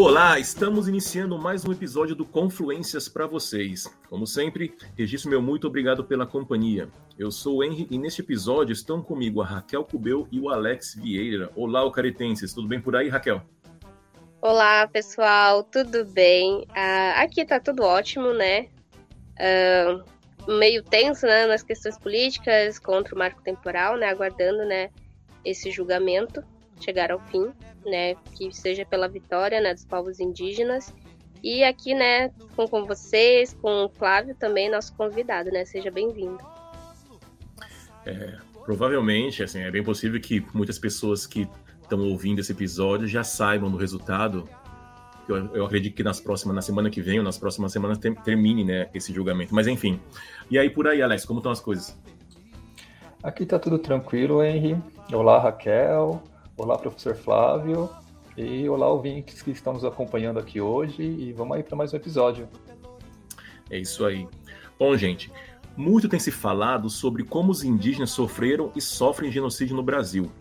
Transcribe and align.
Olá, 0.00 0.38
estamos 0.38 0.86
iniciando 0.86 1.36
mais 1.36 1.64
um 1.64 1.72
episódio 1.72 2.14
do 2.14 2.24
Confluências 2.24 3.08
para 3.08 3.26
vocês. 3.26 3.92
Como 4.08 4.28
sempre, 4.28 4.72
registro 4.96 5.28
meu 5.28 5.42
muito 5.42 5.66
obrigado 5.66 6.04
pela 6.04 6.24
companhia. 6.24 6.88
Eu 7.18 7.32
sou 7.32 7.56
o 7.56 7.64
Henry 7.64 7.88
e 7.90 7.98
neste 7.98 8.20
episódio 8.20 8.72
estão 8.72 9.02
comigo 9.02 9.42
a 9.42 9.44
Raquel 9.44 9.84
Cubeu 9.84 10.28
e 10.30 10.38
o 10.38 10.50
Alex 10.50 10.94
Vieira. 10.94 11.50
Olá, 11.56 11.82
o 11.82 11.90
Caretenses, 11.90 12.54
tudo 12.54 12.68
bem 12.68 12.80
por 12.80 12.94
aí, 12.94 13.08
Raquel? 13.08 13.42
Olá, 14.40 14.86
pessoal, 14.86 15.64
tudo 15.64 16.04
bem? 16.04 16.58
Uh, 16.68 17.16
aqui 17.16 17.44
tá 17.44 17.58
tudo 17.58 17.82
ótimo, 17.82 18.32
né? 18.32 18.68
Uh, 19.36 20.52
meio 20.60 20.80
tenso, 20.84 21.26
né, 21.26 21.44
nas 21.46 21.64
questões 21.64 21.98
políticas 21.98 22.78
contra 22.78 23.16
o 23.16 23.18
marco 23.18 23.42
temporal, 23.42 23.96
né, 23.96 24.06
aguardando, 24.06 24.64
né, 24.64 24.90
esse 25.44 25.72
julgamento 25.72 26.40
chegar 26.80 27.10
ao 27.10 27.20
fim, 27.26 27.52
né, 27.84 28.14
que 28.34 28.52
seja 28.52 28.84
pela 28.84 29.08
vitória, 29.08 29.60
né, 29.60 29.74
dos 29.74 29.84
povos 29.84 30.20
indígenas. 30.20 30.94
E 31.42 31.62
aqui, 31.62 31.94
né, 31.94 32.30
com, 32.56 32.66
com 32.66 32.84
vocês, 32.84 33.56
com 33.60 33.84
o 33.84 33.88
Flávio 33.88 34.34
também, 34.34 34.70
nosso 34.70 34.94
convidado, 34.94 35.50
né, 35.50 35.64
seja 35.64 35.90
bem-vindo. 35.90 36.38
É, 38.04 38.36
provavelmente, 38.64 39.42
assim, 39.42 39.60
é 39.60 39.70
bem 39.70 39.82
possível 39.82 40.20
que 40.20 40.44
muitas 40.52 40.78
pessoas 40.78 41.26
que 41.26 41.48
estão 41.82 42.00
ouvindo 42.00 42.40
esse 42.40 42.52
episódio 42.52 43.06
já 43.06 43.24
saibam 43.24 43.70
do 43.70 43.76
resultado. 43.76 44.48
Eu, 45.28 45.54
eu, 45.54 45.66
acredito 45.66 45.94
que 45.94 46.02
nas 46.02 46.20
próximas, 46.20 46.54
na 46.54 46.62
semana 46.62 46.88
que 46.88 47.02
vem 47.02 47.18
ou 47.18 47.24
nas 47.24 47.38
próximas 47.38 47.72
semanas 47.72 47.98
termine, 48.24 48.64
né, 48.64 48.88
esse 48.94 49.12
julgamento. 49.12 49.54
Mas 49.54 49.66
enfim. 49.66 50.00
E 50.50 50.58
aí 50.58 50.70
por 50.70 50.86
aí, 50.86 51.02
Alex, 51.02 51.24
como 51.24 51.40
estão 51.40 51.52
as 51.52 51.60
coisas? 51.60 51.98
Aqui 53.22 53.44
tá 53.44 53.58
tudo 53.58 53.78
tranquilo, 53.78 54.42
Henry. 54.42 54.80
Olá, 55.12 55.38
Raquel. 55.38 56.22
Olá, 56.58 56.76
professor 56.76 57.14
Flávio. 57.14 57.88
E 58.36 58.68
olá, 58.68 58.88
ouvintes 58.88 59.42
que 59.42 59.52
estão 59.52 59.74
nos 59.74 59.84
acompanhando 59.84 60.40
aqui 60.40 60.60
hoje. 60.60 61.04
E 61.04 61.32
vamos 61.32 61.56
aí 61.56 61.62
para 61.62 61.76
mais 61.76 61.92
um 61.92 61.96
episódio. 61.96 62.48
É 63.70 63.78
isso 63.78 64.04
aí. 64.04 64.26
Bom, 64.76 64.96
gente, 64.96 65.30
muito 65.76 66.08
tem 66.08 66.18
se 66.18 66.32
falado 66.32 66.90
sobre 66.90 67.22
como 67.22 67.52
os 67.52 67.62
indígenas 67.62 68.10
sofreram 68.10 68.72
e 68.74 68.80
sofrem 68.80 69.30
genocídio 69.30 69.76
no 69.76 69.84
Brasil. 69.84 70.32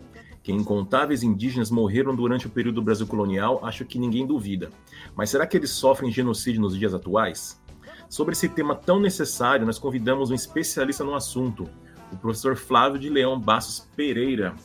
Que 0.42 0.52
incontáveis 0.52 1.22
indígenas 1.22 1.70
morreram 1.70 2.16
durante 2.16 2.48
o 2.48 2.50
período 2.50 2.76
do 2.76 2.82
Brasil 2.82 3.06
colonial, 3.06 3.64
acho 3.64 3.86
que 3.86 4.00
ninguém 4.00 4.26
duvida. 4.26 4.72
Mas 5.16 5.30
será 5.30 5.46
que 5.46 5.56
eles 5.56 5.70
sofrem 5.70 6.12
genocídio 6.12 6.62
nos 6.62 6.76
dias 6.76 6.96
atuais? 6.96 7.62
Sobre 8.10 8.34
esse 8.34 8.50
tema 8.50 8.76
tão 8.76 9.00
necessário, 9.00 9.68
nós 9.68 9.78
convidamos 9.78 10.32
um 10.32 10.34
especialista 10.34 11.04
no 11.04 11.14
assunto, 11.14 11.70
o 12.12 12.18
professor 12.18 12.56
Flávio 12.56 13.00
de 13.00 13.08
Leão 13.08 13.40
Bassos 13.40 13.88
Pereira, 13.96 14.56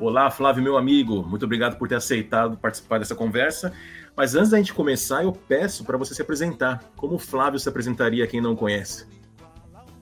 Olá, 0.00 0.28
Flávio, 0.28 0.60
meu 0.60 0.76
amigo. 0.76 1.22
Muito 1.22 1.44
obrigado 1.44 1.78
por 1.78 1.88
ter 1.88 1.94
aceitado 1.94 2.56
participar 2.56 2.98
dessa 2.98 3.14
conversa. 3.14 3.72
Mas 4.16 4.34
antes 4.34 4.50
da 4.50 4.58
gente 4.58 4.74
começar, 4.74 5.22
eu 5.22 5.32
peço 5.32 5.84
para 5.84 5.96
você 5.96 6.12
se 6.12 6.20
apresentar. 6.20 6.82
Como 6.96 7.14
o 7.14 7.18
Flávio 7.18 7.60
se 7.60 7.68
apresentaria 7.68 8.24
a 8.24 8.26
quem 8.26 8.40
não 8.40 8.56
conhece? 8.56 9.06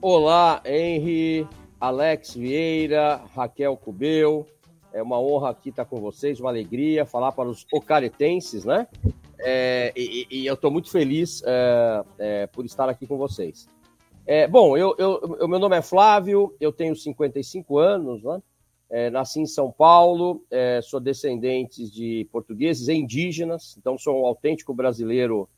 Olá, 0.01 0.61
Henry, 0.65 1.47
Alex 1.79 2.33
Vieira, 2.33 3.21
Raquel 3.35 3.77
Cubeu. 3.77 4.47
É 4.91 5.01
uma 5.01 5.19
honra 5.19 5.51
aqui 5.51 5.69
estar 5.69 5.85
com 5.85 6.01
vocês, 6.01 6.39
uma 6.39 6.49
alegria 6.49 7.05
falar 7.05 7.31
para 7.31 7.47
os 7.47 7.65
ocaretenses, 7.71 8.65
né? 8.65 8.87
É, 9.39 9.93
e, 9.95 10.25
e, 10.29 10.45
eu 10.45 10.55
estou 10.55 10.71
muito 10.71 10.89
feliz 10.89 11.43
é, 11.45 12.03
é, 12.17 12.47
por 12.47 12.65
estar 12.65 12.89
aqui 12.89 13.05
com 13.05 13.17
vocês. 13.17 13.67
É, 14.25 14.47
bom, 14.47 14.75
eu, 14.75 14.95
eu, 14.97 15.47
meu 15.47 15.59
nome 15.59 15.75
é 15.75 15.81
Flávio, 15.81 16.55
eu 16.59 16.71
tenho 16.71 16.95
55 16.95 17.77
anos, 17.77 18.23
né? 18.23 18.41
É, 18.95 19.09
nasci 19.09 19.39
em 19.39 19.47
São 19.47 19.71
Paulo, 19.71 20.45
é, 20.51 20.79
sou 20.83 20.99
descendente 20.99 21.89
de 21.89 22.29
portugueses 22.31 22.87
e 22.87 22.93
indígenas, 22.93 23.75
então 23.75 23.97
sou 23.97 24.21
um 24.21 24.25
autêntico 24.27 24.71
brasileiro, 24.71 25.49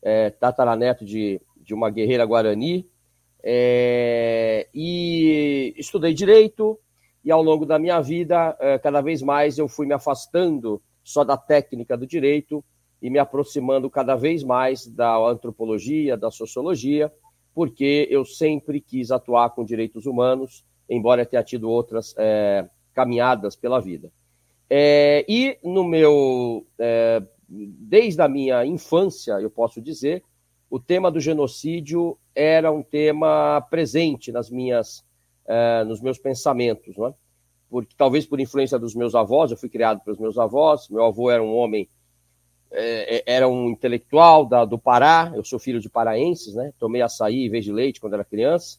é, 0.00 0.30
tataraneto 0.30 1.04
de, 1.04 1.40
de 1.56 1.74
uma 1.74 1.90
guerreira 1.90 2.24
guarani. 2.24 2.88
É, 3.42 4.68
e 4.72 5.74
estudei 5.76 6.14
direito, 6.14 6.78
e 7.24 7.32
ao 7.32 7.42
longo 7.42 7.66
da 7.66 7.76
minha 7.76 8.00
vida, 8.00 8.56
é, 8.60 8.78
cada 8.78 9.00
vez 9.00 9.20
mais 9.20 9.58
eu 9.58 9.66
fui 9.66 9.84
me 9.84 9.92
afastando 9.92 10.80
só 11.02 11.24
da 11.24 11.36
técnica 11.36 11.96
do 11.96 12.06
direito 12.06 12.64
e 13.02 13.10
me 13.10 13.18
aproximando 13.18 13.90
cada 13.90 14.14
vez 14.14 14.44
mais 14.44 14.86
da 14.86 15.16
antropologia, 15.16 16.16
da 16.16 16.30
sociologia, 16.30 17.12
porque 17.52 18.06
eu 18.12 18.24
sempre 18.24 18.80
quis 18.80 19.10
atuar 19.10 19.50
com 19.50 19.64
direitos 19.64 20.06
humanos, 20.06 20.64
embora 20.88 21.26
tenha 21.26 21.42
tido 21.42 21.68
outras 21.68 22.14
é, 22.16 22.70
caminhadas 22.96 23.54
pela 23.54 23.78
vida. 23.78 24.10
É, 24.70 25.22
e 25.28 25.58
no 25.62 25.84
meu, 25.84 26.66
é, 26.78 27.22
desde 27.46 28.22
a 28.22 28.26
minha 28.26 28.64
infância, 28.64 29.34
eu 29.34 29.50
posso 29.50 29.82
dizer, 29.82 30.24
o 30.70 30.80
tema 30.80 31.10
do 31.10 31.20
genocídio 31.20 32.18
era 32.34 32.72
um 32.72 32.82
tema 32.82 33.60
presente 33.70 34.32
nas 34.32 34.50
minhas, 34.50 35.04
é, 35.46 35.84
nos 35.84 36.00
meus 36.00 36.18
pensamentos, 36.18 36.96
não 36.96 37.08
é? 37.08 37.14
Porque 37.68 37.94
talvez 37.98 38.24
por 38.24 38.40
influência 38.40 38.78
dos 38.78 38.94
meus 38.94 39.14
avós, 39.14 39.50
eu 39.50 39.58
fui 39.58 39.68
criado 39.68 40.00
pelos 40.00 40.18
meus 40.18 40.38
avós. 40.38 40.88
Meu 40.88 41.04
avô 41.04 41.30
era 41.30 41.42
um 41.42 41.54
homem, 41.54 41.88
é, 42.70 43.16
é, 43.16 43.22
era 43.26 43.48
um 43.48 43.68
intelectual 43.68 44.46
da, 44.46 44.64
do 44.64 44.78
Pará. 44.78 45.32
Eu 45.34 45.44
sou 45.44 45.58
filho 45.58 45.80
de 45.80 45.90
paraenses, 45.90 46.54
né? 46.54 46.72
Tomei 46.78 47.02
açaí 47.02 47.44
em 47.44 47.50
vez 47.50 47.64
de 47.64 47.72
leite 47.72 48.00
quando 48.00 48.14
era 48.14 48.24
criança. 48.24 48.78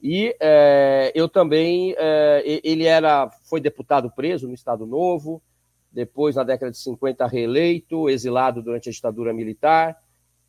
E 0.00 0.34
é, 0.40 1.12
eu 1.14 1.28
também, 1.28 1.94
é, 1.98 2.60
ele 2.62 2.84
era, 2.84 3.28
foi 3.48 3.60
deputado 3.60 4.10
preso 4.10 4.46
no 4.46 4.54
Estado 4.54 4.86
Novo, 4.86 5.42
depois, 5.90 6.36
na 6.36 6.44
década 6.44 6.70
de 6.70 6.78
50, 6.78 7.26
reeleito, 7.26 8.08
exilado 8.08 8.62
durante 8.62 8.88
a 8.88 8.92
ditadura 8.92 9.32
militar, 9.32 9.96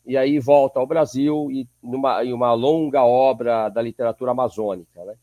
e 0.05 0.17
aí 0.17 0.39
volta 0.39 0.79
ao 0.79 0.87
Brasil 0.87 1.49
e 1.51 1.67
numa 1.81 2.23
em 2.23 2.33
uma 2.33 2.53
longa 2.53 3.03
obra 3.03 3.69
da 3.69 3.81
literatura 3.81 4.31
amazônica. 4.31 5.03
Né? 5.03 5.15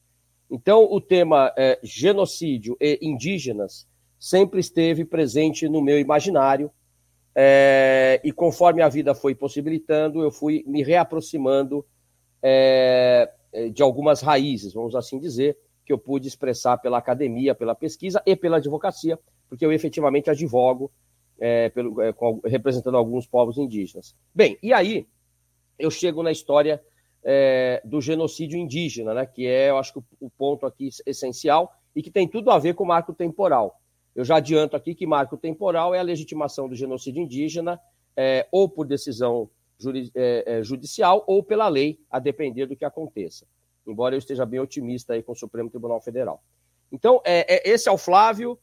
Então, 0.50 0.84
o 0.90 1.00
tema 1.00 1.52
é, 1.56 1.78
genocídio 1.82 2.76
e 2.80 2.98
indígenas 3.02 3.86
sempre 4.18 4.60
esteve 4.60 5.04
presente 5.04 5.68
no 5.68 5.82
meu 5.82 5.98
imaginário, 5.98 6.70
é, 7.34 8.20
e 8.24 8.32
conforme 8.32 8.80
a 8.80 8.88
vida 8.88 9.14
foi 9.14 9.34
possibilitando, 9.34 10.22
eu 10.22 10.30
fui 10.30 10.64
me 10.66 10.82
reaproximando 10.82 11.84
é, 12.42 13.30
de 13.72 13.82
algumas 13.82 14.20
raízes, 14.20 14.72
vamos 14.72 14.94
assim 14.94 15.18
dizer, 15.18 15.56
que 15.86 15.92
eu 15.92 15.98
pude 15.98 16.26
expressar 16.26 16.76
pela 16.78 16.98
academia, 16.98 17.54
pela 17.54 17.74
pesquisa 17.74 18.20
e 18.26 18.34
pela 18.34 18.56
advocacia, 18.56 19.18
porque 19.48 19.64
eu 19.64 19.72
efetivamente 19.72 20.28
advogo 20.28 20.90
é, 21.38 21.68
pelo, 21.68 22.00
é, 22.02 22.12
com, 22.12 22.40
representando 22.44 22.96
alguns 22.96 23.26
povos 23.26 23.56
indígenas. 23.56 24.14
Bem, 24.34 24.58
e 24.62 24.72
aí 24.72 25.06
eu 25.78 25.90
chego 25.90 26.22
na 26.22 26.32
história 26.32 26.82
é, 27.22 27.80
do 27.84 28.00
genocídio 28.00 28.58
indígena, 28.58 29.14
né, 29.14 29.26
que 29.26 29.46
é, 29.46 29.70
eu 29.70 29.78
acho 29.78 29.92
que 29.92 29.98
o, 30.00 30.04
o, 30.20 30.30
ponto 30.30 30.66
aqui 30.66 30.88
essencial 31.06 31.72
e 31.94 32.02
que 32.02 32.10
tem 32.10 32.26
tudo 32.28 32.50
a 32.50 32.58
ver 32.58 32.74
com 32.74 32.84
o 32.84 32.88
marco 32.88 33.14
temporal. 33.14 33.80
Eu 34.14 34.24
já 34.24 34.36
adianto 34.36 34.74
aqui 34.76 34.94
que 34.94 35.06
marco 35.06 35.36
temporal 35.36 35.94
é 35.94 35.98
a 35.98 36.02
legitimação 36.02 36.68
do 36.68 36.74
genocídio 36.74 37.22
indígena 37.22 37.78
ou 38.50 38.66
por 38.66 38.86
decisão 38.86 39.50
judicial 40.62 41.24
ou 41.26 41.42
pela 41.42 41.68
lei, 41.68 42.00
a 42.10 42.18
depender 42.18 42.66
do 42.66 42.76
que 42.76 42.84
aconteça. 42.84 43.46
Embora 43.86 44.14
eu 44.14 44.18
esteja 44.18 44.44
bem 44.44 44.60
otimista 44.60 45.12
aí 45.12 45.22
com 45.22 45.32
o 45.32 45.36
Supremo 45.36 45.70
Tribunal 45.70 46.00
Federal. 46.00 46.42
Então, 46.90 47.20
é, 47.24 47.54
é, 47.54 47.70
esse 47.70 47.88
é 47.88 47.92
o 47.92 47.98
Flávio. 47.98 48.58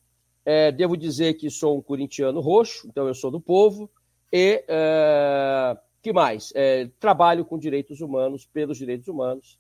É, 0.46 0.72
devo 0.72 0.98
dizer 0.98 1.36
que 1.36 1.50
sou 1.50 1.78
um 1.78 1.82
corintiano 1.82 2.42
roxo, 2.42 2.88
então 2.88 3.08
eu 3.08 3.14
sou 3.14 3.32
do 3.32 3.40
povo. 3.40 3.90
E 4.32 4.64
é, 4.68 5.78
que 6.02 6.12
mais? 6.12 6.52
trabalho 7.00 7.46
com 7.46 7.58
direitos 7.58 8.02
humanos, 8.02 8.46
pelos 8.46 8.78
direitos 8.78 9.08
humanos. 9.08 9.58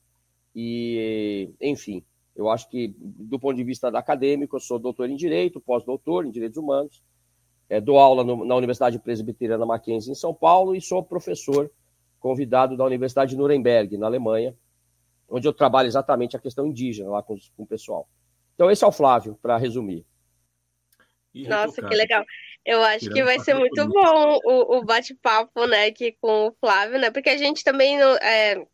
E, 0.53 1.49
enfim, 1.61 2.03
eu 2.35 2.49
acho 2.49 2.69
que, 2.69 2.93
do 2.97 3.39
ponto 3.39 3.55
de 3.55 3.63
vista 3.63 3.87
acadêmico, 3.87 4.55
eu 4.55 4.59
sou 4.59 4.77
doutor 4.77 5.09
em 5.09 5.15
Direito, 5.15 5.61
pós-doutor 5.61 6.25
em 6.25 6.31
Direitos 6.31 6.57
Humanos, 6.57 7.01
é, 7.69 7.79
dou 7.79 7.97
aula 7.99 8.23
no, 8.23 8.45
na 8.45 8.55
Universidade 8.55 8.99
Presbiteriana 8.99 9.65
Mackenzie, 9.65 10.11
em 10.11 10.15
São 10.15 10.33
Paulo, 10.33 10.75
e 10.75 10.81
sou 10.81 11.03
professor 11.03 11.71
convidado 12.19 12.77
da 12.77 12.85
Universidade 12.85 13.31
de 13.31 13.37
Nuremberg, 13.37 13.97
na 13.97 14.05
Alemanha, 14.05 14.55
onde 15.29 15.47
eu 15.47 15.53
trabalho 15.53 15.87
exatamente 15.87 16.35
a 16.35 16.39
questão 16.39 16.65
indígena 16.67 17.09
lá 17.09 17.23
com, 17.23 17.37
com 17.57 17.63
o 17.63 17.67
pessoal. 17.67 18.07
Então, 18.55 18.69
esse 18.69 18.83
é 18.83 18.87
o 18.87 18.91
Flávio, 18.91 19.37
para 19.41 19.57
resumir. 19.57 20.05
Nossa, 21.33 21.81
que 21.81 21.95
legal. 21.95 22.23
Eu 22.63 22.81
acho 22.83 23.09
que 23.09 23.23
vai 23.23 23.39
ser 23.39 23.55
muito 23.55 23.87
bom 23.87 24.39
o, 24.45 24.77
o 24.77 24.85
bate-papo, 24.85 25.65
né, 25.65 25.87
aqui 25.87 26.15
com 26.21 26.47
o 26.47 26.51
Flávio, 26.59 26.99
né? 26.99 27.09
Porque 27.09 27.29
a 27.29 27.37
gente 27.37 27.63
também 27.63 27.99
é, 28.01 28.65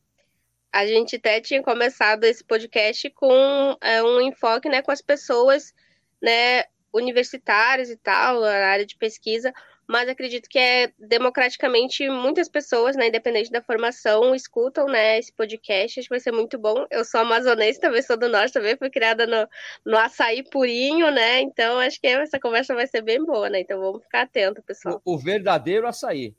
a 0.71 0.85
gente 0.85 1.15
até 1.15 1.41
tinha 1.41 1.63
começado 1.63 2.23
esse 2.25 2.43
podcast 2.43 3.09
com 3.11 3.75
é, 3.81 4.03
um 4.03 4.21
enfoque, 4.21 4.69
né, 4.69 4.81
com 4.81 4.91
as 4.91 5.01
pessoas, 5.01 5.73
né, 6.21 6.63
universitários 6.93 7.89
e 7.89 7.97
tal, 7.97 8.41
na 8.41 8.67
área 8.67 8.85
de 8.85 8.95
pesquisa, 8.97 9.53
mas 9.87 10.07
acredito 10.07 10.47
que 10.47 10.59
é 10.59 10.93
democraticamente 10.99 12.07
muitas 12.09 12.47
pessoas, 12.47 12.95
né, 12.95 13.07
independente 13.07 13.49
da 13.49 13.61
formação, 13.61 14.35
escutam, 14.35 14.85
né, 14.85 15.17
esse 15.17 15.33
podcast, 15.33 15.99
acho 15.99 16.07
que 16.07 16.13
vai 16.13 16.19
ser 16.19 16.31
muito 16.31 16.59
bom. 16.59 16.85
Eu 16.91 17.03
sou 17.03 17.21
amazonense, 17.21 17.79
também 17.79 18.01
sou 18.01 18.15
do 18.15 18.29
norte, 18.29 18.53
também 18.53 18.77
fui 18.77 18.89
criada 18.89 19.25
no, 19.25 19.47
no 19.83 19.97
açaí 19.97 20.43
purinho, 20.43 21.09
né, 21.11 21.41
então 21.41 21.79
acho 21.79 21.99
que 21.99 22.07
essa 22.07 22.39
conversa 22.39 22.75
vai 22.75 22.85
ser 22.85 23.01
bem 23.01 23.25
boa, 23.25 23.49
né, 23.49 23.61
então 23.61 23.79
vamos 23.79 24.03
ficar 24.03 24.21
atento, 24.21 24.61
pessoal. 24.61 25.01
O, 25.03 25.15
o 25.15 25.17
verdadeiro 25.17 25.87
açaí. 25.87 26.35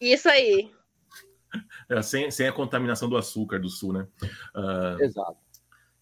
Isso 0.00 0.28
aí. 0.28 0.70
É, 1.88 2.02
sem, 2.02 2.30
sem 2.30 2.48
a 2.48 2.52
contaminação 2.52 3.08
do 3.08 3.16
açúcar 3.16 3.58
do 3.58 3.70
sul, 3.70 3.92
né? 3.92 4.06
Uh, 4.54 5.02
Exato. 5.02 5.38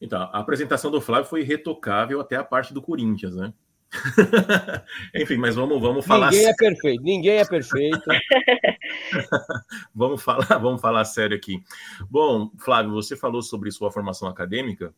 Então, 0.01 0.21
a 0.21 0.41
apresentação 0.41 0.91
do 0.91 1.01
Flávio 1.01 1.29
foi 1.29 1.43
retocável 1.43 2.21
até 2.21 2.37
a 2.37 2.43
parte 2.43 2.75
do 2.75 2.83
Corinthians, 2.83 3.37
né? 3.37 3.53
Enfim, 5.15 5.37
mas 5.37 5.55
vamos, 5.55 5.81
vamos 5.81 6.05
falar. 6.05 6.31
Ninguém 6.31 6.47
é 6.47 6.55
perfeito, 6.55 7.03
ninguém 7.03 7.37
é 7.39 7.45
perfeito. 7.45 8.03
vamos 9.95 10.23
falar, 10.23 10.59
vamos 10.59 10.81
falar 10.81 11.05
sério 11.05 11.37
aqui. 11.37 11.63
Bom, 12.11 12.51
Flávio, 12.59 12.93
você 12.93 13.17
falou 13.17 13.43
sobre 13.43 13.71
sua 13.71 13.91
formação 13.91 14.29
acadêmica 14.29 14.95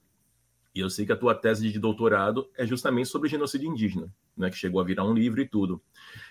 e 0.76 0.80
eu 0.80 0.90
sei 0.90 1.06
que 1.06 1.12
a 1.12 1.16
tua 1.16 1.34
tese 1.34 1.72
de 1.72 1.78
doutorado 1.78 2.50
é 2.54 2.66
justamente 2.66 3.08
sobre 3.08 3.30
genocídio 3.30 3.66
indígena, 3.66 4.12
né, 4.36 4.50
que 4.50 4.56
chegou 4.58 4.78
a 4.78 4.84
virar 4.84 5.04
um 5.04 5.14
livro 5.14 5.40
e 5.40 5.48
tudo. 5.48 5.80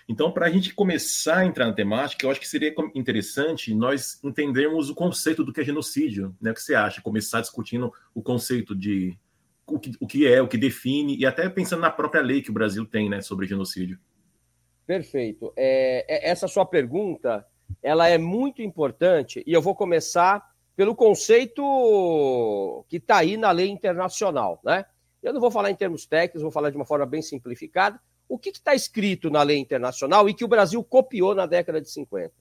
Então, 0.08 0.30
para 0.30 0.46
a 0.46 0.48
gente 0.48 0.72
começar 0.72 1.38
a 1.38 1.44
entrar 1.44 1.66
na 1.66 1.72
temática, 1.72 2.24
eu 2.24 2.30
acho 2.30 2.38
que 2.38 2.46
seria 2.46 2.72
interessante 2.94 3.74
nós 3.74 4.22
entendermos 4.22 4.88
o 4.88 4.94
conceito 4.94 5.42
do 5.42 5.52
que 5.52 5.62
é 5.62 5.64
genocídio. 5.64 6.32
Né? 6.40 6.52
O 6.52 6.54
que 6.54 6.62
você 6.62 6.76
acha? 6.76 7.02
Começar 7.02 7.40
discutindo 7.40 7.92
o 8.14 8.22
conceito 8.22 8.72
de 8.72 9.18
o 9.66 9.78
que, 9.78 9.92
o 10.00 10.06
que 10.06 10.26
é, 10.26 10.40
o 10.40 10.48
que 10.48 10.56
define, 10.56 11.16
e 11.16 11.26
até 11.26 11.48
pensando 11.48 11.80
na 11.80 11.90
própria 11.90 12.22
lei 12.22 12.40
que 12.40 12.50
o 12.50 12.54
Brasil 12.54 12.86
tem 12.86 13.08
né, 13.08 13.20
sobre 13.20 13.46
genocídio. 13.46 13.98
Perfeito. 14.86 15.52
É, 15.56 16.04
é 16.08 16.30
essa 16.30 16.46
sua 16.46 16.64
pergunta 16.64 17.44
ela 17.82 18.08
é 18.08 18.18
muito 18.18 18.62
importante 18.62 19.42
e 19.46 19.52
eu 19.52 19.60
vou 19.60 19.74
começar 19.74 20.44
pelo 20.74 20.94
conceito 20.94 22.84
que 22.88 22.98
está 22.98 23.18
aí 23.18 23.36
na 23.36 23.50
lei 23.50 23.68
internacional. 23.68 24.60
Né? 24.64 24.84
Eu 25.22 25.32
não 25.32 25.40
vou 25.40 25.50
falar 25.50 25.70
em 25.70 25.74
termos 25.74 26.06
técnicos, 26.06 26.42
vou 26.42 26.50
falar 26.50 26.70
de 26.70 26.76
uma 26.76 26.84
forma 26.84 27.06
bem 27.06 27.22
simplificada. 27.22 28.00
O 28.28 28.38
que 28.38 28.50
está 28.50 28.74
escrito 28.74 29.30
na 29.30 29.42
lei 29.42 29.58
internacional 29.58 30.28
e 30.28 30.34
que 30.34 30.44
o 30.44 30.48
Brasil 30.48 30.82
copiou 30.84 31.34
na 31.34 31.46
década 31.46 31.80
de 31.80 31.90
50? 31.90 32.32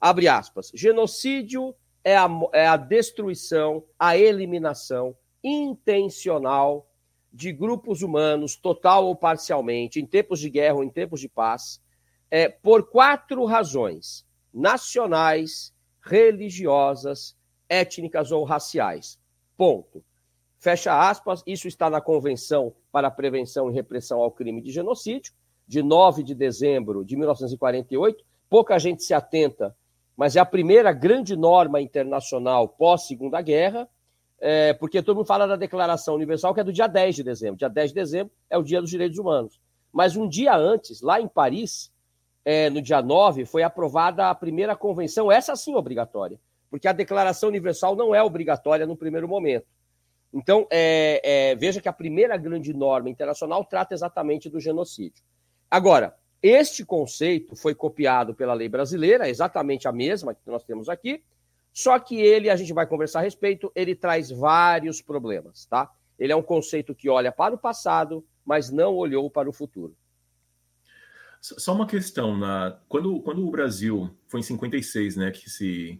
Abre 0.00 0.26
aspas. 0.26 0.70
Genocídio 0.74 1.74
é 2.02 2.16
a, 2.16 2.28
é 2.52 2.66
a 2.66 2.76
destruição, 2.76 3.84
a 3.98 4.16
eliminação 4.16 5.16
intencional 5.42 6.86
de 7.32 7.52
grupos 7.52 8.02
humanos, 8.02 8.56
total 8.56 9.06
ou 9.06 9.16
parcialmente, 9.16 10.00
em 10.00 10.06
tempos 10.06 10.38
de 10.38 10.50
guerra 10.50 10.76
ou 10.76 10.84
em 10.84 10.90
tempos 10.90 11.20
de 11.20 11.28
paz, 11.28 11.80
é, 12.30 12.48
por 12.48 12.90
quatro 12.90 13.44
razões: 13.44 14.26
nacionais, 14.52 15.74
religiosas, 16.00 17.36
étnicas 17.68 18.30
ou 18.30 18.44
raciais. 18.44 19.18
Ponto. 19.56 20.04
Fecha 20.58 21.08
aspas, 21.08 21.42
isso 21.46 21.66
está 21.66 21.90
na 21.90 22.00
Convenção 22.00 22.72
para 22.92 23.08
a 23.08 23.10
Prevenção 23.10 23.70
e 23.70 23.74
Repressão 23.74 24.20
ao 24.20 24.30
Crime 24.30 24.60
de 24.60 24.70
Genocídio, 24.70 25.32
de 25.66 25.82
9 25.82 26.22
de 26.22 26.34
dezembro 26.34 27.04
de 27.04 27.16
1948. 27.16 28.24
Pouca 28.48 28.78
gente 28.78 29.02
se 29.02 29.14
atenta, 29.14 29.74
mas 30.16 30.36
é 30.36 30.40
a 30.40 30.44
primeira 30.44 30.92
grande 30.92 31.34
norma 31.34 31.80
internacional 31.80 32.68
pós-Segunda 32.68 33.40
Guerra, 33.40 33.88
é, 34.44 34.72
porque 34.72 35.00
todo 35.00 35.14
mundo 35.14 35.26
fala 35.26 35.46
da 35.46 35.54
Declaração 35.54 36.16
Universal, 36.16 36.52
que 36.52 36.58
é 36.58 36.64
do 36.64 36.72
dia 36.72 36.88
10 36.88 37.14
de 37.14 37.22
dezembro. 37.22 37.56
Dia 37.56 37.68
10 37.68 37.90
de 37.90 37.94
dezembro 37.94 38.32
é 38.50 38.58
o 38.58 38.62
Dia 38.64 38.80
dos 38.80 38.90
Direitos 38.90 39.16
Humanos. 39.16 39.60
Mas 39.92 40.16
um 40.16 40.28
dia 40.28 40.56
antes, 40.56 41.00
lá 41.00 41.20
em 41.20 41.28
Paris, 41.28 41.92
é, 42.44 42.68
no 42.68 42.82
dia 42.82 43.00
9, 43.00 43.44
foi 43.46 43.62
aprovada 43.62 44.28
a 44.28 44.34
primeira 44.34 44.74
convenção, 44.74 45.30
essa 45.30 45.54
sim 45.54 45.76
obrigatória, 45.76 46.40
porque 46.68 46.88
a 46.88 46.92
Declaração 46.92 47.50
Universal 47.50 47.94
não 47.94 48.12
é 48.12 48.20
obrigatória 48.20 48.84
no 48.84 48.96
primeiro 48.96 49.28
momento. 49.28 49.66
Então, 50.34 50.66
é, 50.70 51.20
é, 51.22 51.54
veja 51.54 51.80
que 51.80 51.88
a 51.88 51.92
primeira 51.92 52.36
grande 52.36 52.74
norma 52.74 53.08
internacional 53.08 53.64
trata 53.64 53.94
exatamente 53.94 54.50
do 54.50 54.58
genocídio. 54.58 55.22
Agora, 55.70 56.16
este 56.42 56.84
conceito 56.84 57.54
foi 57.54 57.76
copiado 57.76 58.34
pela 58.34 58.54
lei 58.54 58.68
brasileira, 58.68 59.28
exatamente 59.28 59.86
a 59.86 59.92
mesma 59.92 60.34
que 60.34 60.50
nós 60.50 60.64
temos 60.64 60.88
aqui, 60.88 61.22
só 61.72 61.98
que 61.98 62.20
ele, 62.20 62.50
a 62.50 62.56
gente 62.56 62.72
vai 62.72 62.86
conversar 62.86 63.20
a 63.20 63.22
respeito, 63.22 63.72
ele 63.74 63.94
traz 63.94 64.30
vários 64.30 65.00
problemas, 65.00 65.64
tá? 65.66 65.90
Ele 66.18 66.32
é 66.32 66.36
um 66.36 66.42
conceito 66.42 66.94
que 66.94 67.08
olha 67.08 67.32
para 67.32 67.54
o 67.54 67.58
passado, 67.58 68.24
mas 68.44 68.70
não 68.70 68.94
olhou 68.94 69.30
para 69.30 69.48
o 69.48 69.52
futuro. 69.52 69.96
Só 71.40 71.74
uma 71.74 71.86
questão, 71.86 72.36
na... 72.36 72.78
quando, 72.88 73.20
quando 73.20 73.46
o 73.46 73.50
Brasil 73.50 74.14
foi 74.28 74.40
em 74.40 74.44
56, 74.44 75.16
né, 75.16 75.30
que 75.30 75.50
se 75.50 75.98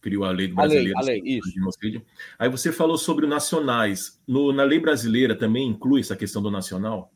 criou 0.00 0.24
a 0.24 0.32
lei 0.32 0.48
do 0.48 0.56
brasileiro. 0.56 0.98
A 0.98 1.02
lei, 1.02 1.20
a 1.20 1.22
lei 1.22 1.36
isso. 1.38 1.50
Genocídio. 1.50 2.04
Aí 2.38 2.48
você 2.48 2.72
falou 2.72 2.98
sobre 2.98 3.24
o 3.24 3.28
nacionais. 3.28 4.20
No, 4.26 4.52
na 4.52 4.64
lei 4.64 4.80
brasileira 4.80 5.36
também 5.36 5.68
inclui 5.68 6.00
essa 6.00 6.16
questão 6.16 6.42
do 6.42 6.50
nacional? 6.50 7.12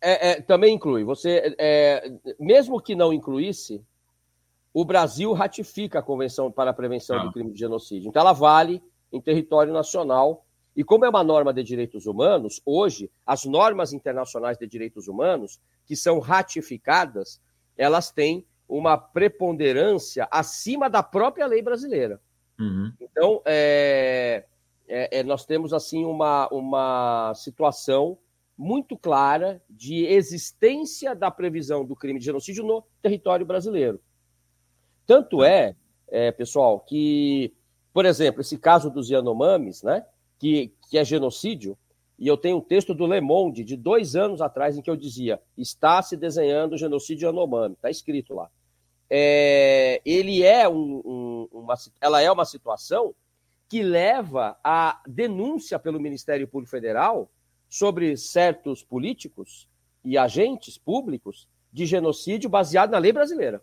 É, 0.00 0.30
é, 0.30 0.40
também 0.40 0.74
inclui. 0.74 1.04
Você, 1.04 1.54
é, 1.58 2.12
mesmo 2.40 2.80
que 2.80 2.96
não 2.96 3.12
incluísse, 3.12 3.84
o 4.72 4.84
Brasil 4.84 5.32
ratifica 5.32 5.98
a 5.98 6.02
Convenção 6.02 6.50
para 6.50 6.70
a 6.70 6.74
Prevenção 6.74 7.18
ah. 7.18 7.24
do 7.24 7.32
Crime 7.32 7.52
de 7.52 7.58
Genocídio. 7.58 8.08
Então, 8.08 8.20
ela 8.20 8.32
vale 8.32 8.82
em 9.12 9.20
território 9.20 9.72
nacional. 9.72 10.44
E 10.76 10.84
como 10.84 11.04
é 11.04 11.08
uma 11.08 11.24
norma 11.24 11.52
de 11.52 11.64
direitos 11.64 12.06
humanos, 12.06 12.62
hoje, 12.64 13.10
as 13.26 13.44
normas 13.44 13.92
internacionais 13.92 14.56
de 14.56 14.66
direitos 14.66 15.08
humanos, 15.08 15.60
que 15.84 15.96
são 15.96 16.20
ratificadas, 16.20 17.40
elas 17.76 18.10
têm 18.10 18.46
uma 18.68 18.96
preponderância 18.96 20.28
acima 20.30 20.88
da 20.88 21.02
própria 21.02 21.46
lei 21.46 21.60
brasileira. 21.60 22.20
Uhum. 22.58 22.92
Então, 23.00 23.42
é, 23.44 24.44
é, 24.86 25.18
é, 25.18 25.22
nós 25.24 25.44
temos 25.44 25.72
assim 25.72 26.04
uma, 26.04 26.46
uma 26.48 27.32
situação 27.34 28.16
muito 28.56 28.96
clara 28.96 29.60
de 29.68 30.04
existência 30.04 31.16
da 31.16 31.30
previsão 31.30 31.84
do 31.84 31.96
crime 31.96 32.20
de 32.20 32.26
genocídio 32.26 32.62
no 32.62 32.84
território 33.02 33.44
brasileiro. 33.44 34.00
Tanto 35.10 35.42
é, 35.42 35.74
é 36.08 36.30
pessoal, 36.30 36.78
que, 36.78 37.52
por 37.92 38.06
exemplo, 38.06 38.42
esse 38.42 38.56
caso 38.56 38.90
dos 38.90 39.10
Yanomamis, 39.10 39.82
né, 39.82 40.04
que, 40.38 40.72
que 40.88 40.96
é 40.96 41.04
genocídio, 41.04 41.76
e 42.16 42.28
eu 42.28 42.36
tenho 42.36 42.58
um 42.58 42.60
texto 42.60 42.94
do 42.94 43.06
Le 43.06 43.20
Monde 43.20 43.64
de 43.64 43.76
dois 43.76 44.14
anos 44.14 44.40
atrás 44.40 44.78
em 44.78 44.82
que 44.82 44.90
eu 44.90 44.96
dizia: 44.96 45.40
está 45.56 46.00
se 46.00 46.16
desenhando 46.16 46.74
o 46.74 46.78
genocídio 46.78 47.26
Yanomami, 47.26 47.74
está 47.74 47.90
escrito 47.90 48.34
lá 48.34 48.50
é, 49.10 50.00
ele 50.04 50.44
é 50.44 50.68
um, 50.68 51.02
um, 51.04 51.48
uma, 51.52 51.74
ela 52.00 52.22
é 52.22 52.30
uma 52.30 52.44
situação 52.44 53.12
que 53.68 53.82
leva 53.82 54.56
à 54.62 55.02
denúncia 55.06 55.78
pelo 55.80 55.98
Ministério 55.98 56.46
Público 56.46 56.70
Federal 56.70 57.28
sobre 57.68 58.16
certos 58.16 58.84
políticos 58.84 59.68
e 60.04 60.16
agentes 60.16 60.78
públicos 60.78 61.48
de 61.72 61.84
genocídio 61.86 62.48
baseado 62.48 62.92
na 62.92 62.98
lei 62.98 63.12
brasileira. 63.12 63.62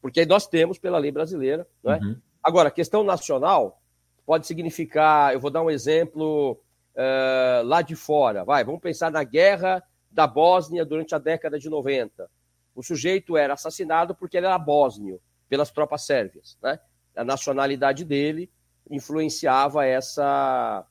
Porque 0.00 0.24
nós 0.24 0.46
temos 0.46 0.78
pela 0.78 0.98
lei 0.98 1.10
brasileira. 1.10 1.66
Não 1.82 1.92
é? 1.92 1.98
Uhum. 1.98 2.16
Agora, 2.42 2.70
questão 2.70 3.04
nacional 3.04 3.80
pode 4.24 4.46
significar, 4.46 5.32
eu 5.32 5.40
vou 5.40 5.50
dar 5.50 5.62
um 5.62 5.70
exemplo 5.70 6.52
uh, 6.94 7.64
lá 7.64 7.82
de 7.82 7.96
fora. 7.96 8.44
Vai, 8.44 8.64
vamos 8.64 8.80
pensar 8.80 9.10
na 9.10 9.24
guerra 9.24 9.82
da 10.10 10.26
Bósnia 10.26 10.84
durante 10.84 11.14
a 11.14 11.18
década 11.18 11.58
de 11.58 11.68
90 11.68 12.28
o 12.74 12.82
sujeito 12.82 13.36
era 13.36 13.54
assassinado 13.54 14.14
porque 14.14 14.36
ele 14.36 14.46
era 14.46 14.58
bósnio, 14.58 15.20
pelas 15.48 15.70
tropas 15.70 16.06
sérvias. 16.06 16.56
Né? 16.62 16.78
A 17.14 17.24
nacionalidade 17.24 18.04
dele 18.04 18.50
influenciava 18.88 19.84
essa, 19.84 20.86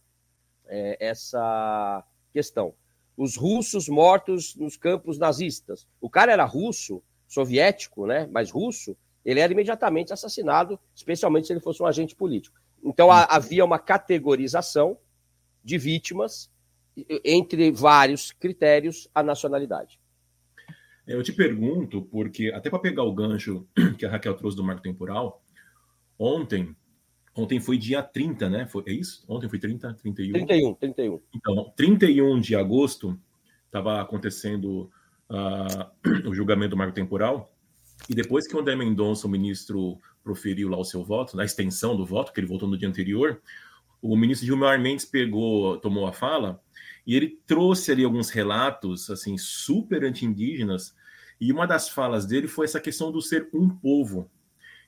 é, 0.68 0.98
essa 1.00 2.04
questão. 2.32 2.74
Os 3.18 3.36
russos 3.36 3.90
mortos 3.90 4.56
nos 4.56 4.78
campos 4.78 5.18
nazistas. 5.18 5.88
O 6.00 6.10
cara 6.10 6.32
era 6.32 6.46
russo, 6.46 7.02
soviético, 7.30 8.08
né? 8.08 8.28
mas 8.32 8.52
russo, 8.52 8.98
ele 9.24 9.40
era 9.40 9.54
imediatamente 9.54 10.12
assassinado, 10.12 10.78
especialmente 10.94 11.48
se 11.48 11.54
ele 11.54 11.60
fosse 11.60 11.82
um 11.82 11.86
agente 11.86 12.16
político. 12.16 12.60
Então 12.84 13.12
havia 13.12 13.64
uma 13.64 13.78
categorização 13.78 14.98
de 15.64 15.78
vítimas 15.78 16.50
entre 17.24 17.72
vários 17.72 18.32
critérios 18.32 19.08
a 19.14 19.22
nacionalidade. 19.22 20.00
Eu 21.06 21.24
te 21.24 21.32
pergunto, 21.32 22.04
porque 22.04 22.52
até 22.54 22.70
para 22.70 22.80
pegar 22.80 23.04
o 23.04 23.14
gancho 23.14 23.68
que 23.98 24.06
a 24.06 24.10
Raquel 24.10 24.36
trouxe 24.36 24.58
do 24.58 24.64
marco 24.64 24.82
temporal, 24.82 25.44
ontem, 26.18 26.76
ontem 27.36 27.60
foi 27.60 27.78
dia 27.78 28.02
30, 28.02 28.50
né? 28.50 28.68
Foi, 28.68 28.84
é 28.88 28.92
isso? 28.92 29.24
Ontem 29.28 29.50
foi 29.50 29.60
30, 29.60 29.94
31? 29.96 30.34
31, 30.34 30.74
31. 30.76 31.22
Então, 31.36 31.74
31 31.76 32.40
de 32.40 32.56
agosto 32.56 33.20
estava 33.66 34.02
acontecendo 34.02 34.90
uh, 35.30 36.28
o 36.28 36.34
julgamento 36.34 36.72
do 36.72 36.78
marco 36.78 36.94
temporal, 36.94 37.54
e 38.10 38.16
depois 38.16 38.48
que 38.48 38.56
o 38.56 38.60
André 38.60 38.76
Mendonça, 38.76 39.28
o 39.28 39.30
ministro, 39.30 40.00
proferiu 40.24 40.70
lá 40.70 40.78
o 40.78 40.86
seu 40.86 41.04
voto, 41.04 41.36
na 41.36 41.44
extensão 41.44 41.96
do 41.96 42.06
voto, 42.06 42.32
que 42.32 42.40
ele 42.40 42.48
votou 42.48 42.68
no 42.68 42.78
dia 42.78 42.88
anterior, 42.88 43.42
o 44.02 44.16
ministro 44.16 44.46
Gilmar 44.46 44.80
Mendes 44.80 45.06
pegou, 45.06 45.78
tomou 45.78 46.08
a 46.08 46.14
fala, 46.14 46.62
e 47.06 47.16
ele 47.16 47.40
trouxe 47.46 47.92
ali 47.92 48.04
alguns 48.04 48.30
relatos, 48.30 49.10
assim, 49.10 49.38
super 49.38 50.04
anti-indígenas, 50.04 50.96
E 51.42 51.54
uma 51.54 51.66
das 51.66 51.88
falas 51.88 52.26
dele 52.26 52.48
foi 52.50 52.66
essa 52.66 52.82
questão 52.82 53.14
do 53.14 53.22
ser 53.22 53.48
um 53.54 53.70
povo. 53.70 54.30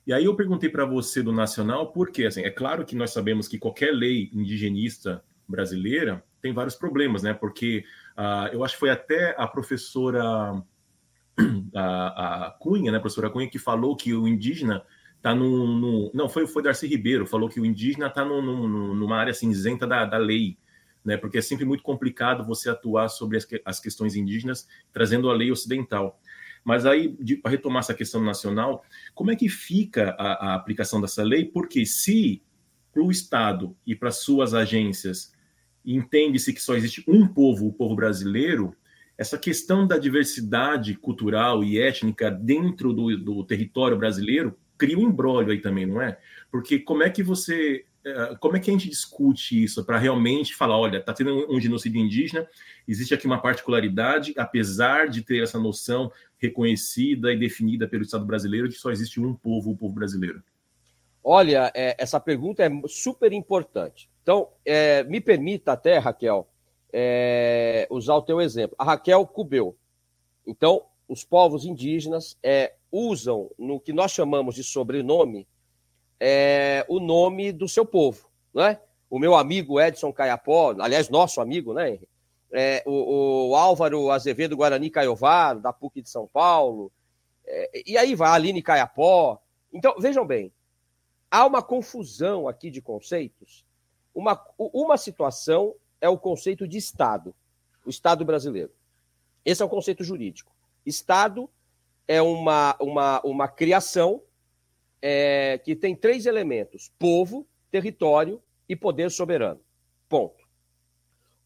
E 0.06 0.12
aí 0.12 0.26
eu 0.26 0.36
perguntei 0.36 0.68
para 0.68 0.84
você 0.84 1.22
do 1.22 1.32
Nacional, 1.32 1.92
porque 1.92 2.26
assim, 2.26 2.42
é 2.42 2.50
claro 2.50 2.84
que 2.84 2.94
nós 2.94 3.10
sabemos 3.10 3.48
que 3.48 3.58
qualquer 3.58 3.90
lei 3.92 4.28
indigenista 4.34 5.24
brasileira 5.48 6.22
tem 6.42 6.52
vários 6.52 6.74
problemas, 6.74 7.22
né? 7.22 7.32
Porque 7.32 7.84
uh, 8.16 8.48
eu 8.52 8.64
acho 8.64 8.74
que 8.74 8.80
foi 8.80 8.90
até 8.90 9.34
a 9.38 9.46
professora 9.46 10.22
a, 11.74 12.46
a 12.46 12.50
Cunha, 12.52 12.92
né, 12.92 12.98
professora 12.98 13.30
Cunha, 13.30 13.48
que 13.48 13.58
falou 13.58 13.96
que 13.96 14.14
o 14.14 14.26
indígena 14.28 14.84
está 15.16 15.34
no, 15.34 16.10
Não, 16.12 16.28
foi, 16.28 16.46
foi 16.46 16.62
Darcy 16.62 16.86
Ribeiro, 16.86 17.26
falou 17.26 17.48
que 17.48 17.60
o 17.60 17.64
indígena 17.64 18.08
está 18.08 18.24
numa 18.24 19.16
área 19.16 19.32
cinzenta 19.32 19.86
da, 19.86 20.04
da 20.04 20.18
lei, 20.18 20.58
né? 21.04 21.16
Porque 21.16 21.38
é 21.38 21.40
sempre 21.40 21.64
muito 21.64 21.82
complicado 21.82 22.44
você 22.44 22.68
atuar 22.68 23.08
sobre 23.08 23.36
as, 23.36 23.46
as 23.64 23.78
questões 23.78 24.16
indígenas 24.16 24.68
trazendo 24.92 25.30
a 25.30 25.34
lei 25.34 25.50
ocidental. 25.52 26.20
Mas 26.64 26.86
aí, 26.86 27.16
para 27.40 27.50
retomar 27.50 27.80
essa 27.80 27.94
questão 27.94 28.22
nacional, 28.22 28.84
como 29.14 29.30
é 29.30 29.36
que 29.36 29.48
fica 29.48 30.14
a, 30.18 30.50
a 30.50 30.54
aplicação 30.54 31.00
dessa 31.00 31.22
lei? 31.22 31.44
Porque 31.44 31.86
se 31.86 32.42
para 32.92 33.02
o 33.02 33.10
Estado 33.10 33.76
e 33.86 33.94
para 33.94 34.10
suas 34.10 34.54
agências 34.54 35.32
entende-se 35.84 36.52
que 36.52 36.62
só 36.62 36.74
existe 36.74 37.04
um 37.08 37.26
povo, 37.26 37.66
o 37.66 37.72
povo 37.72 37.94
brasileiro, 37.94 38.74
essa 39.16 39.38
questão 39.38 39.86
da 39.86 39.98
diversidade 39.98 40.94
cultural 40.94 41.62
e 41.62 41.80
étnica 41.80 42.30
dentro 42.30 42.92
do, 42.92 43.16
do 43.16 43.44
território 43.44 43.96
brasileiro 43.96 44.58
cria 44.78 44.98
um 44.98 45.02
embrólio 45.02 45.52
aí 45.52 45.60
também, 45.60 45.86
não 45.86 46.00
é? 46.00 46.18
Porque 46.50 46.78
como 46.78 47.02
é 47.02 47.10
que 47.10 47.22
você 47.22 47.84
é, 48.04 48.34
como 48.40 48.56
é 48.56 48.60
que 48.60 48.68
a 48.68 48.72
gente 48.72 48.88
discute 48.88 49.62
isso 49.62 49.84
para 49.84 49.96
realmente 49.96 50.56
falar, 50.56 50.76
olha, 50.76 50.98
está 50.98 51.12
tendo 51.12 51.48
um 51.48 51.60
genocídio 51.60 52.00
indígena, 52.00 52.48
existe 52.86 53.14
aqui 53.14 53.26
uma 53.26 53.40
particularidade, 53.40 54.34
apesar 54.36 55.08
de 55.08 55.22
ter 55.22 55.40
essa 55.40 55.58
noção 55.58 56.10
reconhecida 56.36 57.32
e 57.32 57.38
definida 57.38 57.86
pelo 57.86 58.02
Estado 58.02 58.24
brasileiro 58.24 58.68
de 58.68 58.74
que 58.74 58.80
só 58.80 58.90
existe 58.90 59.20
um 59.20 59.34
povo, 59.34 59.70
o 59.70 59.76
povo 59.76 59.94
brasileiro? 59.94 60.42
Olha, 61.22 61.70
é, 61.76 61.94
essa 61.96 62.18
pergunta 62.18 62.64
é 62.64 62.70
super 62.88 63.32
importante. 63.32 64.10
Então, 64.22 64.48
é, 64.64 65.02
me 65.04 65.20
permita 65.20 65.72
até, 65.72 65.98
Raquel, 65.98 66.46
é, 66.92 67.86
usar 67.90 68.14
o 68.14 68.22
teu 68.22 68.40
exemplo. 68.40 68.76
A 68.78 68.84
Raquel 68.84 69.26
Cubeu. 69.26 69.76
Então, 70.46 70.84
os 71.08 71.24
povos 71.24 71.64
indígenas 71.64 72.38
é, 72.42 72.74
usam 72.90 73.50
no 73.58 73.80
que 73.80 73.92
nós 73.92 74.12
chamamos 74.12 74.54
de 74.54 74.62
sobrenome 74.62 75.46
é, 76.20 76.84
o 76.88 77.00
nome 77.00 77.50
do 77.50 77.68
seu 77.68 77.84
povo, 77.84 78.30
né? 78.54 78.78
O 79.10 79.18
meu 79.18 79.34
amigo 79.34 79.80
Edson 79.80 80.12
Caiapó, 80.12 80.74
aliás, 80.78 81.08
nosso 81.08 81.40
amigo, 81.40 81.74
né? 81.74 81.98
É, 82.52 82.82
o, 82.86 83.50
o, 83.50 83.56
Álvaro 83.56 84.10
Azevedo 84.10 84.56
Guarani 84.56 84.88
Caiovaro, 84.88 85.60
da 85.60 85.72
PUC 85.72 86.02
de 86.02 86.08
São 86.08 86.28
Paulo, 86.28 86.92
é, 87.44 87.82
e 87.86 87.98
aí 87.98 88.14
vai 88.14 88.28
a 88.28 88.34
Aline 88.34 88.62
Caiapó. 88.62 89.40
Então, 89.72 89.96
vejam 89.98 90.24
bem, 90.24 90.52
há 91.30 91.44
uma 91.44 91.62
confusão 91.62 92.46
aqui 92.46 92.70
de 92.70 92.80
conceitos. 92.80 93.64
Uma, 94.14 94.40
uma 94.58 94.96
situação 94.96 95.74
é 96.00 96.08
o 96.08 96.18
conceito 96.18 96.66
de 96.66 96.78
Estado, 96.78 97.34
o 97.84 97.90
Estado 97.90 98.24
brasileiro. 98.24 98.72
Esse 99.44 99.62
é 99.62 99.64
o 99.64 99.68
conceito 99.68 100.04
jurídico. 100.04 100.52
Estado 100.84 101.48
é 102.06 102.20
uma, 102.20 102.76
uma, 102.80 103.20
uma 103.24 103.48
criação 103.48 104.22
é, 105.00 105.58
que 105.64 105.74
tem 105.74 105.96
três 105.96 106.26
elementos: 106.26 106.92
povo, 106.98 107.46
território 107.70 108.42
e 108.68 108.76
poder 108.76 109.10
soberano. 109.10 109.60
Ponto. 110.08 110.42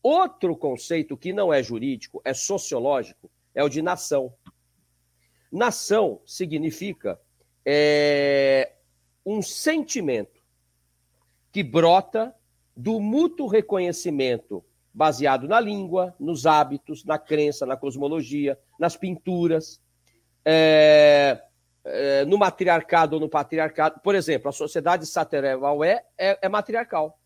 Outro 0.02 0.56
conceito 0.56 1.16
que 1.16 1.32
não 1.32 1.52
é 1.52 1.62
jurídico, 1.62 2.20
é 2.24 2.32
sociológico, 2.32 3.30
é 3.54 3.62
o 3.64 3.68
de 3.68 3.82
nação. 3.82 4.32
Nação 5.50 6.20
significa 6.26 7.20
é, 7.64 8.72
um 9.24 9.42
sentimento 9.42 10.40
que 11.50 11.62
brota 11.62 12.34
do 12.76 13.00
mútuo 13.00 13.46
reconhecimento 13.46 14.62
baseado 14.92 15.48
na 15.48 15.60
língua, 15.60 16.14
nos 16.18 16.46
hábitos, 16.46 17.04
na 17.04 17.18
crença, 17.18 17.66
na 17.66 17.76
cosmologia, 17.76 18.58
nas 18.78 18.96
pinturas, 18.96 19.80
é, 20.44 21.42
é, 21.84 22.24
no 22.24 22.38
matriarcado 22.38 23.16
ou 23.16 23.20
no 23.20 23.28
patriarcado. 23.28 24.00
Por 24.00 24.14
exemplo, 24.14 24.48
a 24.48 24.52
sociedade 24.52 25.06
Sateré-Vaué 25.06 26.04
é, 26.16 26.38
é, 26.40 26.48
matriarcal. 26.48 27.18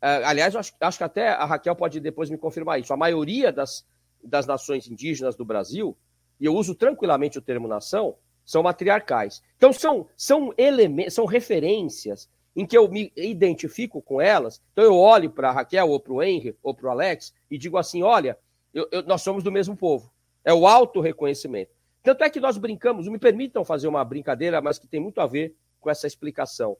É, 0.00 0.24
aliás, 0.24 0.54
acho, 0.54 0.72
acho, 0.80 0.98
que 0.98 1.04
até 1.04 1.28
a 1.28 1.44
Raquel 1.44 1.74
pode 1.74 2.00
depois 2.00 2.30
me 2.30 2.38
confirmar 2.38 2.80
isso. 2.80 2.92
A 2.92 2.96
maioria 2.96 3.52
das, 3.52 3.86
das 4.22 4.46
nações 4.46 4.86
indígenas 4.88 5.34
do 5.34 5.44
Brasil, 5.44 5.96
e 6.38 6.46
eu 6.46 6.54
uso 6.54 6.74
tranquilamente 6.74 7.38
o 7.38 7.42
termo 7.42 7.66
nação, 7.66 8.16
são 8.44 8.62
matriarcais. 8.62 9.42
Então, 9.56 9.72
são, 9.72 10.06
são 10.16 10.54
elementos, 10.56 11.14
são 11.14 11.26
referências 11.26 12.30
em 12.56 12.64
que 12.64 12.76
eu 12.76 12.88
me 12.88 13.12
identifico 13.14 14.00
com 14.00 14.20
elas. 14.20 14.62
Então, 14.72 14.82
eu 14.82 14.96
olho 14.96 15.30
para 15.30 15.50
a 15.50 15.52
Raquel, 15.52 15.90
ou 15.90 16.00
para 16.00 16.12
o 16.14 16.22
Henry, 16.22 16.56
ou 16.62 16.74
para 16.74 16.86
o 16.86 16.90
Alex, 16.90 17.34
e 17.50 17.58
digo 17.58 17.76
assim: 17.76 18.02
olha, 18.02 18.38
eu, 18.72 18.88
eu, 18.90 19.02
nós 19.02 19.20
somos 19.20 19.44
do 19.44 19.52
mesmo 19.52 19.76
povo. 19.76 20.10
É 20.42 20.54
o 20.54 20.66
auto-reconhecimento. 20.66 21.70
Tanto 22.02 22.24
é 22.24 22.30
que 22.30 22.40
nós 22.40 22.56
brincamos, 22.56 23.08
me 23.08 23.18
permitam 23.18 23.64
fazer 23.64 23.88
uma 23.88 24.04
brincadeira, 24.04 24.60
mas 24.62 24.78
que 24.78 24.86
tem 24.86 25.00
muito 25.00 25.20
a 25.20 25.26
ver 25.26 25.54
com 25.80 25.90
essa 25.90 26.06
explicação. 26.06 26.76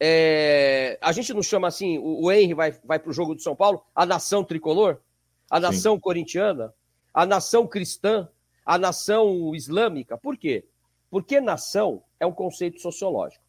É, 0.00 0.98
a 1.00 1.10
gente 1.10 1.32
não 1.32 1.42
chama 1.42 1.66
assim, 1.66 1.98
o, 1.98 2.24
o 2.24 2.32
Henry 2.32 2.54
vai, 2.54 2.72
vai 2.84 2.98
para 2.98 3.10
o 3.10 3.12
jogo 3.12 3.34
de 3.34 3.42
São 3.42 3.56
Paulo, 3.56 3.84
a 3.94 4.04
nação 4.04 4.44
tricolor, 4.44 4.98
a 5.50 5.58
nação 5.58 5.94
Sim. 5.94 6.00
corintiana, 6.00 6.74
a 7.14 7.24
nação 7.24 7.66
cristã, 7.66 8.28
a 8.64 8.76
nação 8.76 9.54
islâmica. 9.54 10.18
Por 10.18 10.36
quê? 10.36 10.64
Porque 11.10 11.40
nação 11.40 12.02
é 12.20 12.26
um 12.26 12.32
conceito 12.32 12.80
sociológico. 12.80 13.42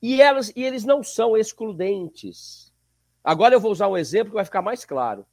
E, 0.00 0.22
elas, 0.22 0.52
e 0.54 0.62
eles 0.62 0.84
não 0.84 1.02
são 1.02 1.36
excludentes. 1.36 2.72
Agora 3.22 3.54
eu 3.54 3.60
vou 3.60 3.72
usar 3.72 3.88
um 3.88 3.96
exemplo 3.96 4.30
que 4.30 4.36
vai 4.36 4.44
ficar 4.44 4.62
mais 4.62 4.84
claro. 4.84 5.26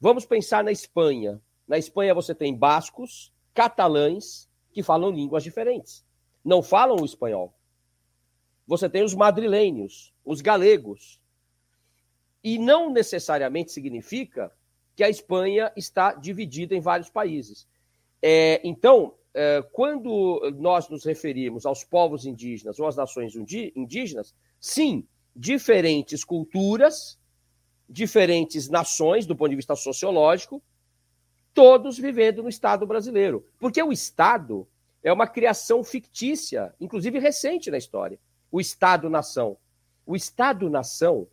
Vamos 0.00 0.26
pensar 0.26 0.62
na 0.62 0.70
Espanha. 0.70 1.40
Na 1.66 1.78
Espanha 1.78 2.14
você 2.14 2.34
tem 2.34 2.54
bascos, 2.54 3.32
catalães 3.54 4.48
que 4.70 4.82
falam 4.82 5.10
línguas 5.10 5.42
diferentes. 5.42 6.04
Não 6.44 6.62
falam 6.62 6.96
o 7.00 7.04
espanhol. 7.04 7.54
Você 8.66 8.88
tem 8.88 9.02
os 9.02 9.14
madrilênios, 9.14 10.12
os 10.24 10.40
galegos. 10.40 11.20
E 12.44 12.58
não 12.58 12.90
necessariamente 12.90 13.72
significa 13.72 14.52
que 14.94 15.02
a 15.02 15.10
Espanha 15.10 15.72
está 15.76 16.12
dividida 16.14 16.74
em 16.74 16.80
vários 16.80 17.10
países. 17.10 17.66
É, 18.22 18.60
então, 18.62 19.14
quando 19.72 20.40
nós 20.58 20.88
nos 20.88 21.04
referimos 21.04 21.66
aos 21.66 21.84
povos 21.84 22.24
indígenas 22.24 22.78
ou 22.78 22.86
às 22.86 22.96
nações 22.96 23.34
indígenas, 23.36 24.34
sim, 24.58 25.06
diferentes 25.34 26.24
culturas, 26.24 27.18
diferentes 27.88 28.68
nações 28.68 29.26
do 29.26 29.36
ponto 29.36 29.50
de 29.50 29.56
vista 29.56 29.76
sociológico, 29.76 30.62
todos 31.52 31.98
vivendo 31.98 32.42
no 32.42 32.48
Estado 32.48 32.86
brasileiro. 32.86 33.46
Porque 33.58 33.82
o 33.82 33.92
Estado 33.92 34.66
é 35.02 35.12
uma 35.12 35.26
criação 35.26 35.84
fictícia, 35.84 36.74
inclusive 36.80 37.18
recente 37.18 37.70
na 37.70 37.78
história. 37.78 38.18
O 38.50 38.60
Estado-nação. 38.60 39.56
O 40.04 40.16
Estado-nação, 40.16 41.28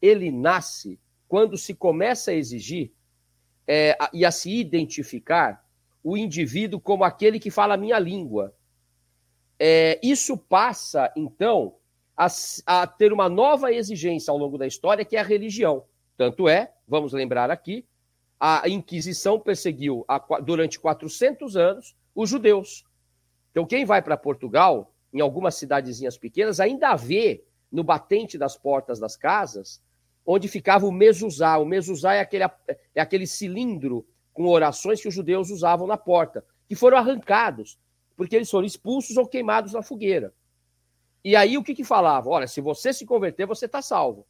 ele 0.00 0.30
nasce 0.30 0.98
quando 1.28 1.56
se 1.56 1.74
começa 1.74 2.30
a 2.30 2.34
exigir 2.34 2.92
é, 3.66 3.96
e 4.12 4.24
a 4.24 4.30
se 4.30 4.50
identificar 4.50 5.61
o 6.02 6.16
indivíduo 6.16 6.80
como 6.80 7.04
aquele 7.04 7.38
que 7.38 7.50
fala 7.50 7.74
a 7.74 7.76
minha 7.76 7.98
língua. 7.98 8.54
É, 9.58 10.00
isso 10.02 10.36
passa, 10.36 11.12
então, 11.16 11.76
a, 12.16 12.26
a 12.66 12.86
ter 12.86 13.12
uma 13.12 13.28
nova 13.28 13.72
exigência 13.72 14.30
ao 14.30 14.38
longo 14.38 14.58
da 14.58 14.66
história, 14.66 15.04
que 15.04 15.16
é 15.16 15.20
a 15.20 15.24
religião. 15.24 15.84
Tanto 16.16 16.48
é, 16.48 16.72
vamos 16.86 17.12
lembrar 17.12 17.50
aqui, 17.50 17.86
a 18.38 18.68
Inquisição 18.68 19.38
perseguiu 19.38 20.04
durante 20.44 20.78
400 20.80 21.56
anos 21.56 21.96
os 22.14 22.28
judeus. 22.28 22.84
Então, 23.52 23.64
quem 23.64 23.84
vai 23.84 24.02
para 24.02 24.16
Portugal, 24.16 24.92
em 25.14 25.20
algumas 25.20 25.54
cidadezinhas 25.54 26.18
pequenas, 26.18 26.58
ainda 26.58 26.96
vê 26.96 27.44
no 27.70 27.84
batente 27.84 28.36
das 28.36 28.56
portas 28.56 28.98
das 28.98 29.16
casas 29.16 29.80
onde 30.26 30.48
ficava 30.48 30.86
o 30.86 30.92
mezuzá. 30.92 31.58
O 31.58 31.64
mezuzá 31.64 32.14
é 32.14 32.20
aquele, 32.20 32.44
é 32.94 33.00
aquele 33.00 33.26
cilindro 33.26 34.06
com 34.32 34.46
orações 34.48 35.00
que 35.00 35.08
os 35.08 35.14
judeus 35.14 35.50
usavam 35.50 35.86
na 35.86 35.96
porta, 35.96 36.44
que 36.68 36.74
foram 36.74 36.96
arrancados, 36.96 37.78
porque 38.16 38.36
eles 38.36 38.50
foram 38.50 38.66
expulsos 38.66 39.16
ou 39.16 39.26
queimados 39.26 39.72
na 39.72 39.82
fogueira. 39.82 40.32
E 41.24 41.36
aí 41.36 41.56
o 41.56 41.62
que, 41.62 41.74
que 41.74 41.84
falava? 41.84 42.28
Olha, 42.28 42.46
se 42.46 42.60
você 42.60 42.92
se 42.92 43.06
converter, 43.06 43.46
você 43.46 43.66
está 43.66 43.80
salvo. 43.80 44.26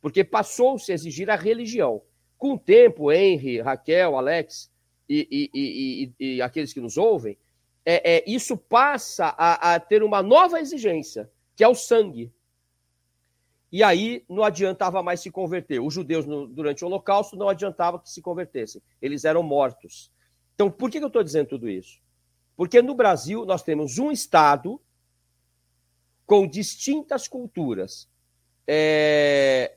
Porque 0.00 0.22
passou-se 0.22 0.90
a 0.92 0.94
exigir 0.94 1.30
a 1.30 1.36
religião. 1.36 2.02
Com 2.36 2.54
o 2.54 2.58
tempo, 2.58 3.10
Henry, 3.10 3.60
Raquel, 3.60 4.16
Alex 4.16 4.70
e, 5.08 5.26
e, 5.54 6.12
e, 6.20 6.34
e 6.36 6.42
aqueles 6.42 6.72
que 6.72 6.80
nos 6.80 6.98
ouvem, 6.98 7.38
é, 7.84 8.16
é, 8.16 8.24
isso 8.26 8.56
passa 8.56 9.34
a, 9.38 9.74
a, 9.74 9.80
ter 9.80 10.02
uma 10.02 10.22
nova 10.22 10.60
exigência, 10.60 11.30
que 11.54 11.64
é 11.64 11.68
o 11.68 11.74
sangue. 11.74 12.32
E 13.74 13.82
aí 13.82 14.24
não 14.28 14.44
adiantava 14.44 15.02
mais 15.02 15.18
se 15.18 15.32
converter. 15.32 15.80
Os 15.80 15.92
judeus, 15.92 16.24
no, 16.24 16.46
durante 16.46 16.84
o 16.84 16.86
Holocausto, 16.86 17.34
não 17.34 17.48
adiantava 17.48 17.98
que 17.98 18.08
se 18.08 18.22
convertessem. 18.22 18.80
Eles 19.02 19.24
eram 19.24 19.42
mortos. 19.42 20.12
Então, 20.54 20.70
por 20.70 20.88
que, 20.88 20.98
que 20.98 21.04
eu 21.04 21.08
estou 21.08 21.24
dizendo 21.24 21.48
tudo 21.48 21.68
isso? 21.68 22.00
Porque 22.56 22.80
no 22.80 22.94
Brasil 22.94 23.44
nós 23.44 23.64
temos 23.64 23.98
um 23.98 24.12
Estado 24.12 24.80
com 26.24 26.46
distintas 26.46 27.26
culturas. 27.26 28.08
É... 28.64 29.76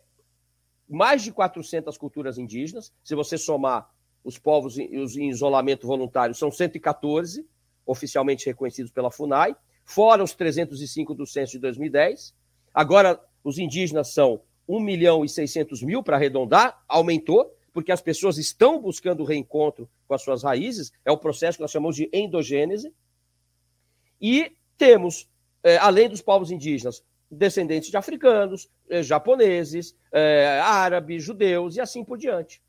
Mais 0.87 1.23
de 1.23 1.31
400 1.31 1.97
culturas 1.97 2.37
indígenas. 2.37 2.93
Se 3.03 3.15
você 3.15 3.35
somar 3.35 3.89
os 4.23 4.37
povos 4.37 4.77
em 4.77 5.27
isolamento 5.27 5.87
voluntário, 5.87 6.35
são 6.35 6.51
114 6.51 7.49
oficialmente 7.83 8.45
reconhecidos 8.45 8.91
pela 8.91 9.09
FUNAI, 9.09 9.55
fora 9.83 10.23
os 10.23 10.35
305 10.35 11.15
do 11.15 11.25
censo 11.25 11.53
de 11.53 11.59
2010. 11.59 12.35
Agora, 12.71 13.19
os 13.43 13.57
indígenas 13.57 14.13
são 14.13 14.41
1 14.67 14.79
milhão 14.79 15.23
e 15.23 15.29
600 15.29 15.81
mil, 15.81 16.03
para 16.03 16.17
arredondar, 16.17 16.83
aumentou, 16.87 17.53
porque 17.73 17.91
as 17.91 18.01
pessoas 18.01 18.37
estão 18.37 18.81
buscando 18.81 19.21
o 19.21 19.25
reencontro 19.25 19.89
com 20.07 20.13
as 20.13 20.21
suas 20.21 20.43
raízes, 20.43 20.91
é 21.05 21.11
o 21.11 21.17
processo 21.17 21.57
que 21.57 21.61
nós 21.61 21.71
chamamos 21.71 21.95
de 21.95 22.09
endogênese. 22.11 22.93
E 24.19 24.51
temos, 24.77 25.29
é, 25.63 25.77
além 25.77 26.09
dos 26.09 26.21
povos 26.21 26.51
indígenas, 26.51 27.03
descendentes 27.29 27.89
de 27.89 27.97
africanos, 27.97 28.69
é, 28.89 29.03
japoneses, 29.03 29.95
é, 30.11 30.59
árabes, 30.63 31.23
judeus 31.23 31.75
e 31.75 31.81
assim 31.81 32.03
por 32.03 32.17
diante. 32.17 32.61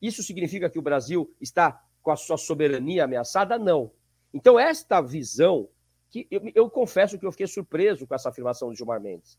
Isso 0.00 0.22
significa 0.22 0.68
que 0.68 0.78
o 0.78 0.82
Brasil 0.82 1.32
está 1.40 1.82
com 2.02 2.10
a 2.10 2.16
sua 2.16 2.36
soberania 2.36 3.04
ameaçada? 3.04 3.58
Não. 3.58 3.90
Então, 4.32 4.58
esta 4.58 5.00
visão, 5.00 5.68
que 6.10 6.26
eu, 6.30 6.40
eu 6.54 6.70
confesso 6.70 7.18
que 7.18 7.26
eu 7.26 7.32
fiquei 7.32 7.46
surpreso 7.46 8.06
com 8.06 8.14
essa 8.14 8.28
afirmação 8.30 8.70
de 8.70 8.78
Gilmar 8.78 9.00
Mendes, 9.00 9.38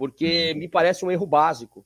porque 0.00 0.52
uhum. 0.54 0.60
me 0.60 0.66
parece 0.66 1.04
um 1.04 1.10
erro 1.10 1.26
básico. 1.26 1.84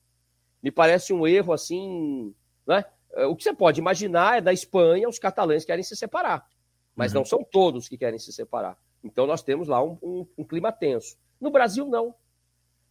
Me 0.63 0.71
parece 0.71 1.11
um 1.11 1.27
erro 1.27 1.51
assim. 1.51 2.33
Né? 2.65 2.85
O 3.27 3.35
que 3.35 3.43
você 3.43 3.53
pode 3.53 3.81
imaginar 3.81 4.37
é 4.37 4.41
da 4.41 4.53
Espanha, 4.53 5.09
os 5.09 5.19
catalães 5.19 5.65
querem 5.65 5.83
se 5.83 5.97
separar, 5.97 6.47
mas 6.95 7.11
uhum. 7.11 7.19
não 7.19 7.25
são 7.25 7.43
todos 7.43 7.89
que 7.89 7.97
querem 7.97 8.17
se 8.17 8.31
separar. 8.31 8.77
Então, 9.03 9.27
nós 9.27 9.43
temos 9.43 9.67
lá 9.67 9.83
um, 9.83 9.97
um, 10.01 10.25
um 10.37 10.43
clima 10.45 10.71
tenso. 10.71 11.17
No 11.41 11.51
Brasil, 11.51 11.89
não. 11.89 12.15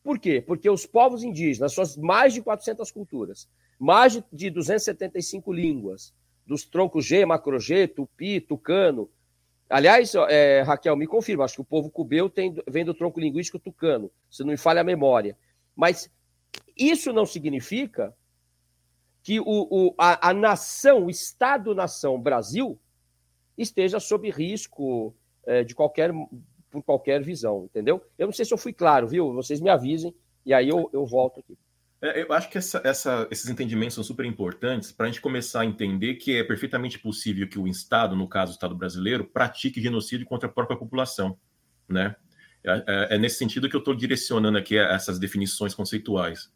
Por 0.02 0.18
quê? 0.18 0.44
Porque 0.46 0.68
os 0.68 0.84
povos 0.84 1.24
indígenas, 1.24 1.72
suas 1.72 1.96
mais 1.96 2.34
de 2.34 2.42
400 2.42 2.90
culturas, 2.92 3.48
mais 3.78 4.22
de 4.30 4.50
275 4.50 5.50
línguas, 5.54 6.12
dos 6.46 6.66
troncos 6.66 7.06
G, 7.06 7.24
Macro 7.24 7.58
G, 7.58 7.88
Tupi, 7.88 8.42
Tucano, 8.42 9.08
Aliás, 9.68 10.14
é, 10.28 10.62
Raquel, 10.62 10.96
me 10.96 11.06
confirma, 11.06 11.44
acho 11.44 11.56
que 11.56 11.60
o 11.60 11.64
povo 11.64 11.90
cubeu 11.90 12.28
tem, 12.28 12.54
vem 12.68 12.84
do 12.84 12.94
tronco 12.94 13.18
linguístico 13.18 13.58
tucano, 13.58 14.10
se 14.30 14.42
não 14.42 14.50
me 14.50 14.56
falha 14.56 14.82
a 14.82 14.84
memória. 14.84 15.36
Mas 15.74 16.10
isso 16.76 17.12
não 17.12 17.24
significa 17.24 18.14
que 19.22 19.40
o, 19.40 19.46
o 19.46 19.94
a, 19.96 20.30
a, 20.30 20.34
nação, 20.34 21.06
o 21.06 21.10
Estado-nação 21.10 22.20
Brasil, 22.20 22.78
esteja 23.56 23.98
sob 23.98 24.28
risco 24.30 25.14
é, 25.46 25.64
de 25.64 25.74
qualquer, 25.74 26.12
por 26.70 26.82
qualquer 26.82 27.22
visão, 27.22 27.64
entendeu? 27.64 28.04
Eu 28.18 28.26
não 28.26 28.32
sei 28.32 28.44
se 28.44 28.52
eu 28.52 28.58
fui 28.58 28.72
claro, 28.72 29.08
viu? 29.08 29.32
Vocês 29.32 29.60
me 29.60 29.70
avisem 29.70 30.14
e 30.44 30.52
aí 30.52 30.68
eu, 30.68 30.90
eu 30.92 31.06
volto 31.06 31.40
aqui. 31.40 31.56
É, 32.04 32.20
eu 32.22 32.30
acho 32.34 32.50
que 32.50 32.58
essa, 32.58 32.82
essa, 32.84 33.26
esses 33.30 33.48
entendimentos 33.48 33.94
são 33.94 34.04
super 34.04 34.26
importantes 34.26 34.92
para 34.92 35.06
a 35.06 35.08
gente 35.08 35.22
começar 35.22 35.62
a 35.62 35.64
entender 35.64 36.16
que 36.16 36.36
é 36.36 36.44
perfeitamente 36.44 36.98
possível 36.98 37.48
que 37.48 37.58
o 37.58 37.66
Estado, 37.66 38.14
no 38.14 38.28
caso 38.28 38.52
o 38.52 38.54
Estado 38.54 38.74
brasileiro, 38.74 39.24
pratique 39.24 39.80
genocídio 39.80 40.26
contra 40.26 40.46
a 40.46 40.52
própria 40.52 40.76
população, 40.76 41.38
né? 41.88 42.14
É, 42.62 42.72
é, 42.86 43.14
é 43.14 43.18
nesse 43.18 43.38
sentido 43.38 43.70
que 43.70 43.76
eu 43.76 43.78
estou 43.78 43.94
direcionando 43.94 44.58
aqui 44.58 44.76
essas 44.76 45.18
definições 45.18 45.74
conceituais. 45.74 46.52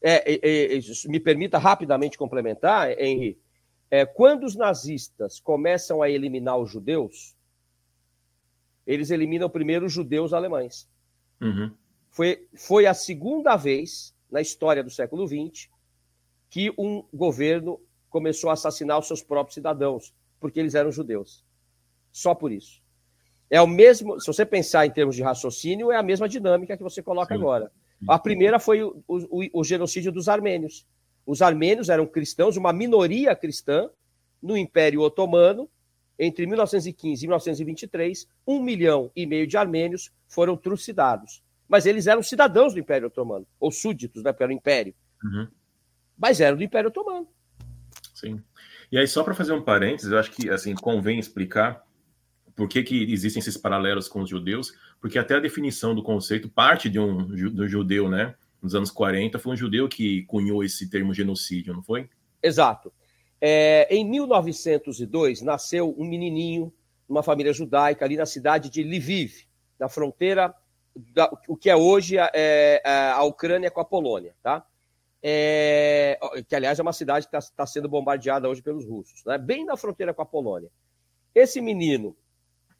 É, 0.00 0.32
é, 0.32 0.78
é 0.78 0.80
me 1.06 1.20
permita 1.20 1.58
rapidamente 1.58 2.16
complementar, 2.16 2.98
Henri. 2.98 3.38
quando 4.14 4.44
os 4.44 4.56
nazistas 4.56 5.38
começam 5.38 6.00
a 6.00 6.08
eliminar 6.08 6.56
os 6.56 6.70
judeus, 6.70 7.36
eles 8.86 9.10
eliminam 9.10 9.50
primeiro 9.50 9.84
os 9.84 9.92
judeus 9.92 10.32
alemães. 10.32 10.88
Uhum. 11.42 11.74
Foi, 12.10 12.48
foi 12.56 12.86
a 12.86 12.94
segunda 12.94 13.54
vez 13.54 14.16
na 14.30 14.40
história 14.40 14.82
do 14.82 14.90
século 14.90 15.26
XX 15.26 15.68
que 16.50 16.72
um 16.78 17.04
governo 17.12 17.80
começou 18.08 18.50
a 18.50 18.54
assassinar 18.54 18.98
os 18.98 19.06
seus 19.06 19.22
próprios 19.22 19.54
cidadãos, 19.54 20.14
porque 20.40 20.58
eles 20.58 20.74
eram 20.74 20.90
judeus. 20.90 21.44
Só 22.10 22.34
por 22.34 22.50
isso. 22.50 22.82
É 23.50 23.60
o 23.60 23.66
mesmo, 23.66 24.20
se 24.20 24.26
você 24.26 24.44
pensar 24.44 24.86
em 24.86 24.90
termos 24.90 25.16
de 25.16 25.22
raciocínio, 25.22 25.90
é 25.90 25.96
a 25.96 26.02
mesma 26.02 26.28
dinâmica 26.28 26.76
que 26.76 26.82
você 26.82 27.02
coloca 27.02 27.34
Sim. 27.34 27.40
agora. 27.40 27.70
A 28.06 28.18
primeira 28.18 28.58
foi 28.58 28.82
o, 28.82 29.02
o, 29.08 29.60
o, 29.60 29.64
genocídio 29.64 30.12
dos 30.12 30.28
armênios. 30.28 30.86
Os 31.26 31.42
armênios 31.42 31.88
eram 31.88 32.06
cristãos, 32.06 32.56
uma 32.56 32.72
minoria 32.72 33.34
cristã, 33.34 33.90
no 34.40 34.56
Império 34.56 35.00
Otomano. 35.00 35.68
Entre 36.18 36.46
1915 36.46 37.24
e 37.24 37.28
1923, 37.28 38.28
um 38.46 38.60
milhão 38.60 39.10
e 39.14 39.26
meio 39.26 39.46
de 39.46 39.56
armênios 39.56 40.10
foram 40.26 40.56
trucidados 40.56 41.42
mas 41.68 41.84
eles 41.84 42.06
eram 42.06 42.22
cidadãos 42.22 42.72
do 42.72 42.80
Império 42.80 43.08
Otomano, 43.08 43.46
ou 43.60 43.70
súditos 43.70 44.22
né, 44.22 44.32
pelo 44.32 44.52
Império. 44.52 44.94
Uhum. 45.22 45.46
Mas 46.16 46.40
eram 46.40 46.56
do 46.56 46.64
Império 46.64 46.88
Otomano. 46.88 47.28
Sim. 48.14 48.42
E 48.90 48.98
aí, 48.98 49.06
só 49.06 49.22
para 49.22 49.34
fazer 49.34 49.52
um 49.52 49.62
parênteses, 49.62 50.10
eu 50.10 50.18
acho 50.18 50.30
que 50.30 50.48
assim 50.48 50.74
convém 50.74 51.18
explicar 51.18 51.84
por 52.56 52.68
que, 52.68 52.82
que 52.82 53.12
existem 53.12 53.38
esses 53.38 53.56
paralelos 53.56 54.08
com 54.08 54.22
os 54.22 54.28
judeus, 54.28 54.72
porque 55.00 55.18
até 55.18 55.36
a 55.36 55.40
definição 55.40 55.94
do 55.94 56.02
conceito 56.02 56.48
parte 56.48 56.88
de 56.88 56.98
um 56.98 57.24
do 57.24 57.68
judeu, 57.68 58.08
né? 58.08 58.34
Nos 58.60 58.74
anos 58.74 58.90
40, 58.90 59.38
foi 59.38 59.52
um 59.52 59.56
judeu 59.56 59.88
que 59.88 60.24
cunhou 60.24 60.64
esse 60.64 60.90
termo 60.90 61.14
genocídio, 61.14 61.72
não 61.72 61.82
foi? 61.82 62.10
Exato. 62.42 62.92
É, 63.40 63.86
em 63.94 64.04
1902, 64.04 65.42
nasceu 65.42 65.94
um 65.96 66.04
menininho, 66.04 66.72
numa 67.08 67.22
família 67.22 67.52
judaica, 67.52 68.04
ali 68.04 68.16
na 68.16 68.26
cidade 68.26 68.68
de 68.68 68.82
Lviv, 68.82 69.46
na 69.78 69.88
fronteira 69.88 70.52
da, 70.96 71.30
o 71.46 71.56
que 71.56 71.70
é 71.70 71.76
hoje 71.76 72.18
a, 72.18 72.30
é, 72.34 72.82
a 72.84 73.22
Ucrânia 73.24 73.70
com 73.70 73.80
a 73.80 73.84
Polônia, 73.84 74.34
tá? 74.42 74.64
É, 75.22 76.18
que, 76.48 76.54
aliás, 76.54 76.78
é 76.78 76.82
uma 76.82 76.92
cidade 76.92 77.26
que 77.26 77.36
está 77.36 77.54
tá 77.56 77.66
sendo 77.66 77.88
bombardeada 77.88 78.48
hoje 78.48 78.62
pelos 78.62 78.84
russos, 78.86 79.24
né? 79.24 79.36
bem 79.36 79.64
na 79.64 79.76
fronteira 79.76 80.14
com 80.14 80.22
a 80.22 80.26
Polônia. 80.26 80.70
Esse 81.34 81.60
menino, 81.60 82.16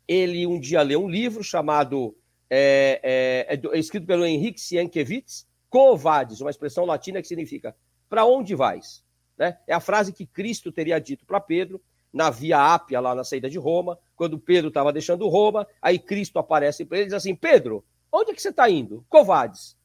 ele 0.06 0.46
um 0.46 0.58
dia 0.58 0.82
leu 0.82 1.02
um 1.02 1.08
livro 1.08 1.42
chamado, 1.42 2.16
é, 2.48 3.00
é, 3.48 3.54
é, 3.54 3.76
é 3.76 3.78
escrito 3.78 4.06
pelo 4.06 4.24
Henrique 4.24 4.60
Sienkiewicz, 4.60 5.46
Covades, 5.68 6.40
uma 6.40 6.50
expressão 6.50 6.84
latina 6.84 7.20
que 7.20 7.28
significa 7.28 7.76
para 8.08 8.24
onde 8.24 8.54
vais? 8.54 9.04
Né? 9.36 9.58
É 9.66 9.74
a 9.74 9.80
frase 9.80 10.12
que 10.12 10.26
Cristo 10.26 10.72
teria 10.72 10.98
dito 10.98 11.26
para 11.26 11.40
Pedro 11.40 11.80
na 12.12 12.30
Via 12.30 12.58
Ápia, 12.74 13.00
lá 13.00 13.14
na 13.14 13.22
saída 13.22 13.50
de 13.50 13.58
Roma, 13.58 13.98
quando 14.16 14.38
Pedro 14.38 14.68
estava 14.68 14.92
deixando 14.92 15.28
Roma, 15.28 15.66
aí 15.80 15.98
Cristo 15.98 16.38
aparece 16.38 16.84
para 16.84 16.98
ele 16.98 17.04
e 17.04 17.08
diz 17.08 17.14
assim, 17.14 17.34
Pedro, 17.34 17.84
Onde 18.12 18.32
é 18.32 18.34
que 18.34 18.42
você 18.42 18.48
está 18.50 18.68
indo? 18.68 19.04
Covades. 19.08 19.76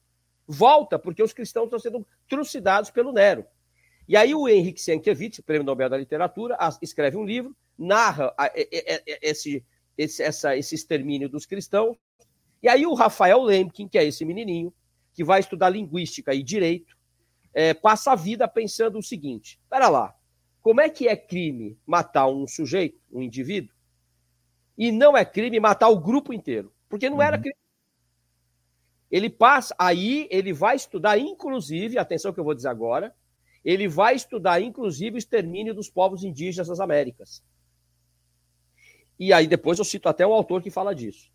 Volta, 0.46 0.98
porque 0.98 1.22
os 1.22 1.32
cristãos 1.32 1.66
estão 1.66 1.78
sendo 1.78 2.06
trucidados 2.28 2.90
pelo 2.90 3.12
Nero. 3.12 3.44
E 4.06 4.16
aí 4.16 4.34
o 4.34 4.48
Henrique 4.48 4.80
Sienkiewicz, 4.80 5.40
prêmio 5.40 5.64
Nobel 5.64 5.88
da 5.88 5.96
Literatura, 5.96 6.58
escreve 6.82 7.16
um 7.16 7.24
livro, 7.24 7.56
narra 7.78 8.34
esse, 9.22 9.64
esse, 9.96 10.22
essa, 10.22 10.56
esse 10.56 10.74
extermínio 10.74 11.28
dos 11.28 11.46
cristãos. 11.46 11.96
E 12.62 12.68
aí 12.68 12.86
o 12.86 12.94
Rafael 12.94 13.42
Lemkin, 13.42 13.88
que 13.88 13.98
é 13.98 14.04
esse 14.04 14.24
menininho, 14.24 14.72
que 15.14 15.24
vai 15.24 15.40
estudar 15.40 15.70
linguística 15.70 16.34
e 16.34 16.42
direito, 16.42 16.96
é, 17.54 17.72
passa 17.72 18.12
a 18.12 18.16
vida 18.16 18.46
pensando 18.48 18.98
o 18.98 19.02
seguinte: 19.02 19.58
espera 19.62 19.88
lá, 19.88 20.14
como 20.60 20.80
é 20.80 20.88
que 20.88 21.08
é 21.08 21.16
crime 21.16 21.78
matar 21.86 22.26
um 22.26 22.46
sujeito, 22.46 23.00
um 23.12 23.22
indivíduo, 23.22 23.74
e 24.76 24.90
não 24.90 25.16
é 25.16 25.24
crime 25.24 25.60
matar 25.60 25.88
o 25.88 26.00
grupo 26.00 26.32
inteiro? 26.32 26.72
Porque 26.88 27.08
não 27.08 27.22
era 27.22 27.36
uhum. 27.36 27.42
crime 27.42 27.56
ele 29.10 29.30
passa, 29.30 29.74
aí 29.78 30.26
ele 30.30 30.52
vai 30.52 30.76
estudar, 30.76 31.18
inclusive, 31.18 31.98
atenção 31.98 32.32
que 32.32 32.40
eu 32.40 32.44
vou 32.44 32.54
dizer 32.54 32.68
agora, 32.68 33.14
ele 33.64 33.88
vai 33.88 34.14
estudar, 34.14 34.60
inclusive, 34.60 35.16
o 35.16 35.18
extermínio 35.18 35.74
dos 35.74 35.88
povos 35.88 36.22
indígenas 36.22 36.68
das 36.68 36.80
Américas. 36.80 37.42
E 39.18 39.32
aí 39.32 39.46
depois 39.46 39.78
eu 39.78 39.84
cito 39.84 40.08
até 40.08 40.26
um 40.26 40.32
autor 40.32 40.62
que 40.62 40.70
fala 40.70 40.94
disso. 40.94 41.30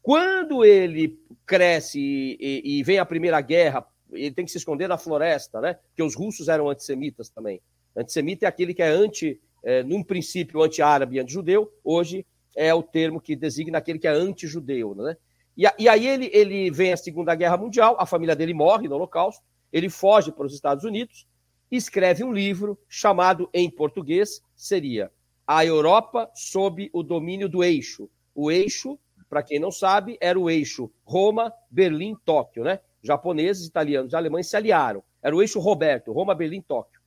Quando 0.00 0.64
ele 0.64 1.18
cresce 1.44 2.00
e, 2.00 2.38
e, 2.40 2.78
e 2.78 2.82
vem 2.82 2.98
a 2.98 3.04
Primeira 3.04 3.40
Guerra, 3.40 3.86
ele 4.10 4.30
tem 4.30 4.44
que 4.44 4.50
se 4.50 4.58
esconder 4.58 4.88
na 4.88 4.96
floresta, 4.96 5.60
né? 5.60 5.74
Porque 5.74 6.02
os 6.02 6.14
russos 6.14 6.48
eram 6.48 6.70
antissemitas 6.70 7.28
também. 7.28 7.60
Antissemita 7.94 8.46
é 8.46 8.48
aquele 8.48 8.72
que 8.72 8.82
é 8.82 8.88
anti, 8.88 9.40
é, 9.62 9.82
num 9.82 10.02
princípio, 10.02 10.62
anti-árabe 10.62 11.16
e 11.16 11.20
anti-judeu, 11.20 11.70
hoje 11.84 12.24
é 12.56 12.72
o 12.72 12.82
termo 12.82 13.20
que 13.20 13.36
designa 13.36 13.78
aquele 13.78 13.98
que 13.98 14.06
é 14.06 14.10
anti-judeu, 14.10 14.94
né? 14.94 15.16
E, 15.58 15.64
e 15.78 15.88
aí 15.88 16.06
ele, 16.06 16.30
ele 16.32 16.70
vem 16.70 16.92
a 16.92 16.96
Segunda 16.96 17.34
Guerra 17.34 17.58
Mundial, 17.58 17.96
a 17.98 18.06
família 18.06 18.34
dele 18.34 18.54
morre 18.54 18.88
no 18.88 18.94
Holocausto, 18.94 19.44
ele 19.70 19.90
foge 19.90 20.32
para 20.32 20.46
os 20.46 20.54
Estados 20.54 20.84
Unidos 20.84 21.26
escreve 21.70 22.24
um 22.24 22.32
livro 22.32 22.78
chamado, 22.88 23.48
em 23.52 23.70
português, 23.70 24.42
seria 24.54 25.12
A 25.46 25.64
Europa 25.64 26.30
sob 26.34 26.90
o 26.92 27.02
domínio 27.02 27.48
do 27.48 27.62
eixo. 27.64 28.08
O 28.34 28.50
eixo, 28.50 28.98
para 29.28 29.42
quem 29.42 29.58
não 29.58 29.70
sabe, 29.70 30.18
era 30.20 30.38
o 30.38 30.50
eixo 30.50 30.90
Roma, 31.04 31.52
Berlim, 31.70 32.14
Tóquio, 32.24 32.64
né? 32.64 32.80
Japoneses, 33.02 33.66
italianos 33.66 34.12
e 34.12 34.16
alemães 34.16 34.48
se 34.48 34.56
aliaram. 34.56 35.02
Era 35.22 35.34
o 35.34 35.40
eixo 35.40 35.58
Roberto, 35.58 36.12
Roma, 36.12 36.34
Berlim, 36.34 36.60
Tóquio. 36.60 37.00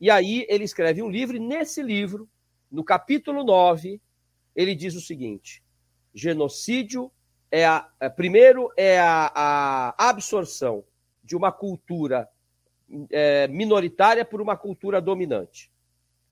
E 0.00 0.10
aí 0.10 0.46
ele 0.48 0.64
escreve 0.64 1.02
um 1.02 1.10
livro, 1.10 1.36
e 1.36 1.40
nesse 1.40 1.82
livro, 1.82 2.28
no 2.70 2.82
capítulo 2.82 3.44
9, 3.44 4.00
ele 4.56 4.74
diz 4.74 4.94
o 4.94 5.00
seguinte: 5.00 5.62
genocídio 6.14 7.10
é 7.54 7.64
a, 7.64 7.88
é, 8.00 8.08
primeiro 8.08 8.68
é 8.76 8.98
a, 8.98 9.30
a, 9.32 10.08
absorção 10.08 10.82
de 11.22 11.36
uma 11.36 11.52
cultura 11.52 12.28
é, 13.12 13.46
minoritária 13.46 14.24
por 14.24 14.40
uma 14.40 14.56
cultura 14.56 15.00
dominante. 15.00 15.70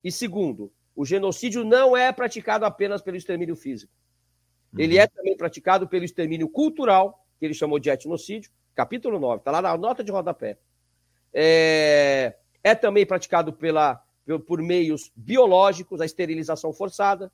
E 0.03 0.11
segundo, 0.11 0.73
o 0.97 1.05
genocídio 1.05 1.63
não 1.63 1.97
é 1.97 2.11
praticado 2.11 2.65
apenas 2.65 3.01
pelo 3.03 3.17
extermínio 3.17 3.55
físico. 3.55 3.93
Ele 4.77 4.97
uhum. 4.97 5.03
é 5.03 5.07
também 5.07 5.37
praticado 5.37 5.87
pelo 5.87 6.05
extermínio 6.05 6.49
cultural, 6.49 7.25
que 7.39 7.45
ele 7.45 7.55
chamou 7.55 7.79
de 7.79 7.89
etnocídio, 7.89 8.51
capítulo 8.75 9.21
9, 9.21 9.37
está 9.39 9.53
lá 9.53 9.63
na 9.63 9.77
nota 9.77 10.03
de 10.03 10.11
rodapé. 10.11 10.59
É, 11.33 12.35
é 12.65 12.75
também 12.75 13.07
praticado 13.07 13.53
pela, 13.53 14.03
por 14.45 14.61
meios 14.61 15.13
biológicos, 15.15 16.01
a 16.01 16.05
esterilização 16.05 16.73
forçada. 16.73 17.31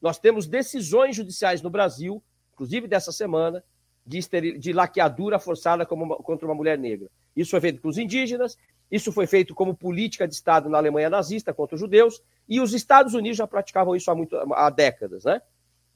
Nós 0.00 0.18
temos 0.18 0.46
decisões 0.46 1.14
judiciais 1.14 1.60
no 1.60 1.68
Brasil 1.68 2.22
inclusive 2.60 2.86
dessa 2.86 3.10
semana, 3.10 3.64
de, 4.04 4.18
esteril... 4.18 4.58
de 4.58 4.72
laqueadura 4.72 5.38
forçada 5.38 5.86
uma... 5.90 6.16
contra 6.16 6.46
uma 6.46 6.54
mulher 6.54 6.78
negra. 6.78 7.08
Isso 7.34 7.52
foi 7.52 7.60
feito 7.60 7.80
com 7.80 7.88
os 7.88 7.96
indígenas, 7.96 8.58
isso 8.90 9.10
foi 9.10 9.26
feito 9.26 9.54
como 9.54 9.74
política 9.74 10.28
de 10.28 10.34
Estado 10.34 10.68
na 10.68 10.76
Alemanha 10.76 11.08
nazista 11.08 11.54
contra 11.54 11.76
os 11.76 11.80
judeus, 11.80 12.22
e 12.46 12.60
os 12.60 12.74
Estados 12.74 13.14
Unidos 13.14 13.38
já 13.38 13.46
praticavam 13.46 13.96
isso 13.96 14.10
há, 14.10 14.14
muito... 14.14 14.36
há 14.36 14.68
décadas. 14.68 15.24
Né? 15.24 15.40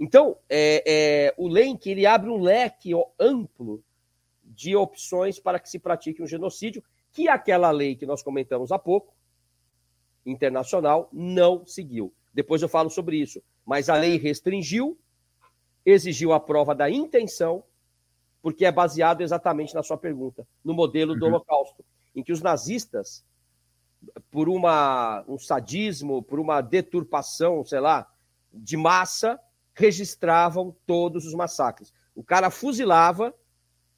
Então, 0.00 0.38
é, 0.48 0.82
é... 0.86 1.34
o 1.36 1.48
Lenk 1.48 1.90
ele 1.90 2.06
abre 2.06 2.30
um 2.30 2.40
leque 2.40 2.92
amplo 3.20 3.84
de 4.42 4.74
opções 4.74 5.38
para 5.38 5.58
que 5.58 5.68
se 5.68 5.78
pratique 5.78 6.22
um 6.22 6.26
genocídio, 6.26 6.82
que 7.12 7.28
aquela 7.28 7.70
lei 7.70 7.94
que 7.94 8.06
nós 8.06 8.22
comentamos 8.22 8.72
há 8.72 8.78
pouco, 8.78 9.12
internacional, 10.24 11.10
não 11.12 11.66
seguiu. 11.66 12.10
Depois 12.32 12.62
eu 12.62 12.68
falo 12.68 12.88
sobre 12.88 13.18
isso. 13.18 13.42
Mas 13.66 13.90
a 13.90 13.96
lei 13.96 14.16
restringiu 14.16 14.98
exigiu 15.84 16.32
a 16.32 16.40
prova 16.40 16.74
da 16.74 16.90
intenção, 16.90 17.62
porque 18.42 18.64
é 18.64 18.72
baseado 18.72 19.20
exatamente 19.20 19.74
na 19.74 19.82
sua 19.82 19.96
pergunta, 19.96 20.46
no 20.64 20.74
modelo 20.74 21.14
do 21.14 21.24
uhum. 21.24 21.32
Holocausto, 21.32 21.84
em 22.14 22.22
que 22.22 22.32
os 22.32 22.42
nazistas, 22.42 23.24
por 24.30 24.48
uma, 24.48 25.24
um 25.26 25.38
sadismo, 25.38 26.22
por 26.22 26.38
uma 26.38 26.60
deturpação, 26.60 27.64
sei 27.64 27.80
lá, 27.80 28.10
de 28.52 28.76
massa, 28.76 29.38
registravam 29.74 30.74
todos 30.86 31.26
os 31.26 31.34
massacres. 31.34 31.92
O 32.14 32.22
cara 32.22 32.50
fuzilava 32.50 33.34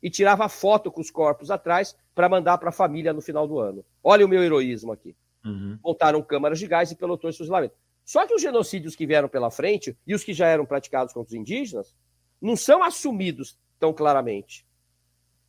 e 0.03 0.09
tirava 0.09 0.49
foto 0.49 0.91
com 0.91 1.01
os 1.01 1.11
corpos 1.11 1.51
atrás 1.51 1.97
para 2.15 2.29
mandar 2.29 2.59
para 2.59 2.71
a 2.71 2.73
família 2.73 3.13
no 3.13 3.21
final 3.21 3.47
do 3.47 3.59
ano. 3.59 3.85
Olha 4.03 4.25
o 4.25 4.29
meu 4.29 4.43
heroísmo 4.43 4.93
aqui. 4.93 5.15
Uhum. 5.45 5.79
Montaram 5.85 6.23
câmaras 6.23 6.59
de 6.59 6.67
gás 6.67 6.91
e 6.91 6.97
pelotões 6.97 7.35
de 7.35 7.39
fuzilamento. 7.39 7.75
Só 8.07 8.25
que 8.25 8.33
os 8.33 8.41
genocídios 8.41 8.95
que 8.95 9.05
vieram 9.05 9.29
pela 9.29 9.51
frente 9.51 9.99
e 10.07 10.15
os 10.15 10.23
que 10.23 10.33
já 10.33 10.47
eram 10.47 10.65
praticados 10.65 11.13
contra 11.13 11.29
os 11.29 11.35
indígenas 11.35 11.93
não 12.41 12.55
são 12.55 12.85
assumidos 12.85 13.59
tão 13.81 13.93
claramente. 13.93 14.65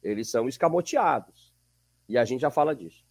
Eles 0.02 0.32
são 0.32 0.50
escamoteados. 0.50 1.54
E 2.10 2.18
a 2.18 2.26
gente 2.26 2.42
já 2.42 2.50
fala 2.50 2.76
disso. 2.76 3.06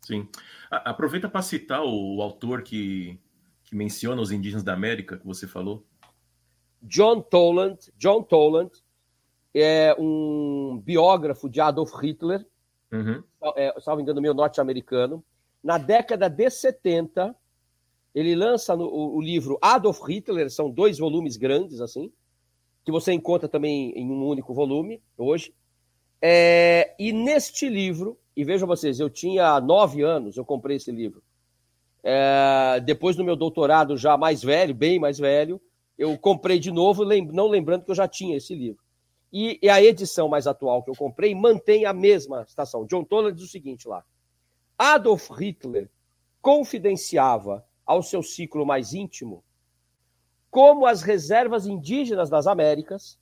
Sim. 0.00 0.26
Aproveita 0.70 1.28
para 1.28 1.42
citar 1.42 1.82
o 1.84 2.22
autor 2.22 2.62
que, 2.62 3.20
que 3.64 3.76
menciona 3.76 4.22
os 4.22 4.32
indígenas 4.32 4.64
da 4.64 4.72
América, 4.72 5.18
que 5.18 5.26
você 5.26 5.46
falou. 5.46 5.86
John 6.80 7.20
Toland. 7.20 7.92
John 7.98 8.22
Toland 8.22 8.70
é 9.52 9.94
um 9.98 10.80
biógrafo 10.82 11.50
de 11.50 11.60
Adolf 11.60 11.92
Hitler, 12.00 12.46
uhum. 12.90 13.22
é, 13.56 13.78
salvo 13.78 14.00
engano, 14.00 14.22
meu 14.22 14.32
norte-americano. 14.32 15.22
Na 15.62 15.76
década 15.76 16.30
de 16.30 16.48
70, 16.48 17.36
ele 18.14 18.34
lança 18.34 18.76
no, 18.76 18.84
o, 18.84 19.16
o, 19.16 19.20
livro 19.20 19.58
Adolf 19.60 20.00
Hitler, 20.06 20.50
são 20.50 20.70
dois 20.70 20.98
volumes 20.98 21.36
grandes, 21.36 21.80
assim, 21.80 22.12
que 22.84 22.90
você 22.90 23.12
encontra 23.12 23.48
também 23.48 23.92
em 23.96 24.10
um 24.10 24.24
único 24.26 24.52
volume 24.52 25.00
hoje. 25.16 25.54
É, 26.20 26.94
e 26.98 27.12
neste 27.12 27.68
livro, 27.68 28.18
e 28.36 28.44
vejam 28.44 28.66
vocês, 28.66 29.00
eu 29.00 29.08
tinha 29.08 29.60
nove 29.60 30.02
anos, 30.02 30.36
eu 30.36 30.44
comprei 30.44 30.76
esse 30.76 30.90
livro. 30.90 31.22
É, 32.02 32.80
depois 32.84 33.16
do 33.16 33.24
meu 33.24 33.36
doutorado 33.36 33.96
já 33.96 34.16
mais 34.16 34.42
velho, 34.42 34.74
bem 34.74 34.98
mais 34.98 35.18
velho, 35.18 35.60
eu 35.96 36.16
comprei 36.18 36.58
de 36.58 36.70
novo, 36.70 37.04
não 37.04 37.46
lembrando 37.46 37.84
que 37.84 37.90
eu 37.90 37.94
já 37.94 38.08
tinha 38.08 38.36
esse 38.36 38.54
livro. 38.54 38.82
E, 39.32 39.58
e 39.62 39.68
a 39.68 39.80
edição 39.82 40.28
mais 40.28 40.46
atual 40.46 40.82
que 40.82 40.90
eu 40.90 40.94
comprei 40.94 41.34
mantém 41.34 41.84
a 41.84 41.92
mesma 41.92 42.42
estação. 42.42 42.84
John 42.86 43.04
Toller 43.04 43.32
diz 43.32 43.44
o 43.44 43.48
seguinte 43.48 43.86
lá: 43.86 44.04
Adolf 44.76 45.30
Hitler 45.30 45.88
confidenciava 46.40 47.64
ao 47.90 48.04
seu 48.04 48.22
ciclo 48.22 48.64
mais 48.64 48.94
íntimo, 48.94 49.42
como 50.48 50.86
as 50.86 51.02
reservas 51.02 51.66
indígenas 51.66 52.30
das 52.30 52.46
Américas 52.46 53.18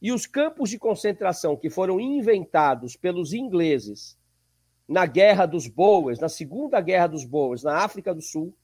e 0.00 0.12
os 0.12 0.24
campos 0.24 0.70
de 0.70 0.78
concentração 0.78 1.56
que 1.56 1.68
foram 1.68 1.98
inventados 1.98 2.94
pelos 2.94 3.32
ingleses 3.32 4.16
na 4.86 5.04
Guerra 5.04 5.46
dos 5.46 5.66
Boers, 5.66 6.20
na 6.20 6.28
Segunda 6.28 6.80
Guerra 6.80 7.08
dos 7.08 7.24
Boers, 7.24 7.64
na 7.64 7.78
África 7.78 8.14
do 8.14 8.22
Sul, 8.22 8.54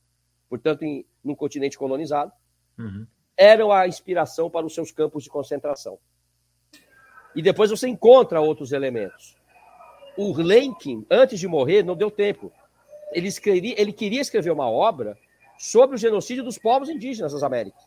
portanto, 0.48 0.84
em, 0.84 1.04
num 1.24 1.34
continente 1.34 1.76
colonizado, 1.76 2.30
uhum. 2.78 3.04
eram 3.36 3.72
a 3.72 3.88
inspiração 3.88 4.48
para 4.48 4.64
os 4.64 4.72
seus 4.72 4.92
campos 4.92 5.24
de 5.24 5.30
concentração. 5.30 5.98
E 7.34 7.42
depois 7.42 7.70
você 7.70 7.88
encontra 7.88 8.40
outros 8.40 8.70
elementos. 8.70 9.36
O 10.16 10.32
Lenkin, 10.32 11.04
antes 11.10 11.40
de 11.40 11.48
morrer, 11.48 11.82
não 11.82 11.96
deu 11.96 12.08
tempo 12.08 12.52
ele, 13.14 13.28
escrevi, 13.28 13.74
ele 13.78 13.92
queria 13.92 14.20
escrever 14.20 14.50
uma 14.50 14.68
obra 14.68 15.16
sobre 15.58 15.96
o 15.96 15.98
genocídio 15.98 16.44
dos 16.44 16.58
povos 16.58 16.88
indígenas 16.88 17.32
das 17.32 17.42
Américas. 17.42 17.82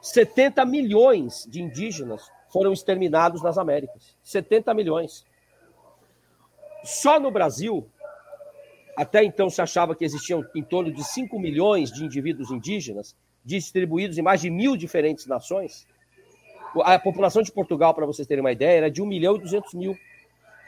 70 0.00 0.64
milhões 0.64 1.46
de 1.48 1.60
indígenas 1.62 2.28
foram 2.52 2.72
exterminados 2.72 3.42
nas 3.42 3.58
Américas. 3.58 4.16
70 4.22 4.72
milhões. 4.74 5.24
Só 6.84 7.20
no 7.20 7.30
Brasil, 7.30 7.88
até 8.96 9.24
então 9.24 9.48
se 9.48 9.60
achava 9.60 9.94
que 9.94 10.04
existiam 10.04 10.44
em 10.54 10.62
torno 10.62 10.92
de 10.92 11.04
5 11.04 11.38
milhões 11.38 11.92
de 11.92 12.04
indivíduos 12.04 12.50
indígenas, 12.50 13.16
distribuídos 13.44 14.18
em 14.18 14.22
mais 14.22 14.40
de 14.40 14.50
mil 14.50 14.76
diferentes 14.76 15.26
nações. 15.26 15.86
A 16.82 16.98
população 16.98 17.42
de 17.42 17.52
Portugal, 17.52 17.94
para 17.94 18.06
vocês 18.06 18.26
terem 18.26 18.42
uma 18.42 18.52
ideia, 18.52 18.78
era 18.78 18.90
de 18.90 19.02
1 19.02 19.06
milhão 19.06 19.36
e 19.36 19.40
200 19.40 19.74
mil. 19.74 19.96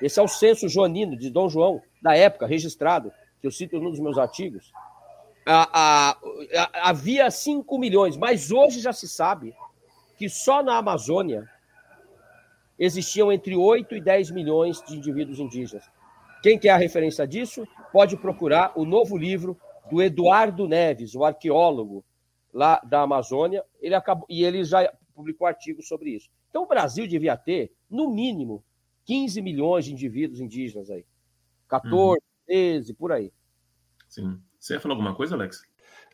Esse 0.00 0.18
é 0.20 0.22
o 0.22 0.28
censo 0.28 0.68
joanino 0.68 1.16
de 1.16 1.30
Dom 1.30 1.48
João, 1.48 1.82
da 2.02 2.16
época, 2.16 2.46
registrado, 2.46 3.12
que 3.40 3.46
eu 3.46 3.50
cito 3.50 3.80
num 3.80 3.90
dos 3.90 4.00
meus 4.00 4.18
artigos. 4.18 4.72
havia 6.82 7.30
5 7.30 7.78
milhões, 7.78 8.16
mas 8.16 8.50
hoje 8.50 8.80
já 8.80 8.92
se 8.92 9.08
sabe 9.08 9.54
que 10.16 10.28
só 10.28 10.62
na 10.62 10.76
Amazônia 10.78 11.48
existiam 12.78 13.30
entre 13.30 13.56
8 13.56 13.96
e 13.96 14.00
10 14.00 14.30
milhões 14.30 14.82
de 14.82 14.96
indivíduos 14.96 15.38
indígenas. 15.38 15.84
Quem 16.42 16.58
quer 16.58 16.70
a 16.70 16.76
referência 16.76 17.26
disso, 17.26 17.66
pode 17.92 18.16
procurar 18.16 18.72
o 18.74 18.84
novo 18.84 19.16
livro 19.16 19.56
do 19.90 20.02
Eduardo 20.02 20.66
Neves, 20.66 21.14
o 21.14 21.24
arqueólogo 21.24 22.04
lá 22.52 22.80
da 22.84 23.02
Amazônia, 23.02 23.64
ele 23.80 23.94
acabou, 23.94 24.26
e 24.28 24.44
ele 24.44 24.64
já 24.64 24.92
publicou 25.14 25.46
artigos 25.46 25.88
sobre 25.88 26.10
isso. 26.10 26.28
Então 26.50 26.62
o 26.62 26.66
Brasil 26.66 27.06
devia 27.06 27.36
ter, 27.36 27.72
no 27.90 28.10
mínimo, 28.10 28.62
15 29.04 29.40
milhões 29.42 29.84
de 29.84 29.92
indivíduos 29.92 30.40
indígenas 30.40 30.90
aí. 30.90 31.04
14, 31.68 31.94
uhum. 31.96 32.16
13, 32.46 32.94
por 32.94 33.12
aí. 33.12 33.32
Sim. 34.08 34.40
Você 34.58 34.74
ia 34.74 34.80
falar 34.80 34.94
alguma 34.94 35.14
coisa, 35.14 35.34
Alex? 35.34 35.62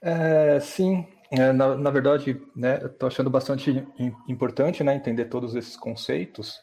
É, 0.02 0.58
sim, 0.60 1.06
é, 1.30 1.52
na, 1.52 1.76
na, 1.76 1.90
verdade, 1.90 2.40
né, 2.56 2.82
eu 2.82 2.86
estou 2.86 3.06
achando 3.06 3.30
bastante 3.30 3.86
importante 4.26 4.82
né, 4.82 4.94
entender 4.94 5.26
todos 5.26 5.54
esses 5.54 5.76
conceitos, 5.76 6.60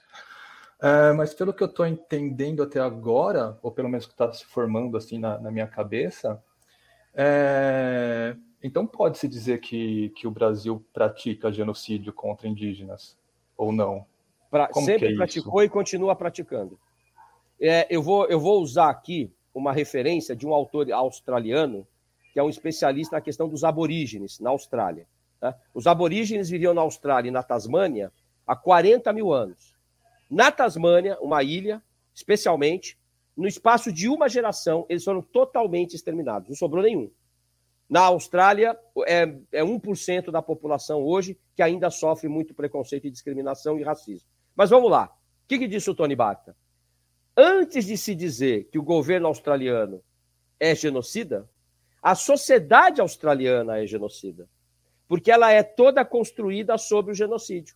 é, 0.81 1.13
mas 1.13 1.33
pelo 1.33 1.53
que 1.53 1.63
eu 1.63 1.67
estou 1.67 1.85
entendendo 1.85 2.61
até 2.61 2.79
agora, 2.79 3.57
ou 3.61 3.71
pelo 3.71 3.89
menos 3.89 4.05
que 4.05 4.11
está 4.11 4.31
se 4.33 4.45
formando 4.45 4.97
assim 4.97 5.17
na, 5.19 5.39
na 5.39 5.51
minha 5.51 5.67
cabeça, 5.67 6.43
é, 7.13 8.35
então 8.61 8.85
pode-se 8.85 9.27
dizer 9.27 9.59
que, 9.59 10.09
que 10.09 10.27
o 10.27 10.31
Brasil 10.31 10.85
pratica 10.91 11.51
genocídio 11.51 12.11
contra 12.11 12.47
indígenas, 12.47 13.17
ou 13.55 13.71
não? 13.71 14.05
Pra, 14.49 14.69
sempre 14.73 15.13
é 15.13 15.15
praticou 15.15 15.63
e 15.63 15.69
continua 15.69 16.15
praticando. 16.15 16.79
É, 17.59 17.87
eu, 17.89 18.01
vou, 18.01 18.25
eu 18.27 18.39
vou 18.39 18.61
usar 18.61 18.89
aqui 18.89 19.31
uma 19.53 19.73
referência 19.73 20.35
de 20.35 20.45
um 20.45 20.53
autor 20.53 20.91
australiano, 20.91 21.87
que 22.31 22.39
é 22.39 22.43
um 22.43 22.49
especialista 22.49 23.15
na 23.15 23.21
questão 23.21 23.49
dos 23.49 23.63
aborígenes 23.63 24.39
na 24.39 24.51
Austrália. 24.51 25.07
Tá? 25.39 25.57
Os 25.73 25.87
aborígenes 25.87 26.49
viviam 26.49 26.73
na 26.73 26.81
Austrália 26.81 27.29
e 27.29 27.31
na 27.31 27.43
Tasmânia 27.43 28.11
há 28.45 28.55
40 28.55 29.11
mil 29.13 29.33
anos. 29.33 29.75
Na 30.29 30.51
Tasmânia, 30.51 31.17
uma 31.19 31.41
ilha, 31.41 31.81
especialmente, 32.13 32.97
no 33.35 33.47
espaço 33.47 33.91
de 33.91 34.07
uma 34.09 34.27
geração, 34.27 34.85
eles 34.89 35.03
foram 35.03 35.21
totalmente 35.21 35.95
exterminados, 35.95 36.49
não 36.49 36.55
sobrou 36.55 36.83
nenhum. 36.83 37.09
Na 37.89 38.01
Austrália, 38.01 38.77
é, 39.07 39.33
é 39.51 39.63
1% 39.63 40.29
da 40.29 40.41
população 40.41 41.01
hoje 41.03 41.37
que 41.55 41.61
ainda 41.61 41.89
sofre 41.89 42.27
muito 42.27 42.53
preconceito 42.53 43.07
e 43.07 43.11
discriminação 43.11 43.79
e 43.79 43.83
racismo. 43.83 44.27
Mas 44.57 44.71
vamos 44.71 44.89
lá. 44.89 45.05
O 45.05 45.47
que, 45.47 45.59
que 45.59 45.67
disse 45.67 45.87
o 45.89 45.95
Tony 45.95 46.15
Barta? 46.15 46.57
Antes 47.37 47.85
de 47.85 47.95
se 47.95 48.15
dizer 48.15 48.67
que 48.71 48.79
o 48.79 48.83
governo 48.83 49.27
australiano 49.27 50.03
é 50.59 50.73
genocida, 50.73 51.47
A 52.01 52.15
sociedade 52.15 53.01
australiana 53.01 53.79
é 53.79 53.87
genocida, 53.87 54.47
porque 55.07 55.31
ela 55.31 55.51
é 55.51 55.61
toda 55.63 56.05
construída 56.05 56.77
sobre 56.77 57.11
o 57.11 57.15
genocídio. 57.15 57.75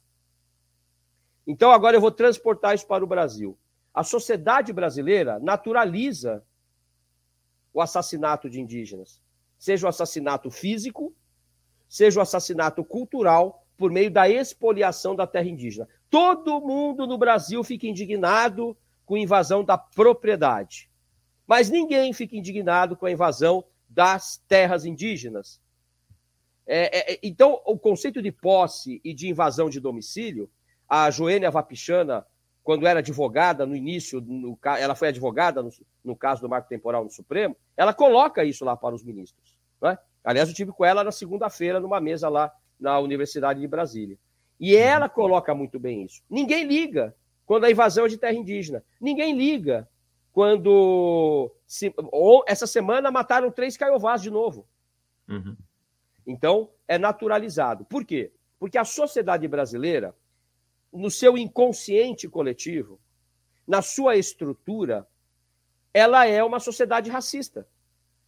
Então, 1.46 1.72
agora 1.72 1.98
eu 1.98 2.02
vou 2.02 2.12
transportar 2.12 2.74
isso 2.76 2.88
para 2.88 3.04
o 3.04 3.08
Brasil. 3.08 3.58
A 3.94 4.04
sociedade 4.04 4.72
brasileira 4.72 5.40
naturaliza 5.40 6.46
o 7.74 7.82
assassinato 7.82 8.50
de 8.50 8.62
indígenas, 8.62 9.22
seja 9.58 9.86
o 9.86 9.90
assassinato 9.90 10.50
físico, 10.50 11.14
seja 11.90 12.20
o 12.20 12.24
assassinato 12.24 12.86
cultural, 12.86 13.61
por 13.82 13.90
meio 13.90 14.12
da 14.12 14.30
expoliação 14.30 15.16
da 15.16 15.26
terra 15.26 15.50
indígena. 15.50 15.90
Todo 16.08 16.62
mundo 16.62 17.08
no 17.08 17.18
Brasil 17.18 17.64
fica 17.64 17.88
indignado 17.88 18.78
com 19.08 19.16
a 19.16 19.20
invasão 19.20 19.64
da 19.64 19.76
propriedade, 19.76 20.88
mas 21.48 21.72
ninguém 21.72 22.14
fica 22.14 22.38
indignado 22.38 22.96
com 22.96 23.08
a 23.08 23.12
invasão 23.12 23.64
das 23.90 24.38
terras 24.48 24.86
indígenas. 24.86 25.60
É, 26.68 27.14
é, 27.14 27.20
então, 27.24 27.60
o 27.66 27.76
conceito 27.76 28.22
de 28.22 28.32
posse 28.32 29.02
e 29.04 29.16
de 29.16 29.28
invasão 29.28 29.68
de 29.68 29.80
domicílio 29.80 30.48
a 30.88 31.10
Joênia 31.10 31.50
Vapichana, 31.50 32.24
quando 32.62 32.86
era 32.86 33.00
advogada 33.00 33.66
no 33.66 33.76
início, 33.76 34.22
no, 34.22 34.60
ela 34.78 34.94
foi 34.94 35.08
advogada 35.08 35.64
no, 35.64 35.72
no, 36.04 36.16
caso 36.16 36.40
do 36.40 36.48
marco 36.48 36.70
temporal 36.70 37.04
no 37.04 37.10
Supremo, 37.10 37.58
ela 37.76 37.96
coloca 37.96 38.44
isso 38.44 38.64
lá 38.64 38.78
para 38.78 38.94
os 38.94 39.04
ministros. 39.04 39.58
Né? 39.82 39.98
Aliás, 40.24 40.50
eu 40.50 40.54
tive 40.54 40.72
com 40.72 40.86
ela 40.86 41.04
na 41.04 41.12
segunda-feira, 41.12 41.80
numa 41.80 42.00
mesa 42.00 42.30
lá 42.30 42.54
na 42.82 43.00
Universidade 43.00 43.62
de 43.62 43.68
Brasília. 43.68 44.18
E 44.60 44.76
ela 44.76 45.08
coloca 45.08 45.56
muito 45.56 45.80
bem 45.80 46.04
isso. 46.04 46.22
Ninguém 46.30 46.66
liga 46.66 47.16
quando 47.46 47.66
a 47.66 47.72
invasão 47.72 48.06
é 48.06 48.10
de 48.10 48.18
terra 48.18 48.34
indígena. 48.34 48.84
Ninguém 49.00 49.38
liga 49.38 49.88
quando. 50.34 51.52
Se, 51.66 51.94
ou, 52.12 52.44
essa 52.48 52.68
semana 52.68 53.12
mataram 53.12 53.52
três 53.52 53.78
caiovás 53.78 54.22
de 54.22 54.30
novo. 54.30 54.68
Uhum. 55.28 55.56
Então, 56.26 56.70
é 56.88 56.98
naturalizado. 56.98 57.86
Por 57.86 58.04
quê? 58.04 58.32
Porque 58.60 58.78
a 58.78 58.86
sociedade 58.86 59.48
brasileira 59.48 60.16
no 60.92 61.10
seu 61.10 61.38
inconsciente 61.38 62.28
coletivo, 62.28 63.00
na 63.66 63.82
sua 63.82 64.18
estrutura, 64.18 65.08
ela 65.94 66.26
é 66.28 66.44
uma 66.44 66.60
sociedade 66.60 67.10
racista. 67.10 67.68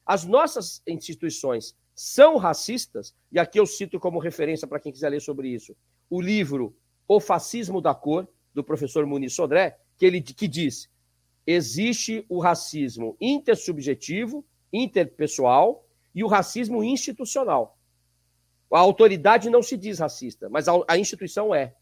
As 0.05 0.25
nossas 0.25 0.81
instituições 0.87 1.75
são 1.95 2.37
racistas, 2.37 3.15
e 3.31 3.39
aqui 3.39 3.59
eu 3.59 3.65
cito 3.65 3.99
como 3.99 4.19
referência 4.19 4.67
para 4.67 4.79
quem 4.79 4.91
quiser 4.91 5.09
ler 5.09 5.21
sobre 5.21 5.49
isso, 5.49 5.75
o 6.09 6.21
livro 6.21 6.75
O 7.07 7.19
Fascismo 7.19 7.81
da 7.81 7.93
Cor, 7.93 8.27
do 8.53 8.63
professor 8.63 9.05
Muniz 9.05 9.33
Sodré, 9.33 9.79
que 9.97 10.05
ele 10.05 10.21
que 10.21 10.47
diz: 10.47 10.89
existe 11.45 12.25
o 12.29 12.39
racismo 12.39 13.17
intersubjetivo, 13.19 14.45
interpessoal 14.71 15.85
e 16.13 16.23
o 16.23 16.27
racismo 16.27 16.83
institucional. 16.83 17.77
A 18.71 18.79
autoridade 18.79 19.49
não 19.49 19.61
se 19.61 19.77
diz 19.77 19.99
racista, 19.99 20.49
mas 20.49 20.67
a, 20.67 20.73
a 20.87 20.97
instituição 20.97 21.53
é. 21.53 21.75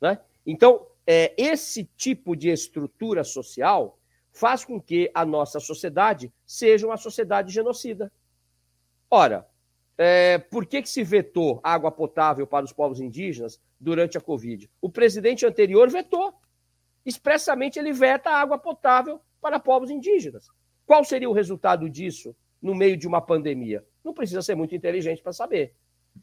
Né? 0.00 0.20
Então, 0.46 0.86
é, 1.06 1.34
esse 1.36 1.84
tipo 1.96 2.36
de 2.36 2.50
estrutura 2.50 3.24
social 3.24 3.98
faz 4.32 4.64
com 4.64 4.80
que 4.80 5.10
a 5.14 5.24
nossa 5.24 5.60
sociedade 5.60 6.32
seja 6.44 6.86
uma 6.86 6.96
sociedade 6.96 7.52
genocida. 7.52 8.12
Ora, 9.10 9.46
é, 9.96 10.38
por 10.38 10.66
que, 10.66 10.82
que 10.82 10.88
se 10.88 11.04
vetou 11.04 11.60
água 11.62 11.90
potável 11.90 12.46
para 12.46 12.64
os 12.64 12.72
povos 12.72 13.00
indígenas 13.00 13.60
durante 13.78 14.18
a 14.18 14.20
Covid? 14.20 14.68
O 14.80 14.90
presidente 14.90 15.46
anterior 15.46 15.88
vetou. 15.88 16.34
Expressamente, 17.06 17.78
ele 17.78 17.92
veta 17.92 18.30
a 18.30 18.40
água 18.40 18.58
potável 18.58 19.20
para 19.40 19.60
povos 19.60 19.90
indígenas. 19.90 20.48
Qual 20.86 21.04
seria 21.04 21.28
o 21.28 21.32
resultado 21.32 21.88
disso 21.88 22.34
no 22.60 22.74
meio 22.74 22.96
de 22.96 23.06
uma 23.06 23.20
pandemia? 23.20 23.84
Não 24.02 24.14
precisa 24.14 24.42
ser 24.42 24.54
muito 24.54 24.74
inteligente 24.74 25.22
para 25.22 25.32
saber. 25.32 25.74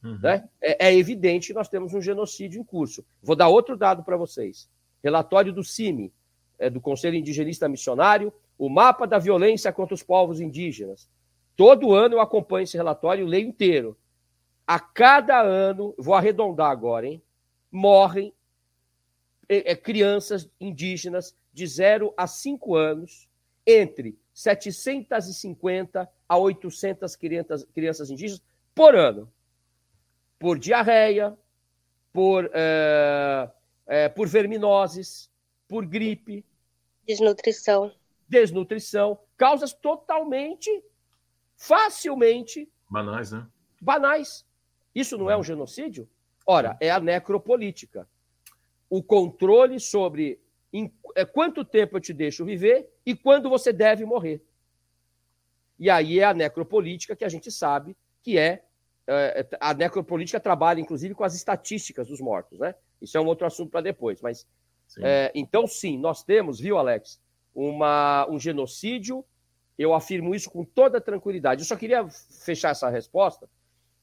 Uhum. 0.03 0.19
Né? 0.21 0.47
É, 0.61 0.87
é, 0.87 0.95
evidente 0.95 1.47
que 1.47 1.53
nós 1.53 1.69
temos 1.69 1.93
um 1.93 2.01
genocídio 2.01 2.59
em 2.59 2.63
curso. 2.63 3.05
Vou 3.21 3.35
dar 3.35 3.47
outro 3.47 3.77
dado 3.77 4.03
para 4.03 4.17
vocês. 4.17 4.69
Relatório 5.03 5.51
do 5.53 5.63
CIMI, 5.63 6.11
é, 6.57 6.69
do 6.69 6.79
Conselho 6.79 7.15
Indigenista 7.15 7.67
Missionário, 7.67 8.33
o 8.57 8.69
mapa 8.69 9.07
da 9.07 9.17
violência 9.17 9.71
contra 9.71 9.95
os 9.95 10.03
povos 10.03 10.39
indígenas. 10.39 11.09
Todo 11.55 11.93
ano 11.93 12.15
eu 12.15 12.21
acompanho 12.21 12.63
esse 12.63 12.77
relatório 12.77 13.25
e 13.25 13.29
leio 13.29 13.47
inteiro. 13.47 13.97
A 14.65 14.79
cada 14.79 15.41
ano, 15.41 15.93
vou 15.97 16.13
arredondar 16.13 16.71
agora, 16.71 17.07
hein? 17.07 17.21
Morrem 17.71 18.33
é, 19.47 19.71
é 19.71 19.75
crianças 19.75 20.49
indígenas 20.59 21.35
de 21.53 21.67
0 21.67 22.13
a 22.15 22.25
5 22.27 22.75
anos, 22.75 23.27
entre 23.65 24.17
750 24.33 26.09
a 26.27 26.37
800 26.37 27.15
crianças, 27.15 27.67
crianças 27.73 28.09
indígenas 28.09 28.41
por 28.73 28.95
ano 28.95 29.31
por 30.41 30.57
diarreia, 30.57 31.37
por, 32.11 32.49
é, 32.51 33.49
é, 33.85 34.09
por 34.09 34.27
verminoses, 34.27 35.29
por 35.67 35.85
gripe. 35.85 36.43
Desnutrição. 37.05 37.93
Desnutrição. 38.27 39.19
Causas 39.37 39.71
totalmente, 39.71 40.83
facilmente. 41.61 42.67
Banais, 42.89 43.31
né? 43.31 43.47
Banais. 43.79 44.43
Isso 44.95 45.15
não 45.15 45.29
é 45.29 45.37
um 45.37 45.43
genocídio? 45.43 46.09
Ora, 46.45 46.75
é 46.81 46.89
a 46.89 46.99
necropolítica. 46.99 48.09
O 48.89 49.03
controle 49.03 49.79
sobre 49.79 50.41
em, 50.73 50.91
é, 51.15 51.23
quanto 51.23 51.63
tempo 51.63 51.97
eu 51.97 52.01
te 52.01 52.13
deixo 52.13 52.43
viver 52.43 52.89
e 53.05 53.15
quando 53.15 53.47
você 53.47 53.71
deve 53.71 54.03
morrer. 54.05 54.43
E 55.77 55.87
aí 55.87 56.19
é 56.19 56.23
a 56.23 56.33
necropolítica 56.33 57.15
que 57.15 57.23
a 57.23 57.29
gente 57.29 57.51
sabe 57.51 57.95
que 58.23 58.39
é 58.39 58.65
é, 59.07 59.41
é, 59.41 59.57
a 59.59 59.73
necropolítica 59.73 60.39
trabalha, 60.39 60.79
inclusive, 60.79 61.13
com 61.13 61.23
as 61.23 61.35
estatísticas 61.35 62.07
dos 62.07 62.19
mortos, 62.19 62.59
né? 62.59 62.73
Isso 63.01 63.17
é 63.17 63.21
um 63.21 63.25
outro 63.25 63.45
assunto 63.45 63.69
para 63.69 63.81
depois. 63.81 64.21
Mas 64.21 64.47
sim. 64.87 65.01
É, 65.03 65.31
então, 65.35 65.67
sim, 65.67 65.97
nós 65.97 66.23
temos, 66.23 66.59
viu, 66.59 66.77
Alex, 66.77 67.19
uma, 67.53 68.27
um 68.29 68.39
genocídio. 68.39 69.23
Eu 69.81 69.93
afirmo 69.93 70.35
isso 70.35 70.49
com 70.49 70.63
toda 70.63 71.01
tranquilidade. 71.01 71.61
Eu 71.61 71.65
só 71.65 71.75
queria 71.75 72.07
fechar 72.43 72.69
essa 72.69 72.89
resposta 72.89 73.49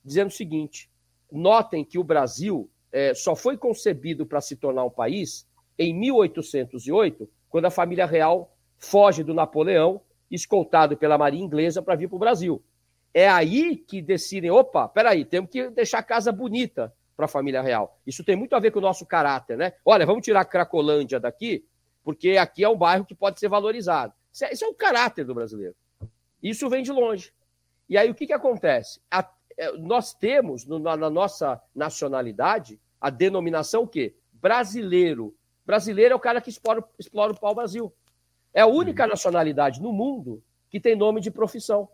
dizendo 0.04 0.28
o 0.28 0.32
seguinte: 0.32 0.90
notem 1.30 1.84
que 1.84 1.98
o 1.98 2.04
Brasil 2.04 2.68
é, 2.90 3.14
só 3.14 3.36
foi 3.36 3.56
concebido 3.56 4.26
para 4.26 4.40
se 4.40 4.56
tornar 4.56 4.84
um 4.84 4.90
país 4.90 5.46
em 5.78 5.94
1808, 5.94 7.28
quando 7.48 7.66
a 7.66 7.70
família 7.70 8.06
real 8.06 8.52
foge 8.76 9.22
do 9.22 9.32
Napoleão, 9.32 10.00
escoltado 10.30 10.96
pela 10.96 11.16
Marinha 11.16 11.44
Inglesa, 11.44 11.80
para 11.80 11.94
vir 11.94 12.08
para 12.08 12.16
o 12.16 12.18
Brasil. 12.18 12.62
É 13.14 13.28
aí 13.28 13.76
que 13.76 14.02
decidem, 14.02 14.50
opa, 14.50 14.88
peraí, 14.88 15.24
temos 15.24 15.50
que 15.50 15.70
deixar 15.70 15.98
a 15.98 16.02
casa 16.02 16.32
bonita 16.32 16.92
para 17.16 17.26
a 17.26 17.28
família 17.28 17.62
real. 17.62 17.98
Isso 18.06 18.24
tem 18.24 18.36
muito 18.36 18.54
a 18.54 18.60
ver 18.60 18.70
com 18.70 18.78
o 18.78 18.82
nosso 18.82 19.06
caráter, 19.06 19.56
né? 19.56 19.72
Olha, 19.84 20.04
vamos 20.04 20.24
tirar 20.24 20.40
a 20.40 20.44
Cracolândia 20.44 21.18
daqui, 21.18 21.64
porque 22.04 22.36
aqui 22.36 22.64
é 22.64 22.68
um 22.68 22.76
bairro 22.76 23.04
que 23.04 23.14
pode 23.14 23.38
ser 23.40 23.48
valorizado. 23.48 24.12
Isso 24.38 24.44
é, 24.44 24.53
isso 24.53 24.64
é 24.64 24.68
o 24.68 24.74
caráter 24.74 25.24
do 25.24 25.35
brasileiro. 25.35 25.74
Isso 26.40 26.68
vem 26.68 26.81
de 26.81 26.92
longe. 26.92 27.33
E 27.88 27.98
aí 27.98 28.09
o 28.09 28.14
que, 28.14 28.27
que 28.27 28.33
acontece? 28.33 29.01
A, 29.11 29.29
é, 29.57 29.72
nós 29.72 30.14
temos 30.14 30.64
no, 30.64 30.79
na, 30.79 30.96
na, 30.96 31.11
nossa 31.11 31.61
nacionalidade 31.74 32.81
a 33.01 33.11
denominação 33.11 33.83
o 33.83 33.88
quê? 33.88 34.14
Brasileiro. 34.33 35.35
Brasileiro 35.66 36.12
é 36.12 36.16
o 36.16 36.20
cara 36.20 36.40
que 36.40 36.51
explora, 36.51 36.85
explora 36.96 37.33
o 37.33 37.40
pau-brasil. 37.40 37.92
É 38.55 38.61
a 38.61 38.66
única 38.66 39.03
uhum. 39.03 39.11
nacionalidade 39.11 39.83
no 39.83 39.92
mundo 39.92 40.40
que 40.70 40.79
tem 40.79 40.94
nome 40.94 41.20
de 41.20 41.33
profissão 41.33 41.88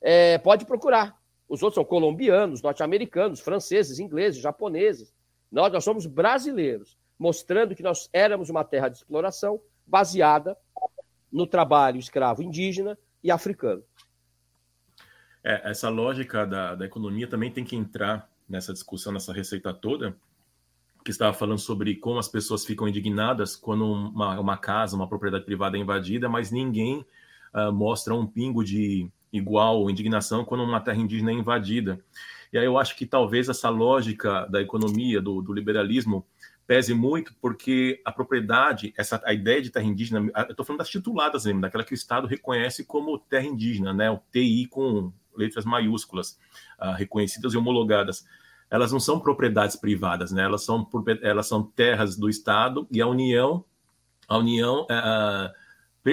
é, 0.00 0.36
pode 0.38 0.64
procurar. 0.64 1.16
Os 1.48 1.62
outros 1.62 1.76
são 1.76 1.84
colombianos, 1.84 2.60
norte-americanos, 2.60 3.38
franceses, 3.38 4.00
ingleses, 4.00 4.42
japoneses. 4.42 5.14
Nós, 5.50 5.72
nós 5.72 5.84
somos 5.84 6.06
brasileiros, 6.06 6.98
mostrando 7.16 7.76
que 7.76 7.84
nós 7.84 8.10
éramos 8.12 8.50
uma 8.50 8.64
terra 8.64 8.88
de 8.88 8.96
exploração 8.96 9.60
baseada 9.86 10.56
no 11.32 11.46
trabalho 11.46 11.98
escravo 11.98 12.42
indígena 12.42 12.98
e 13.22 13.30
africano. 13.30 13.82
É, 15.42 15.70
essa 15.70 15.88
lógica 15.88 16.46
da, 16.46 16.74
da 16.74 16.84
economia 16.84 17.26
também 17.26 17.50
tem 17.50 17.64
que 17.64 17.76
entrar 17.76 18.28
nessa 18.48 18.72
discussão, 18.72 19.12
nessa 19.12 19.32
receita 19.32 19.72
toda, 19.72 20.16
que 21.04 21.10
estava 21.10 21.32
falando 21.32 21.58
sobre 21.58 21.96
como 21.96 22.18
as 22.18 22.28
pessoas 22.28 22.64
ficam 22.64 22.86
indignadas 22.86 23.56
quando 23.56 23.90
uma, 23.90 24.38
uma 24.38 24.56
casa, 24.56 24.96
uma 24.96 25.08
propriedade 25.08 25.44
privada 25.44 25.78
é 25.78 25.80
invadida, 25.80 26.28
mas 26.28 26.50
ninguém 26.50 27.06
uh, 27.54 27.72
mostra 27.72 28.14
um 28.14 28.26
pingo 28.26 28.62
de 28.62 29.08
igual 29.32 29.88
indignação 29.88 30.44
quando 30.44 30.64
uma 30.64 30.80
terra 30.80 30.98
indígena 30.98 31.30
é 31.30 31.34
invadida. 31.34 32.00
E 32.52 32.58
aí 32.58 32.64
eu 32.64 32.76
acho 32.76 32.96
que 32.96 33.06
talvez 33.06 33.48
essa 33.48 33.70
lógica 33.70 34.46
da 34.46 34.60
economia, 34.60 35.22
do, 35.22 35.40
do 35.40 35.52
liberalismo, 35.52 36.26
pese 36.70 36.94
muito, 36.94 37.34
porque 37.42 38.00
a 38.04 38.12
propriedade, 38.12 38.94
essa, 38.96 39.20
a 39.26 39.34
ideia 39.34 39.60
de 39.60 39.70
terra 39.70 39.86
indígena, 39.86 40.30
eu 40.46 40.50
estou 40.52 40.64
falando 40.64 40.78
das 40.78 40.88
tituladas 40.88 41.44
mesmo, 41.44 41.60
daquela 41.60 41.82
que 41.82 41.92
o 41.92 41.96
Estado 41.96 42.28
reconhece 42.28 42.84
como 42.84 43.18
terra 43.18 43.44
indígena, 43.44 43.92
né? 43.92 44.08
o 44.08 44.20
TI 44.30 44.68
com 44.70 45.12
letras 45.36 45.64
maiúsculas, 45.64 46.38
uh, 46.80 46.92
reconhecidas 46.92 47.54
e 47.54 47.56
homologadas. 47.56 48.24
Elas 48.70 48.92
não 48.92 49.00
são 49.00 49.18
propriedades 49.18 49.74
privadas, 49.74 50.30
né? 50.30 50.44
elas, 50.44 50.62
são, 50.64 50.88
elas 51.22 51.48
são 51.48 51.60
terras 51.60 52.16
do 52.16 52.28
Estado 52.28 52.86
e 52.88 53.00
a 53.00 53.06
União, 53.08 53.64
a 54.28 54.38
União 54.38 54.82
uh, 54.82 55.52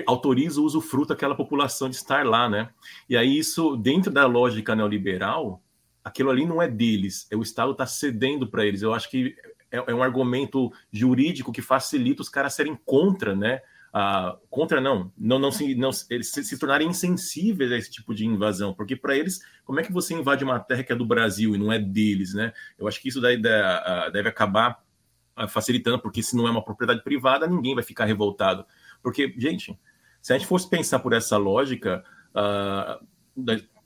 autoriza 0.08 0.60
o 0.60 0.64
usufruto 0.64 1.10
daquela 1.10 1.36
população 1.36 1.88
de 1.88 1.98
estar 1.98 2.26
lá, 2.26 2.50
né? 2.50 2.72
E 3.08 3.16
aí 3.16 3.38
isso, 3.38 3.78
dentro 3.78 4.12
da 4.12 4.26
lógica 4.26 4.76
neoliberal, 4.76 5.62
aquilo 6.04 6.32
ali 6.32 6.48
não 6.48 6.60
é 6.60 6.68
deles, 6.68 7.28
é 7.30 7.36
o 7.36 7.44
Estado 7.44 7.74
está 7.74 7.86
cedendo 7.86 8.48
para 8.48 8.66
eles. 8.66 8.82
Eu 8.82 8.92
acho 8.92 9.08
que 9.08 9.36
é, 9.72 9.94
um 9.94 10.04
argumento 10.04 10.72
jurídico 10.92 11.52
que 11.52 11.62
facilita 11.62 12.22
os 12.22 12.30
caras 12.30 12.54
serem 12.54 12.78
contra, 12.86 13.36
né? 13.36 13.62
Ah, 13.94 14.38
contra 14.50 14.80
não, 14.80 15.12
não, 15.18 15.40
não, 15.40 15.52
se, 15.52 15.74
não 15.74 15.90
eles 16.10 16.30
se, 16.30 16.44
se 16.44 16.60
tornarem 16.60 16.88
insensíveis 16.88 17.72
a 17.72 17.78
esse 17.78 17.90
tipo 17.90 18.14
de 18.14 18.26
invasão, 18.26 18.74
porque 18.74 18.96
para 18.96 19.16
eles, 19.16 19.42
como 19.66 19.80
é 19.80 19.84
que 19.84 19.92
você 19.92 20.14
invade 20.14 20.44
uma 20.44 20.60
terra 20.60 20.84
que 20.84 20.92
é 20.92 20.96
do 20.96 21.06
Brasil 21.06 21.56
e 21.56 21.58
não 21.58 21.72
é 21.72 21.80
deles, 21.80 22.34
né? 22.34 22.54
Eu 22.78 22.88
acho 22.88 23.02
que 23.02 23.10
isso 23.10 23.22
daí 23.22 23.42
deve, 23.42 24.12
deve 24.12 24.30
acabar 24.30 24.84
ah, 25.36 25.48
facilitando, 25.48 26.00
porque 26.00 26.22
se 26.22 26.36
não 26.36 26.48
é 26.48 26.52
uma 26.52 26.64
propriedade 26.64 27.04
privada, 27.04 27.48
ninguém 27.48 27.76
vai 27.76 27.84
ficar 27.84 28.06
revoltado. 28.06 28.66
Porque, 29.02 29.34
gente, 29.38 29.78
se 30.22 30.34
a 30.34 30.38
gente 30.38 30.48
fosse 30.48 30.70
pensar 30.70 31.00
por 31.00 31.14
essa 31.14 31.38
lógica, 31.38 32.04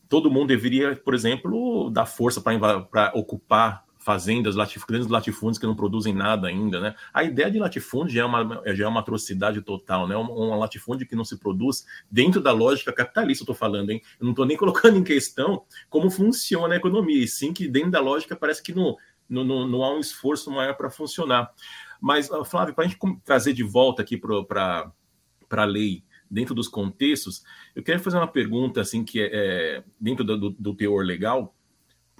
todo 0.09 0.31
mundo 0.31 0.47
deveria, 0.47 0.95
por 0.95 1.13
exemplo, 1.13 1.89
dar 1.89 2.05
força 2.05 2.41
para 2.41 3.11
ocupar 3.13 3.85
fazendas, 4.01 4.55
latif 4.55 4.83
grandes 4.87 5.07
latifúndios 5.07 5.59
que 5.59 5.65
não 5.65 5.75
produzem 5.75 6.13
nada 6.13 6.47
ainda, 6.47 6.79
né? 6.79 6.95
A 7.13 7.23
ideia 7.23 7.49
de 7.49 7.59
latifúndio 7.59 8.15
já 8.15 8.21
é 8.21 8.25
uma, 8.25 8.61
já 8.73 8.85
é 8.85 8.87
uma 8.87 8.99
atrocidade 8.99 9.61
total, 9.61 10.07
né? 10.07 10.17
Um, 10.17 10.57
latifúndio 10.57 11.07
que 11.07 11.15
não 11.15 11.23
se 11.23 11.37
produz 11.37 11.85
dentro 12.09 12.41
da 12.41 12.51
lógica 12.51 12.91
capitalista, 12.91 13.43
eu 13.43 13.45
estou 13.45 13.55
falando, 13.55 13.91
hein? 13.91 14.01
Eu 14.19 14.25
não 14.25 14.31
estou 14.31 14.45
nem 14.45 14.57
colocando 14.57 14.97
em 14.97 15.03
questão 15.03 15.63
como 15.89 16.09
funciona 16.09 16.73
a 16.73 16.77
economia, 16.77 17.23
e 17.23 17.27
sim 17.27 17.53
que 17.53 17.67
dentro 17.67 17.91
da 17.91 18.01
lógica 18.01 18.35
parece 18.35 18.61
que 18.61 18.73
não, 18.73 18.97
não, 19.29 19.43
não, 19.43 19.67
não 19.67 19.83
há 19.83 19.93
um 19.93 19.99
esforço 19.99 20.51
maior 20.51 20.75
para 20.75 20.89
funcionar. 20.89 21.51
Mas, 22.01 22.29
Flávio, 22.45 22.73
para 22.73 22.85
a 22.85 22.87
gente 22.87 22.99
trazer 23.23 23.53
de 23.53 23.63
volta 23.63 24.01
aqui 24.01 24.17
para 24.17 24.91
a 25.51 25.65
lei, 25.65 26.03
dentro 26.31 26.55
dos 26.55 26.69
contextos, 26.69 27.43
eu 27.75 27.83
quero 27.83 27.99
fazer 27.99 28.15
uma 28.15 28.27
pergunta 28.27 28.79
assim 28.79 29.03
que 29.03 29.21
é, 29.21 29.29
é 29.33 29.83
dentro 29.99 30.23
do, 30.23 30.49
do, 30.49 30.73
teor 30.73 31.05
legal, 31.05 31.53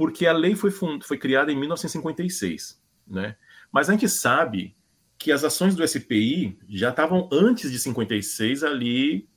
porque 0.02 0.26
a 0.26 0.34
lei 0.34 0.56
foi, 0.56 0.72
foi 0.72 1.16
criada 1.16 1.52
em 1.52 1.56
1956, 1.56 2.82
né? 3.06 3.36
Mas 3.72 3.88
a 3.88 3.92
gente 3.92 4.10
sabe 4.10 4.76
que 5.16 5.32
as 5.32 5.44
ações 5.44 5.76
do 5.76 5.88
SPI 5.88 6.58
já 6.68 6.90
estavam 6.90 7.30
antes 7.32 7.72
de 7.72 7.78
56 7.78 8.64
ali, 8.64 9.30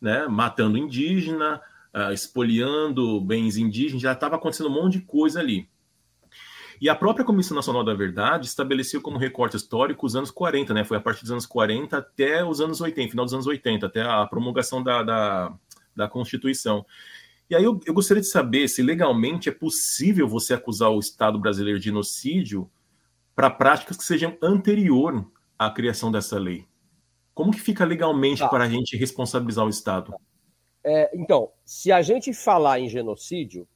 né, 0.00 0.26
matando 0.26 0.78
indígena, 0.78 1.60
uh, 1.94 2.10
espoliando 2.10 3.20
bens 3.20 3.58
indígenas, 3.58 4.00
já 4.00 4.12
estava 4.12 4.36
acontecendo 4.36 4.70
um 4.70 4.82
monte 4.82 4.94
de 4.94 5.02
coisa 5.02 5.40
ali. 5.40 5.68
E 6.80 6.88
a 6.88 6.94
própria 6.94 7.26
Comissão 7.26 7.54
Nacional 7.54 7.84
da 7.84 7.92
Verdade 7.92 8.46
estabeleceu 8.46 9.02
como 9.02 9.18
recorte 9.18 9.58
histórico 9.58 10.06
os 10.06 10.16
anos 10.16 10.30
40, 10.30 10.72
né? 10.72 10.84
Foi 10.84 10.96
a 10.96 11.02
partir 11.02 11.20
dos 11.20 11.32
anos 11.32 11.44
40 11.44 11.98
até 11.98 12.42
os 12.42 12.62
anos 12.62 12.80
80, 12.80 13.10
final 13.10 13.26
dos 13.26 13.34
anos 13.34 13.46
80, 13.46 13.84
até 13.84 14.00
a 14.00 14.24
promulgação 14.24 14.82
da, 14.82 15.02
da, 15.02 15.54
da 15.94 16.08
Constituição. 16.08 16.86
E 17.48 17.54
aí 17.54 17.64
eu, 17.64 17.78
eu, 17.84 17.92
gostaria 17.92 18.20
de 18.20 18.28
saber 18.28 18.68
se 18.68 18.82
legalmente 18.82 19.48
é 19.48 19.52
possível 19.52 20.26
você 20.26 20.54
acusar 20.54 20.90
o 20.90 20.98
Estado 20.98 21.38
brasileiro 21.38 21.78
de 21.78 21.86
genocídio 21.86 22.70
para 23.34 23.50
práticas 23.50 23.96
que 23.96 24.04
sejam 24.04 24.36
anterior 24.42 25.30
à 25.58 25.70
criação 25.70 26.10
dessa 26.10 26.38
lei. 26.38 26.66
Como 27.34 27.52
que 27.52 27.60
fica 27.60 27.84
legalmente 27.84 28.40
tá. 28.40 28.48
para 28.48 28.64
a 28.64 28.68
gente 28.68 28.96
responsabilizar 28.96 29.64
o 29.64 29.70
Estado? 29.70 30.14
É, 30.84 31.10
então, 31.14 31.50
se 31.64 31.92
a 31.92 32.02
gente 32.02 32.32
falar 32.32 32.80
em 32.80 32.88
genocídio, 32.88 33.68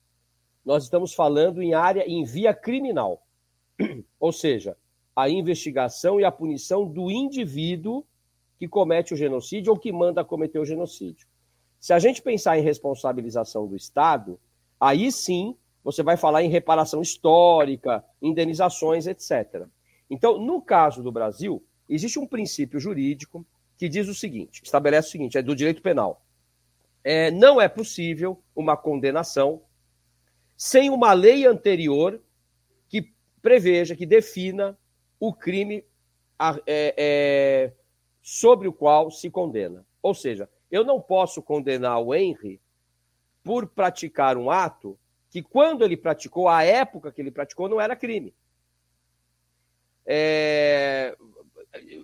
nós 0.64 0.85
estamos 0.85 1.14
falando 1.14 1.62
em 1.62 1.74
área 1.74 2.05
em 2.07 2.24
via 2.24 2.52
criminal. 2.52 3.22
Ou 4.18 4.33
seja, 4.33 4.76
a 5.14 5.31
investigação 5.31 6.20
e 6.20 6.24
a 6.24 6.33
punição 6.33 6.87
do 6.87 7.11
indivíduo 7.11 8.05
que 8.59 8.66
comete 8.66 9.14
o 9.14 9.16
genocídio 9.16 9.72
ou 9.72 9.79
que 9.79 9.92
manda 9.92 10.24
cometer 10.24 10.59
o 10.59 10.64
genocídio. 10.64 11.26
Se 11.81 11.93
a 11.93 11.99
gente 11.99 12.23
pensar 12.23 12.59
em 12.59 12.62
responsabilização 12.62 13.67
do 13.67 13.77
Estado, 13.77 14.39
aí 14.81 15.11
sim 15.12 15.57
você 15.85 16.03
vai 16.03 16.17
falar 16.17 16.43
em 16.43 16.49
reparação 16.49 17.01
histórica, 17.01 18.05
indenizações, 18.21 19.07
etc. 19.07 19.67
Então, 20.11 20.39
no 20.39 20.61
caso 20.61 21.03
do 21.03 21.12
Brasil, 21.12 21.65
existe 21.89 22.19
um 22.19 22.27
princípio 22.27 22.81
jurídico 22.81 23.47
que 23.77 23.89
diz 23.89 24.09
o 24.09 24.15
seguinte: 24.15 24.62
estabelece 24.65 25.09
o 25.09 25.12
seguinte, 25.12 25.39
é 25.39 25.43
do 25.43 25.55
direito 25.55 25.83
penal. 25.83 26.23
É, 27.05 27.31
não 27.31 27.61
é 27.61 27.69
possível 27.69 28.43
uma 28.55 28.77
condenação 28.77 29.62
sem 30.57 30.91
uma 30.91 31.12
lei 31.12 31.47
anterior 31.47 32.21
que 32.89 33.12
preveja, 33.41 33.95
que 33.95 34.07
defina 34.07 34.77
o 35.21 35.33
crime 35.33 35.85
é, 36.67 36.95
é, 36.97 37.73
sobre 38.21 38.67
o 38.67 38.73
qual 38.73 39.11
se 39.11 39.31
condena. 39.31 39.87
Ou 40.03 40.15
seja, 40.15 40.49
eu 40.70 40.85
não 40.85 41.00
posso 41.00 41.42
condenar 41.42 42.00
o 42.00 42.14
Henry 42.14 42.61
por 43.42 43.66
praticar 43.66 44.37
um 44.37 44.50
ato 44.50 44.98
que, 45.31 45.42
quando 45.42 45.85
ele 45.85 45.96
praticou, 45.96 46.48
a 46.48 46.64
época 46.64 47.12
que 47.12 47.20
ele 47.20 47.31
praticou, 47.31 47.68
não 47.68 47.81
era 47.81 47.94
crime. 47.94 48.35
É... 50.05 51.16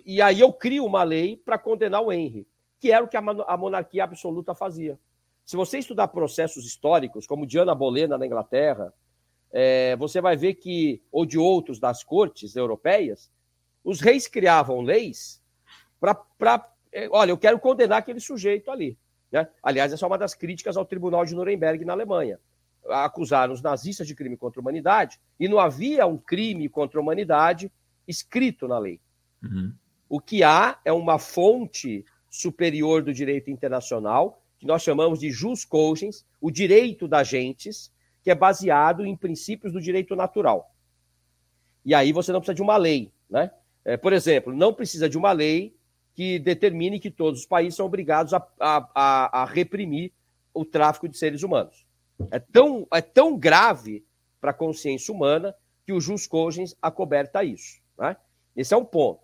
E 0.05 0.21
aí 0.21 0.39
eu 0.39 0.53
crio 0.53 0.85
uma 0.85 1.03
lei 1.03 1.35
para 1.37 1.57
condenar 1.57 2.01
o 2.01 2.11
Henry, 2.11 2.47
que 2.79 2.91
era 2.91 3.03
o 3.03 3.07
que 3.07 3.17
a 3.17 3.57
monarquia 3.57 4.03
absoluta 4.03 4.53
fazia. 4.53 4.99
Se 5.45 5.55
você 5.55 5.79
estudar 5.79 6.07
processos 6.09 6.65
históricos, 6.65 7.25
como 7.25 7.47
Diana 7.47 7.73
Bolena 7.73 8.17
na 8.17 8.25
Inglaterra, 8.25 8.93
é, 9.51 9.95
você 9.97 10.21
vai 10.21 10.35
ver 10.35 10.55
que, 10.55 11.01
ou 11.11 11.25
de 11.25 11.37
outros 11.37 11.79
das 11.79 12.03
cortes 12.03 12.55
europeias, 12.55 13.31
os 13.83 13.99
reis 13.99 14.27
criavam 14.27 14.81
leis 14.81 15.41
para. 15.99 16.69
É, 16.93 17.09
olha, 17.11 17.31
eu 17.31 17.37
quero 17.37 17.59
condenar 17.59 17.97
aquele 17.97 18.19
sujeito 18.19 18.69
ali. 18.69 18.97
Né? 19.31 19.47
Aliás, 19.61 19.91
essa 19.91 20.05
é 20.05 20.07
uma 20.07 20.17
das 20.17 20.35
críticas 20.35 20.77
ao 20.77 20.85
Tribunal 20.85 21.25
de 21.25 21.33
Nuremberg 21.33 21.83
na 21.83 21.93
Alemanha. 21.93 22.39
Acusaram 22.87 23.53
os 23.53 23.61
nazistas 23.61 24.07
de 24.07 24.13
crime 24.13 24.37
contra 24.37 24.59
a 24.59 24.61
humanidade 24.61 25.19
e 25.39 25.47
não 25.47 25.57
havia 25.57 26.05
um 26.05 26.17
crime 26.17 26.69
contra 26.69 26.99
a 26.99 27.01
humanidade 27.01 27.71
escrito 28.07 28.67
na 28.67 28.77
lei. 28.77 28.99
Uhum. 29.41 29.73
O 30.07 30.19
que 30.19 30.43
há 30.43 30.79
é 30.85 30.93
uma 30.93 31.17
fonte 31.17 32.05
superior 32.29 33.01
do 33.01 33.13
direito 33.13 33.49
internacional 33.49 34.39
que 34.59 34.67
nós 34.67 34.81
chamamos 34.81 35.19
de 35.19 35.29
jus 35.29 35.65
cogens, 35.65 36.25
o 36.39 36.49
direito 36.49 37.05
das 37.05 37.27
gentes, 37.27 37.91
que 38.23 38.31
é 38.31 38.35
baseado 38.35 39.05
em 39.05 39.13
princípios 39.13 39.73
do 39.73 39.81
direito 39.81 40.15
natural. 40.15 40.73
E 41.83 41.93
aí 41.93 42.13
você 42.13 42.31
não 42.31 42.39
precisa 42.39 42.55
de 42.55 42.61
uma 42.61 42.77
lei, 42.77 43.11
né? 43.29 43.51
É, 43.83 43.97
por 43.97 44.13
exemplo, 44.13 44.55
não 44.55 44.73
precisa 44.73 45.09
de 45.09 45.17
uma 45.17 45.33
lei 45.33 45.75
que 46.13 46.37
determine 46.39 46.99
que 46.99 47.09
todos 47.09 47.41
os 47.41 47.45
países 47.45 47.75
são 47.75 47.85
obrigados 47.85 48.33
a, 48.33 48.47
a, 48.59 49.41
a, 49.41 49.45
reprimir 49.45 50.11
o 50.53 50.63
tráfico 50.63 51.09
de 51.09 51.17
seres 51.17 51.43
humanos. 51.43 51.85
É 52.29 52.39
tão, 52.39 52.87
é 52.93 53.01
tão 53.01 53.37
grave 53.37 54.05
para 54.39 54.51
a 54.51 54.53
consciência 54.53 55.13
humana 55.13 55.55
que 55.85 55.91
o 55.91 55.99
jus 55.99 56.27
cogens 56.27 56.75
acoberta 56.81 57.43
isso. 57.43 57.81
Né? 57.97 58.15
Esse 58.55 58.73
é 58.73 58.77
um 58.77 58.85
ponto. 58.85 59.23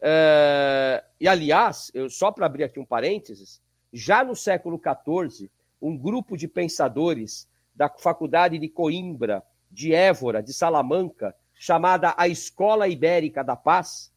É, 0.00 1.04
e, 1.20 1.28
aliás, 1.28 1.90
eu, 1.92 2.08
só 2.08 2.30
para 2.30 2.46
abrir 2.46 2.64
aqui 2.64 2.78
um 2.78 2.86
parênteses, 2.86 3.60
já 3.92 4.24
no 4.24 4.36
século 4.36 4.80
XIV, 4.80 5.50
um 5.82 5.96
grupo 5.96 6.36
de 6.36 6.46
pensadores 6.46 7.48
da 7.74 7.88
Faculdade 7.88 8.58
de 8.58 8.68
Coimbra, 8.68 9.42
de 9.70 9.92
Évora, 9.92 10.42
de 10.42 10.52
Salamanca, 10.52 11.34
chamada 11.54 12.14
a 12.16 12.28
Escola 12.28 12.88
Ibérica 12.88 13.42
da 13.42 13.56
Paz, 13.56 14.09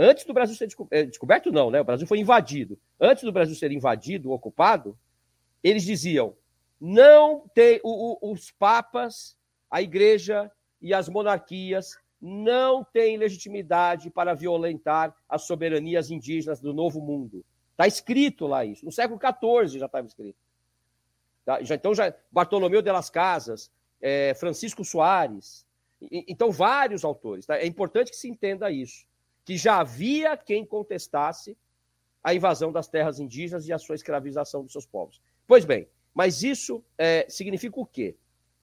antes 0.00 0.24
do 0.24 0.32
Brasil 0.32 0.56
ser 0.56 0.68
eh, 0.90 1.04
descoberto, 1.04 1.52
não, 1.52 1.70
né? 1.70 1.80
O 1.80 1.84
Brasil 1.84 2.06
foi 2.06 2.18
invadido. 2.18 2.78
Antes 2.98 3.24
do 3.24 3.32
Brasil 3.32 3.54
ser 3.54 3.70
invadido, 3.70 4.32
ocupado, 4.32 4.98
eles 5.62 5.84
diziam: 5.84 6.34
não 6.80 7.46
tem 7.54 7.80
o, 7.84 8.28
o, 8.28 8.32
os 8.32 8.50
papas, 8.50 9.36
a 9.70 9.82
igreja 9.82 10.50
e 10.80 10.94
as 10.94 11.08
monarquias 11.08 11.98
não 12.20 12.84
têm 12.84 13.16
legitimidade 13.16 14.10
para 14.10 14.34
violentar 14.34 15.14
as 15.28 15.42
soberanias 15.42 16.10
indígenas 16.10 16.60
do 16.60 16.72
novo 16.72 17.00
mundo. 17.00 17.44
Está 17.72 17.86
escrito 17.86 18.46
lá 18.46 18.64
isso. 18.64 18.84
No 18.84 18.92
século 18.92 19.18
XIV 19.18 19.78
já 19.78 19.86
estava 19.86 20.06
escrito. 20.06 20.38
Tá? 21.44 21.62
Já, 21.62 21.74
então, 21.74 21.94
já, 21.94 22.14
Bartolomeu 22.30 22.82
de 22.82 22.92
las 22.92 23.08
Casas, 23.08 23.70
é, 24.00 24.34
Francisco 24.34 24.84
Soares. 24.84 25.66
E, 26.00 26.24
então, 26.28 26.50
vários 26.50 27.04
autores. 27.04 27.46
Tá? 27.46 27.56
É 27.56 27.66
importante 27.66 28.10
que 28.10 28.16
se 28.16 28.28
entenda 28.28 28.70
isso. 28.70 29.06
Que 29.44 29.56
já 29.56 29.80
havia 29.80 30.36
quem 30.36 30.64
contestasse 30.64 31.56
a 32.22 32.34
invasão 32.34 32.70
das 32.70 32.88
terras 32.88 33.18
indígenas 33.18 33.66
e 33.66 33.72
a 33.72 33.78
sua 33.78 33.94
escravização 33.94 34.62
dos 34.62 34.72
seus 34.72 34.86
povos. 34.86 35.20
Pois 35.46 35.64
bem, 35.64 35.88
mas 36.14 36.42
isso 36.42 36.84
é, 36.98 37.26
significa 37.28 37.80
o 37.80 37.86
quê? 37.86 38.16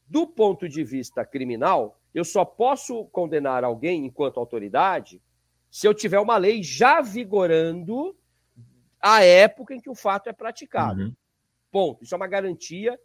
Do 0.08 0.28
ponto 0.28 0.70
de 0.70 0.84
vista 0.84 1.26
criminal, 1.26 2.00
eu 2.14 2.24
só 2.24 2.46
posso 2.46 3.06
condenar 3.06 3.64
alguém 3.64 4.06
enquanto 4.06 4.40
autoridade 4.40 5.22
se 5.70 5.88
eu 5.88 5.94
tiver 5.94 6.20
uma 6.20 6.38
lei 6.38 6.64
já 6.64 7.02
vigorando 7.02 8.18
a 9.00 9.24
época 9.24 9.74
em 9.74 9.80
que 9.80 9.90
o 9.90 9.96
fato 9.96 10.30
é 10.30 10.34
praticado. 10.34 11.02
Uhum. 11.02 11.16
Ponto. 11.72 12.04
Isso 12.04 12.16
é 12.16 12.18
uma 12.18 12.28
garantia 12.28 13.00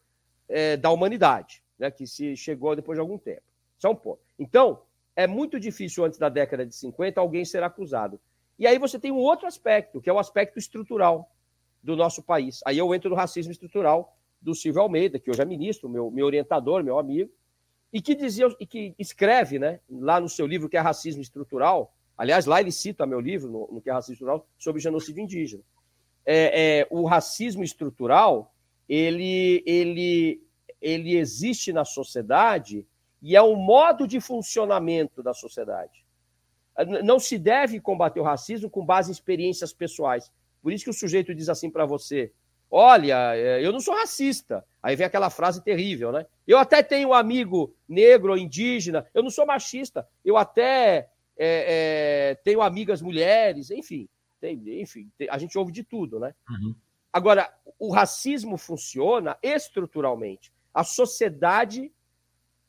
é, 0.49 0.77
da 0.77 0.91
humanidade, 0.91 1.63
né, 1.79 1.91
que 1.91 2.07
se 2.07 2.37
chegou 2.37 2.77
depois 2.77 2.97
de 2.97 3.01
algum 3.01 3.19
tempo. 3.19 3.43
Isso 3.77 3.87
é 3.87 3.91
um 3.91 3.97
ponto. 3.97 4.23
Então, 4.39 4.83
é 5.15 5.27
muito 5.27 5.59
difícil 5.61 6.05
antes 6.05 6.19
da 6.19 6.29
década 6.29 6.65
de 6.65 6.75
50 6.75 7.21
alguém 7.21 7.45
ser 7.45 7.63
acusado. 7.63 8.21
E 8.59 8.67
aí 8.67 8.79
você 8.79 8.99
tem 8.99 9.11
um 9.11 9.17
outro 9.17 9.47
aspecto, 9.47 10.01
que 10.01 10.09
é 10.09 10.13
o 10.13 10.19
aspecto 10.19 10.59
estrutural. 10.59 11.31
do 11.83 11.97
nosso 11.97 12.23
país. 12.23 12.61
Aí 12.65 12.79
eu 12.79 12.95
entro 12.95 13.11
no 13.11 13.17
racismo 13.17 13.51
estrutural 13.51 14.17
do 14.41 14.55
Silvio 14.55 14.83
Almeida, 14.83 15.19
que 15.19 15.29
hoje 15.29 15.43
é 15.43 15.45
ministro, 15.45 15.89
meu, 15.89 16.13
meu 16.13 16.27
orientador, 16.27 16.85
meu 16.85 16.97
amigo, 16.97 17.29
e 17.93 18.01
que 18.01 18.15
dizia 18.15 18.47
e 18.61 18.65
que 18.65 18.95
escreve, 18.99 19.59
né, 19.59 19.81
lá 19.91 20.21
no 20.21 20.29
seu 20.29 20.47
livro 20.47 20.69
que 20.69 20.77
é 20.77 20.81
Racismo 20.81 21.21
Estrutural. 21.21 21.93
Aliás, 22.17 22.47
lá 22.47 22.61
ele 22.61 22.71
cita 22.71 23.05
meu 23.05 23.21
livro, 23.21 23.51
no, 23.51 23.69
no 23.73 23.81
que 23.81 23.91
é 23.91 23.93
Racismo 23.93 24.15
Estrutural, 24.15 24.47
sobre 24.57 24.81
genocídio 24.81 25.23
indígena. 25.23 25.63
É, 26.25 26.81
é, 26.81 26.87
o 26.89 27.05
racismo 27.05 27.65
estrutural 27.65 28.55
ele, 28.89 29.63
ele, 29.67 30.41
ele 30.81 31.17
existe 31.17 31.73
na 31.73 31.85
sociedade 31.85 32.87
e 33.23 33.37
é 33.37 33.43
um 33.43 33.55
modo 33.55 34.07
de 34.07 34.21
funcionamento 34.21 35.23
da 35.23 35.33
sociedade. 35.33 36.05
Não 37.05 37.21
se 37.21 37.39
deve 37.39 37.79
combater 37.81 38.19
o 38.19 38.25
racismo 38.25 38.69
com 38.69 38.85
base 38.85 39.11
em 39.11 39.13
experiências 39.13 39.73
pessoais. 39.73 40.33
Por 40.61 40.73
isso 40.73 40.85
que 40.85 40.91
o 40.91 40.95
sujeito 40.95 41.35
diz 41.35 41.49
assim 41.49 41.71
para 41.71 41.87
você: 41.87 42.33
Olha, 42.71 43.37
é, 43.37 43.65
eu 43.65 43.71
não 43.71 43.81
sou 43.81 43.95
racista. 43.95 44.65
Aí 44.83 44.97
vem 44.97 45.07
aquela 45.07 45.29
frase 45.29 45.63
terrível, 45.63 46.11
né? 46.11 46.27
Eu 46.47 46.59
até 46.59 46.83
tenho 46.83 47.11
um 47.11 47.15
amigo 47.15 47.77
negro 47.87 48.33
ou 48.33 48.39
indígena, 48.39 49.07
eu 49.13 49.23
não 49.23 49.31
sou 49.31 49.47
machista, 49.47 50.09
eu 50.25 50.37
até 50.37 51.11
é, 51.37 52.31
é, 52.31 52.35
tenho 52.43 52.63
amigas 52.63 53.03
mulheres, 53.03 53.71
enfim, 53.71 54.09
tem, 54.41 54.81
enfim, 54.81 55.11
tem, 55.17 55.29
a 55.31 55.39
gente 55.39 55.57
ouve 55.57 55.71
de 55.71 55.85
tudo, 55.85 56.19
né? 56.19 56.35
Uhum. 56.49 56.75
Agora, 57.13 57.53
o 57.79 57.93
racismo 57.93 58.57
funciona 58.57 59.37
estruturalmente. 59.43 60.51
A 60.73 60.83
sociedade, 60.83 61.93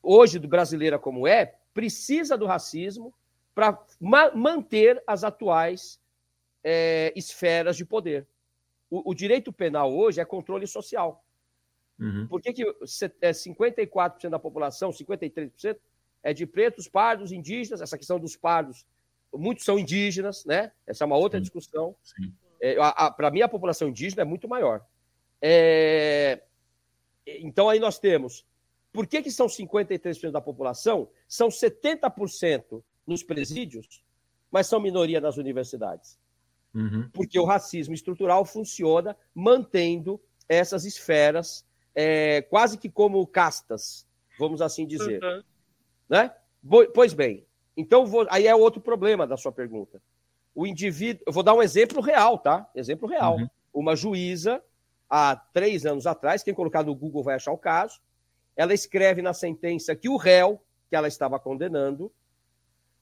hoje, 0.04 0.38
do 0.38 0.48
brasileira 0.48 0.98
como 0.98 1.26
é, 1.26 1.54
precisa 1.72 2.36
do 2.36 2.46
racismo 2.46 3.12
para 3.54 3.78
ma 4.00 4.34
manter 4.34 5.02
as 5.06 5.24
atuais 5.24 6.00
é, 6.62 7.12
esferas 7.16 7.76
de 7.76 7.84
poder 7.84 8.26
o, 8.94 9.10
o 9.10 9.14
direito 9.14 9.52
penal 9.52 9.92
hoje 9.92 10.20
é 10.20 10.24
controle 10.24 10.66
social. 10.68 11.24
Uhum. 11.98 12.28
Por 12.28 12.40
que, 12.40 12.52
que 12.52 12.64
54% 12.64 14.24
é, 14.24 14.28
da 14.28 14.38
população, 14.38 14.90
53%, 14.90 15.76
é 16.22 16.32
de 16.32 16.46
pretos, 16.46 16.86
pardos, 16.86 17.32
indígenas? 17.32 17.80
Essa 17.80 17.98
questão 17.98 18.20
dos 18.20 18.36
pardos, 18.36 18.86
muitos 19.32 19.64
são 19.64 19.78
indígenas, 19.78 20.44
né? 20.44 20.70
Essa 20.86 21.02
é 21.02 21.06
uma 21.06 21.16
outra 21.16 21.38
Sim. 21.38 21.42
discussão. 21.42 21.96
É, 22.60 22.76
Para 23.16 23.30
mim, 23.32 23.42
a 23.42 23.48
população 23.48 23.88
indígena 23.88 24.22
é 24.22 24.24
muito 24.24 24.48
maior. 24.48 24.84
É... 25.42 26.40
Então, 27.26 27.68
aí 27.68 27.80
nós 27.80 27.98
temos. 27.98 28.46
Por 28.94 29.08
que, 29.08 29.20
que 29.22 29.30
são 29.32 29.48
53% 29.48 30.30
da 30.30 30.40
população? 30.40 31.08
São 31.26 31.48
70% 31.48 32.80
nos 33.04 33.24
presídios, 33.24 34.04
mas 34.52 34.68
são 34.68 34.78
minoria 34.78 35.20
nas 35.20 35.36
universidades. 35.36 36.16
Uhum. 36.72 37.10
Porque 37.12 37.36
o 37.36 37.44
racismo 37.44 37.92
estrutural 37.92 38.44
funciona 38.44 39.16
mantendo 39.34 40.20
essas 40.48 40.84
esferas 40.84 41.66
é, 41.92 42.42
quase 42.42 42.78
que 42.78 42.88
como 42.88 43.26
castas, 43.26 44.06
vamos 44.38 44.62
assim 44.62 44.86
dizer. 44.86 45.20
Uhum. 45.24 45.42
Né? 46.08 46.32
Pois 46.94 47.12
bem, 47.12 47.44
então 47.76 48.06
vou, 48.06 48.24
aí 48.30 48.46
é 48.46 48.54
outro 48.54 48.80
problema 48.80 49.26
da 49.26 49.36
sua 49.36 49.50
pergunta. 49.50 50.00
O 50.54 50.68
indivíduo, 50.68 51.24
eu 51.26 51.32
vou 51.32 51.42
dar 51.42 51.54
um 51.54 51.62
exemplo 51.62 52.00
real, 52.00 52.38
tá? 52.38 52.70
Exemplo 52.76 53.08
real. 53.08 53.38
Uhum. 53.38 53.48
Uma 53.72 53.96
juíza, 53.96 54.62
há 55.10 55.34
três 55.34 55.84
anos 55.84 56.06
atrás, 56.06 56.44
quem 56.44 56.54
colocar 56.54 56.84
no 56.84 56.94
Google 56.94 57.24
vai 57.24 57.34
achar 57.34 57.50
o 57.50 57.58
caso, 57.58 58.00
ela 58.56 58.74
escreve 58.74 59.22
na 59.22 59.32
sentença 59.32 59.96
que 59.96 60.08
o 60.08 60.16
réu 60.16 60.60
que 60.88 60.96
ela 60.96 61.08
estava 61.08 61.38
condenando 61.38 62.12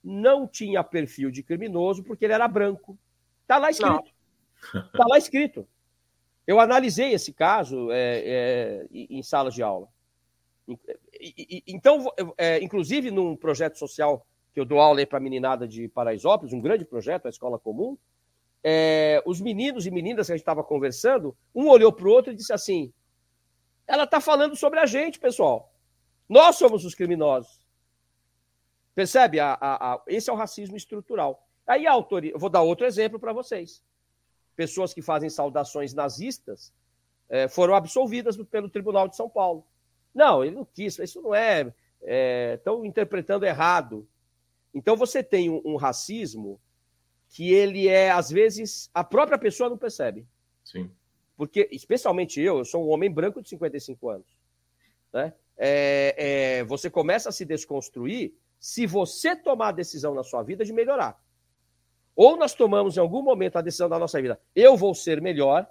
não 0.03 0.47
tinha 0.47 0.83
perfil 0.83 1.31
de 1.31 1.43
criminoso 1.43 2.03
porque 2.03 2.25
ele 2.25 2.33
era 2.33 2.49
branco. 2.49 2.99
Está 3.43 3.59
lá 3.59 3.71
escrito. 3.71 4.11
Está 4.75 5.07
lá 5.07 5.19
escrito. 5.19 5.69
Eu 6.47 6.59
analisei 6.59 7.13
esse 7.13 7.33
caso 7.33 7.91
é, 7.93 8.23
é, 8.25 8.87
em 8.93 9.23
salas 9.23 9.55
de 9.55 9.63
aula. 9.63 9.89
Então, 11.67 12.13
é, 12.37 12.63
inclusive 12.63 13.11
num 13.11 13.37
projeto 13.37 13.79
social 13.79 14.27
que 14.53 14.61
eu 14.61 14.65
dou 14.65 14.81
aula 14.81 15.07
para 15.07 15.19
a 15.19 15.21
meninada 15.21 15.67
de 15.67 15.89
Paraisópolis, 15.89 16.53
um 16.53 16.61
grande 16.61 16.85
projeto, 16.85 17.27
a 17.27 17.31
Escola 17.31 17.59
Comum, 17.59 17.97
é, 18.63 19.23
os 19.27 19.41
meninos 19.41 19.87
e 19.87 19.91
meninas 19.91 20.27
que 20.27 20.33
a 20.33 20.37
gente 20.37 20.43
estava 20.43 20.63
conversando, 20.63 21.37
um 21.55 21.69
olhou 21.69 21.93
para 21.93 22.07
o 22.07 22.11
outro 22.11 22.33
e 22.33 22.37
disse 22.37 22.53
assim: 22.53 22.93
ela 23.87 24.05
está 24.05 24.21
falando 24.21 24.57
sobre 24.57 24.79
a 24.79 24.87
gente, 24.87 25.19
pessoal. 25.19 25.73
Nós 26.29 26.57
somos 26.57 26.85
os 26.85 26.95
criminosos. 26.95 27.61
Percebe? 28.95 29.41
A, 29.41 29.57
a, 29.61 29.95
a, 29.95 30.03
esse 30.07 30.31
é 30.31 30.33
o 30.33 30.37
racismo 30.37 30.77
estrutural. 30.77 31.47
Aí 31.67 31.87
autoria, 31.87 32.33
eu 32.33 32.39
vou 32.39 32.51
dar 32.51 32.63
outro 32.63 32.87
exemplo 32.87 33.19
para 33.19 33.33
vocês. 33.33 33.83
Pessoas 34.55 34.93
que 34.93 35.01
fazem 35.01 35.31
saudações 35.31 35.95
nazistas 35.95 36.73
é, 37.29 37.49
foram 37.49 37.75
absolvidas 37.75 38.37
pelo 38.37 38.69
Tribunal 38.69 39.09
de 39.09 39.17
São 39.17 39.29
Paulo. 39.29 39.67
Não, 40.15 40.45
ele 40.45 40.55
não 40.55 40.65
quis, 40.65 40.99
isso 40.99 41.23
não 41.23 41.35
é. 41.35 41.73
Estão 42.55 42.85
é, 42.85 42.87
interpretando 42.87 43.47
errado. 43.47 44.07
Então 44.75 44.97
você 44.97 45.23
tem 45.23 45.49
um, 45.49 45.63
um, 45.65 45.77
racismo 45.77 46.61
que 47.31 47.53
ele 47.53 47.89
é, 47.89 48.11
às 48.11 48.31
vezes, 48.31 48.91
a 48.93 49.03
própria 49.03 49.39
pessoa 49.39 49.71
não 49.71 49.79
percebe. 49.79 50.27
Sim. 50.63 50.91
Porque, 51.43 51.69
especialmente 51.73 52.41
eu, 52.41 52.59
eu 52.59 52.65
sou 52.65 52.87
um 52.87 52.91
homem 52.93 53.11
branco 53.11 53.43
de 53.43 53.49
55 53.49 54.09
anos. 54.09 54.27
Né? 55.13 55.35
É, 55.59 56.15
é, 56.17 56.65
você 56.65 56.89
começa 56.89 57.31
a 57.31 57.33
se 57.33 57.45
desconstruir 57.45 58.33
se 58.61 58.87
você 58.87 59.35
tomar 59.35 59.71
a 59.71 59.73
decisão 59.73 60.15
na 60.15 60.23
sua 60.23 60.45
vida 60.45 60.65
de 60.65 60.73
melhorar. 60.73 61.21
Ou 62.15 62.37
nós 62.37 62.55
tomamos 62.55 62.97
em 62.97 63.01
algum 63.01 63.23
momento 63.23 63.57
a 63.57 63.61
decisão 63.61 63.89
da 63.89 63.99
nossa 63.99 64.23
vida, 64.23 64.41
eu 64.55 64.77
vou 64.77 64.95
ser 64.95 65.21
melhor, 65.21 65.69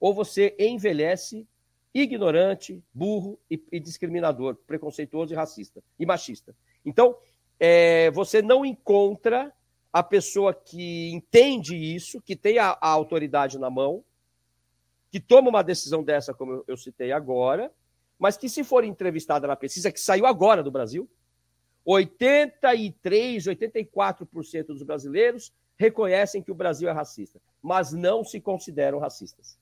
ou 0.00 0.12
você 0.12 0.56
envelhece 0.58 1.46
ignorante, 1.94 2.82
burro 2.92 3.38
e, 3.48 3.64
e 3.70 3.78
discriminador, 3.78 4.56
preconceituoso 4.66 5.32
e 5.32 5.36
racista 5.36 5.80
e 5.96 6.04
machista. 6.04 6.52
Então, 6.84 7.16
é, 7.60 8.10
você 8.10 8.42
não 8.42 8.66
encontra 8.66 9.54
a 9.92 10.02
pessoa 10.02 10.52
que 10.52 11.12
entende 11.12 11.76
isso, 11.76 12.20
que 12.20 12.34
tem 12.34 12.58
a, 12.58 12.76
a 12.80 12.88
autoridade 12.88 13.56
na 13.56 13.70
mão, 13.70 14.04
que 15.12 15.20
toma 15.20 15.50
uma 15.50 15.62
decisão 15.62 16.02
dessa, 16.02 16.32
como 16.32 16.64
eu, 16.66 16.76
citei 16.76 17.12
agora, 17.12 17.70
mas 18.18 18.38
que, 18.38 18.48
se 18.48 18.64
for 18.64 18.82
entrevistada 18.82 19.46
na 19.46 19.54
pesquisa, 19.54 19.92
que 19.92 20.00
saiu 20.00 20.24
agora 20.24 20.62
do 20.62 20.70
Brasil, 20.70 21.06
83, 21.84 23.44
84% 23.44 24.66
dos 24.68 24.82
brasileiros 24.82 25.52
reconhecem 25.76 26.42
que 26.42 26.50
o 26.50 26.54
Brasil 26.54 26.88
é 26.88 26.92
racista, 26.92 27.42
mas 27.60 27.92
não 27.92 28.24
se 28.24 28.40
consideram 28.40 28.98
racistas. 28.98 29.58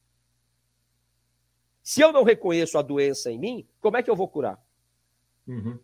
Se 1.82 2.00
eu 2.00 2.12
não 2.12 2.22
reconheço 2.22 2.78
a 2.78 2.82
doença 2.82 3.32
em 3.32 3.38
mim, 3.38 3.66
como 3.80 3.96
é 3.96 4.04
que 4.04 4.10
eu 4.10 4.14
vou 4.14 4.28
curar? 4.28 4.62
Uhum. 5.48 5.80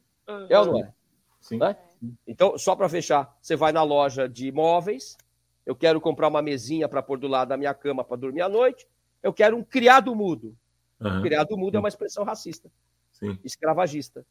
É 0.49 0.57
ou 0.61 0.67
não 0.67 0.79
é? 0.85 0.95
Sim. 1.41 1.59
Né? 1.59 1.77
Então, 2.25 2.57
só 2.57 2.77
para 2.77 2.89
fechar, 2.89 3.37
você 3.43 3.57
vai 3.57 3.73
na 3.73 3.83
loja 3.83 4.29
de 4.29 4.47
imóveis, 4.47 5.17
eu 5.65 5.75
quero 5.75 6.01
comprar 6.01 6.29
uma 6.29 6.41
mesinha 6.41 6.89
para 6.89 7.03
pôr 7.03 7.19
do 7.19 7.27
lado 7.27 7.49
da 7.49 7.57
minha 7.57 7.75
cama 7.75 8.05
para 8.05 8.17
dormir 8.17 8.43
à 8.43 8.49
noite, 8.49 8.87
eu 9.23 9.33
quero 9.33 9.57
um 9.57 9.63
criado 9.63 10.15
mudo. 10.15 10.57
Uhum. 11.01 11.23
Criado 11.23 11.57
mudo 11.57 11.77
é 11.77 11.79
uma 11.79 11.89
expressão 11.89 12.25
racista, 12.25 12.71
Sim. 13.13 13.39
escravagista. 13.45 14.25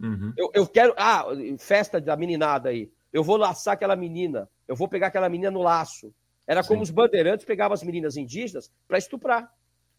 Uhum. 0.00 0.32
Eu, 0.36 0.50
eu 0.54 0.66
quero. 0.66 0.94
Ah, 0.96 1.24
festa 1.58 2.00
da 2.00 2.16
meninada 2.16 2.68
aí. 2.68 2.90
Eu 3.12 3.22
vou 3.22 3.36
laçar 3.36 3.74
aquela 3.74 3.96
menina. 3.96 4.48
Eu 4.66 4.74
vou 4.74 4.88
pegar 4.88 5.08
aquela 5.08 5.28
menina 5.28 5.50
no 5.50 5.62
laço. 5.62 6.12
Era 6.46 6.62
Sim. 6.62 6.68
como 6.68 6.82
os 6.82 6.90
bandeirantes 6.90 7.46
pegavam 7.46 7.74
as 7.74 7.82
meninas 7.82 8.16
indígenas 8.16 8.70
para 8.86 8.98
estuprar. 8.98 9.52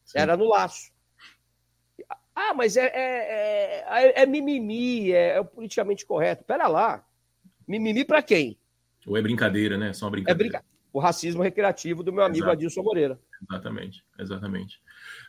Sim. 0.03 0.19
Era 0.19 0.37
no 0.37 0.45
laço. 0.45 0.91
Ah, 2.35 2.53
mas 2.53 2.75
é, 2.75 2.85
é, 2.87 3.85
é, 3.87 4.23
é 4.23 4.25
mimimi, 4.25 5.11
é, 5.11 5.37
é, 5.37 5.39
o 5.39 5.45
politicamente 5.45 6.05
correto. 6.05 6.43
Pera 6.43 6.67
lá. 6.67 7.05
Mimimi 7.67 8.03
para 8.03 8.21
quem? 8.21 8.59
Ou 9.07 9.15
é 9.15 9.21
brincadeira, 9.21 9.77
né? 9.77 9.93
Só 9.93 10.09
brincadeira. 10.09 10.57
É 10.57 10.59
brinca... 10.59 10.74
O 10.95 10.99
racismo 10.99 11.43
recreativo 11.43 12.03
do 12.03 12.13
meu 12.13 12.23
amigo 12.23 12.45
Exato. 12.45 12.51
Adilson 12.53 12.81
Moreira. 12.81 13.19
Exatamente, 13.49 14.03
exatamente. 14.17 14.81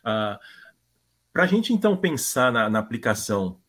Ah, 0.03 0.39
para 1.33 1.43
a 1.43 1.47
gente 1.47 1.73
então 1.73 1.97
pensar 1.97 2.51
na, 2.51 2.69
na 2.69 2.79
aplicação 2.79 3.59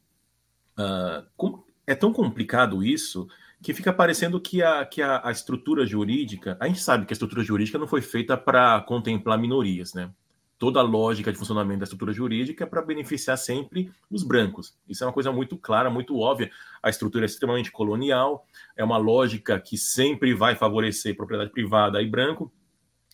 Uh, 0.78 1.64
é 1.86 1.94
tão 1.94 2.12
complicado 2.12 2.84
isso 2.84 3.26
que 3.60 3.74
fica 3.74 3.92
parecendo 3.92 4.40
que, 4.40 4.62
a, 4.62 4.86
que 4.86 5.02
a, 5.02 5.26
a, 5.26 5.32
estrutura 5.32 5.84
jurídica. 5.84 6.56
A 6.60 6.68
gente 6.68 6.80
sabe 6.80 7.04
que 7.04 7.12
a 7.12 7.16
estrutura 7.16 7.42
jurídica 7.42 7.76
não 7.76 7.88
foi 7.88 8.00
feita 8.00 8.36
para 8.36 8.80
contemplar 8.82 9.36
minorias, 9.36 9.92
né? 9.92 10.10
Toda 10.58 10.80
a 10.80 10.82
lógica 10.82 11.32
de 11.32 11.38
funcionamento 11.38 11.80
da 11.80 11.84
estrutura 11.84 12.12
jurídica 12.12 12.66
para 12.66 12.82
beneficiar 12.82 13.38
sempre 13.38 13.92
os 14.10 14.24
brancos. 14.24 14.76
Isso 14.88 15.04
é 15.04 15.06
uma 15.06 15.12
coisa 15.12 15.30
muito 15.30 15.56
clara, 15.56 15.88
muito 15.88 16.18
óbvia. 16.18 16.50
A 16.82 16.90
estrutura 16.90 17.24
é 17.24 17.26
extremamente 17.26 17.70
colonial, 17.70 18.44
é 18.76 18.82
uma 18.82 18.96
lógica 18.96 19.60
que 19.60 19.78
sempre 19.78 20.34
vai 20.34 20.56
favorecer 20.56 21.16
propriedade 21.16 21.50
privada 21.50 22.02
e 22.02 22.08
branco. 22.08 22.52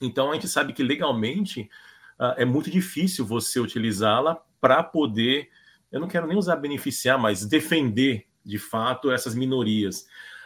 Então 0.01 0.31
a 0.31 0.35
gente 0.35 0.49
sabe 0.49 0.73
que 0.73 0.83
legalmente 0.83 1.69
uh, 2.19 2.35
é 2.37 2.45
muito 2.45 2.71
difícil 2.71 3.27
você 3.27 3.61
utilizá-la 3.61 4.43
para 4.61 4.83
poder 4.83 5.51
eu 5.95 6.01
não 6.01 6.09
quero 6.09 6.27
nem 6.27 6.37
usar 6.37 6.57
beneficiar, 6.57 7.17
mas 7.17 7.47
defender 7.47 8.27
de 8.45 8.59
fato 8.59 9.13
essas 9.13 9.33
minorias. 9.33 10.01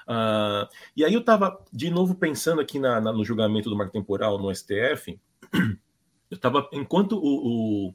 Uh, 0.06 0.68
e 0.94 1.02
aí 1.02 1.14
eu 1.14 1.20
estava 1.20 1.58
de 1.72 1.88
novo 1.88 2.14
pensando 2.14 2.60
aqui 2.60 2.78
na, 2.78 3.00
na, 3.00 3.10
no 3.14 3.24
julgamento 3.24 3.70
do 3.70 3.76
marco 3.76 3.94
temporal 3.94 4.38
no 4.38 4.54
STF, 4.54 5.18
eu 6.30 6.38
tava, 6.38 6.68
enquanto 6.72 7.12
o, 7.12 7.88
o, 7.88 7.94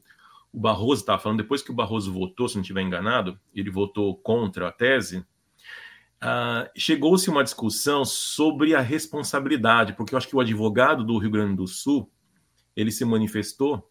o 0.52 0.60
Barroso 0.60 1.02
estava 1.02 1.22
falando, 1.22 1.40
depois 1.40 1.62
que 1.62 1.72
o 1.72 1.76
Barroso 1.76 2.12
votou, 2.12 2.48
se 2.50 2.56
não 2.56 2.62
estiver 2.62 2.82
enganado, 2.82 3.40
ele 3.54 3.70
votou 3.70 4.16
contra 4.18 4.68
a 4.68 4.72
tese, 4.72 5.20
uh, 5.20 6.70
chegou-se 6.76 7.30
uma 7.30 7.44
discussão 7.44 8.04
sobre 8.06 8.76
a 8.76 8.82
responsabilidade, 8.82 9.94
porque 9.94 10.14
eu 10.14 10.18
acho 10.18 10.28
que 10.28 10.36
o 10.36 10.40
advogado 10.40 11.04
do 11.04 11.18
Rio 11.18 11.32
Grande 11.32 11.56
do 11.56 11.68
Sul, 11.68 12.10
ele 12.76 12.92
se 12.92 13.06
manifestou 13.06 13.90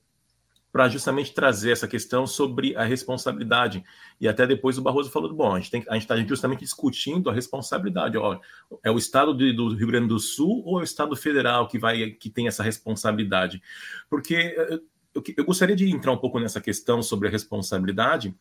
para 0.73 0.89
justamente 0.89 1.35
trazer 1.35 1.70
essa 1.70 1.87
questão 1.87 2.27
sobre 2.27 2.75
a 2.75 2.83
responsabilidade. 2.83 3.85
E 4.18 4.27
até 4.27 4.47
depois 4.47 4.79
o 4.79 4.83
Barroso 4.83 5.11
falou: 5.11 5.33
bom, 5.35 5.55
a 5.55 5.61
gente 5.61 5.77
está 5.91 6.16
justamente 6.25 6.61
discutindo 6.61 7.29
a 7.29 7.33
responsabilidade. 7.33 8.16
Ó, 8.16 8.41
é 8.83 8.91
o 8.91 8.97
Estado 8.97 9.37
de, 9.37 9.53
do 9.53 9.75
Rio 9.75 9.89
Grande 9.89 10.09
do 10.09 10.18
Sul 10.18 10.62
ou 10.64 10.79
é 10.79 10.81
o 10.81 10.85
Estado 10.85 11.14
federal 11.14 11.68
que 11.68 11.79
vai 11.79 12.11
que 12.12 12.31
tem 12.31 12.49
essa 12.49 12.62
responsabilidade? 12.62 13.62
Porque 14.09 14.35
eh, 14.35 14.81
eu, 15.14 15.23
eu 15.37 15.45
gostaria 15.45 15.77
de 15.77 15.91
entrar 15.91 16.11
um 16.11 16.16
pouco 16.16 16.41
nessa 16.41 16.61
questão 16.61 17.03
sobre 17.03 17.29
a 17.29 17.31
responsabilidade, 17.31 18.35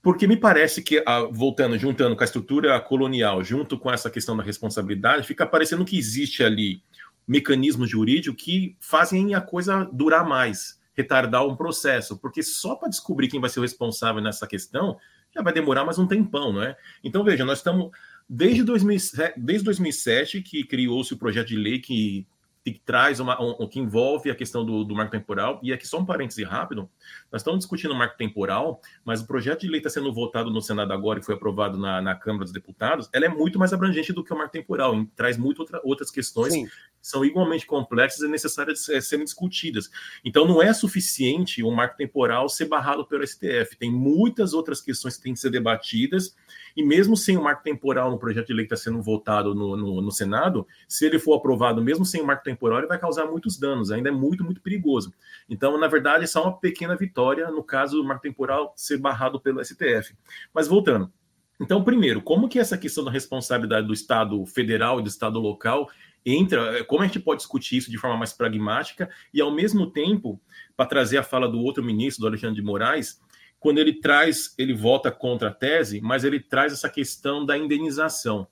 porque 0.00 0.28
me 0.28 0.36
parece 0.36 0.82
que, 0.82 1.02
ah, 1.04 1.28
voltando, 1.32 1.76
juntando 1.76 2.14
com 2.14 2.22
a 2.22 2.24
estrutura 2.24 2.80
colonial, 2.80 3.42
junto 3.42 3.76
com 3.76 3.90
essa 3.90 4.08
questão 4.08 4.36
da 4.36 4.44
responsabilidade, 4.44 5.26
fica 5.26 5.44
parecendo 5.44 5.84
que 5.84 5.98
existe 5.98 6.44
ali 6.44 6.80
mecanismos 7.26 7.90
jurídicos 7.90 8.42
que 8.42 8.76
fazem 8.80 9.34
a 9.34 9.40
coisa 9.40 9.88
durar 9.92 10.24
mais 10.24 10.79
retardar 10.94 11.46
um 11.46 11.56
processo, 11.56 12.18
porque 12.18 12.42
só 12.42 12.74
para 12.74 12.88
descobrir 12.88 13.28
quem 13.28 13.40
vai 13.40 13.50
ser 13.50 13.60
o 13.60 13.62
responsável 13.62 14.20
nessa 14.22 14.46
questão 14.46 14.96
já 15.32 15.42
vai 15.42 15.52
demorar 15.52 15.84
mais 15.84 15.98
um 15.98 16.06
tempão, 16.06 16.52
não 16.52 16.62
é? 16.62 16.76
Então, 17.04 17.22
veja, 17.22 17.44
nós 17.44 17.58
estamos 17.58 17.90
desde, 18.28 18.62
2007, 18.64 19.38
desde 19.38 19.64
2007 19.64 20.42
que 20.42 20.64
criou-se 20.64 21.14
o 21.14 21.16
projeto 21.16 21.48
de 21.48 21.56
lei 21.56 21.78
que 21.78 22.26
que 22.72 22.80
traz 22.80 23.20
uma, 23.20 23.40
um, 23.40 23.66
que 23.66 23.78
envolve 23.78 24.30
a 24.30 24.34
questão 24.34 24.64
do, 24.64 24.84
do, 24.84 24.94
marco 24.94 25.12
temporal. 25.12 25.60
E 25.62 25.72
aqui 25.72 25.86
só 25.86 25.98
um 25.98 26.04
parêntese 26.04 26.42
rápido: 26.44 26.88
nós 27.30 27.40
estamos 27.40 27.60
discutindo 27.60 27.92
o 27.92 27.94
marco 27.94 28.16
temporal, 28.16 28.80
mas 29.04 29.20
o 29.20 29.26
projeto 29.26 29.60
de 29.60 29.68
lei 29.68 29.78
está 29.78 29.90
sendo 29.90 30.12
votado 30.12 30.50
no 30.50 30.60
Senado 30.60 30.92
agora 30.92 31.18
e 31.18 31.22
foi 31.22 31.34
aprovado 31.34 31.78
na, 31.78 32.00
na, 32.00 32.14
Câmara 32.14 32.44
dos 32.44 32.52
Deputados. 32.52 33.08
Ela 33.12 33.26
é 33.26 33.28
muito 33.28 33.58
mais 33.58 33.72
abrangente 33.72 34.12
do 34.12 34.22
que 34.22 34.32
o 34.32 34.36
marco 34.36 34.52
temporal, 34.52 34.94
e 34.94 35.06
traz 35.16 35.36
muito 35.36 35.60
outra, 35.60 35.80
outras 35.84 36.10
questões 36.10 36.52
Sim. 36.52 36.66
que 36.66 36.72
são 37.00 37.24
igualmente 37.24 37.66
complexas 37.66 38.20
e 38.20 38.28
necessárias 38.28 38.80
de 38.80 39.02
serem 39.02 39.24
discutidas. 39.24 39.90
Então, 40.24 40.46
não 40.46 40.62
é 40.62 40.72
suficiente 40.72 41.62
o 41.62 41.70
marco 41.70 41.96
temporal 41.96 42.48
ser 42.48 42.66
barrado 42.66 43.06
pelo 43.06 43.26
STF. 43.26 43.76
Tem 43.78 43.90
muitas 43.90 44.52
outras 44.52 44.80
questões 44.80 45.16
que 45.16 45.22
têm 45.22 45.34
que 45.34 45.40
ser 45.40 45.50
debatidas 45.50 46.34
e 46.76 46.82
mesmo 46.82 47.16
sem 47.16 47.36
o 47.36 47.42
marco 47.42 47.62
temporal 47.62 48.10
no 48.10 48.18
projeto 48.18 48.48
de 48.48 48.54
lei 48.54 48.66
que 48.66 48.74
está 48.74 48.90
sendo 48.90 49.02
votado 49.02 49.54
no, 49.54 49.76
no, 49.76 50.02
no, 50.02 50.10
Senado, 50.10 50.66
se 50.88 51.06
ele 51.06 51.18
for 51.18 51.34
aprovado 51.34 51.82
mesmo 51.82 52.04
sem 52.04 52.20
o 52.20 52.26
marco 52.26 52.44
temporal, 52.44 52.78
ele 52.78 52.86
vai 52.86 52.98
causar 52.98 53.26
muitos 53.26 53.58
danos, 53.58 53.90
ainda 53.90 54.08
é 54.08 54.12
muito, 54.12 54.44
muito 54.44 54.60
perigoso. 54.60 55.12
Então, 55.48 55.78
na 55.78 55.88
verdade, 55.88 56.24
é 56.24 56.26
só 56.26 56.42
uma 56.42 56.56
pequena 56.56 56.96
vitória 56.96 57.50
no 57.50 57.62
caso 57.62 57.96
do 57.96 58.04
marco 58.04 58.22
temporal 58.22 58.72
ser 58.76 58.98
barrado 58.98 59.40
pelo 59.40 59.64
STF. 59.64 60.14
Mas 60.52 60.68
voltando. 60.68 61.12
Então, 61.60 61.84
primeiro, 61.84 62.22
como 62.22 62.48
que 62.48 62.58
essa 62.58 62.78
questão 62.78 63.04
da 63.04 63.10
responsabilidade 63.10 63.86
do 63.86 63.92
Estado 63.92 64.44
federal 64.46 64.98
e 64.98 65.02
do 65.02 65.08
Estado 65.08 65.38
local 65.38 65.90
entra, 66.24 66.84
como 66.84 67.02
a 67.02 67.06
gente 67.06 67.20
pode 67.20 67.38
discutir 67.38 67.76
isso 67.76 67.90
de 67.90 67.98
forma 67.98 68.16
mais 68.16 68.32
pragmática 68.32 69.10
e, 69.32 69.40
ao 69.40 69.50
mesmo 69.50 69.90
tempo, 69.90 70.40
para 70.76 70.86
trazer 70.86 71.18
a 71.18 71.22
fala 71.22 71.48
do 71.48 71.60
outro 71.60 71.84
ministro, 71.84 72.22
do 72.22 72.28
Alexandre 72.28 72.56
de 72.56 72.62
Moraes, 72.62 73.20
quando 73.60 73.78
ele 73.78 73.92
traz, 73.92 74.54
ele 74.56 74.72
vota 74.72 75.12
contra 75.12 75.50
a 75.50 75.54
tese, 75.54 76.00
mas 76.00 76.24
ele 76.24 76.40
traz 76.40 76.72
essa 76.72 76.88
questão 76.88 77.44
da 77.44 77.56
indenização. 77.56 78.48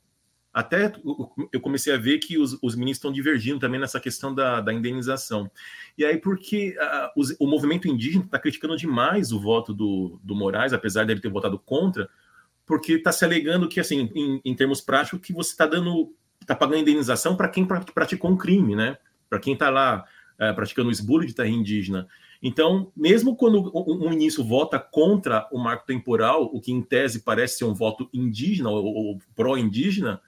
Até 0.52 0.92
eu 1.52 1.60
comecei 1.60 1.94
a 1.94 1.96
ver 1.96 2.18
que 2.18 2.36
os, 2.36 2.58
os 2.62 2.74
ministros 2.74 2.98
estão 2.98 3.12
divergindo 3.12 3.58
também 3.58 3.80
nessa 3.80 3.98
questão 3.98 4.34
da, 4.34 4.60
da 4.60 4.72
indenização. 4.72 5.50
E 5.96 6.04
aí, 6.04 6.18
porque 6.18 6.76
uh, 6.78 7.20
os, 7.20 7.34
o 7.38 7.46
movimento 7.46 7.88
indígena 7.88 8.24
está 8.24 8.38
criticando 8.38 8.76
demais 8.76 9.32
o 9.32 9.40
voto 9.40 9.72
do, 9.72 10.20
do 10.22 10.34
Moraes, 10.34 10.72
apesar 10.72 11.06
dele 11.06 11.20
ter 11.20 11.30
votado 11.30 11.58
contra, 11.58 12.08
porque 12.66 12.94
está 12.94 13.12
se 13.12 13.24
alegando 13.24 13.68
que, 13.68 13.80
assim, 13.80 14.10
em, 14.14 14.40
em 14.44 14.54
termos 14.54 14.80
práticos, 14.80 15.20
que 15.20 15.32
você 15.32 15.52
está 15.52 15.66
dando, 15.66 16.14
está 16.40 16.54
pagando 16.54 16.80
indenização 16.80 17.34
para 17.34 17.48
quem 17.48 17.66
praticou 17.66 18.30
um 18.30 18.36
crime, 18.36 18.74
né? 18.76 18.98
Para 19.30 19.38
quem 19.38 19.54
está 19.54 19.70
lá 19.70 20.04
uh, 20.34 20.54
praticando 20.54 20.88
o 20.88 20.92
esbulho 20.92 21.26
de 21.26 21.34
terra 21.34 21.48
indígena. 21.48 22.06
Então, 22.42 22.92
mesmo 22.96 23.34
quando 23.34 23.72
um 23.74 24.10
ministro 24.10 24.44
vota 24.44 24.78
contra 24.78 25.48
o 25.50 25.58
marco 25.58 25.86
temporal, 25.86 26.44
o 26.44 26.60
que 26.60 26.72
em 26.72 26.80
tese 26.80 27.20
parece 27.20 27.58
ser 27.58 27.64
um 27.64 27.74
voto 27.74 28.08
indígena 28.12 28.70
ou, 28.70 28.84
ou 28.84 29.18
pró-indígena, 29.34 30.20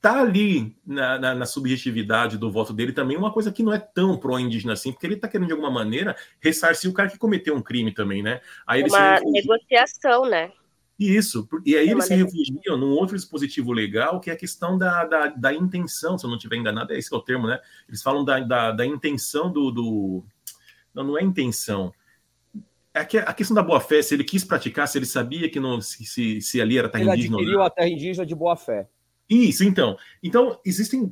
tá 0.00 0.20
ali 0.20 0.74
na, 0.84 1.18
na, 1.18 1.34
na, 1.34 1.46
subjetividade 1.46 2.36
do 2.36 2.50
voto 2.50 2.72
dele 2.72 2.92
também 2.92 3.16
uma 3.16 3.32
coisa 3.32 3.52
que 3.52 3.62
não 3.62 3.72
é 3.72 3.78
tão 3.78 4.16
pró-indígena 4.16 4.72
assim, 4.72 4.90
porque 4.90 5.06
ele 5.06 5.14
está 5.14 5.28
querendo 5.28 5.46
de 5.46 5.52
alguma 5.52 5.70
maneira 5.70 6.16
ressarcir 6.40 6.90
o 6.90 6.92
cara 6.92 7.08
que 7.08 7.18
cometeu 7.18 7.54
um 7.54 7.62
crime 7.62 7.92
também, 7.92 8.22
né? 8.22 8.40
Aí 8.66 8.82
uma 8.82 9.20
negociação, 9.20 10.26
né? 10.26 10.50
Isso, 10.98 11.48
e 11.64 11.76
aí 11.76 11.88
é 11.88 11.92
eles 11.92 12.04
se 12.04 12.14
refugiam 12.14 12.76
num 12.76 12.90
outro 12.90 13.16
dispositivo 13.16 13.72
legal, 13.72 14.20
que 14.20 14.30
é 14.30 14.32
a 14.32 14.36
questão 14.36 14.78
da, 14.78 15.04
da, 15.04 15.26
da 15.28 15.52
intenção, 15.52 16.16
se 16.16 16.24
eu 16.24 16.28
não 16.28 16.36
estiver 16.36 16.56
enganado, 16.56 16.92
é 16.92 16.98
esse 16.98 17.12
é 17.12 17.16
o 17.16 17.20
termo, 17.20 17.46
né? 17.46 17.58
Eles 17.88 18.02
falam 18.02 18.24
da, 18.24 18.40
da, 18.40 18.72
da 18.72 18.86
intenção 18.86 19.50
do, 19.50 19.70
do, 19.70 20.24
não, 20.94 21.04
não 21.04 21.18
é 21.18 21.22
intenção. 21.22 21.92
É 22.94 23.04
que 23.04 23.16
a 23.16 23.32
questão 23.32 23.54
da 23.54 23.62
boa-fé, 23.62 24.02
se 24.02 24.14
ele 24.14 24.24
quis 24.24 24.44
praticar, 24.44 24.86
se 24.86 24.98
ele 24.98 25.06
sabia 25.06 25.48
que 25.48 25.58
não, 25.58 25.80
se, 25.80 26.04
se, 26.04 26.40
se 26.42 26.60
ali 26.60 26.78
era 26.78 26.88
terra 26.88 27.04
ele 27.04 27.12
indígena. 27.12 27.36
Ele 27.36 27.44
adquiriu 27.44 27.62
a 27.62 27.70
terra 27.70 27.88
indígena 27.88 28.26
de 28.26 28.34
boa-fé. 28.34 28.88
Isso, 29.28 29.64
então. 29.64 29.96
Então, 30.22 30.60
existem 30.64 31.10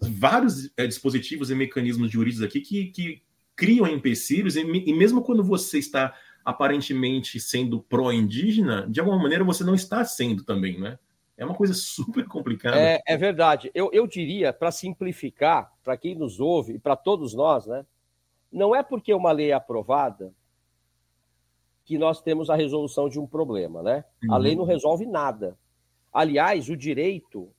vários 0.00 0.70
é, 0.76 0.86
dispositivos 0.86 1.50
e 1.50 1.54
mecanismos 1.54 2.10
jurídicos 2.10 2.44
aqui 2.44 2.60
que, 2.60 2.86
que 2.86 3.22
criam 3.56 3.86
empecilhos, 3.86 4.56
e, 4.56 4.60
e 4.60 4.92
mesmo 4.92 5.22
quando 5.22 5.42
você 5.42 5.78
está 5.78 6.14
aparentemente 6.44 7.40
sendo 7.40 7.80
pró-indígena, 7.80 8.86
de 8.88 9.00
alguma 9.00 9.18
maneira 9.18 9.42
você 9.42 9.64
não 9.64 9.74
está 9.74 10.04
sendo 10.04 10.44
também, 10.44 10.78
né? 10.78 10.98
É 11.36 11.44
uma 11.44 11.54
coisa 11.54 11.72
super 11.74 12.26
complicada. 12.26 12.78
É, 12.78 13.00
é 13.06 13.16
verdade. 13.16 13.70
Eu, 13.74 13.90
eu 13.92 14.06
diria, 14.06 14.52
para 14.52 14.70
simplificar, 14.70 15.72
para 15.82 15.96
quem 15.96 16.14
nos 16.14 16.38
ouve 16.38 16.74
e 16.74 16.78
para 16.78 16.96
todos 16.96 17.34
nós, 17.34 17.66
né? 17.66 17.84
Não 18.54 18.72
é 18.74 18.84
porque 18.84 19.12
uma 19.12 19.32
lei 19.32 19.50
é 19.50 19.54
aprovada 19.54 20.32
que 21.84 21.98
nós 21.98 22.22
temos 22.22 22.48
a 22.48 22.54
resolução 22.54 23.08
de 23.08 23.18
um 23.18 23.26
problema, 23.26 23.82
né? 23.82 24.04
Uhum. 24.22 24.32
A 24.32 24.38
lei 24.38 24.54
não 24.54 24.64
resolve 24.64 25.04
nada. 25.04 25.58
Aliás, 26.12 26.68
o 26.68 26.76
direito, 26.76 27.50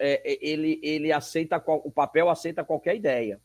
é, 0.00 0.32
é, 0.32 0.38
ele, 0.42 0.80
ele 0.82 1.12
aceita, 1.12 1.62
o 1.84 1.90
papel 1.92 2.28
aceita 2.28 2.64
qualquer 2.64 2.96
ideia. 2.96 3.40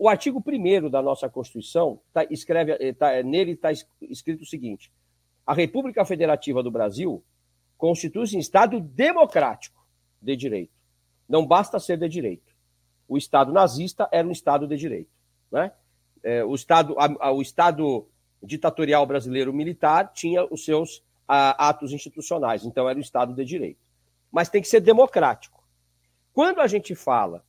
O, 0.00 0.08
artigo 0.08 0.42
1 0.44 0.88
da 0.88 1.02
nossa 1.02 1.28
Constituição, 1.28 2.00
tá, 2.10 2.24
escreve, 2.30 2.72
eh, 2.80 2.94
tá, 2.94 3.22
nele 3.22 3.52
está 3.52 3.70
escrito 4.00 4.42
o 4.42 4.46
seguinte: 4.46 4.90
a 5.46 5.52
República 5.52 6.06
Federativa 6.06 6.62
do 6.62 6.70
Brasil 6.70 7.22
constitui-se 7.76 8.34
em 8.34 8.40
Estado 8.40 8.80
democrático 8.80 9.86
de 10.22 10.34
direito. 10.36 10.72
Não 11.28 11.46
basta 11.46 11.78
ser 11.78 11.98
de 11.98 12.08
direito. 12.08 12.56
O 13.06 13.18
Estado 13.18 13.52
nazista 13.52 14.08
era 14.10 14.26
um 14.26 14.32
Estado 14.32 14.66
de 14.66 14.74
direito. 14.74 15.15
Né? 15.50 15.72
É, 16.22 16.44
o, 16.44 16.54
estado, 16.54 16.94
a, 16.98 17.28
a, 17.28 17.32
o 17.32 17.40
Estado 17.40 18.06
ditatorial 18.42 19.06
brasileiro 19.06 19.52
militar 19.52 20.12
tinha 20.12 20.44
os 20.50 20.64
seus 20.64 21.02
a, 21.26 21.68
atos 21.68 21.92
institucionais, 21.92 22.64
então 22.64 22.88
era 22.88 22.98
o 22.98 23.02
Estado 23.02 23.34
de 23.34 23.44
Direito. 23.44 23.80
Mas 24.30 24.48
tem 24.48 24.60
que 24.60 24.68
ser 24.68 24.80
democrático. 24.80 25.62
Quando 26.32 26.60
a 26.60 26.66
gente 26.66 26.94
fala 26.94 27.44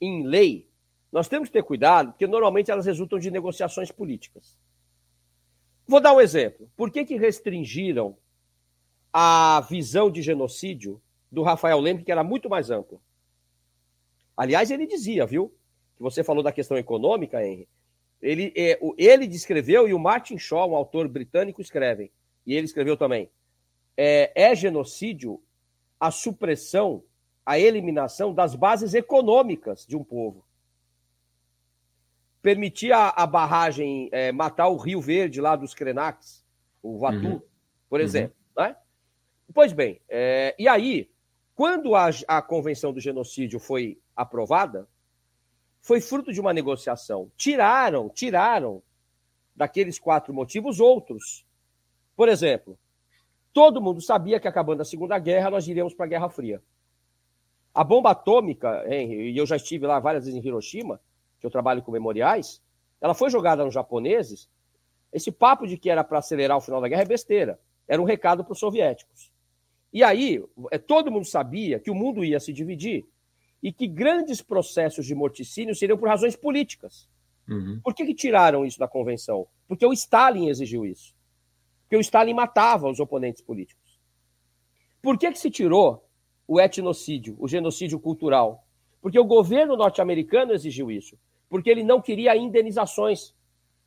em 0.00 0.26
lei, 0.26 0.68
nós 1.10 1.28
temos 1.28 1.48
que 1.48 1.52
ter 1.52 1.62
cuidado, 1.62 2.12
porque 2.12 2.26
normalmente 2.26 2.70
elas 2.70 2.86
resultam 2.86 3.18
de 3.18 3.30
negociações 3.30 3.90
políticas. 3.90 4.56
Vou 5.86 6.00
dar 6.00 6.12
um 6.12 6.20
exemplo. 6.20 6.70
Por 6.76 6.90
que, 6.90 7.04
que 7.04 7.16
restringiram 7.16 8.16
a 9.12 9.64
visão 9.68 10.10
de 10.10 10.20
genocídio 10.20 11.00
do 11.32 11.42
Rafael 11.42 11.80
Lembre, 11.80 12.04
que 12.04 12.12
era 12.12 12.22
muito 12.22 12.48
mais 12.50 12.70
ampla? 12.70 12.98
Aliás, 14.36 14.70
ele 14.70 14.86
dizia, 14.86 15.26
viu? 15.26 15.52
Que 15.98 16.02
você 16.02 16.24
falou 16.24 16.42
da 16.42 16.52
questão 16.52 16.78
econômica, 16.78 17.44
Henry, 17.44 17.68
ele, 18.22 18.52
é, 18.56 18.78
ele 18.96 19.26
descreveu 19.26 19.88
e 19.88 19.92
o 19.92 19.98
Martin 19.98 20.38
Shaw, 20.38 20.70
um 20.70 20.76
autor 20.76 21.08
britânico, 21.08 21.60
escrevem, 21.60 22.10
e 22.46 22.54
ele 22.54 22.64
escreveu 22.64 22.96
também, 22.96 23.28
é, 23.96 24.32
é 24.34 24.54
genocídio 24.54 25.42
a 25.98 26.10
supressão, 26.10 27.02
a 27.44 27.58
eliminação 27.58 28.32
das 28.32 28.54
bases 28.54 28.94
econômicas 28.94 29.84
de 29.84 29.96
um 29.96 30.04
povo. 30.04 30.44
Permitir 32.40 32.92
a, 32.92 33.08
a 33.08 33.26
barragem 33.26 34.08
é, 34.12 34.30
matar 34.30 34.68
o 34.68 34.76
Rio 34.76 35.00
Verde 35.00 35.40
lá 35.40 35.56
dos 35.56 35.74
Krenax, 35.74 36.44
o 36.80 36.96
Vatu, 36.98 37.26
uhum. 37.26 37.42
por 37.90 37.98
uhum. 37.98 38.06
exemplo. 38.06 38.36
Uhum. 38.56 38.64
Né? 38.64 38.76
Pois 39.52 39.72
bem, 39.72 40.00
é, 40.08 40.54
e 40.56 40.68
aí, 40.68 41.10
quando 41.54 41.96
a, 41.96 42.10
a 42.28 42.40
Convenção 42.40 42.92
do 42.92 43.00
Genocídio 43.00 43.58
foi 43.58 44.00
aprovada, 44.14 44.88
foi 45.80 46.00
fruto 46.00 46.32
de 46.32 46.40
uma 46.40 46.52
negociação. 46.52 47.30
Tiraram, 47.36 48.08
tiraram 48.08 48.82
daqueles 49.54 49.98
quatro 49.98 50.32
motivos 50.32 50.80
outros. 50.80 51.44
Por 52.16 52.28
exemplo, 52.28 52.78
todo 53.52 53.80
mundo 53.80 54.00
sabia 54.00 54.38
que 54.38 54.48
acabando 54.48 54.82
a 54.82 54.84
Segunda 54.84 55.18
Guerra 55.18 55.50
nós 55.50 55.66
iríamos 55.66 55.94
para 55.94 56.06
a 56.06 56.08
Guerra 56.08 56.28
Fria. 56.28 56.62
A 57.74 57.84
bomba 57.84 58.10
atômica, 58.10 58.84
e 58.88 59.36
eu 59.36 59.46
já 59.46 59.56
estive 59.56 59.86
lá 59.86 60.00
várias 60.00 60.24
vezes 60.24 60.38
em 60.38 60.46
Hiroshima, 60.46 61.00
que 61.38 61.46
eu 61.46 61.50
trabalho 61.50 61.82
com 61.82 61.92
memoriais, 61.92 62.62
ela 63.00 63.14
foi 63.14 63.30
jogada 63.30 63.64
nos 63.64 63.74
japoneses. 63.74 64.48
Esse 65.12 65.30
papo 65.30 65.66
de 65.66 65.76
que 65.76 65.88
era 65.88 66.02
para 66.02 66.18
acelerar 66.18 66.56
o 66.56 66.60
final 66.60 66.80
da 66.80 66.88
guerra 66.88 67.02
é 67.02 67.06
besteira. 67.06 67.58
Era 67.86 68.02
um 68.02 68.04
recado 68.04 68.44
para 68.44 68.52
os 68.52 68.58
soviéticos. 68.58 69.32
E 69.92 70.02
aí, 70.02 70.44
é, 70.70 70.78
todo 70.78 71.10
mundo 71.10 71.24
sabia 71.24 71.78
que 71.78 71.90
o 71.90 71.94
mundo 71.94 72.24
ia 72.24 72.38
se 72.40 72.52
dividir 72.52 73.08
e 73.62 73.72
que 73.72 73.86
grandes 73.86 74.40
processos 74.40 75.06
de 75.06 75.14
morticínio 75.14 75.74
seriam 75.74 75.98
por 75.98 76.08
razões 76.08 76.36
políticas. 76.36 77.08
Uhum. 77.48 77.80
Por 77.82 77.94
que, 77.94 78.04
que 78.06 78.14
tiraram 78.14 78.64
isso 78.64 78.78
da 78.78 78.86
convenção? 78.86 79.46
Porque 79.66 79.84
o 79.84 79.92
Stalin 79.92 80.48
exigiu 80.48 80.86
isso. 80.86 81.14
Porque 81.82 81.96
o 81.96 82.00
Stalin 82.00 82.34
matava 82.34 82.88
os 82.88 83.00
oponentes 83.00 83.42
políticos. 83.42 83.98
Por 85.00 85.18
que, 85.18 85.30
que 85.30 85.38
se 85.38 85.50
tirou 85.50 86.04
o 86.46 86.60
etnocídio, 86.60 87.36
o 87.38 87.48
genocídio 87.48 87.98
cultural? 87.98 88.64
Porque 89.00 89.18
o 89.18 89.24
governo 89.24 89.76
norte-americano 89.76 90.52
exigiu 90.52 90.90
isso. 90.90 91.16
Porque 91.48 91.70
ele 91.70 91.82
não 91.82 92.00
queria 92.00 92.36
indenizações 92.36 93.34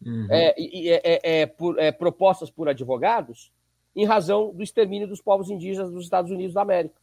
uhum. 0.03 0.27
é, 0.29 0.55
é, 0.57 1.41
é, 1.41 1.45
por, 1.45 1.77
é, 1.79 1.91
propostas 1.91 2.49
por 2.49 2.67
advogados 2.67 3.51
em 3.95 4.05
razão 4.05 4.53
do 4.53 4.63
extermínio 4.63 5.07
dos 5.07 5.21
povos 5.21 5.49
indígenas 5.49 5.91
dos 5.91 6.03
Estados 6.03 6.31
Unidos 6.31 6.53
da 6.53 6.61
América. 6.61 7.00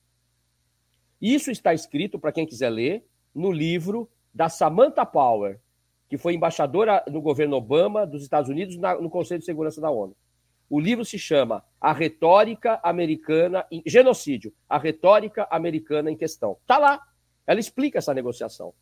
Isso 1.21 1.51
está 1.51 1.75
escrito, 1.75 2.19
para 2.19 2.33
quem 2.33 2.47
quiser 2.47 2.71
ler, 2.71 3.05
no 3.35 3.51
livro 3.51 4.09
da 4.33 4.49
Samantha 4.49 5.05
Power, 5.05 5.61
que 6.09 6.17
foi 6.17 6.35
embaixadora 6.35 7.05
no 7.09 7.21
governo 7.21 7.57
Obama 7.57 8.07
dos 8.07 8.23
Estados 8.23 8.49
Unidos 8.49 8.77
no 8.77 9.11
Conselho 9.11 9.41
de 9.41 9.45
Segurança 9.45 9.81
da 9.81 9.91
ONU. 9.91 10.17
O 10.71 10.79
livro 10.79 11.05
se 11.05 11.19
chama 11.19 11.65
A 11.81 11.93
Retórica 11.93 12.79
Americana 12.83 13.67
em 13.71 13.83
Genocídio, 13.87 14.53
a 14.69 14.79
retórica 14.79 15.49
americana 15.51 16.11
em 16.11 16.17
questão. 16.17 16.57
Está 16.61 16.79
lá. 16.79 17.01
Ela 17.47 17.61
explica 17.61 17.99
essa 17.99 18.13
negociação. 18.13 18.75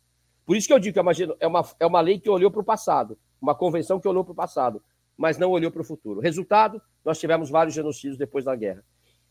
Por 0.45 0.57
isso 0.57 0.67
que 0.67 0.73
eu 0.73 0.79
digo 0.79 0.93
que 0.93 0.99
é 0.99 1.01
uma, 1.01 1.11
é 1.39 1.47
uma, 1.47 1.65
é 1.79 1.85
uma 1.85 2.01
lei 2.01 2.19
que 2.19 2.29
olhou 2.29 2.51
para 2.51 2.61
o 2.61 2.63
passado, 2.63 3.17
uma 3.41 3.55
convenção 3.55 3.99
que 3.99 4.07
olhou 4.07 4.23
para 4.23 4.33
o 4.33 4.35
passado, 4.35 4.83
mas 5.17 5.37
não 5.37 5.49
olhou 5.49 5.71
para 5.71 5.81
o 5.81 5.85
futuro. 5.85 6.19
Resultado, 6.19 6.81
nós 7.03 7.19
tivemos 7.19 7.49
vários 7.49 7.73
genocídios 7.73 8.17
depois 8.17 8.43
da 8.45 8.55
guerra. 8.55 8.83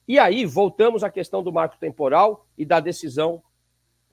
E 0.09 0.19
aí, 0.19 0.45
voltamos 0.45 1.03
à 1.03 1.11
questão 1.11 1.43
do 1.43 1.53
marco 1.53 1.77
temporal 1.79 2.47
e 2.57 2.65
da 2.65 2.79
decisão 2.79 3.43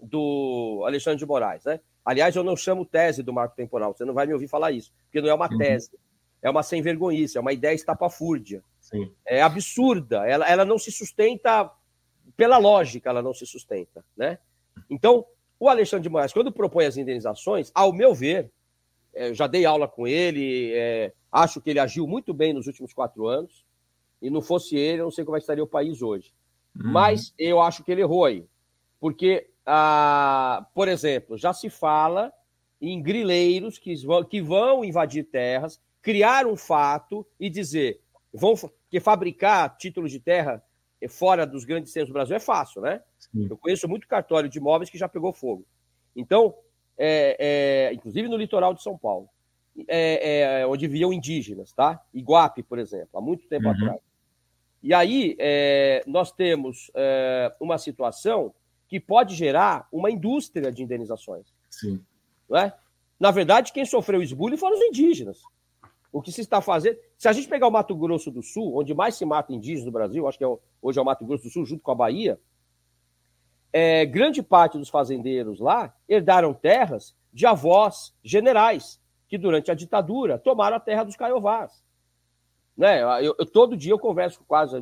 do 0.01 0.83
Alexandre 0.85 1.19
de 1.19 1.25
Moraes. 1.25 1.63
Né? 1.63 1.79
Aliás, 2.03 2.35
eu 2.35 2.43
não 2.43 2.57
chamo 2.57 2.85
tese 2.85 3.21
do 3.21 3.31
marco 3.31 3.55
temporal, 3.55 3.93
você 3.93 4.03
não 4.03 4.13
vai 4.13 4.25
me 4.25 4.33
ouvir 4.33 4.47
falar 4.47 4.71
isso, 4.71 4.91
porque 5.05 5.21
não 5.21 5.29
é 5.29 5.33
uma 5.33 5.49
uhum. 5.49 5.57
tese, 5.57 5.91
é 6.41 6.49
uma 6.49 6.63
sem 6.63 6.81
vergonhice, 6.81 7.37
é 7.37 7.41
uma 7.41 7.53
ideia 7.53 7.75
estapafúrdia. 7.75 8.63
Sim. 8.79 9.11
É 9.25 9.41
absurda, 9.41 10.27
ela, 10.27 10.49
ela 10.49 10.65
não 10.65 10.77
se 10.77 10.91
sustenta 10.91 11.71
pela 12.35 12.57
lógica, 12.57 13.09
ela 13.09 13.21
não 13.21 13.33
se 13.33 13.45
sustenta. 13.45 14.03
Né? 14.17 14.39
Então, 14.89 15.25
o 15.59 15.69
Alexandre 15.69 16.03
de 16.03 16.09
Moraes, 16.09 16.33
quando 16.33 16.51
propõe 16.51 16.85
as 16.85 16.97
indenizações, 16.97 17.71
ao 17.73 17.93
meu 17.93 18.13
ver, 18.13 18.51
é, 19.13 19.33
já 19.33 19.45
dei 19.45 19.63
aula 19.63 19.87
com 19.87 20.07
ele, 20.07 20.73
é, 20.73 21.13
acho 21.31 21.61
que 21.61 21.69
ele 21.69 21.79
agiu 21.79 22.07
muito 22.07 22.33
bem 22.33 22.51
nos 22.51 22.65
últimos 22.65 22.93
quatro 22.93 23.27
anos 23.27 23.62
e 24.23 24.29
não 24.29 24.41
fosse 24.41 24.77
ele, 24.77 25.01
eu 25.01 25.05
não 25.05 25.11
sei 25.11 25.25
como 25.25 25.35
é 25.35 25.39
estaria 25.39 25.63
o 25.63 25.67
país 25.67 26.01
hoje. 26.01 26.33
Uhum. 26.73 26.91
Mas 26.93 27.33
eu 27.37 27.61
acho 27.61 27.83
que 27.83 27.91
ele 27.91 28.01
errou 28.01 28.23
aí. 28.23 28.47
Porque, 28.97 29.49
ah, 29.65 30.65
por 30.73 30.87
exemplo, 30.87 31.37
já 31.37 31.53
se 31.53 31.69
fala 31.69 32.31
em 32.81 33.01
grileiros 33.01 33.77
que 33.77 33.93
vão, 34.05 34.23
que 34.23 34.41
vão 34.41 34.85
invadir 34.85 35.25
terras, 35.25 35.79
criar 36.01 36.47
um 36.47 36.55
fato 36.55 37.27
e 37.37 37.49
dizer 37.49 37.99
vão 38.33 38.55
que 38.89 38.99
fabricar 38.99 39.75
títulos 39.77 40.09
de 40.09 40.21
terra 40.21 40.63
fora 41.09 41.45
dos 41.45 41.65
grandes 41.65 41.91
centros 41.91 42.09
do 42.09 42.13
Brasil 42.13 42.35
é 42.35 42.39
fácil, 42.39 42.81
né? 42.81 43.01
Sim. 43.19 43.47
Eu 43.49 43.57
conheço 43.57 43.89
muito 43.89 44.07
cartório 44.07 44.49
de 44.49 44.57
imóveis 44.57 44.89
que 44.89 44.97
já 44.97 45.09
pegou 45.09 45.33
fogo. 45.33 45.65
Então, 46.15 46.55
é, 46.97 47.35
é, 47.89 47.93
inclusive 47.93 48.29
no 48.29 48.37
litoral 48.37 48.73
de 48.73 48.81
São 48.81 48.97
Paulo, 48.97 49.27
é, 49.87 50.61
é 50.61 50.67
onde 50.67 50.87
viviam 50.87 51.11
indígenas, 51.11 51.73
tá? 51.73 52.01
Iguape, 52.13 52.63
por 52.63 52.79
exemplo, 52.79 53.09
há 53.15 53.21
muito 53.21 53.45
tempo 53.47 53.65
uhum. 53.65 53.71
atrás. 53.71 54.12
E 54.83 54.93
aí 54.93 55.35
é, 55.39 56.03
nós 56.05 56.31
temos 56.33 56.91
é, 56.93 57.55
uma 57.57 57.77
situação 57.77 58.53
que 58.89 58.99
pode 58.99 59.33
gerar 59.33 59.87
uma 59.91 60.11
indústria 60.11 60.71
de 60.71 60.83
indenizações. 60.83 61.47
Sim. 61.69 62.03
Não 62.49 62.59
é? 62.59 62.73
Na 63.17 63.31
verdade, 63.31 63.71
quem 63.71 63.85
sofreu 63.85 64.19
o 64.19 64.23
esbulho 64.23 64.57
foram 64.57 64.75
os 64.75 64.83
indígenas. 64.83 65.41
O 66.11 66.21
que 66.21 66.31
se 66.31 66.41
está 66.41 66.61
fazendo. 66.61 66.97
Se 67.17 67.29
a 67.29 67.33
gente 67.33 67.47
pegar 67.47 67.67
o 67.67 67.71
Mato 67.71 67.95
Grosso 67.95 68.29
do 68.29 68.43
Sul, 68.43 68.77
onde 68.77 68.93
mais 68.93 69.15
se 69.15 69.25
mata 69.25 69.53
indígenas 69.53 69.85
no 69.85 69.91
Brasil, 69.91 70.27
acho 70.27 70.37
que 70.37 70.43
é, 70.43 70.57
hoje 70.81 70.99
é 70.99 71.01
o 71.01 71.05
Mato 71.05 71.25
Grosso 71.25 71.43
do 71.45 71.49
Sul, 71.49 71.65
junto 71.65 71.81
com 71.81 71.91
a 71.91 71.95
Bahia, 71.95 72.37
é, 73.71 74.05
grande 74.05 74.43
parte 74.43 74.77
dos 74.77 74.89
fazendeiros 74.89 75.59
lá 75.59 75.95
herdaram 76.07 76.53
terras 76.53 77.15
de 77.31 77.45
avós 77.47 78.13
generais 78.23 79.01
que, 79.27 79.37
durante 79.37 79.71
a 79.71 79.73
ditadura, 79.73 80.37
tomaram 80.37 80.77
a 80.77 80.79
terra 80.79 81.03
dos 81.03 81.15
caiovás. 81.15 81.83
Né? 82.75 83.01
Eu, 83.25 83.35
eu, 83.37 83.45
todo 83.45 83.77
dia 83.77 83.91
eu 83.93 83.99
converso 83.99 84.39
com 84.39 84.45
quase. 84.45 84.75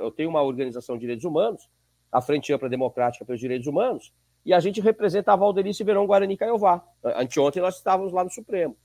Eu 0.00 0.10
tenho 0.10 0.28
uma 0.28 0.42
organização 0.42 0.96
de 0.96 1.00
direitos 1.00 1.24
humanos, 1.24 1.68
a 2.10 2.20
Frente 2.20 2.52
Ampla 2.52 2.68
Democrática 2.68 3.24
pelos 3.24 3.40
Direitos 3.40 3.66
Humanos, 3.66 4.12
e 4.44 4.52
a 4.52 4.60
gente 4.60 4.80
representa 4.80 5.32
a 5.32 5.36
Valdelice 5.36 5.84
Verão 5.84 6.06
Guarani 6.06 6.36
Caiová. 6.36 6.84
Anteontem 7.04 7.62
nós 7.62 7.76
estávamos 7.76 8.12
lá 8.12 8.24
no 8.24 8.30
Supremo. 8.30 8.76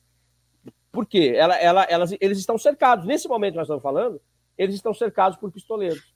Por 0.91 1.05
quê? 1.05 1.33
Ela, 1.35 1.55
ela, 1.55 1.83
elas, 1.83 2.15
eles 2.19 2.37
estão 2.37 2.57
cercados. 2.57 3.05
Nesse 3.05 3.27
momento 3.27 3.53
que 3.53 3.57
nós 3.57 3.65
estamos 3.65 3.81
falando, 3.81 4.21
eles 4.57 4.75
estão 4.75 4.93
cercados 4.93 5.37
por 5.37 5.51
pistoleiros. 5.51 6.13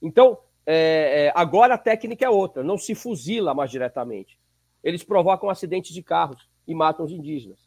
Então, 0.00 0.38
é, 0.64 1.26
é, 1.26 1.32
agora 1.34 1.74
a 1.74 1.78
técnica 1.78 2.24
é 2.24 2.30
outra, 2.30 2.62
não 2.62 2.78
se 2.78 2.94
fuzila 2.94 3.54
mais 3.54 3.70
diretamente. 3.70 4.38
Eles 4.82 5.04
provocam 5.04 5.50
acidentes 5.50 5.92
de 5.92 6.02
carros 6.02 6.48
e 6.66 6.74
matam 6.74 7.04
os 7.04 7.12
indígenas. 7.12 7.58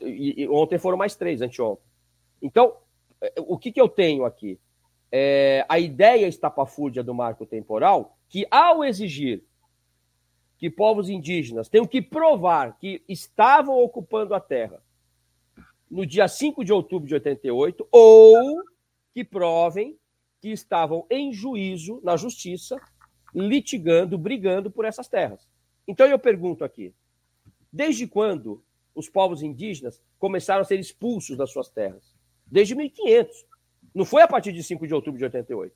E, 0.00 0.42
e, 0.42 0.48
ontem 0.48 0.78
foram 0.78 0.96
mais 0.96 1.16
três, 1.16 1.40
anteontem. 1.40 1.84
Então, 2.46 2.76
é, 3.20 3.34
o 3.38 3.58
que, 3.58 3.72
que 3.72 3.80
eu 3.80 3.88
tenho 3.88 4.24
aqui? 4.24 4.58
É, 5.10 5.64
a 5.68 5.78
ideia 5.78 6.26
estapafúrdia 6.26 7.02
do 7.02 7.14
marco 7.14 7.44
temporal, 7.44 8.16
que 8.28 8.46
ao 8.50 8.84
exigir 8.84 9.42
que 10.56 10.70
povos 10.70 11.08
indígenas 11.08 11.68
tenham 11.68 11.86
que 11.86 12.00
provar 12.00 12.78
que 12.78 13.02
estavam 13.08 13.76
ocupando 13.78 14.34
a 14.34 14.40
terra 14.40 14.82
no 15.90 16.06
dia 16.06 16.26
5 16.26 16.64
de 16.64 16.72
outubro 16.72 17.06
de 17.06 17.14
88, 17.14 17.86
ou 17.90 18.62
que 19.12 19.24
provem 19.24 19.98
que 20.40 20.48
estavam 20.48 21.06
em 21.10 21.32
juízo 21.32 22.00
na 22.02 22.16
justiça, 22.16 22.76
litigando, 23.34 24.16
brigando 24.16 24.70
por 24.70 24.84
essas 24.84 25.08
terras. 25.08 25.46
Então 25.86 26.06
eu 26.06 26.18
pergunto 26.18 26.64
aqui: 26.64 26.94
desde 27.72 28.06
quando 28.06 28.64
os 28.94 29.08
povos 29.08 29.42
indígenas 29.42 30.02
começaram 30.18 30.62
a 30.62 30.64
ser 30.64 30.80
expulsos 30.80 31.36
das 31.36 31.50
suas 31.52 31.68
terras? 31.68 32.15
Desde 32.46 32.74
1500. 32.74 33.44
Não 33.94 34.04
foi 34.04 34.22
a 34.22 34.28
partir 34.28 34.52
de 34.52 34.62
5 34.62 34.86
de 34.86 34.94
outubro 34.94 35.18
de 35.18 35.24
88. 35.24 35.74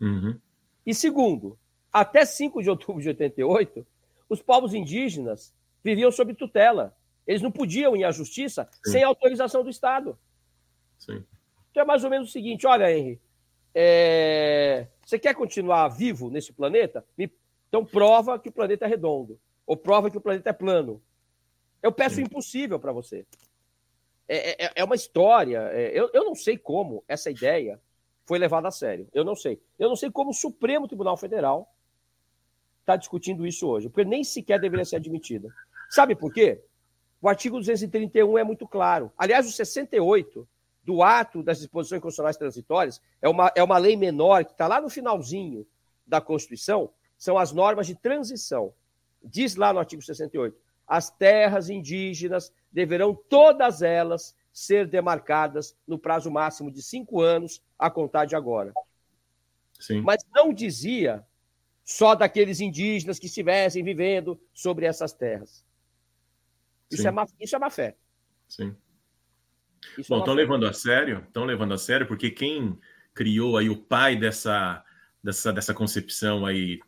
Uhum. 0.00 0.38
E 0.86 0.94
segundo, 0.94 1.58
até 1.92 2.24
5 2.24 2.62
de 2.62 2.70
outubro 2.70 3.02
de 3.02 3.08
88, 3.08 3.86
os 4.28 4.42
povos 4.42 4.74
indígenas 4.74 5.54
viviam 5.82 6.10
sob 6.10 6.34
tutela. 6.34 6.96
Eles 7.26 7.42
não 7.42 7.50
podiam 7.50 7.94
ir 7.96 8.04
à 8.04 8.10
justiça 8.10 8.68
Sim. 8.84 8.92
sem 8.92 9.02
autorização 9.02 9.62
do 9.62 9.70
Estado. 9.70 10.18
Sim. 10.98 11.24
Então 11.70 11.82
é 11.82 11.86
mais 11.86 12.04
ou 12.04 12.10
menos 12.10 12.30
o 12.30 12.32
seguinte: 12.32 12.66
olha, 12.66 12.90
Henry, 12.90 13.20
é... 13.74 14.86
você 15.04 15.18
quer 15.18 15.34
continuar 15.34 15.88
vivo 15.88 16.30
nesse 16.30 16.52
planeta? 16.52 17.04
Então 17.68 17.84
prova 17.84 18.38
que 18.38 18.48
o 18.48 18.52
planeta 18.52 18.86
é 18.86 18.88
redondo. 18.88 19.38
Ou 19.66 19.76
prova 19.76 20.10
que 20.10 20.16
o 20.16 20.20
planeta 20.20 20.48
é 20.48 20.52
plano. 20.54 21.02
Eu 21.82 21.92
peço 21.92 22.16
Sim. 22.16 22.22
o 22.22 22.24
impossível 22.24 22.80
para 22.80 22.92
você. 22.92 23.26
É, 24.28 24.66
é, 24.66 24.72
é 24.76 24.84
uma 24.84 24.94
história. 24.94 25.70
É, 25.72 25.98
eu, 25.98 26.10
eu 26.12 26.24
não 26.24 26.34
sei 26.34 26.58
como 26.58 27.02
essa 27.08 27.30
ideia 27.30 27.80
foi 28.26 28.38
levada 28.38 28.68
a 28.68 28.70
sério. 28.70 29.08
Eu 29.12 29.24
não 29.24 29.34
sei. 29.34 29.60
Eu 29.78 29.88
não 29.88 29.96
sei 29.96 30.10
como 30.10 30.30
o 30.30 30.34
Supremo 30.34 30.86
Tribunal 30.86 31.16
Federal 31.16 31.72
está 32.80 32.94
discutindo 32.94 33.46
isso 33.46 33.66
hoje, 33.66 33.88
porque 33.88 34.04
nem 34.04 34.22
sequer 34.22 34.60
deveria 34.60 34.84
ser 34.84 34.96
admitida. 34.96 35.48
Sabe 35.90 36.14
por 36.14 36.32
quê? 36.32 36.62
O 37.20 37.28
artigo 37.28 37.58
231 37.58 38.38
é 38.38 38.44
muito 38.44 38.66
claro. 38.66 39.10
Aliás, 39.16 39.46
o 39.46 39.50
68 39.50 40.46
do 40.84 41.02
ato 41.02 41.42
das 41.42 41.58
disposições 41.58 42.00
constitucionais 42.00 42.36
transitórias 42.36 43.00
é 43.20 43.28
uma, 43.28 43.52
é 43.54 43.62
uma 43.62 43.76
lei 43.76 43.96
menor 43.96 44.44
que 44.44 44.52
está 44.52 44.66
lá 44.66 44.80
no 44.80 44.88
finalzinho 44.88 45.66
da 46.06 46.20
Constituição, 46.20 46.90
são 47.18 47.36
as 47.36 47.52
normas 47.52 47.86
de 47.86 47.94
transição. 47.94 48.72
Diz 49.22 49.56
lá 49.56 49.72
no 49.72 49.78
artigo 49.78 50.00
68: 50.00 50.56
as 50.86 51.10
terras 51.10 51.68
indígenas 51.68 52.52
deverão 52.70 53.14
todas 53.14 53.82
elas 53.82 54.36
ser 54.52 54.86
demarcadas 54.86 55.76
no 55.86 55.98
prazo 55.98 56.30
máximo 56.30 56.70
de 56.70 56.82
cinco 56.82 57.20
anos 57.20 57.62
a 57.78 57.90
contar 57.90 58.24
de 58.24 58.34
agora. 58.34 58.72
Sim. 59.78 60.00
Mas 60.00 60.24
não 60.34 60.52
dizia 60.52 61.24
só 61.84 62.14
daqueles 62.14 62.60
indígenas 62.60 63.18
que 63.18 63.26
estivessem 63.26 63.84
vivendo 63.84 64.40
sobre 64.52 64.84
essas 64.84 65.12
terras. 65.12 65.64
Isso, 66.90 67.06
é 67.06 67.10
má, 67.10 67.26
isso 67.40 67.54
é 67.54 67.58
má 67.58 67.70
fé. 67.70 67.96
Sim. 68.48 68.74
Isso 69.96 70.12
é 70.12 70.16
Bom, 70.16 70.18
estão 70.18 70.34
é 70.34 70.36
levando 70.36 70.66
a 70.66 70.72
sério, 70.72 71.24
estão 71.26 71.44
levando 71.44 71.74
a 71.74 71.78
sério, 71.78 72.06
porque 72.06 72.30
quem 72.30 72.78
criou 73.14 73.56
aí 73.56 73.68
o 73.70 73.76
pai 73.76 74.16
dessa, 74.16 74.84
dessa, 75.22 75.52
dessa 75.52 75.74
concepção 75.74 76.44
aí 76.44 76.80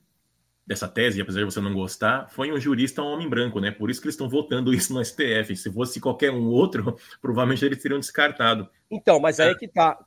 dessa 0.66 0.86
tese, 0.86 1.20
apesar 1.20 1.40
de 1.40 1.46
você 1.46 1.60
não 1.60 1.74
gostar, 1.74 2.28
foi 2.30 2.52
um 2.52 2.60
jurista, 2.60 3.02
um 3.02 3.06
homem 3.06 3.28
branco, 3.28 3.60
né? 3.60 3.70
Por 3.70 3.90
isso 3.90 4.00
que 4.00 4.06
eles 4.06 4.14
estão 4.14 4.28
votando 4.28 4.72
isso 4.72 4.94
no 4.94 5.04
STF. 5.04 5.56
Se 5.56 5.72
fosse 5.72 6.00
qualquer 6.00 6.30
um 6.30 6.46
outro, 6.46 6.96
provavelmente 7.20 7.64
eles 7.64 7.82
teriam 7.82 7.98
descartado. 7.98 8.68
Então, 8.90 9.18
mas 9.20 9.40
aí 9.40 9.50
é 9.50 9.54
que 9.54 9.68
tá. 9.68 9.98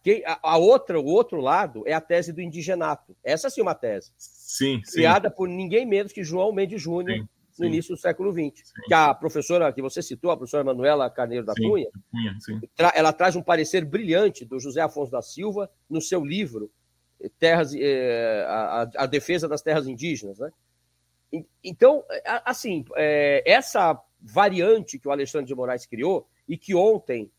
a, 0.41 0.57
outra, 0.57 0.99
o 0.99 1.05
outro 1.05 1.41
lado 1.41 1.83
é 1.85 1.93
a 1.93 2.01
tese 2.01 2.31
do 2.31 2.41
indigenato. 2.41 3.15
Essa 3.23 3.49
sim 3.49 3.61
é 3.61 3.63
uma 3.63 3.75
tese. 3.75 4.11
Sim, 4.17 4.81
Criada 4.93 5.29
sim. 5.29 5.35
por 5.35 5.47
ninguém 5.47 5.85
menos 5.85 6.11
que 6.11 6.23
João 6.23 6.53
Mendes 6.53 6.81
Júnior. 6.81 7.17
Sim 7.17 7.27
no 7.59 7.67
início 7.67 7.95
do 7.95 8.01
século 8.01 8.31
XX. 8.31 8.67
Sim. 8.67 8.81
Que 8.87 8.93
a 8.93 9.13
professora 9.13 9.71
que 9.71 9.81
você 9.81 10.01
citou, 10.01 10.31
a 10.31 10.37
professora 10.37 10.63
Manuela 10.63 11.09
Carneiro 11.09 11.45
da 11.45 11.53
sim, 11.53 11.69
Cunha, 11.69 11.87
sim. 12.39 12.59
ela 12.95 13.13
traz 13.13 13.35
um 13.35 13.43
parecer 13.43 13.85
brilhante 13.85 14.43
do 14.43 14.59
José 14.59 14.81
Afonso 14.81 15.11
da 15.11 15.21
Silva 15.21 15.69
no 15.87 16.01
seu 16.01 16.25
livro 16.25 16.71
terras, 17.39 17.73
é, 17.75 18.45
a, 18.47 18.89
a, 18.97 19.05
defesa 19.05 19.47
das 19.47 19.61
terras 19.61 19.87
indígenas, 19.87 20.39
né? 20.39 20.51
Então, 21.63 22.03
assim, 22.45 22.85
é, 22.95 23.43
essa 23.45 23.99
variante 24.21 24.99
que 24.99 25.07
o 25.07 25.11
Alexandre 25.11 25.47
de 25.47 25.55
Moraes 25.55 25.85
criou 25.85 26.27
e 26.47 26.57
que 26.57 26.75
ontem 26.75 27.31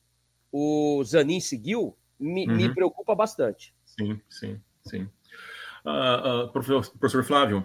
o 0.51 1.03
Zanin 1.05 1.41
seguiu, 1.41 1.97
me, 2.18 2.47
uhum. 2.47 2.57
me 2.57 2.74
preocupa 2.74 3.14
bastante. 3.14 3.74
Sim, 3.85 4.20
sim, 4.28 4.61
sim. 4.85 5.09
Uh, 5.85 6.45
uh, 6.45 6.53
professor, 6.53 6.91
professor 6.99 7.24
Flávio, 7.24 7.64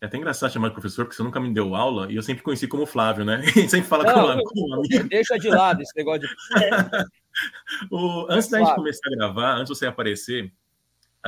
é 0.00 0.06
até 0.06 0.16
engraçado 0.16 0.52
chamar 0.52 0.68
de 0.68 0.74
professor, 0.74 1.04
porque 1.04 1.16
você 1.16 1.22
nunca 1.22 1.40
me 1.40 1.52
deu 1.52 1.74
aula 1.74 2.10
e 2.10 2.16
eu 2.16 2.22
sempre 2.22 2.42
conheci 2.42 2.68
como 2.68 2.86
Flávio, 2.86 3.24
né? 3.24 3.42
E 3.56 3.68
sempre 3.68 3.88
fala 3.88 4.04
Não, 4.04 4.42
como, 4.44 4.74
amigo. 4.74 5.08
Deixa 5.08 5.36
de 5.36 5.48
lado 5.48 5.82
esse 5.82 5.92
negócio 5.96 6.20
de. 6.20 6.28
o, 7.90 8.26
antes 8.30 8.48
da 8.48 8.60
gente 8.60 8.74
começar 8.76 9.08
a 9.08 9.16
gravar, 9.16 9.54
antes 9.54 9.72
de 9.72 9.78
você 9.78 9.86
aparecer, 9.86 10.52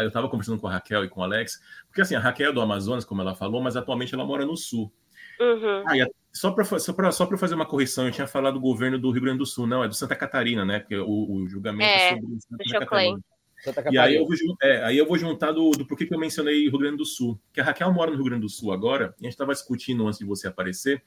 eu 0.03 0.09
estava 0.09 0.29
conversando 0.29 0.59
com 0.59 0.67
a 0.67 0.73
Raquel 0.73 1.05
e 1.05 1.09
com 1.09 1.21
o 1.21 1.25
Alex, 1.25 1.61
porque 1.87 2.01
assim, 2.01 2.15
a 2.15 2.21
Raquel 2.21 2.51
é 2.51 2.53
do 2.53 2.61
Amazonas, 2.61 3.05
como 3.05 3.21
ela 3.21 3.35
falou, 3.35 3.63
mas 3.63 3.77
atualmente 3.77 4.15
ela 4.15 4.25
mora 4.25 4.45
no 4.45 4.57
Sul. 4.57 4.93
Uhum. 5.41 5.89
Aí, 5.89 6.07
só 6.33 6.51
para 6.51 6.65
só 6.79 6.93
pra, 6.93 7.11
só 7.11 7.27
fazer 7.37 7.55
uma 7.55 7.67
correção, 7.67 8.07
eu 8.07 8.13
tinha 8.13 8.27
falado 8.27 8.55
do 8.55 8.61
governo 8.61 8.99
do 8.99 9.11
Rio 9.11 9.23
Grande 9.23 9.39
do 9.39 9.47
Sul, 9.47 9.67
não, 9.67 9.83
é 9.83 9.89
do 9.89 9.95
Santa 9.95 10.15
Catarina, 10.15 10.65
né? 10.65 10.81
Porque 10.81 10.97
o, 10.97 11.33
o 11.33 11.49
julgamento 11.49 11.85
é, 11.85 12.13
é 12.13 12.15
sobre 12.15 12.39
Santa 12.41 12.87
Catarina. 12.87 13.21
Santa 13.63 13.83
Catarina. 13.83 13.95
E 13.95 13.99
aí 14.07 14.17
eu 14.17 14.27
vou, 14.27 14.37
é, 14.63 14.85
aí 14.85 14.99
eu 14.99 15.07
vou 15.07 15.19
juntar 15.19 15.53
do, 15.53 15.71
do 15.71 15.87
porquê 15.87 16.07
que 16.07 16.15
eu 16.15 16.19
mencionei 16.19 16.69
Rio 16.69 16.79
Grande 16.79 16.99
do 16.99 17.05
Sul. 17.05 17.41
Que 17.53 17.61
a 17.61 17.65
Raquel 17.65 17.93
mora 17.93 18.11
no 18.11 18.17
Rio 18.17 18.27
Grande 18.27 18.43
do 18.43 18.49
Sul 18.49 18.73
agora, 18.73 19.15
e 19.19 19.25
a 19.25 19.27
gente 19.27 19.33
estava 19.33 19.53
discutindo 19.53 20.07
antes 20.07 20.19
de 20.19 20.25
você 20.25 20.47
aparecer, 20.47 21.03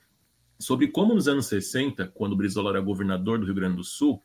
sobre 0.59 0.87
como 0.87 1.13
nos 1.13 1.27
anos 1.27 1.47
60, 1.47 2.07
quando 2.13 2.33
o 2.33 2.35
Brizola 2.35 2.71
era 2.71 2.81
governador 2.81 3.39
do 3.39 3.45
Rio 3.45 3.55
Grande 3.55 3.77
do 3.77 3.83
Sul, 3.83 4.21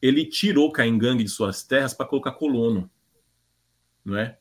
ele 0.00 0.24
tirou 0.24 0.72
Caingangue 0.72 1.24
de 1.24 1.30
suas 1.30 1.62
terras 1.62 1.92
para 1.92 2.06
colocar 2.06 2.32
colono 2.32 2.90
não 4.04 4.16
é? 4.16 4.36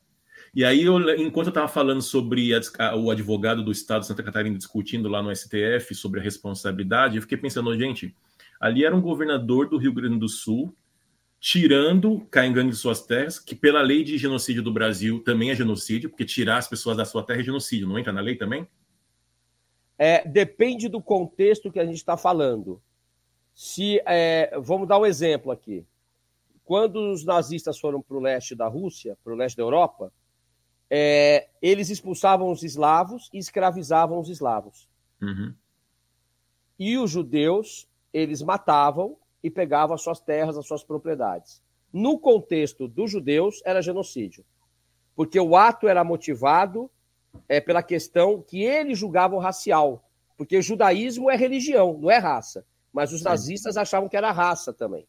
E 0.53 0.66
aí, 0.66 0.84
eu, 0.84 0.97
enquanto 1.16 1.47
eu 1.47 1.51
estava 1.51 1.68
falando 1.68 2.01
sobre 2.01 2.51
a, 2.53 2.95
o 2.95 3.12
advogado 3.12 3.64
do 3.64 3.72
Estado 3.72 4.01
de 4.01 4.07
Santa 4.07 4.24
Catarina 4.24 4.57
discutindo 4.57 5.07
lá 5.07 5.22
no 5.22 5.36
STF 5.36 5.93
sobre 5.93 6.20
a 6.20 6.24
responsabilidade, 6.24 7.16
eu 7.16 7.22
fiquei 7.22 7.38
pensando, 7.38 7.78
gente, 7.78 8.16
ali 8.60 8.84
era 8.84 8.95
um 8.95 9.01
governador 9.01 9.70
do 9.70 9.78
Rio 9.78 9.93
Grande 9.93 10.18
do 10.18 10.28
Sul 10.28 10.76
tirando 11.39 12.28
Caingangue 12.30 12.72
de 12.72 12.76
suas 12.76 13.01
terras, 13.01 13.39
que 13.39 13.55
pela 13.55 13.82
lei 13.82 14.03
de 14.03 14.18
genocídio 14.18 14.62
do 14.62 14.74
Brasil 14.74 15.24
também 15.24 15.51
é 15.51 15.55
genocídio, 15.55 16.10
porque 16.10 16.26
tirar 16.26 16.57
as 16.57 16.68
pessoas 16.68 16.97
da 16.97 17.05
sua 17.05 17.24
terra 17.24 17.39
é 17.39 17.43
genocídio, 17.43 17.88
não 17.88 17.97
entra 17.97 18.12
na 18.12 18.20
lei 18.20 18.36
também? 18.36 18.68
É, 19.97 20.28
depende 20.28 20.89
do 20.89 21.01
contexto 21.01 21.72
que 21.72 21.80
a 21.80 21.86
gente 21.86 21.97
está 21.97 22.18
falando. 22.18 22.82
Se 23.53 24.01
é, 24.05 24.57
vamos 24.60 24.88
dar 24.88 24.99
um 24.99 25.05
exemplo 25.05 25.51
aqui. 25.51 25.86
Quando 26.70 27.11
os 27.11 27.26
nazistas 27.26 27.80
foram 27.80 27.99
para 27.99 28.15
o 28.15 28.20
leste 28.20 28.53
da 28.53 28.67
Rússia, 28.67 29.17
para 29.24 29.34
o 29.34 29.36
leste 29.36 29.57
da 29.57 29.63
Europa, 29.63 30.13
é, 30.88 31.47
eles 31.59 31.89
expulsavam 31.89 32.51
os 32.51 32.61
eslavos 32.61 33.28
e 33.34 33.39
escravizavam 33.39 34.20
os 34.20 34.30
eslavos. 34.30 34.88
Uhum. 35.20 35.51
E 36.78 36.95
os 36.95 37.09
judeus, 37.09 37.89
eles 38.13 38.43
matavam 38.43 39.17
e 39.41 39.49
pegavam 39.49 39.95
as 39.95 40.03
suas 40.03 40.20
terras, 40.20 40.59
as 40.59 40.67
suas 40.67 40.84
propriedades. 40.84 41.59
No 41.91 42.20
contexto 42.20 42.88
dos 42.88 43.09
judeus, 43.09 43.63
era 43.65 43.82
genocídio. 43.82 44.45
Porque 45.15 45.39
o 45.39 45.55
ato 45.57 45.88
era 45.88 46.03
motivado 46.03 46.88
é, 47.47 47.59
pela 47.59 47.82
questão 47.82 48.43
que 48.43 48.61
eles 48.61 48.99
julgavam 48.99 49.39
racial. 49.39 50.07
Porque 50.38 50.55
o 50.55 50.61
judaísmo 50.61 51.32
é 51.32 51.36
religião, 51.36 51.97
não 51.97 52.11
é 52.11 52.20
raça. 52.20 52.63
Mas 52.93 53.11
os 53.11 53.24
nazistas 53.24 53.76
achavam 53.76 54.07
que 54.07 54.15
era 54.15 54.32
raça 54.32 54.72
também. 54.72 55.07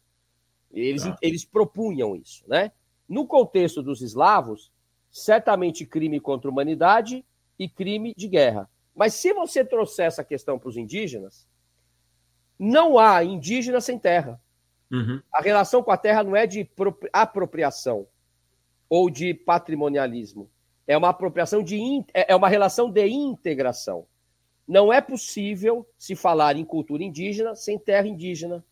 Eles, 0.73 1.05
ah. 1.05 1.17
eles 1.21 1.45
propunham 1.45 2.15
isso, 2.15 2.43
né? 2.47 2.71
No 3.07 3.27
contexto 3.27 3.83
dos 3.83 4.01
eslavos, 4.01 4.71
certamente 5.11 5.85
crime 5.85 6.19
contra 6.19 6.49
a 6.49 6.51
humanidade 6.51 7.25
e 7.59 7.67
crime 7.67 8.13
de 8.15 8.27
guerra. 8.27 8.69
Mas 8.95 9.13
se 9.13 9.33
você 9.33 9.63
trouxer 9.65 10.05
essa 10.05 10.23
questão 10.23 10.57
para 10.57 10.69
os 10.69 10.77
indígenas, 10.77 11.47
não 12.57 12.97
há 12.97 13.23
indígena 13.23 13.81
sem 13.81 13.97
terra. 13.97 14.39
Uhum. 14.91 15.21
A 15.33 15.41
relação 15.41 15.81
com 15.81 15.91
a 15.91 15.97
terra 15.97 16.23
não 16.23 16.35
é 16.35 16.45
de 16.45 16.69
apropriação 17.11 18.07
ou 18.89 19.09
de 19.09 19.33
patrimonialismo. 19.33 20.49
É 20.85 20.97
uma 20.97 21.09
apropriação 21.09 21.63
de 21.63 21.79
é, 22.13 22.33
é 22.33 22.35
uma 22.35 22.49
relação 22.49 22.91
de 22.91 23.07
integração. 23.07 24.05
Não 24.67 24.91
é 24.91 25.01
possível 25.01 25.87
se 25.97 26.15
falar 26.15 26.55
em 26.55 26.65
cultura 26.65 27.03
indígena 27.03 27.55
sem 27.55 27.79
terra 27.79 28.07
indígena. 28.07 28.63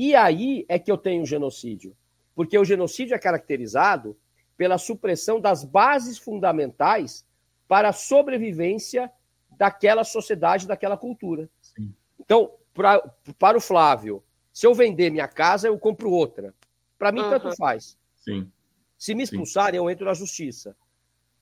E 0.00 0.14
aí 0.14 0.64
é 0.66 0.78
que 0.78 0.90
eu 0.90 0.96
tenho 0.96 1.24
o 1.24 1.26
genocídio. 1.26 1.94
Porque 2.34 2.58
o 2.58 2.64
genocídio 2.64 3.14
é 3.14 3.18
caracterizado 3.18 4.16
pela 4.56 4.78
supressão 4.78 5.38
das 5.38 5.62
bases 5.62 6.16
fundamentais 6.16 7.22
para 7.68 7.90
a 7.90 7.92
sobrevivência 7.92 9.12
daquela 9.58 10.02
sociedade, 10.02 10.66
daquela 10.66 10.96
cultura. 10.96 11.50
Sim. 11.60 11.94
Então, 12.18 12.50
pra, 12.72 12.98
para 13.38 13.58
o 13.58 13.60
Flávio, 13.60 14.24
se 14.54 14.66
eu 14.66 14.72
vender 14.72 15.10
minha 15.10 15.28
casa, 15.28 15.68
eu 15.68 15.78
compro 15.78 16.10
outra. 16.10 16.54
Para 16.98 17.12
mim, 17.12 17.20
uhum. 17.20 17.28
tanto 17.28 17.54
faz. 17.56 17.98
Sim. 18.16 18.50
Se 18.96 19.14
me 19.14 19.22
expulsarem, 19.22 19.76
eu 19.76 19.90
entro 19.90 20.06
na 20.06 20.14
justiça. 20.14 20.74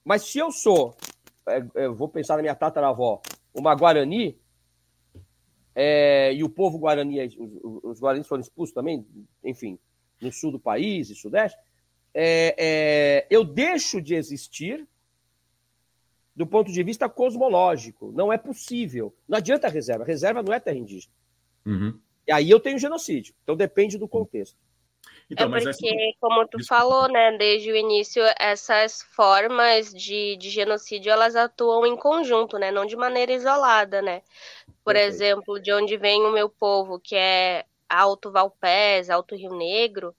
Mas 0.05 0.23
se 0.23 0.41
eu 0.41 0.51
sou, 0.51 0.97
é, 1.47 1.65
é, 1.77 1.89
vou 1.89 2.09
pensar 2.09 2.35
na 2.35 2.43
minha 2.43 2.57
tataravó, 2.57 3.23
uma 3.55 3.73
Guarani, 3.77 4.37
é, 5.81 6.35
e 6.35 6.43
o 6.43 6.49
povo 6.49 6.77
guarani, 6.77 7.25
os, 7.39 7.85
os 7.85 8.01
guaranis 8.01 8.27
foram 8.27 8.41
expulsos 8.41 8.75
também, 8.75 9.07
enfim, 9.45 9.79
no 10.21 10.33
sul 10.33 10.51
do 10.51 10.59
país 10.59 11.09
e 11.09 11.15
sudeste, 11.15 11.57
é, 12.13 12.55
é, 12.59 13.27
eu 13.31 13.45
deixo 13.45 14.03
de 14.03 14.17
existir 14.17 14.85
do 16.35 16.45
ponto 16.45 16.73
de 16.73 16.83
vista 16.83 17.09
cosmológico. 17.09 18.11
Não 18.11 18.33
é 18.33 18.37
possível. 18.37 19.15
Não 19.29 19.39
adianta 19.39 19.69
a 19.69 19.71
reserva. 19.71 20.03
A 20.03 20.07
reserva 20.07 20.43
não 20.43 20.53
é 20.53 20.59
terra 20.59 20.77
indígena. 20.77 21.13
Uhum. 21.65 21.97
E 22.27 22.33
aí 22.33 22.51
eu 22.51 22.59
tenho 22.59 22.77
genocídio. 22.77 23.33
Então 23.45 23.55
depende 23.55 23.97
do 23.99 24.09
contexto. 24.09 24.57
Então, 25.31 25.55
é 25.55 25.61
porque, 25.61 25.69
essa... 25.71 26.17
como 26.21 26.47
tu 26.47 26.59
Desculpa. 26.59 26.83
falou, 26.83 27.09
né, 27.09 27.37
desde 27.37 27.71
o 27.71 27.77
início, 27.77 28.23
essas 28.39 29.03
formas 29.03 29.93
de, 29.93 30.37
de 30.37 30.49
genocídio, 30.49 31.13
elas 31.13 31.37
atuam 31.37 31.85
em 31.87 31.97
conjunto, 31.97 32.59
né, 32.59 32.71
não 32.71 32.87
de 32.87 32.97
maneira 32.97 33.33
isolada, 33.33 34.01
né. 34.01 34.23
Por 34.83 34.95
Perfeito. 34.95 35.15
exemplo, 35.15 35.61
de 35.61 35.73
onde 35.73 35.97
vem 35.97 36.23
o 36.23 36.33
meu 36.33 36.49
povo, 36.49 36.99
que 36.99 37.15
é 37.15 37.67
Alto 37.89 38.31
Valpés, 38.31 39.11
Alto 39.11 39.37
Rio 39.37 39.55
Negro, 39.55 40.15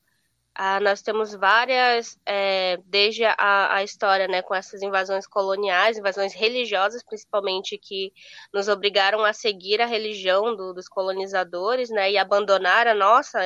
ah, 0.62 0.78
nós 0.82 1.01
temos 1.01 1.34
várias, 1.34 2.20
é, 2.26 2.78
desde 2.86 3.24
a, 3.24 3.76
a, 3.76 3.82
história 3.82 4.28
né, 4.28 4.41
com 4.41 4.53
essas 4.53 4.82
invasões 4.82 5.26
coloniais, 5.26 5.97
invasões 5.97 6.34
religiosas, 6.34 7.01
principalmente, 7.01 7.78
que 7.78 8.12
nos 8.53 8.68
obrigaram 8.68 9.24
a 9.24 9.32
seguir 9.32 9.82
a 9.82 9.86
religião 9.86 10.53
do, 10.57 10.74
dos 10.74 10.89
colonizadores 10.89 11.89
né, 11.89 12.12
e 12.12 12.18
abandonar 12.18 12.88
a 12.88 12.93
nossa, 12.93 13.39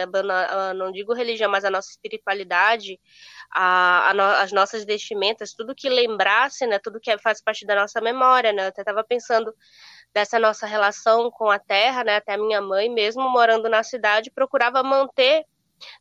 não 0.76 0.92
digo 0.92 1.14
religião, 1.14 1.52
mas 1.52 1.64
a 1.64 1.70
nossa 1.70 1.92
espiritualidade, 1.92 3.00
a, 3.54 4.12
no, 4.16 4.24
as 4.24 4.52
nossas 4.52 4.84
vestimentas, 4.84 5.54
tudo 5.54 5.76
que 5.76 5.90
lembrasse, 5.90 6.66
né, 6.66 6.80
tudo 6.80 7.00
que 7.00 7.16
faz 7.20 7.40
parte 7.44 7.64
da 7.64 7.76
nossa 7.76 8.02
memória. 8.02 8.52
Né, 8.52 8.64
eu 8.64 8.70
até 8.70 8.82
estava 8.82 9.04
pensando 9.04 9.54
dessa 10.12 10.40
nossa 10.40 10.66
relação 10.66 11.30
com 11.30 11.52
a 11.52 11.60
terra, 11.60 12.04
né, 12.04 12.16
até 12.16 12.36
minha 12.38 12.60
mãe, 12.60 12.90
mesmo 12.90 13.30
morando 13.30 13.70
na 13.70 13.84
cidade, 13.84 14.32
procurava 14.32 14.82
manter 14.82 15.46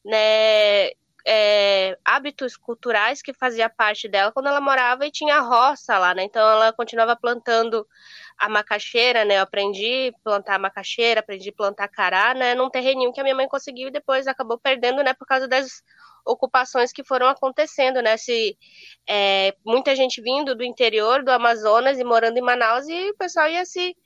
né, 0.04 0.16
é, 0.16 1.01
hábitos 2.14 2.56
culturais 2.56 3.22
que 3.22 3.32
fazia 3.32 3.68
parte 3.68 4.08
dela 4.08 4.32
quando 4.32 4.46
ela 4.46 4.60
morava 4.60 5.06
e 5.06 5.10
tinha 5.10 5.40
roça 5.40 5.98
lá, 5.98 6.14
né? 6.14 6.24
Então 6.24 6.42
ela 6.42 6.72
continuava 6.72 7.16
plantando 7.16 7.86
a 8.38 8.48
macaxeira, 8.48 9.24
né? 9.24 9.38
Eu 9.38 9.42
aprendi 9.42 10.12
a 10.14 10.18
plantar 10.22 10.58
macaxeira, 10.58 11.20
aprendi 11.20 11.50
a 11.50 11.52
plantar 11.52 11.88
cará, 11.88 12.34
né? 12.34 12.54
Num 12.54 12.70
terreninho 12.70 13.12
que 13.12 13.20
a 13.20 13.22
minha 13.22 13.34
mãe 13.34 13.48
conseguiu 13.48 13.88
e 13.88 13.92
depois 13.92 14.26
acabou 14.26 14.58
perdendo, 14.58 15.02
né? 15.02 15.14
Por 15.14 15.26
causa 15.26 15.48
das 15.48 15.82
ocupações 16.24 16.92
que 16.92 17.04
foram 17.04 17.26
acontecendo, 17.28 18.02
né? 18.02 18.16
Se, 18.16 18.56
é, 19.08 19.54
muita 19.64 19.94
gente 19.96 20.20
vindo 20.20 20.54
do 20.54 20.64
interior 20.64 21.22
do 21.22 21.30
Amazonas 21.30 21.98
e 21.98 22.04
morando 22.04 22.36
em 22.36 22.42
Manaus 22.42 22.86
e 22.88 23.10
o 23.10 23.16
pessoal 23.16 23.48
ia 23.48 23.64
se, 23.64 23.96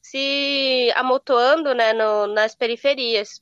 se 0.00 0.92
amontoando, 0.94 1.74
né? 1.74 1.92
No, 1.92 2.26
nas 2.28 2.54
periferias 2.54 3.40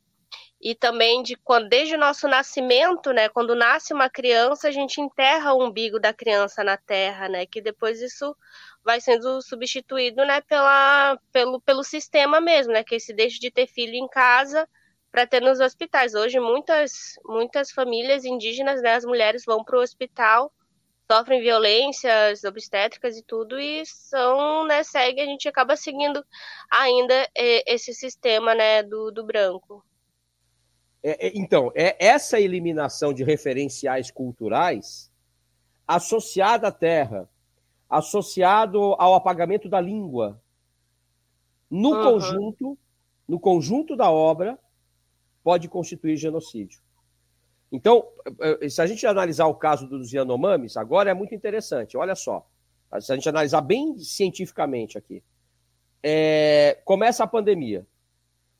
e 0.64 0.74
também 0.74 1.22
de 1.22 1.36
quando 1.36 1.68
desde 1.68 1.94
o 1.94 1.98
nosso 1.98 2.26
nascimento, 2.26 3.12
né, 3.12 3.28
quando 3.28 3.54
nasce 3.54 3.92
uma 3.92 4.08
criança, 4.08 4.68
a 4.68 4.70
gente 4.70 4.98
enterra 4.98 5.52
o 5.52 5.62
umbigo 5.62 6.00
da 6.00 6.10
criança 6.10 6.64
na 6.64 6.78
terra, 6.78 7.28
né, 7.28 7.44
que 7.44 7.60
depois 7.60 8.00
isso 8.00 8.34
vai 8.82 8.98
sendo 8.98 9.42
substituído, 9.42 10.24
né, 10.24 10.40
pela, 10.40 11.18
pelo, 11.30 11.60
pelo 11.60 11.84
sistema 11.84 12.40
mesmo, 12.40 12.72
né, 12.72 12.82
que 12.82 12.98
se 12.98 13.12
deixa 13.12 13.38
de 13.38 13.50
ter 13.50 13.66
filho 13.66 13.94
em 13.94 14.08
casa 14.08 14.66
para 15.12 15.26
ter 15.26 15.42
nos 15.42 15.60
hospitais. 15.60 16.14
Hoje, 16.14 16.40
muitas, 16.40 17.18
muitas 17.26 17.70
famílias 17.70 18.24
indígenas, 18.24 18.80
né, 18.80 18.94
as 18.94 19.04
mulheres 19.04 19.44
vão 19.44 19.62
para 19.62 19.78
o 19.78 19.82
hospital, 19.82 20.50
sofrem 21.12 21.42
violências 21.42 22.42
obstétricas 22.42 23.18
e 23.18 23.22
tudo, 23.22 23.60
e 23.60 23.84
são, 23.84 24.64
né, 24.64 24.82
segue, 24.82 25.20
a 25.20 25.26
gente 25.26 25.46
acaba 25.46 25.76
seguindo 25.76 26.24
ainda 26.70 27.14
é, 27.36 27.74
esse 27.74 27.92
sistema, 27.92 28.54
né, 28.54 28.82
do, 28.82 29.10
do 29.10 29.22
branco. 29.26 29.84
É, 31.07 31.26
é, 31.26 31.32
então, 31.34 31.70
é 31.74 31.94
essa 32.02 32.40
eliminação 32.40 33.12
de 33.12 33.22
referenciais 33.22 34.11
culturais 34.11 35.12
associada 35.86 36.68
à 36.68 36.72
terra, 36.72 37.28
associado 37.90 38.80
ao 38.94 39.14
apagamento 39.14 39.68
da 39.68 39.78
língua. 39.82 40.40
No 41.70 41.90
uhum. 41.90 42.02
conjunto, 42.05 42.78
no 43.28 43.38
conjunto 43.38 43.94
da 43.94 44.11
obra, 44.11 44.59
pode 45.42 45.68
constituir 45.68 46.16
genocídio. 46.16 46.80
Então, 47.70 48.07
eh, 48.40 48.68
se 48.70 48.80
a 48.80 48.86
gente 48.86 49.07
analisar 49.07 49.46
o 49.46 49.55
caso 49.55 49.86
dos 49.86 50.11
Yanomamis, 50.11 50.78
agora 50.78 51.11
é 51.11 51.14
muito 51.14 51.34
interessante. 51.34 51.98
Olha 51.98 52.14
só, 52.14 52.46
se 52.98 53.12
a 53.12 53.14
gente 53.14 53.28
analisar 53.28 53.61
bem 53.61 53.98
cientificamente 53.98 54.96
aqui, 54.96 55.22
é, 56.02 56.80
começa 56.82 57.24
a 57.24 57.26
pandemia. 57.26 57.86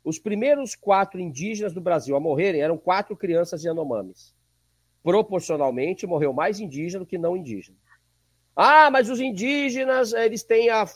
Os 0.05 0.19
primeiros 0.19 0.75
quatro 0.75 1.19
indígenas 1.19 1.73
do 1.73 1.81
Brasil 1.81 2.15
a 2.15 2.21
morrerem 2.21 2.61
eram 2.61 2.77
quatro 2.77 3.17
crianças 3.17 3.65
Yanomamis. 3.65 4.35
Proporcionalmente, 5.03 6.07
morreu 6.07 6.33
mais 6.33 6.61
indígena 6.61 7.01
do 7.01 7.07
que 7.07 7.17
não 7.17 7.37
indígena. 7.37 7.79
Ah, 8.55 8.91
mas 8.91 9.09
os 9.09 9.19
indígenas, 9.19 10.13
eles 10.13 10.43
têm 10.43 10.69
a, 10.69 10.87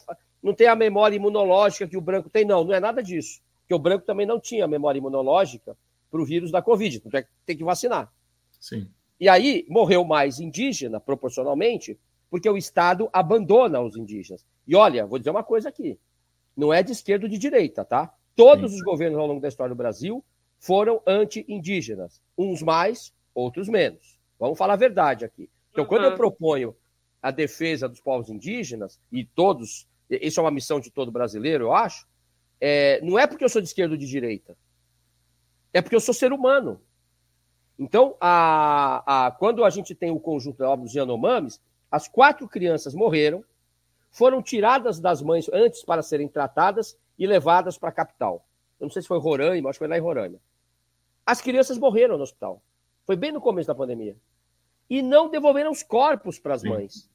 não 0.42 0.52
têm 0.52 0.66
a 0.66 0.76
memória 0.76 1.16
imunológica 1.16 1.88
que 1.88 1.96
o 1.96 2.00
branco 2.00 2.28
tem. 2.28 2.44
Não, 2.44 2.62
não 2.62 2.74
é 2.74 2.80
nada 2.80 3.02
disso. 3.02 3.40
Porque 3.62 3.74
o 3.74 3.78
branco 3.78 4.04
também 4.04 4.26
não 4.26 4.38
tinha 4.38 4.66
memória 4.68 4.98
imunológica 4.98 5.76
para 6.10 6.20
o 6.20 6.24
vírus 6.24 6.50
da 6.50 6.62
Covid. 6.62 7.02
Então 7.04 7.22
tem 7.44 7.56
que 7.56 7.64
vacinar. 7.64 8.12
Sim. 8.60 8.88
E 9.18 9.28
aí 9.28 9.66
morreu 9.68 10.04
mais 10.04 10.38
indígena, 10.38 11.00
proporcionalmente, 11.00 11.98
porque 12.30 12.48
o 12.48 12.56
Estado 12.56 13.08
abandona 13.12 13.80
os 13.80 13.96
indígenas. 13.96 14.44
E 14.66 14.76
olha, 14.76 15.06
vou 15.06 15.18
dizer 15.18 15.30
uma 15.30 15.42
coisa 15.42 15.68
aqui. 15.68 15.98
Não 16.56 16.72
é 16.72 16.82
de 16.82 16.92
esquerda 16.92 17.26
ou 17.26 17.30
de 17.30 17.38
direita, 17.38 17.84
tá? 17.84 18.12
Todos 18.38 18.70
Sim. 18.70 18.76
os 18.76 18.82
governos 18.84 19.18
ao 19.18 19.26
longo 19.26 19.40
da 19.40 19.48
história 19.48 19.74
do 19.74 19.76
Brasil 19.76 20.24
foram 20.60 21.02
anti-indígenas. 21.04 22.22
Uns 22.38 22.62
mais, 22.62 23.12
outros 23.34 23.68
menos. 23.68 24.16
Vamos 24.38 24.56
falar 24.56 24.74
a 24.74 24.76
verdade 24.76 25.24
aqui. 25.24 25.50
Então, 25.72 25.82
uhum. 25.82 25.88
quando 25.88 26.04
eu 26.04 26.14
proponho 26.14 26.76
a 27.20 27.32
defesa 27.32 27.88
dos 27.88 28.00
povos 28.00 28.30
indígenas, 28.30 29.00
e 29.10 29.24
todos, 29.24 29.88
isso 30.08 30.38
é 30.38 30.42
uma 30.44 30.52
missão 30.52 30.78
de 30.78 30.88
todo 30.88 31.10
brasileiro, 31.10 31.64
eu 31.64 31.72
acho, 31.72 32.06
é, 32.60 33.00
não 33.02 33.18
é 33.18 33.26
porque 33.26 33.42
eu 33.42 33.48
sou 33.48 33.60
de 33.60 33.66
esquerda 33.66 33.94
ou 33.94 33.98
de 33.98 34.06
direita, 34.06 34.56
é 35.74 35.82
porque 35.82 35.96
eu 35.96 36.00
sou 36.00 36.14
ser 36.14 36.32
humano. 36.32 36.80
Então, 37.76 38.16
a, 38.20 39.26
a, 39.26 39.30
quando 39.32 39.64
a 39.64 39.70
gente 39.70 39.96
tem 39.96 40.12
o 40.12 40.20
conjunto 40.20 40.58
da 40.58 40.70
obra 40.70 40.84
dos 40.84 40.94
Yanomamis, 40.94 41.60
as 41.90 42.06
quatro 42.06 42.46
crianças 42.46 42.94
morreram, 42.94 43.42
foram 44.12 44.40
tiradas 44.40 45.00
das 45.00 45.20
mães 45.20 45.50
antes 45.52 45.82
para 45.82 46.02
serem 46.02 46.28
tratadas 46.28 46.96
e 47.18 47.26
levadas 47.26 47.76
para 47.76 47.88
a 47.88 47.92
capital. 47.92 48.46
Eu 48.78 48.84
não 48.86 48.90
sei 48.90 49.02
se 49.02 49.08
foi 49.08 49.18
Roraima, 49.18 49.68
acho 49.68 49.78
que 49.78 49.84
foi 49.84 49.88
lá 49.88 49.98
em 49.98 50.00
Roraima. 50.00 50.38
As 51.26 51.40
crianças 51.40 51.78
morreram 51.78 52.16
no 52.16 52.22
hospital. 52.22 52.62
Foi 53.04 53.16
bem 53.16 53.32
no 53.32 53.40
começo 53.40 53.66
da 53.66 53.74
pandemia 53.74 54.16
e 54.88 55.02
não 55.02 55.28
devolveram 55.28 55.70
os 55.70 55.82
corpos 55.82 56.38
para 56.38 56.54
as 56.54 56.62
mães. 56.62 57.10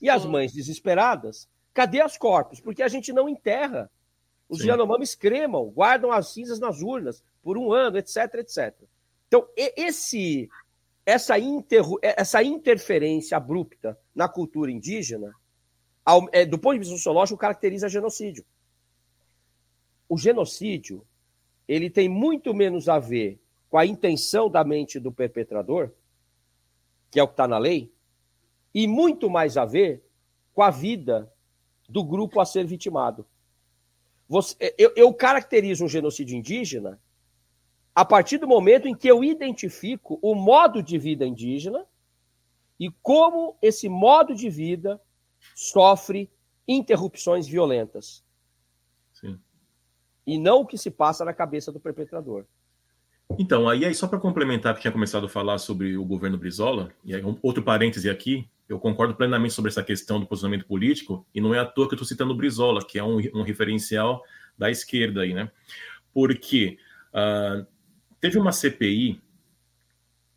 E 0.00 0.08
as 0.08 0.24
mães 0.24 0.52
desesperadas, 0.52 1.48
cadê 1.74 2.02
os 2.02 2.16
corpos? 2.16 2.60
Porque 2.60 2.82
a 2.82 2.88
gente 2.88 3.12
não 3.12 3.28
enterra. 3.28 3.90
Os 4.48 4.64
Yanomamis 4.64 5.14
cremam, 5.14 5.66
guardam 5.66 6.10
as 6.10 6.32
cinzas 6.32 6.58
nas 6.58 6.80
urnas 6.80 7.22
por 7.42 7.58
um 7.58 7.72
ano, 7.72 7.98
etc, 7.98 8.34
etc. 8.36 8.74
Então, 9.28 9.46
esse, 9.54 10.48
essa, 11.04 11.38
inter, 11.38 11.84
essa 12.02 12.42
interferência 12.42 13.36
abrupta 13.36 13.96
na 14.14 14.28
cultura 14.28 14.70
indígena, 14.70 15.32
ao, 16.04 16.26
é, 16.32 16.44
do 16.44 16.58
ponto 16.58 16.72
de 16.72 16.80
vista 16.80 16.94
sociológico, 16.94 17.38
caracteriza 17.38 17.88
genocídio. 17.88 18.44
O 20.10 20.18
genocídio 20.18 21.06
ele 21.66 21.88
tem 21.88 22.06
muito 22.06 22.52
menos 22.52 22.86
a 22.86 22.98
ver 22.98 23.40
com 23.70 23.78
a 23.78 23.86
intenção 23.86 24.50
da 24.50 24.62
mente 24.62 25.00
do 25.00 25.10
perpetrador 25.10 25.90
que 27.10 27.18
é 27.18 27.22
o 27.22 27.26
que 27.26 27.32
está 27.32 27.48
na 27.48 27.58
lei, 27.58 27.92
e 28.72 28.86
muito 28.86 29.28
mais 29.28 29.56
a 29.56 29.64
ver 29.64 30.02
com 30.54 30.62
a 30.62 30.70
vida 30.70 31.30
do 31.88 32.04
grupo 32.04 32.40
a 32.40 32.44
ser 32.44 32.64
vitimado. 32.64 33.26
Você, 34.28 34.74
eu, 34.78 34.92
eu 34.94 35.12
caracterizo 35.12 35.84
um 35.84 35.88
genocídio 35.88 36.38
indígena 36.38 37.00
a 37.92 38.04
partir 38.04 38.38
do 38.38 38.46
momento 38.46 38.86
em 38.86 38.94
que 38.94 39.08
eu 39.08 39.24
identifico 39.24 40.20
o 40.22 40.36
modo 40.36 40.80
de 40.80 40.96
vida 40.96 41.26
indígena 41.26 41.84
e 42.78 42.88
como 43.02 43.56
esse 43.60 43.88
modo 43.88 44.34
de 44.34 44.48
vida 44.48 45.00
sofre 45.56 46.30
interrupções 46.68 47.48
violentas. 47.48 48.24
E 50.30 50.38
não 50.38 50.60
o 50.60 50.66
que 50.66 50.78
se 50.78 50.92
passa 50.92 51.24
na 51.24 51.32
cabeça 51.32 51.72
do 51.72 51.80
perpetrador. 51.80 52.44
Então, 53.36 53.68
aí, 53.68 53.84
aí 53.84 53.92
só 53.92 54.06
para 54.06 54.20
complementar 54.20 54.76
que 54.76 54.80
tinha 54.80 54.92
começado 54.92 55.26
a 55.26 55.28
falar 55.28 55.58
sobre 55.58 55.96
o 55.96 56.04
governo 56.04 56.38
Brizola, 56.38 56.92
e 57.04 57.12
aí, 57.12 57.22
outro 57.42 57.64
parêntese 57.64 58.08
aqui, 58.08 58.48
eu 58.68 58.78
concordo 58.78 59.16
plenamente 59.16 59.54
sobre 59.54 59.72
essa 59.72 59.82
questão 59.82 60.20
do 60.20 60.26
posicionamento 60.26 60.68
político, 60.68 61.26
e 61.34 61.40
não 61.40 61.52
é 61.52 61.58
à 61.58 61.66
toa 61.66 61.88
que 61.88 61.94
eu 61.94 61.96
estou 61.96 62.06
citando 62.06 62.32
o 62.32 62.36
Brizola, 62.36 62.80
que 62.86 62.96
é 62.96 63.02
um, 63.02 63.18
um, 63.34 63.42
referencial 63.42 64.22
da 64.56 64.70
esquerda 64.70 65.22
aí, 65.22 65.34
né? 65.34 65.50
Porque 66.14 66.78
uh, 67.12 67.66
teve 68.20 68.38
uma 68.38 68.52
CPI 68.52 69.20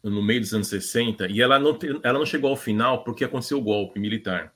no 0.02 0.24
meio 0.24 0.42
dos 0.42 0.56
anos 0.56 0.70
60 0.70 1.28
e 1.28 1.40
ela 1.40 1.60
não, 1.60 1.78
ela 2.02 2.18
não 2.18 2.26
chegou 2.26 2.50
ao 2.50 2.58
final 2.58 3.04
porque 3.04 3.24
aconteceu 3.24 3.60
o 3.60 3.64
golpe 3.64 4.00
militar. 4.00 4.52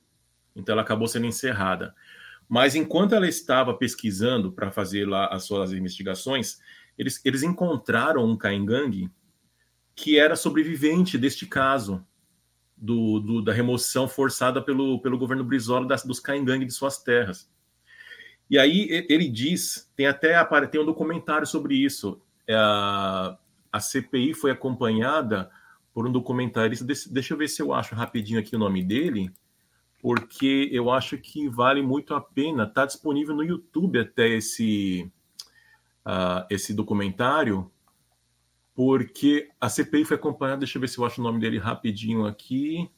Então 0.56 0.74
ela 0.74 0.82
acabou 0.82 1.08
sendo 1.08 1.28
encerrada. 1.28 1.94
Mas 2.48 2.76
enquanto 2.76 3.14
ela 3.14 3.28
estava 3.28 3.74
pesquisando 3.74 4.52
para 4.52 4.72
fazer 4.72 5.08
lá 5.08 5.28
as 5.28 5.44
suas 5.44 5.74
investigações, 5.74 6.60
eles, 6.98 7.20
eles 7.26 7.44
encontraram 7.44 8.26
um 8.26 8.38
Kaingang 8.38 9.10
que 9.96 10.18
era 10.18 10.36
sobrevivente 10.36 11.18
deste 11.18 11.46
caso 11.46 12.06
do, 12.78 13.20
do, 13.20 13.42
da 13.42 13.52
remoção 13.52 14.08
forçada 14.08 14.62
pelo, 14.62 15.02
pelo 15.02 15.18
governo 15.18 15.44
Brizola 15.44 15.88
das, 15.88 16.06
dos 16.06 16.20
Kaingang 16.20 16.64
de 16.64 16.72
suas 16.72 17.02
terras. 17.02 17.50
E 18.50 18.58
aí 18.58 19.06
ele 19.10 19.28
diz, 19.28 19.92
tem 19.96 20.06
até 20.06 20.42
tem 20.68 20.80
um 20.80 20.86
documentário 20.86 21.46
sobre 21.46 21.76
isso. 21.76 22.22
É, 22.48 22.56
a, 22.56 23.38
CPI 23.80 24.34
foi 24.34 24.52
acompanhada 24.52 25.50
por 25.94 26.08
um 26.08 26.12
documentarista. 26.12 26.86
Deixa 26.86 27.34
eu 27.34 27.38
ver 27.38 27.50
se 27.50 27.62
eu 27.62 27.74
acho 27.74 27.94
rapidinho 27.94 28.40
aqui 28.40 28.56
o 28.56 28.60
nome 28.60 28.84
dele, 28.84 29.32
porque 30.02 30.70
eu 30.72 30.92
acho 30.92 31.18
que 31.18 31.48
vale 31.50 31.82
muito 31.82 32.14
a 32.14 32.22
pena. 32.22 32.64
Está 32.64 32.86
disponível 32.86 33.36
no 33.36 33.44
YouTube 33.44 34.00
até 34.00 34.28
esse 34.30 35.12
uh, 36.08 36.46
esse 36.50 36.74
documentário, 36.74 37.70
porque 38.74 39.50
a 39.60 39.68
CPI 39.68 40.06
foi 40.06 40.16
acompanhada, 40.16 40.60
deixa 40.60 40.78
eu 40.78 40.82
ver 40.82 40.88
se 40.88 40.98
eu 40.98 41.06
acho 41.06 41.20
o 41.20 41.24
nome 41.24 41.40
dele 41.40 41.58
rapidinho 41.58 42.26
aqui. 42.26 42.90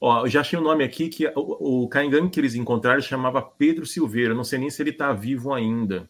Ó, 0.00 0.26
já 0.26 0.40
achei 0.40 0.58
o 0.58 0.62
nome 0.62 0.82
aqui, 0.82 1.08
que 1.08 1.26
o, 1.36 1.84
o 1.84 1.88
que 1.88 2.40
eles 2.40 2.54
encontraram 2.54 3.02
chamava 3.02 3.42
Pedro 3.42 3.84
Silveira, 3.84 4.34
não 4.34 4.44
sei 4.44 4.58
nem 4.58 4.70
se 4.70 4.82
ele 4.82 4.90
está 4.90 5.12
vivo 5.12 5.52
ainda. 5.52 6.08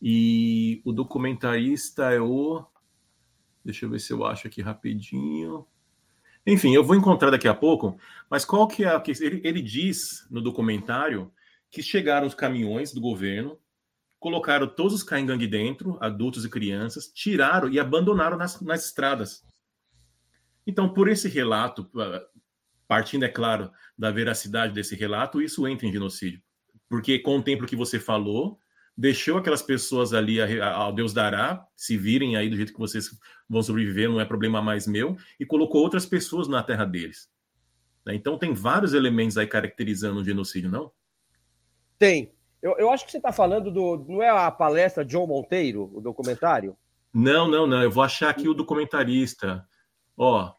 E 0.00 0.80
o 0.84 0.92
documentarista 0.92 2.10
é 2.10 2.20
o. 2.20 2.64
Deixa 3.62 3.84
eu 3.84 3.90
ver 3.90 4.00
se 4.00 4.12
eu 4.14 4.24
acho 4.24 4.46
aqui 4.46 4.62
rapidinho. 4.62 5.66
Enfim, 6.46 6.74
eu 6.74 6.82
vou 6.82 6.96
encontrar 6.96 7.30
daqui 7.30 7.46
a 7.46 7.54
pouco, 7.54 7.98
mas 8.28 8.44
qual 8.44 8.66
que 8.66 8.84
é 8.84 8.88
a 8.88 9.02
ele, 9.20 9.40
ele 9.44 9.62
diz 9.62 10.26
no 10.30 10.40
documentário 10.40 11.32
que 11.70 11.82
chegaram 11.82 12.26
os 12.26 12.34
caminhões 12.34 12.92
do 12.92 13.00
governo 13.00 13.58
colocaram 14.20 14.68
todos 14.68 14.92
os 14.92 15.02
Kaingang 15.02 15.44
dentro, 15.46 15.96
adultos 15.98 16.44
e 16.44 16.50
crianças, 16.50 17.10
tiraram 17.12 17.70
e 17.70 17.80
abandonaram 17.80 18.36
nas, 18.36 18.60
nas 18.60 18.84
estradas. 18.84 19.42
Então, 20.66 20.92
por 20.92 21.08
esse 21.08 21.26
relato, 21.26 21.90
partindo, 22.86 23.24
é 23.24 23.28
claro, 23.28 23.72
da 23.96 24.10
veracidade 24.10 24.74
desse 24.74 24.94
relato, 24.94 25.40
isso 25.40 25.66
entra 25.66 25.86
em 25.86 25.92
genocídio. 25.92 26.42
Porque 26.86 27.18
contempla 27.18 27.64
o 27.64 27.68
que 27.68 27.74
você 27.74 27.98
falou, 27.98 28.59
deixou 29.00 29.38
aquelas 29.38 29.62
pessoas 29.62 30.12
ali 30.12 30.38
ao 30.60 30.92
Deus 30.92 31.14
dará, 31.14 31.66
se 31.74 31.96
virem 31.96 32.36
aí 32.36 32.50
do 32.50 32.56
jeito 32.56 32.74
que 32.74 32.78
vocês 32.78 33.18
vão 33.48 33.62
sobreviver, 33.62 34.10
não 34.10 34.20
é 34.20 34.26
problema 34.26 34.60
mais 34.60 34.86
meu, 34.86 35.16
e 35.38 35.46
colocou 35.46 35.80
outras 35.80 36.04
pessoas 36.04 36.46
na 36.48 36.62
terra 36.62 36.84
deles. 36.84 37.30
Né? 38.04 38.14
Então 38.14 38.36
tem 38.36 38.52
vários 38.52 38.92
elementos 38.92 39.38
aí 39.38 39.46
caracterizando 39.46 40.20
o 40.20 40.24
genocídio, 40.24 40.70
não? 40.70 40.92
Tem. 41.98 42.30
Eu, 42.60 42.76
eu 42.76 42.90
acho 42.90 43.06
que 43.06 43.10
você 43.10 43.16
está 43.16 43.32
falando 43.32 43.70
do. 43.70 44.04
Não 44.06 44.22
é 44.22 44.28
a 44.28 44.50
palestra 44.50 45.02
John 45.02 45.26
Monteiro, 45.26 45.90
o 45.94 46.00
documentário? 46.02 46.76
Não, 47.12 47.48
não, 47.48 47.66
não. 47.66 47.82
Eu 47.82 47.90
vou 47.90 48.02
achar 48.02 48.28
aqui 48.28 48.50
o 48.50 48.54
documentarista. 48.54 49.66
Ó. 50.14 50.52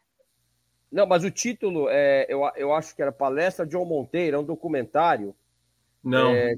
Não, 0.90 1.06
mas 1.06 1.22
o 1.22 1.30
título, 1.30 1.88
é, 1.88 2.26
eu, 2.28 2.42
eu 2.56 2.74
acho 2.74 2.94
que 2.96 3.00
era 3.00 3.12
Palestra 3.12 3.64
John 3.64 3.84
Monteiro, 3.84 4.36
é 4.36 4.40
um 4.40 4.44
documentário. 4.44 5.32
Não. 6.02 6.32
É, 6.32 6.56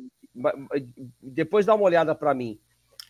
depois 1.23 1.65
dá 1.67 1.75
uma 1.75 1.85
olhada 1.85 2.15
para 2.15 2.35
mim. 2.35 2.59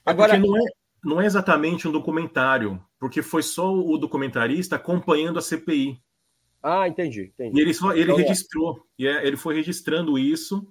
É 0.04 0.10
Agora, 0.10 0.38
não 0.38 0.56
é, 0.56 0.62
não 1.04 1.20
é 1.20 1.26
exatamente 1.26 1.88
um 1.88 1.92
documentário, 1.92 2.82
porque 2.98 3.22
foi 3.22 3.42
só 3.42 3.72
o 3.72 3.96
documentarista 3.96 4.76
acompanhando 4.76 5.38
a 5.38 5.42
CPI. 5.42 6.00
Ah, 6.62 6.88
entendi. 6.88 7.32
entendi. 7.34 7.58
E 7.58 7.62
ele, 7.62 7.74
só, 7.74 7.92
ele 7.92 8.04
então, 8.04 8.18
é. 8.18 8.22
registrou, 8.22 8.86
e 8.98 9.06
é, 9.06 9.26
ele 9.26 9.36
foi 9.36 9.54
registrando 9.54 10.18
isso, 10.18 10.66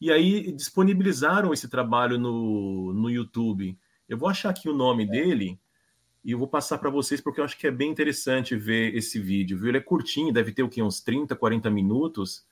e 0.00 0.10
aí 0.10 0.52
disponibilizaram 0.52 1.52
esse 1.52 1.68
trabalho 1.68 2.18
no, 2.18 2.92
no 2.92 3.10
YouTube. 3.10 3.76
Eu 4.08 4.16
vou 4.16 4.28
achar 4.28 4.50
aqui 4.50 4.68
o 4.68 4.74
nome 4.74 5.04
é. 5.04 5.06
dele 5.06 5.60
e 6.24 6.32
eu 6.32 6.38
vou 6.38 6.48
passar 6.48 6.78
para 6.78 6.90
vocês 6.90 7.20
porque 7.20 7.40
eu 7.40 7.44
acho 7.44 7.58
que 7.58 7.66
é 7.66 7.70
bem 7.70 7.90
interessante 7.90 8.56
ver 8.56 8.94
esse 8.94 9.18
vídeo. 9.18 9.58
Viu? 9.58 9.68
Ele 9.68 9.78
é 9.78 9.80
curtinho, 9.80 10.32
deve 10.32 10.52
ter 10.52 10.62
o 10.62 10.68
quê? 10.68 10.82
uns 10.82 11.00
30, 11.00 11.34
40 11.34 11.70
minutos. 11.70 12.46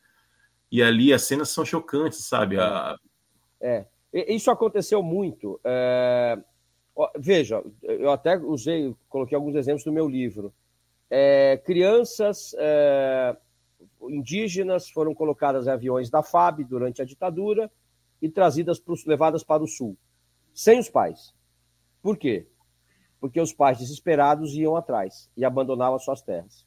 E 0.70 0.82
ali 0.82 1.12
as 1.12 1.22
cenas 1.22 1.51
são 1.51 1.64
chocantes, 1.64 2.24
sabe? 2.24 2.59
A... 2.59 2.97
É, 3.61 3.86
isso 4.12 4.50
aconteceu 4.50 5.02
muito. 5.02 5.61
É... 5.64 6.38
Veja, 7.18 7.62
eu 7.82 8.11
até 8.11 8.38
usei, 8.38 8.94
coloquei 9.09 9.36
alguns 9.36 9.54
exemplos 9.54 9.84
no 9.84 9.92
meu 9.92 10.09
livro. 10.09 10.52
É, 11.11 11.59
crianças 11.59 12.54
é, 12.59 13.36
indígenas 14.02 14.88
foram 14.88 15.14
colocadas 15.14 15.66
em 15.66 15.70
aviões 15.70 16.11
da 16.11 16.22
FAB 16.22 16.64
durante 16.64 17.02
a 17.02 17.04
ditadura 17.04 17.70
e 18.20 18.28
trazidas 18.28 18.80
pro, 18.80 18.94
levadas 19.07 19.44
para 19.44 19.62
o 19.62 19.66
sul, 19.66 19.96
sem 20.54 20.78
os 20.78 20.88
pais. 20.88 21.34
Por 22.02 22.16
quê? 22.16 22.46
Porque 23.20 23.40
os 23.40 23.52
pais 23.52 23.78
desesperados 23.78 24.54
iam 24.54 24.74
atrás 24.74 25.30
e 25.36 25.44
abandonavam 25.44 25.98
suas 25.98 26.22
terras. 26.22 26.66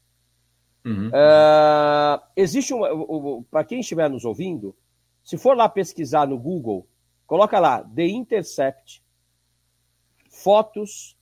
Uhum. 0.85 1.09
Uh, 1.09 2.21
existe 2.35 2.73
um, 2.73 2.83
um 2.83 3.43
para 3.43 3.63
quem 3.63 3.79
estiver 3.79 4.09
nos 4.09 4.25
ouvindo, 4.25 4.75
se 5.23 5.37
for 5.37 5.55
lá 5.55 5.69
pesquisar 5.69 6.27
no 6.27 6.37
Google, 6.37 6.87
coloca 7.25 7.59
lá 7.59 7.83
The 7.83 8.07
Intercept, 8.07 9.03
fotos, 10.29 11.17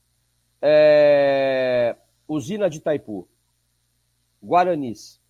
é, 0.61 1.95
usina 2.27 2.69
de 2.69 2.77
Itaipu, 2.77 3.27
Guaranis. 4.43 5.21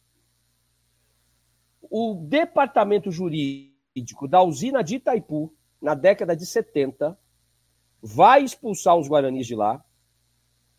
O 1.90 2.16
departamento 2.16 3.12
jurídico 3.12 4.28
da 4.28 4.42
usina 4.42 4.84
de 4.84 4.96
Itaipu, 4.96 5.54
na 5.82 5.94
década 5.94 6.36
de 6.36 6.46
70, 6.46 7.18
vai 8.02 8.44
expulsar 8.44 8.98
os 8.98 9.08
guaranis 9.08 9.48
de 9.48 9.56
lá. 9.56 9.84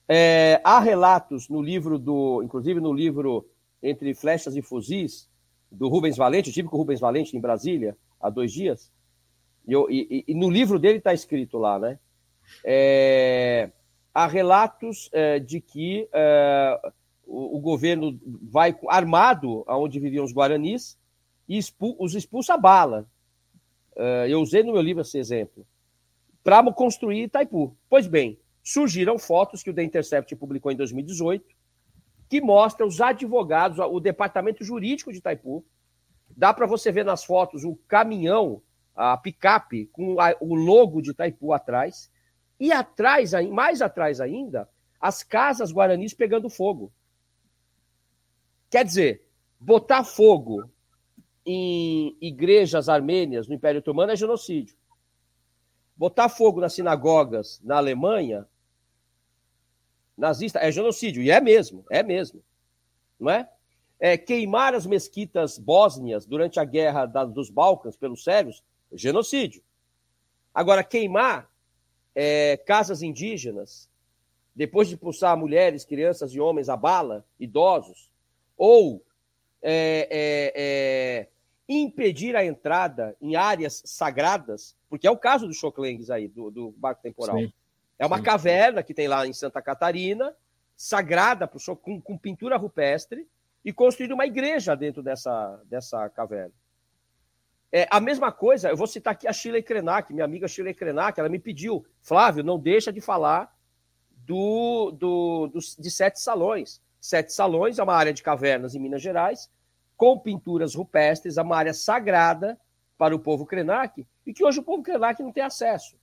É, 0.08 0.60
há 0.64 0.78
relatos 0.78 1.48
no 1.48 1.60
livro 1.60 1.98
do, 1.98 2.42
inclusive 2.42 2.80
no 2.80 2.92
livro 2.92 3.48
Entre 3.82 4.14
Flechas 4.14 4.56
e 4.56 4.62
Fuzis, 4.62 5.28
do 5.70 5.88
Rubens 5.88 6.16
Valente, 6.16 6.48
eu 6.48 6.54
tive 6.54 6.68
com 6.68 6.76
o 6.76 6.78
Rubens 6.78 7.00
Valente 7.00 7.36
em 7.36 7.40
Brasília 7.40 7.96
há 8.20 8.30
dois 8.30 8.52
dias, 8.52 8.90
e, 9.66 9.72
eu, 9.72 9.90
e, 9.90 10.24
e 10.26 10.34
no 10.34 10.48
livro 10.48 10.78
dele 10.78 10.98
está 10.98 11.12
escrito 11.12 11.58
lá, 11.58 11.78
né? 11.78 11.98
É, 12.64 13.70
há 14.14 14.26
relatos 14.26 15.10
é, 15.12 15.38
de 15.38 15.60
que 15.60 16.08
é, 16.12 16.92
o, 17.26 17.58
o, 17.58 17.60
governo 17.60 18.18
vai 18.50 18.74
armado 18.88 19.64
aonde 19.66 20.00
viviam 20.00 20.24
os 20.24 20.32
guaranis 20.32 20.98
e 21.46 21.58
expul, 21.58 21.94
os 21.98 22.14
expulsa 22.14 22.54
a 22.54 22.58
bala. 22.58 23.06
É, 23.94 24.26
eu 24.30 24.40
usei 24.40 24.62
no 24.62 24.72
meu 24.72 24.80
livro 24.80 25.02
esse 25.02 25.18
exemplo 25.18 25.66
para 26.42 26.72
construir 26.72 27.24
Itaipu. 27.24 27.76
Pois 27.90 28.06
bem, 28.06 28.38
surgiram 28.62 29.18
fotos 29.18 29.62
que 29.62 29.68
o 29.68 29.74
The 29.74 29.82
Intercept 29.82 30.34
publicou 30.36 30.72
em 30.72 30.76
2018, 30.76 31.44
que 32.28 32.40
mostram 32.40 32.86
os 32.86 33.00
advogados, 33.00 33.78
o 33.78 33.98
departamento 33.98 34.62
jurídico 34.62 35.10
de 35.10 35.18
Itaipu. 35.18 35.64
Dá 36.36 36.52
para 36.52 36.66
você 36.66 36.92
ver 36.92 37.04
nas 37.04 37.24
fotos 37.24 37.64
o 37.64 37.74
caminhão, 37.88 38.62
a 38.94 39.16
picape, 39.16 39.86
com 39.86 40.20
a, 40.20 40.36
o 40.40 40.54
logo 40.54 41.00
de 41.00 41.10
Itaipu 41.10 41.52
atrás. 41.52 42.10
E 42.60 42.70
atrás, 42.72 43.32
mais 43.50 43.80
atrás 43.80 44.20
ainda, 44.20 44.68
as 45.00 45.22
casas 45.22 45.72
guaranis 45.72 46.12
pegando 46.12 46.50
fogo. 46.50 46.92
Quer 48.68 48.84
dizer, 48.84 49.26
botar 49.58 50.04
fogo 50.04 50.68
em 51.46 52.16
igrejas 52.20 52.88
armênias 52.88 53.48
no 53.48 53.54
Império 53.54 53.78
Otomano 53.78 54.12
é 54.12 54.16
genocídio. 54.16 54.76
Botar 55.96 56.28
fogo 56.28 56.60
nas 56.60 56.74
sinagogas 56.74 57.60
na 57.64 57.78
Alemanha, 57.78 58.46
nazista, 60.18 60.58
é 60.58 60.70
genocídio. 60.70 61.22
E 61.22 61.30
é 61.30 61.40
mesmo, 61.40 61.86
é 61.90 62.02
mesmo. 62.02 62.42
Não 63.18 63.30
é? 63.30 63.48
é 64.00 64.16
queimar 64.16 64.74
as 64.74 64.86
mesquitas 64.86 65.58
bósnias 65.58 66.24
durante 66.24 66.60
a 66.60 66.64
guerra 66.64 67.06
da, 67.06 67.24
dos 67.24 67.50
Balcãs 67.50 67.96
pelos 67.96 68.22
sérvios, 68.22 68.62
genocídio. 68.92 69.62
Agora, 70.54 70.84
queimar 70.84 71.50
é, 72.14 72.56
casas 72.56 73.02
indígenas, 73.02 73.88
depois 74.54 74.88
de 74.88 74.94
expulsar 74.94 75.36
mulheres, 75.36 75.84
crianças 75.84 76.32
e 76.32 76.40
homens 76.40 76.68
a 76.68 76.76
bala, 76.76 77.24
idosos, 77.38 78.10
ou 78.56 79.02
é, 79.62 80.08
é, 80.10 80.52
é 80.56 81.28
impedir 81.68 82.34
a 82.34 82.44
entrada 82.44 83.16
em 83.20 83.36
áreas 83.36 83.82
sagradas, 83.84 84.76
porque 84.88 85.06
é 85.06 85.10
o 85.10 85.18
caso 85.18 85.46
do 85.46 85.52
Choclengues 85.52 86.10
aí, 86.10 86.26
do, 86.28 86.50
do 86.50 86.70
barco 86.72 87.02
temporal. 87.02 87.36
Sim, 87.36 87.52
é 87.98 88.06
uma 88.06 88.18
sim. 88.18 88.22
caverna 88.22 88.82
que 88.82 88.94
tem 88.94 89.08
lá 89.08 89.26
em 89.26 89.32
Santa 89.32 89.60
Catarina, 89.60 90.34
sagrada 90.76 91.46
pro, 91.48 91.76
com, 91.76 92.00
com 92.00 92.16
pintura 92.16 92.56
rupestre, 92.56 93.28
e 93.64 93.72
construir 93.72 94.12
uma 94.12 94.24
igreja 94.24 94.74
dentro 94.76 95.02
dessa, 95.02 95.60
dessa 95.66 96.08
caverna. 96.10 96.54
É, 97.70 97.86
a 97.90 98.00
mesma 98.00 98.32
coisa, 98.32 98.70
eu 98.70 98.76
vou 98.76 98.86
citar 98.86 99.12
aqui 99.12 99.28
a 99.28 99.32
Sheila 99.32 99.60
Krenak, 99.60 100.12
minha 100.12 100.24
amiga 100.24 100.48
Sheila 100.48 100.72
Krenak, 100.72 101.20
ela 101.20 101.28
me 101.28 101.38
pediu, 101.38 101.84
Flávio, 102.00 102.42
não 102.42 102.58
deixa 102.58 102.90
de 102.90 103.00
falar 103.00 103.54
do, 104.10 104.90
do, 104.92 105.48
do, 105.48 105.58
de 105.78 105.90
Sete 105.90 106.20
Salões. 106.20 106.80
Sete 107.00 107.32
Salões 107.32 107.78
é 107.78 107.82
uma 107.82 107.94
área 107.94 108.12
de 108.12 108.22
cavernas 108.22 108.74
em 108.74 108.80
Minas 108.80 109.02
Gerais, 109.02 109.50
com 109.96 110.18
pinturas 110.18 110.74
rupestres, 110.74 111.36
é 111.36 111.42
uma 111.42 111.56
área 111.56 111.74
sagrada 111.74 112.58
para 112.96 113.14
o 113.14 113.18
povo 113.18 113.44
Krenak, 113.44 114.06
e 114.24 114.32
que 114.32 114.44
hoje 114.44 114.60
o 114.60 114.62
povo 114.62 114.82
Krenak 114.82 115.22
não 115.22 115.32
tem 115.32 115.42
acesso. 115.42 115.96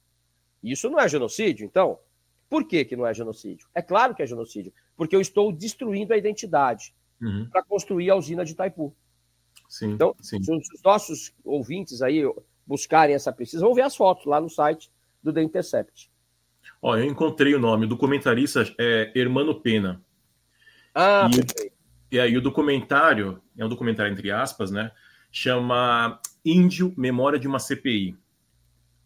Isso 0.71 0.89
não 0.89 0.99
é 0.99 1.07
genocídio, 1.07 1.65
então? 1.65 1.99
Por 2.49 2.67
que, 2.67 2.85
que 2.85 2.95
não 2.95 3.05
é 3.05 3.13
genocídio? 3.13 3.67
É 3.73 3.81
claro 3.81 4.13
que 4.15 4.23
é 4.23 4.27
genocídio, 4.27 4.73
porque 4.95 5.15
eu 5.15 5.21
estou 5.21 5.51
destruindo 5.51 6.13
a 6.13 6.17
identidade 6.17 6.93
uhum. 7.21 7.47
para 7.49 7.63
construir 7.63 8.09
a 8.09 8.15
usina 8.15 8.45
de 8.45 8.53
Itaipu. 8.53 8.95
Sim, 9.67 9.91
então, 9.93 10.15
sim. 10.21 10.41
se 10.41 10.51
os 10.51 10.81
nossos 10.83 11.33
ouvintes 11.43 12.01
aí 12.01 12.21
buscarem 12.65 13.15
essa 13.15 13.31
pesquisa, 13.31 13.65
vão 13.65 13.73
ver 13.73 13.81
as 13.81 13.95
fotos 13.95 14.25
lá 14.25 14.39
no 14.39 14.49
site 14.49 14.91
do 15.23 15.33
The 15.33 15.41
Intercept. 15.41 16.11
Ó, 16.81 16.95
eu 16.95 17.05
encontrei 17.05 17.53
o 17.55 17.59
nome, 17.59 17.85
o 17.85 17.89
documentarista 17.89 18.63
é 18.79 19.11
Hermano 19.15 19.59
Pena. 19.59 20.01
Ah, 20.93 21.29
e, 21.31 22.15
e 22.15 22.19
aí 22.19 22.37
o 22.37 22.41
documentário, 22.41 23.41
é 23.57 23.65
um 23.65 23.69
documentário 23.69 24.11
entre 24.11 24.31
aspas, 24.31 24.71
né? 24.71 24.91
Chama 25.31 26.19
Índio, 26.43 26.93
Memória 26.95 27.37
de 27.37 27.47
uma 27.47 27.59
CPI. 27.59 28.15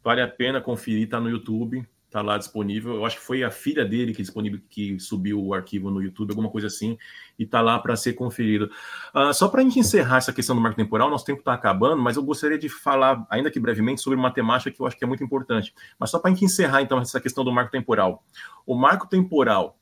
Vale 0.03 0.21
a 0.21 0.27
pena 0.27 0.61
conferir, 0.61 1.09
tá 1.09 1.19
no 1.19 1.29
YouTube, 1.29 1.85
tá 2.09 2.21
lá 2.21 2.37
disponível. 2.37 2.95
Eu 2.95 3.05
acho 3.05 3.17
que 3.17 3.23
foi 3.23 3.43
a 3.43 3.51
filha 3.51 3.85
dele 3.85 4.13
que 4.13 4.21
disponível 4.21 4.59
que 4.69 4.99
subiu 4.99 5.43
o 5.43 5.53
arquivo 5.53 5.91
no 5.91 6.01
YouTube, 6.01 6.31
alguma 6.31 6.49
coisa 6.49 6.67
assim, 6.67 6.97
e 7.37 7.45
tá 7.45 7.61
lá 7.61 7.77
para 7.79 7.95
ser 7.95 8.13
conferido. 8.13 8.69
Uh, 9.13 9.33
só 9.33 9.47
para 9.47 9.61
a 9.61 9.63
gente 9.63 9.79
encerrar 9.79 10.17
essa 10.17 10.33
questão 10.33 10.55
do 10.55 10.61
marco 10.61 10.77
temporal, 10.77 11.09
nosso 11.09 11.25
tempo 11.25 11.39
está 11.39 11.53
acabando, 11.53 12.01
mas 12.01 12.17
eu 12.17 12.23
gostaria 12.23 12.57
de 12.57 12.69
falar, 12.69 13.25
ainda 13.29 13.51
que 13.51 13.59
brevemente, 13.59 14.01
sobre 14.01 14.17
uma 14.17 14.31
temática 14.31 14.71
que 14.71 14.81
eu 14.81 14.87
acho 14.87 14.97
que 14.97 15.03
é 15.03 15.07
muito 15.07 15.23
importante. 15.23 15.73
Mas 15.99 16.09
só 16.09 16.19
para 16.19 16.31
a 16.31 16.33
gente 16.33 16.45
encerrar, 16.45 16.81
então, 16.81 16.99
essa 16.99 17.19
questão 17.21 17.43
do 17.43 17.51
marco 17.51 17.71
temporal. 17.71 18.23
O 18.65 18.75
marco 18.75 19.07
temporal, 19.07 19.77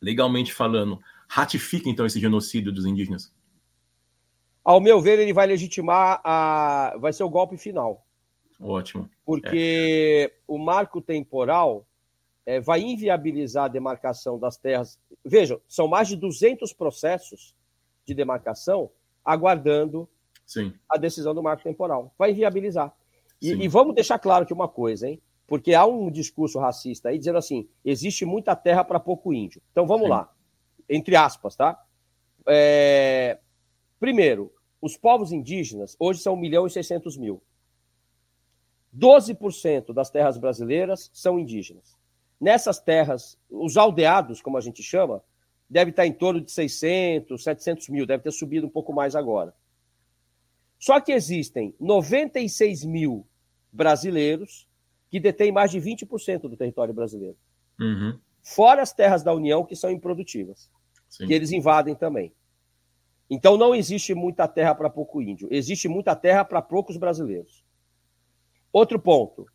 legalmente 0.00 0.52
falando, 0.52 1.00
ratifica 1.28 1.88
então 1.88 2.06
esse 2.06 2.20
genocídio 2.20 2.72
dos 2.72 2.86
indígenas? 2.86 3.34
Ao 4.62 4.80
meu 4.80 5.00
ver, 5.00 5.18
ele 5.18 5.32
vai 5.32 5.46
legitimar 5.46 6.20
a. 6.24 6.96
Vai 6.98 7.12
ser 7.12 7.22
o 7.22 7.28
golpe 7.28 7.58
final. 7.58 8.02
Ótimo. 8.60 9.08
Porque 9.24 10.30
é. 10.30 10.36
o 10.46 10.58
marco 10.58 11.00
temporal 11.00 11.86
é, 12.46 12.60
vai 12.60 12.80
inviabilizar 12.80 13.64
a 13.64 13.68
demarcação 13.68 14.38
das 14.38 14.56
terras. 14.56 14.98
Vejam, 15.24 15.60
são 15.68 15.88
mais 15.88 16.08
de 16.08 16.16
200 16.16 16.72
processos 16.72 17.54
de 18.06 18.14
demarcação 18.14 18.90
aguardando 19.24 20.08
Sim. 20.46 20.72
a 20.88 20.96
decisão 20.96 21.34
do 21.34 21.42
marco 21.42 21.62
temporal. 21.62 22.12
Vai 22.18 22.30
inviabilizar. 22.30 22.94
E, 23.40 23.52
e, 23.52 23.68
vamos 23.68 23.94
deixar 23.94 24.18
claro 24.18 24.46
que 24.46 24.52
uma 24.52 24.68
coisa, 24.68 25.08
hein? 25.08 25.20
Porque 25.46 25.74
há 25.74 25.84
um 25.84 26.10
discurso 26.10 26.58
racista 26.58 27.10
aí 27.10 27.18
dizendo 27.18 27.38
assim: 27.38 27.68
existe 27.84 28.24
muita 28.24 28.56
terra 28.56 28.82
para 28.84 28.98
pouco 28.98 29.32
índio. 29.32 29.60
Então 29.70 29.86
vamos 29.86 30.04
Sim. 30.04 30.10
lá 30.10 30.34
entre 30.88 31.16
aspas, 31.16 31.56
tá? 31.56 31.82
É... 32.46 33.38
Primeiro, 33.98 34.52
os 34.80 34.96
povos 34.96 35.32
indígenas 35.32 35.96
hoje 35.98 36.20
são 36.20 36.34
1 36.34 36.36
milhão 36.36 36.66
e 36.66 36.70
600 36.70 37.16
mil. 37.16 37.42
12% 38.96 39.92
das 39.92 40.10
terras 40.10 40.38
brasileiras 40.38 41.10
são 41.12 41.38
indígenas. 41.38 41.96
Nessas 42.40 42.78
terras, 42.78 43.38
os 43.50 43.76
aldeados, 43.76 44.40
como 44.40 44.56
a 44.56 44.60
gente 44.60 44.82
chama, 44.82 45.22
deve 45.68 45.90
estar 45.90 46.06
em 46.06 46.12
torno 46.12 46.40
de 46.40 46.50
600, 46.50 47.42
700 47.42 47.88
mil, 47.88 48.06
deve 48.06 48.22
ter 48.22 48.32
subido 48.32 48.66
um 48.66 48.70
pouco 48.70 48.92
mais 48.92 49.16
agora. 49.16 49.54
Só 50.78 51.00
que 51.00 51.12
existem 51.12 51.74
96 51.80 52.84
mil 52.84 53.26
brasileiros 53.72 54.68
que 55.10 55.18
detêm 55.18 55.50
mais 55.50 55.70
de 55.70 55.80
20% 55.80 56.42
do 56.42 56.56
território 56.56 56.92
brasileiro. 56.92 57.36
Uhum. 57.80 58.18
Fora 58.42 58.82
as 58.82 58.92
terras 58.92 59.22
da 59.22 59.32
União 59.32 59.64
que 59.64 59.74
são 59.74 59.90
improdutivas, 59.90 60.70
Sim. 61.08 61.26
que 61.26 61.32
eles 61.32 61.52
invadem 61.52 61.94
também. 61.94 62.32
Então 63.30 63.56
não 63.56 63.74
existe 63.74 64.14
muita 64.14 64.46
terra 64.46 64.74
para 64.74 64.90
pouco 64.90 65.22
índio, 65.22 65.48
existe 65.50 65.88
muita 65.88 66.14
terra 66.14 66.44
para 66.44 66.60
poucos 66.60 66.96
brasileiros. 66.96 67.64
Outro 68.74 68.98
ponto, 68.98 69.46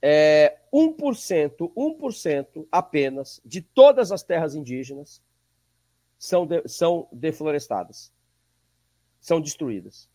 é 0.00 0.56
1%, 0.72 1.70
1% 1.76 2.66
apenas 2.72 3.38
de 3.44 3.60
todas 3.60 4.10
as 4.10 4.22
terras 4.22 4.54
indígenas 4.54 5.20
são, 6.18 6.46
de, 6.46 6.66
são 6.66 7.06
deflorestadas, 7.12 8.10
são 9.20 9.42
destruídas. 9.42 10.08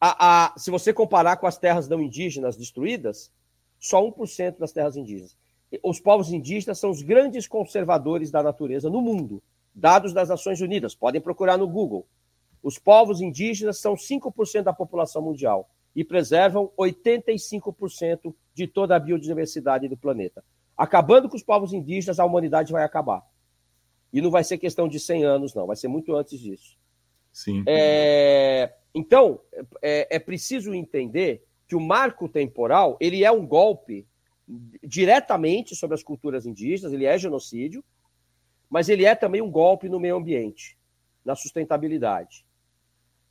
A, 0.00 0.44
a, 0.54 0.58
se 0.60 0.70
você 0.70 0.92
comparar 0.92 1.38
com 1.38 1.48
as 1.48 1.58
terras 1.58 1.88
não 1.88 2.00
indígenas 2.00 2.56
destruídas, 2.56 3.32
só 3.80 4.00
1% 4.00 4.58
das 4.58 4.70
terras 4.70 4.96
indígenas. 4.96 5.36
Os 5.82 5.98
povos 5.98 6.30
indígenas 6.32 6.78
são 6.78 6.90
os 6.90 7.02
grandes 7.02 7.48
conservadores 7.48 8.30
da 8.30 8.44
natureza 8.44 8.88
no 8.88 9.00
mundo, 9.00 9.42
dados 9.74 10.12
das 10.12 10.28
Nações 10.28 10.60
Unidas, 10.60 10.94
podem 10.94 11.20
procurar 11.20 11.58
no 11.58 11.66
Google. 11.66 12.06
Os 12.62 12.78
povos 12.78 13.20
indígenas 13.20 13.78
são 13.78 13.96
5% 13.96 14.62
da 14.62 14.72
população 14.72 15.20
mundial 15.20 15.68
e 15.98 16.04
preservam 16.04 16.70
85% 16.78 18.32
de 18.54 18.68
toda 18.68 18.94
a 18.94 19.00
biodiversidade 19.00 19.88
do 19.88 19.96
planeta. 19.96 20.44
Acabando 20.76 21.28
com 21.28 21.34
os 21.34 21.42
povos 21.42 21.72
indígenas, 21.72 22.20
a 22.20 22.24
humanidade 22.24 22.70
vai 22.70 22.84
acabar. 22.84 23.20
E 24.12 24.22
não 24.22 24.30
vai 24.30 24.44
ser 24.44 24.58
questão 24.58 24.86
de 24.86 25.00
100 25.00 25.24
anos, 25.24 25.54
não, 25.54 25.66
vai 25.66 25.74
ser 25.74 25.88
muito 25.88 26.14
antes 26.14 26.38
disso. 26.38 26.78
Sim. 27.32 27.64
É, 27.66 28.72
então, 28.94 29.40
é, 29.82 30.06
é, 30.14 30.20
preciso 30.20 30.72
entender 30.72 31.44
que 31.66 31.74
o 31.74 31.80
marco 31.80 32.28
temporal 32.28 32.96
ele 33.00 33.24
é 33.24 33.32
um 33.32 33.44
golpe 33.44 34.06
diretamente 34.80 35.74
sobre 35.74 35.96
as 35.96 36.02
culturas 36.04 36.46
indígenas, 36.46 36.92
ele 36.92 37.06
é 37.06 37.18
genocídio, 37.18 37.84
mas 38.70 38.88
ele 38.88 39.04
é 39.04 39.16
também 39.16 39.42
um 39.42 39.50
golpe 39.50 39.88
no 39.88 39.98
meio 39.98 40.14
ambiente, 40.14 40.78
na 41.24 41.34
sustentabilidade. 41.34 42.46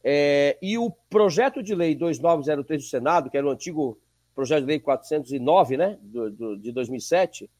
É, 0.09 0.57
e 0.61 0.77
o 0.77 0.89
projeto 1.09 1.61
de 1.61 1.75
lei 1.75 1.93
2903 1.93 2.81
do 2.81 2.87
Senado, 2.87 3.29
que 3.29 3.35
era 3.35 3.45
o 3.45 3.49
antigo 3.49 3.99
projeto 4.33 4.61
de 4.61 4.67
lei 4.67 4.79
409, 4.79 5.75
né, 5.75 5.99
do, 6.01 6.31
do, 6.31 6.57
de 6.57 6.71
2007, 6.71 7.51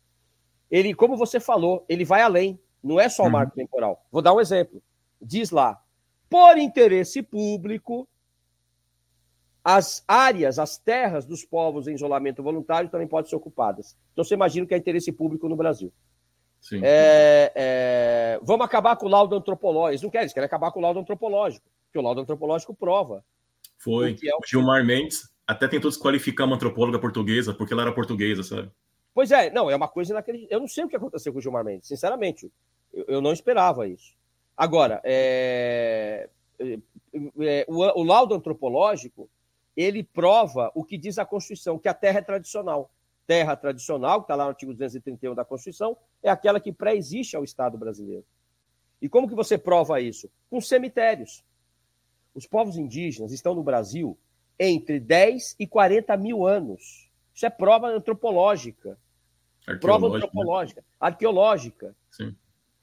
ele, 0.71 0.93
como 0.93 1.17
você 1.17 1.41
falou, 1.41 1.83
ele 1.89 2.05
vai 2.05 2.21
além, 2.21 2.57
não 2.81 3.01
é 3.01 3.09
só 3.09 3.23
o 3.23 3.29
marco 3.29 3.51
uhum. 3.51 3.65
temporal. 3.65 4.05
Vou 4.09 4.21
dar 4.21 4.33
um 4.33 4.39
exemplo. 4.39 4.81
Diz 5.21 5.51
lá, 5.51 5.77
por 6.29 6.57
interesse 6.57 7.21
público, 7.21 8.07
as 9.61 10.01
áreas, 10.07 10.57
as 10.57 10.77
terras 10.77 11.25
dos 11.25 11.43
povos 11.43 11.85
em 11.85 11.95
isolamento 11.95 12.41
voluntário 12.41 12.89
também 12.89 13.09
podem 13.09 13.29
ser 13.29 13.35
ocupadas. 13.35 13.97
Então 14.13 14.23
você 14.23 14.35
imagina 14.35 14.65
que 14.65 14.73
é 14.73 14.77
interesse 14.77 15.11
público 15.11 15.49
no 15.49 15.57
Brasil. 15.57 15.91
É, 16.83 17.51
é, 17.55 18.39
vamos 18.43 18.65
acabar 18.65 18.95
com 18.95 19.05
o 19.05 19.09
laudo 19.09 19.35
antropológico. 19.35 19.91
Eles 19.91 20.01
não 20.01 20.09
querem, 20.09 20.23
eles 20.23 20.33
querem 20.33 20.45
acabar 20.45 20.71
com 20.71 20.79
o 20.79 20.81
laudo 20.81 20.99
antropológico, 20.99 21.65
porque 21.85 21.99
o 21.99 22.01
laudo 22.01 22.21
antropológico 22.21 22.75
prova. 22.75 23.23
Foi. 23.77 24.17
É 24.23 24.35
o... 24.35 24.39
Gilmar 24.45 24.85
Mendes 24.85 25.29
até 25.45 25.67
tentou 25.67 25.89
desqualificar 25.89 26.45
uma 26.45 26.55
antropóloga 26.55 26.99
portuguesa, 26.99 27.53
porque 27.53 27.73
ela 27.73 27.83
era 27.83 27.93
portuguesa, 27.93 28.43
sabe? 28.43 28.71
Pois 29.13 29.31
é, 29.31 29.49
não, 29.49 29.69
é 29.69 29.75
uma 29.75 29.87
coisa 29.87 30.13
naquele. 30.13 30.47
Eu 30.49 30.59
não 30.59 30.67
sei 30.67 30.83
o 30.83 30.87
que 30.87 30.95
aconteceu 30.95 31.31
com 31.31 31.39
o 31.39 31.41
Gilmar 31.41 31.63
Mendes, 31.63 31.87
sinceramente. 31.87 32.51
Eu, 32.93 33.05
eu 33.07 33.21
não 33.21 33.31
esperava 33.31 33.87
isso. 33.87 34.13
Agora, 34.55 35.01
é, 35.03 36.29
é, 36.59 36.79
é, 37.39 37.65
o, 37.67 38.01
o 38.01 38.03
laudo 38.03 38.35
antropológico 38.35 39.29
ele 39.75 40.03
prova 40.03 40.71
o 40.73 40.83
que 40.83 40.97
diz 40.97 41.19
a 41.19 41.25
Constituição, 41.25 41.77
que 41.77 41.87
a 41.87 41.93
terra 41.93 42.17
é 42.17 42.21
tradicional. 42.21 42.91
Terra 43.27 43.57
tradicional, 43.57 44.21
que 44.21 44.23
está 44.23 44.35
lá 44.35 44.45
no 44.45 44.51
artigo 44.51 44.71
231 44.71 45.35
da 45.35 45.43
Constituição, 45.43 45.97
é 46.23 46.29
aquela 46.29 46.61
que 46.61 46.71
pré-existe 46.71 47.35
ao 47.35 47.43
Estado 47.43 47.77
brasileiro. 47.77 48.25
E 49.01 49.09
como 49.09 49.27
que 49.27 49.35
você 49.35 49.57
prova 49.57 49.99
isso? 50.01 50.31
Com 50.49 50.61
cemitérios. 50.61 51.43
Os 52.33 52.47
povos 52.47 52.77
indígenas 52.77 53.31
estão 53.31 53.53
no 53.53 53.63
Brasil 53.63 54.17
entre 54.57 54.99
10 54.99 55.57
e 55.59 55.67
40 55.67 56.15
mil 56.17 56.47
anos. 56.47 57.11
Isso 57.33 57.45
é 57.45 57.49
prova 57.49 57.87
antropológica. 57.87 58.97
Prova 59.81 60.09
né? 60.09 60.15
antropológica, 60.15 60.81
né? 60.81 60.87
arqueológica. 60.99 61.95
Sim. 62.09 62.33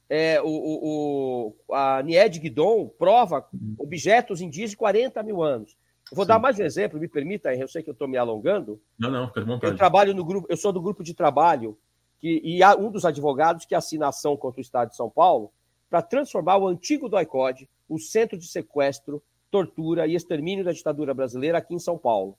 É, 0.09 0.41
o, 0.43 0.47
o, 0.47 1.57
o, 1.69 1.75
a 1.75 2.03
Nied 2.03 2.39
Guidon 2.39 2.89
prova 2.89 3.49
uhum. 3.53 3.75
objetos 3.79 4.43
indígenas 4.43 4.73
de 4.73 4.77
40 4.77 5.23
mil 5.23 5.43
anos. 5.43 5.77
Vou 6.13 6.25
Sim. 6.25 6.29
dar 6.29 6.39
mais 6.39 6.59
um 6.59 6.63
exemplo, 6.63 7.01
me 7.01 7.09
permita, 7.09 7.55
eu 7.55 7.67
sei 7.67 7.83
que 7.83 7.89
eu 7.89 7.93
estou 7.93 8.07
me 8.07 8.17
alongando. 8.17 8.81
Não, 8.99 9.11
não, 9.11 9.27
fica 9.29 9.43
de 9.43 9.67
Eu 9.67 9.77
trabalho 9.77 10.15
no 10.15 10.25
grupo, 10.25 10.47
eu 10.51 10.57
sou 10.57 10.73
do 10.73 10.81
grupo 10.81 11.03
de 11.03 11.15
trabalho 11.15 11.79
que, 12.19 12.41
e 12.45 12.63
há 12.63 12.77
um 12.77 12.91
dos 12.91 13.05
advogados 13.05 13.65
que 13.65 13.75
assina 13.75 14.09
ação 14.09 14.37
contra 14.37 14.61
o 14.61 14.63
Estado 14.63 14.91
de 14.91 14.97
São 14.97 15.09
Paulo 15.09 15.53
para 15.89 16.03
transformar 16.03 16.59
o 16.59 16.69
antigo 16.69 17.09
DOI-CODE, 17.09 17.69
o 17.89 17.99
centro 17.99 18.37
de 18.37 18.47
sequestro, 18.47 19.23
tortura 19.51 20.07
e 20.07 20.15
extermínio 20.15 20.65
da 20.65 20.73
ditadura 20.73 21.15
brasileira 21.15 21.59
aqui 21.59 21.75
em 21.75 21.79
São 21.79 21.97
Paulo. 21.97 22.37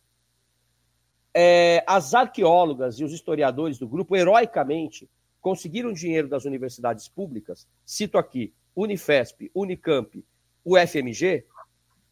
É, 1.33 1.83
as 1.87 2.13
arqueólogas 2.13 2.99
e 2.99 3.03
os 3.03 3.11
historiadores 3.11 3.77
do 3.77 3.87
grupo, 3.87 4.15
heroicamente, 4.15 5.09
conseguiram 5.41 5.93
dinheiro 5.93 6.27
das 6.27 6.45
universidades 6.45 7.07
públicas, 7.07 7.67
cito 7.85 8.17
aqui 8.17 8.53
Unifesp, 8.75 9.51
Unicamp, 9.53 10.23
UFMG, 10.65 11.45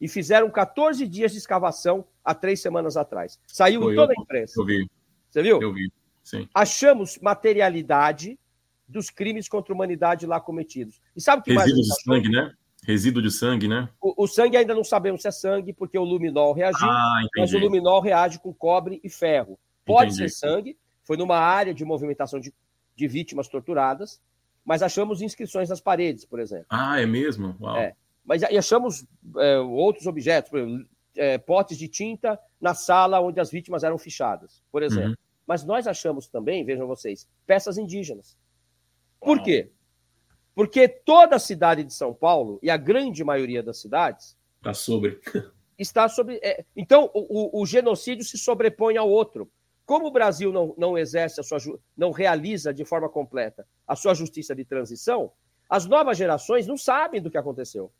e 0.03 0.07
fizeram 0.09 0.49
14 0.49 1.07
dias 1.07 1.31
de 1.31 1.37
escavação 1.37 2.03
há 2.25 2.35
três 2.35 2.61
semanas 2.61 2.97
atrás. 2.97 3.39
Saiu 3.47 3.83
Foi, 3.83 3.93
em 3.93 3.95
toda 3.95 4.11
a 4.11 4.21
imprensa. 4.21 4.59
Eu 4.59 4.65
vi. 4.65 4.85
Você 5.29 5.41
viu? 5.41 5.61
Eu 5.61 5.73
vi, 5.73 5.89
sim. 6.21 6.45
Achamos 6.53 7.17
materialidade 7.19 8.37
dos 8.85 9.09
crimes 9.09 9.47
contra 9.47 9.73
a 9.73 9.75
humanidade 9.75 10.25
lá 10.25 10.41
cometidos. 10.41 10.99
E 11.15 11.21
sabe 11.21 11.39
o 11.39 11.43
que 11.45 11.53
Resíduo 11.53 11.77
mais? 11.77 11.87
Resíduo 11.87 11.95
de 11.95 12.03
sangue, 12.03 12.29
né? 12.29 12.53
Resíduo 12.85 13.21
de 13.21 13.31
sangue, 13.31 13.67
né? 13.69 13.89
O, 14.01 14.25
o, 14.25 14.27
sangue 14.27 14.57
ainda 14.57 14.75
não 14.75 14.83
sabemos 14.83 15.21
se 15.21 15.29
é 15.29 15.31
sangue, 15.31 15.71
porque 15.71 15.97
o 15.97 16.03
luminol 16.03 16.51
reagiu, 16.51 16.85
ah, 16.85 17.21
mas 17.37 17.53
o 17.53 17.57
luminol 17.57 18.01
reage 18.01 18.39
com 18.39 18.53
cobre 18.53 18.99
e 19.05 19.09
ferro. 19.09 19.57
Pode 19.85 20.11
entendi. 20.11 20.29
ser 20.29 20.37
sangue, 20.37 20.77
foi 21.05 21.15
numa 21.15 21.37
área 21.37 21.73
de 21.73 21.85
movimentação 21.85 22.41
de, 22.41 22.53
de 22.93 23.07
vítimas 23.07 23.47
torturadas, 23.47 24.21
mas 24.65 24.83
achamos 24.83 25.21
inscrições 25.21 25.69
nas 25.69 25.79
paredes, 25.79 26.25
por 26.25 26.41
exemplo. 26.41 26.65
Ah, 26.69 26.99
é 26.99 27.05
mesmo? 27.05 27.55
Uau. 27.61 27.77
É. 27.77 27.95
Mas 28.25 28.41
e 28.41 28.57
achamos 28.57 29.05
é, 29.37 29.59
outros 29.59 30.07
objetos, 30.07 30.49
por 30.49 30.59
exemplo, 30.59 30.87
é, 31.15 31.37
potes 31.37 31.77
de 31.77 31.87
tinta 31.87 32.39
na 32.59 32.73
sala 32.73 33.19
onde 33.19 33.39
as 33.39 33.51
vítimas 33.51 33.83
eram 33.83 33.97
fichadas, 33.97 34.63
por 34.71 34.81
exemplo. 34.81 35.09
Uhum. 35.09 35.15
Mas 35.45 35.63
nós 35.63 35.87
achamos 35.87 36.27
também, 36.27 36.63
vejam 36.63 36.87
vocês, 36.87 37.27
peças 37.45 37.77
indígenas. 37.77 38.37
Por 39.19 39.37
Uau. 39.37 39.45
quê? 39.45 39.71
Porque 40.55 40.87
toda 40.87 41.35
a 41.35 41.39
cidade 41.39 41.83
de 41.83 41.93
São 41.93 42.13
Paulo, 42.13 42.59
e 42.61 42.69
a 42.69 42.77
grande 42.77 43.23
maioria 43.23 43.63
das 43.63 43.79
cidades. 43.79 44.37
Está 44.57 44.73
sobre. 44.73 45.19
Está 45.77 46.07
sobre. 46.07 46.39
É, 46.43 46.63
então, 46.75 47.09
o, 47.13 47.61
o, 47.61 47.65
genocídio 47.65 48.23
se 48.23 48.37
sobrepõe 48.37 48.95
ao 48.95 49.09
outro. 49.09 49.51
Como 49.85 50.07
o 50.07 50.11
Brasil 50.11 50.53
não, 50.53 50.73
não 50.77 50.97
exerce 50.97 51.41
a 51.41 51.43
sua. 51.43 51.57
não 51.97 52.11
realiza 52.11 52.73
de 52.73 52.85
forma 52.85 53.09
completa 53.09 53.67
a 53.87 53.95
sua 53.95 54.13
justiça 54.13 54.55
de 54.55 54.63
transição, 54.63 55.31
as 55.67 55.85
novas 55.85 56.17
gerações 56.17 56.67
não 56.67 56.77
sabem 56.77 57.19
do 57.21 57.31
que 57.31 57.37
aconteceu. 57.37 57.91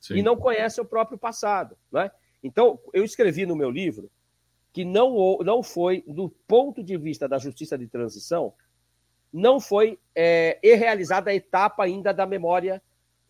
Sim. 0.00 0.16
e 0.16 0.22
não 0.22 0.36
conhece 0.36 0.80
o 0.80 0.84
próprio 0.84 1.18
passado. 1.18 1.76
Né? 1.92 2.10
Então, 2.42 2.80
eu 2.92 3.04
escrevi 3.04 3.44
no 3.44 3.54
meu 3.54 3.70
livro 3.70 4.10
que 4.72 4.84
não, 4.84 5.38
não 5.38 5.62
foi, 5.62 6.02
do 6.06 6.28
ponto 6.46 6.82
de 6.82 6.96
vista 6.96 7.28
da 7.28 7.38
justiça 7.38 7.76
de 7.76 7.86
transição, 7.86 8.52
não 9.32 9.60
foi 9.60 9.98
é, 10.14 10.58
realizada 10.62 11.30
a 11.30 11.34
etapa 11.34 11.84
ainda 11.84 12.12
da 12.12 12.26
memória 12.26 12.82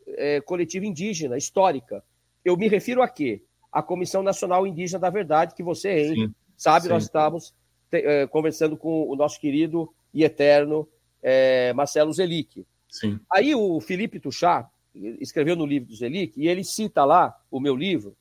é, 0.07 0.41
coletiva 0.41 0.87
indígena, 0.87 1.37
histórica. 1.37 2.05
Eu 2.45 2.57
me 2.57 2.69
refiro 2.69 3.03
a 3.03 3.09
quê? 3.09 3.43
A 3.71 3.83
Comissão 3.83 4.23
Nacional 4.23 4.67
Indígena 4.67 4.99
da 4.99 5.11
Verdade, 5.11 5.55
que 5.55 5.63
você, 5.63 5.91
Henrique, 5.91 6.27
sim, 6.27 6.35
sabe, 6.57 6.85
sim. 6.85 6.89
nós 6.91 7.05
estávamos 7.05 7.55
é, 7.93 8.27
conversando 8.27 8.77
com 8.77 9.09
o 9.09 9.15
nosso 9.17 9.39
querido 9.41 9.93
e 10.13 10.25
eterno 10.25 10.89
é, 11.23 11.73
Marcelo 11.73 12.13
Zelic. 12.13 12.67
Sim. 12.89 13.21
Aí 13.33 13.55
o 13.55 13.81
Felipe 13.81 14.19
Tuchá, 14.19 14.69
escreveu 14.95 15.57
no 15.57 15.67
livro 15.67 15.89
do 15.89 15.97
Zelic, 15.97 16.41
e 16.41 16.49
ele 16.49 16.65
cita 16.65 17.05
lá 17.05 17.39
o 17.51 17.61
meu 17.61 17.77
livro, 17.77 18.17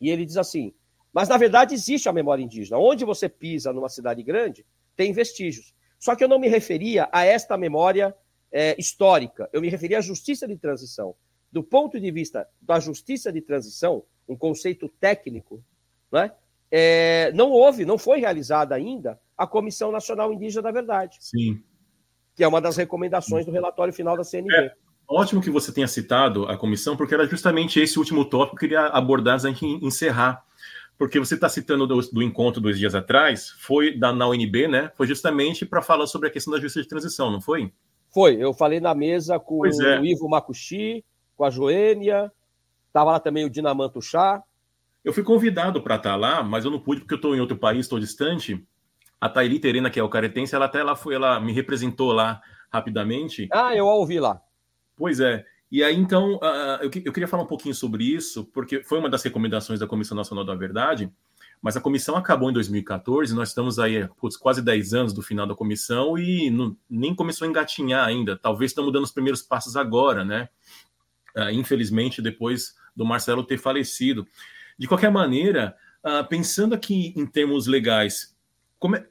e 0.00 0.10
ele 0.10 0.24
diz 0.24 0.36
assim: 0.36 0.72
mas 1.12 1.28
na 1.28 1.36
verdade 1.36 1.74
existe 1.74 2.08
a 2.08 2.12
memória 2.12 2.42
indígena. 2.42 2.78
Onde 2.78 3.04
você 3.04 3.28
pisa 3.28 3.72
numa 3.72 3.88
cidade 3.88 4.22
grande, 4.22 4.64
tem 4.94 5.12
vestígios. 5.12 5.74
Só 5.98 6.14
que 6.14 6.22
eu 6.22 6.28
não 6.28 6.38
me 6.38 6.48
referia 6.48 7.08
a 7.10 7.24
esta 7.24 7.56
memória 7.56 8.14
é, 8.52 8.76
histórica, 8.78 9.48
eu 9.52 9.60
me 9.60 9.68
referia 9.68 9.98
à 9.98 10.00
justiça 10.00 10.46
de 10.46 10.56
transição. 10.56 11.14
Do 11.50 11.62
ponto 11.62 11.98
de 11.98 12.10
vista 12.10 12.46
da 12.60 12.78
justiça 12.78 13.32
de 13.32 13.40
transição, 13.40 14.04
um 14.28 14.36
conceito 14.36 14.88
técnico, 14.88 15.62
né, 16.12 16.30
é, 16.70 17.32
não 17.32 17.50
houve, 17.50 17.84
não 17.84 17.98
foi 17.98 18.20
realizada 18.20 18.74
ainda 18.74 19.18
a 19.36 19.46
Comissão 19.46 19.90
Nacional 19.90 20.32
Indígena 20.32 20.62
da 20.62 20.70
Verdade. 20.70 21.18
Sim. 21.20 21.62
Que 22.36 22.44
é 22.44 22.48
uma 22.48 22.60
das 22.60 22.76
recomendações 22.76 23.44
do 23.44 23.50
relatório 23.50 23.92
final 23.92 24.16
da 24.16 24.22
CNV. 24.22 24.54
É. 24.54 24.74
ótimo 25.08 25.40
que 25.40 25.50
você 25.50 25.72
tenha 25.72 25.88
citado 25.88 26.44
a 26.46 26.56
comissão, 26.56 26.96
porque 26.96 27.14
era 27.14 27.26
justamente 27.26 27.80
esse 27.80 27.98
último 27.98 28.24
tópico 28.24 28.56
que 28.56 28.66
eu 28.66 28.68
queria 28.68 28.86
abordar 28.88 29.34
antes 29.34 29.46
gente 29.46 29.66
encerrar. 29.84 30.44
Porque 30.98 31.18
você 31.20 31.34
está 31.34 31.48
citando 31.48 31.86
do, 31.86 32.00
do, 32.00 32.22
encontro 32.22 32.60
dois 32.60 32.76
dias 32.76 32.94
atrás, 32.94 33.50
foi 33.50 33.96
da, 33.96 34.12
na 34.12 34.28
UNB, 34.28 34.66
né? 34.66 34.90
Foi 34.96 35.06
justamente 35.06 35.64
para 35.64 35.80
falar 35.80 36.08
sobre 36.08 36.28
a 36.28 36.30
questão 36.30 36.52
da 36.52 36.60
justiça 36.60 36.82
de 36.82 36.88
transição, 36.88 37.30
não 37.30 37.40
foi? 37.40 37.72
Foi, 38.12 38.34
eu 38.36 38.52
falei 38.52 38.80
na 38.80 38.94
mesa 38.94 39.38
com 39.38 39.64
é. 39.64 40.00
o 40.00 40.04
Ivo 40.04 40.28
Makushi, 40.28 41.04
com 41.36 41.44
a 41.44 41.50
Joênia, 41.50 42.32
estava 42.88 43.12
lá 43.12 43.20
também 43.20 43.44
o 43.44 43.50
Dinamanto 43.50 44.02
Chá. 44.02 44.42
Eu 45.04 45.12
fui 45.12 45.22
convidado 45.22 45.80
para 45.80 45.94
estar 45.94 46.10
tá 46.10 46.16
lá, 46.16 46.42
mas 46.42 46.64
eu 46.64 46.70
não 46.70 46.80
pude 46.80 47.02
porque 47.02 47.14
eu 47.14 47.18
estou 47.18 47.36
em 47.36 47.40
outro 47.40 47.56
país, 47.56 47.80
estou 47.80 48.00
distante. 48.00 48.66
A 49.20 49.28
Taili 49.28 49.60
Terena, 49.60 49.90
que 49.90 50.00
é 50.00 50.02
o 50.02 50.08
caretense, 50.08 50.54
ela 50.54 50.64
até 50.64 50.80
ela 50.80 50.96
foi, 50.96 51.14
ela 51.14 51.38
me 51.38 51.52
representou 51.52 52.12
lá 52.12 52.40
rapidamente. 52.72 53.48
Ah, 53.52 53.74
eu 53.74 53.88
a 53.88 53.94
ouvi 53.94 54.18
lá. 54.18 54.42
Pois 54.98 55.20
é. 55.20 55.46
E 55.70 55.84
aí, 55.84 55.94
então, 55.94 56.36
uh, 56.36 56.82
eu, 56.82 56.90
eu, 57.04 57.12
queria 57.12 57.28
falar 57.28 57.42
um 57.42 57.46
pouquinho 57.46 57.74
sobre 57.74 58.02
isso, 58.02 58.44
porque 58.46 58.82
foi 58.82 58.98
uma 58.98 59.08
das 59.08 59.22
recomendações 59.22 59.78
da 59.78 59.86
Comissão 59.86 60.16
Nacional 60.16 60.44
da 60.44 60.54
Verdade, 60.54 61.12
mas 61.60 61.76
a 61.76 61.80
comissão 61.80 62.16
acabou 62.16 62.50
em 62.50 62.52
2014, 62.52 63.34
nós 63.34 63.48
estamos 63.48 63.78
aí 63.78 64.08
putz, 64.20 64.36
quase 64.36 64.62
10 64.62 64.94
anos 64.94 65.12
do 65.12 65.22
final 65.22 65.46
da 65.46 65.54
comissão 65.54 66.16
e 66.16 66.50
não, 66.50 66.76
nem 66.88 67.14
começou 67.14 67.46
a 67.46 67.50
engatinhar 67.50 68.06
ainda. 68.06 68.36
Talvez 68.36 68.70
estamos 68.70 68.92
dando 68.92 69.04
os 69.04 69.10
primeiros 69.10 69.42
passos 69.42 69.76
agora, 69.76 70.24
né? 70.24 70.48
Uh, 71.36 71.50
infelizmente, 71.50 72.22
depois 72.22 72.74
do 72.96 73.04
Marcelo 73.04 73.44
ter 73.44 73.58
falecido. 73.58 74.26
De 74.78 74.86
qualquer 74.86 75.10
maneira, 75.10 75.76
uh, 76.04 76.26
pensando 76.28 76.74
aqui 76.74 77.12
em 77.16 77.26
termos 77.26 77.66
legais, 77.66 78.34
é, 78.94 79.06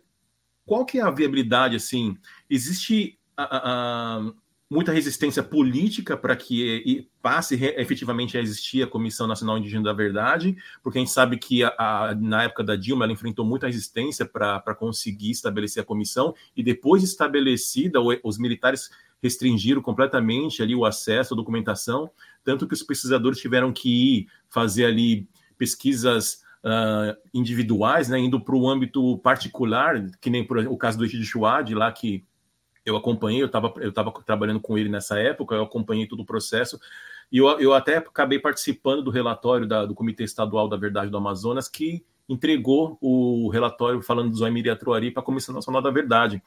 qual 0.65 0.85
que 0.85 0.99
é 0.99 1.01
a 1.01 1.11
viabilidade, 1.11 1.76
assim? 1.76 2.18
Existe 2.49 3.19
a, 3.38 4.22
muita 4.69 4.91
resistência 4.91 5.41
política 5.41 6.18
para 6.18 6.35
que 6.35 7.10
passe 7.22 7.56
efetivamente 7.77 8.38
a 8.38 8.41
existir 8.41 8.84
a 8.84 8.88
Comissão 8.88 9.26
Nacional 9.26 9.57
Indígena 9.57 9.84
da 9.84 9.94
Verdade, 9.94 10.57
porque 10.84 10.98
a 10.98 11.02
gente 11.02 11.11
sabe 11.11 11.38
que 11.38 11.64
a, 11.64 11.73
a, 11.77 12.15
na 12.15 12.44
época 12.44 12.64
da 12.64 12.76
Dilma 12.76 13.06
ela 13.06 13.14
enfrentou 13.14 13.45
muita 13.45 13.68
resistência 13.68 14.26
para 14.26 14.76
conseguir 14.76 15.31
estabelecer 15.31 15.81
a 15.84 15.85
comissão, 15.85 16.35
e 16.56 16.61
depois 16.61 17.02
de 17.02 17.07
estabelecida, 17.07 17.99
os 18.23 18.38
militares 18.38 18.89
restringiram 19.23 19.81
completamente 19.81 20.61
ali 20.61 20.76
o 20.76 20.85
acesso 20.85 21.34
à 21.34 21.38
documentação, 21.38 22.10
tanto 22.44 22.68
que 22.68 22.73
os 22.73 22.84
pesquisadores 22.84 23.39
tiveram 23.39 23.72
que 23.72 23.89
ir 23.89 24.27
fazer 24.49 24.85
ali 24.85 25.27
pesquisas 25.57 26.44
uh, 26.64 27.18
individuais, 27.34 28.10
né, 28.10 28.19
indo 28.19 28.39
para 28.39 28.56
o 28.56 28.69
âmbito 28.69 29.18
particular, 29.19 30.06
que 30.22 30.30
nem 30.30 30.45
por, 30.45 30.60
o 30.60 30.77
caso 30.77 30.98
do 30.98 31.06
Eixo 31.06 31.39
de 31.65 31.73
lá 31.73 31.91
que 31.91 32.23
eu 32.88 32.95
acompanhei, 32.95 33.41
eu 33.41 33.47
estava 33.47 33.73
eu 33.77 33.91
tava 33.91 34.11
trabalhando 34.26 34.61
com 34.61 34.77
ele 34.77 34.89
nessa 34.89 35.19
época, 35.19 35.55
eu 35.55 35.64
acompanhei 35.64 36.07
todo 36.07 36.22
o 36.22 36.26
processo, 36.26 36.80
e 37.31 37.38
eu, 37.38 37.47
eu 37.59 37.73
até 37.73 37.97
acabei 37.97 38.39
participando 38.39 39.03
do 39.03 39.11
relatório 39.11 39.68
da, 39.68 39.85
do 39.85 39.93
Comitê 39.93 40.23
Estadual 40.23 40.69
da 40.69 40.77
Verdade 40.77 41.11
do 41.11 41.18
Amazonas, 41.18 41.68
que 41.68 42.05
entregou 42.30 42.97
o 43.01 43.49
relatório 43.49 44.01
falando 44.01 44.31
do 44.31 44.38
Zoemir 44.38 44.72
Atruari 44.72 45.11
para 45.11 45.22
a 45.22 45.26
Comissão 45.26 45.53
Nacional 45.53 45.81
da 45.81 45.91
Verdade. 45.91 46.41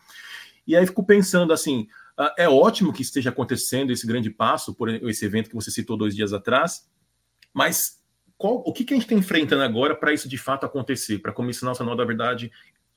E 0.66 0.74
aí 0.74 0.86
fico 0.86 1.04
pensando 1.04 1.52
assim, 1.52 1.86
ah, 2.16 2.34
é 2.38 2.48
ótimo 2.48 2.92
que 2.92 3.02
esteja 3.02 3.30
acontecendo 3.30 3.90
esse 3.90 4.06
grande 4.06 4.30
passo, 4.30 4.74
por 4.74 4.88
esse 4.88 5.24
evento 5.24 5.48
que 5.48 5.54
você 5.54 5.70
citou 5.70 5.96
dois 5.96 6.14
dias 6.14 6.32
atrás, 6.32 6.88
mas 7.52 8.00
qual, 8.38 8.62
o 8.64 8.72
que, 8.72 8.84
que 8.84 8.94
a 8.94 8.96
gente 8.96 9.04
está 9.04 9.14
enfrentando 9.14 9.62
agora 9.62 9.94
para 9.94 10.14
isso 10.14 10.26
de 10.26 10.38
fato 10.38 10.64
acontecer, 10.64 11.18
para 11.18 11.30
a 11.30 11.34
Comissão 11.34 11.68
Nacional 11.68 11.94
da 11.94 12.04
Verdade 12.06 12.50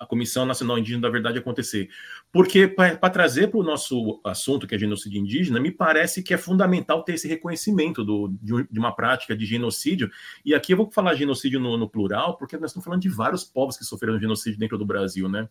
a 0.04 0.08
Comissão 0.08 0.46
Nacional 0.46 0.78
Indígena 0.78 1.02
da 1.02 1.10
Verdade 1.10 1.40
acontecer. 1.40 1.90
Porque, 2.32 2.68
para 2.68 3.10
trazer 3.10 3.48
para 3.48 3.60
o 3.60 3.64
nosso 3.64 4.20
assunto, 4.24 4.68
que 4.68 4.76
é 4.76 4.78
genocídio 4.78 5.20
indígena, 5.20 5.60
me 5.60 5.72
parece 5.72 6.22
que 6.22 6.34
é 6.34 6.38
fundamental 6.38 7.04
ter 7.04 7.14
esse 7.14 7.28
reconhecimento 7.28 8.04
do, 8.04 8.34
de, 8.42 8.68
de, 8.70 8.80
uma 8.80 8.96
prática 8.96 9.36
de 9.36 9.46
genocídio. 9.46 10.12
E 10.44 10.54
aqui 10.54 10.74
eu 10.74 10.78
vou 10.78 10.92
falar 10.92 11.16
genocídio 11.16 11.60
no, 11.60 11.78
no, 11.78 11.90
plural, 11.90 12.38
porque 12.38 12.58
nós 12.58 12.72
estamos 12.72 12.84
falando 12.84 13.02
de 13.02 13.10
vários 13.10 13.44
povos 13.44 13.78
que 13.78 13.86
sofreram 13.86 14.20
genocídio 14.20 14.60
dentro 14.60 14.78
do 14.78 14.86
Brasil. 14.86 15.30
Né? 15.30 15.48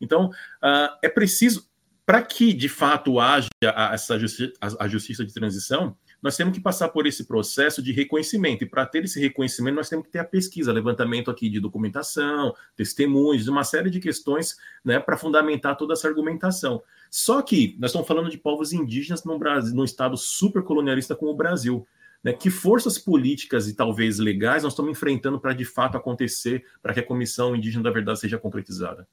Então, 0.00 0.26
uh, 0.26 0.96
é 1.02 1.08
preciso, 1.08 1.68
para 2.06 2.22
que 2.22 2.52
de 2.52 2.68
fato 2.68 3.20
haja 3.20 3.48
a, 3.62 3.94
essa 3.94 4.18
justi 4.18 4.52
a, 4.60 4.84
a 4.84 4.88
justiça 4.88 5.24
de 5.24 5.32
transição, 5.32 5.96
nós 6.22 6.36
temos 6.36 6.54
que 6.54 6.60
passar 6.60 6.88
por 6.88 7.06
esse 7.06 7.24
processo 7.24 7.82
de 7.82 7.92
reconhecimento. 7.92 8.64
E 8.64 8.66
para 8.66 8.84
ter 8.84 9.04
esse 9.04 9.20
reconhecimento, 9.20 9.76
nós 9.76 9.88
temos 9.88 10.06
que 10.06 10.12
ter 10.12 10.18
a 10.18 10.24
pesquisa, 10.24 10.72
levantamento 10.72 11.30
aqui 11.30 11.48
de 11.48 11.60
documentação, 11.60 12.54
testemunhos, 12.76 13.48
uma 13.48 13.64
série 13.64 13.90
de 13.90 14.00
questões 14.00 14.56
né, 14.84 14.98
para 15.00 15.16
fundamentar 15.16 15.76
toda 15.76 15.94
essa 15.94 16.08
argumentação. 16.08 16.82
Só 17.10 17.40
que 17.42 17.76
nós 17.78 17.90
estamos 17.90 18.06
falando 18.06 18.30
de 18.30 18.38
povos 18.38 18.72
indígenas 18.72 19.24
num, 19.24 19.38
Brasil, 19.38 19.74
num 19.74 19.84
estado 19.84 20.16
super 20.16 20.62
colonialista 20.62 21.16
como 21.16 21.32
o 21.32 21.36
Brasil. 21.36 21.86
Né, 22.22 22.34
que 22.34 22.50
forças 22.50 22.98
políticas 22.98 23.66
e 23.66 23.74
talvez 23.74 24.18
legais 24.18 24.62
nós 24.62 24.74
estamos 24.74 24.90
enfrentando 24.90 25.40
para 25.40 25.54
de 25.54 25.64
fato 25.64 25.96
acontecer, 25.96 26.66
para 26.82 26.92
que 26.92 27.00
a 27.00 27.06
Comissão 27.06 27.56
Indígena 27.56 27.84
da 27.84 27.90
Verdade 27.90 28.20
seja 28.20 28.36
concretizada? 28.36 29.08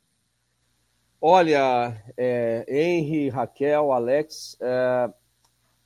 Olha, 1.22 2.00
é, 2.16 2.66
Henry, 2.68 3.30
Raquel, 3.30 3.92
Alex, 3.92 4.58
é, 4.60 5.10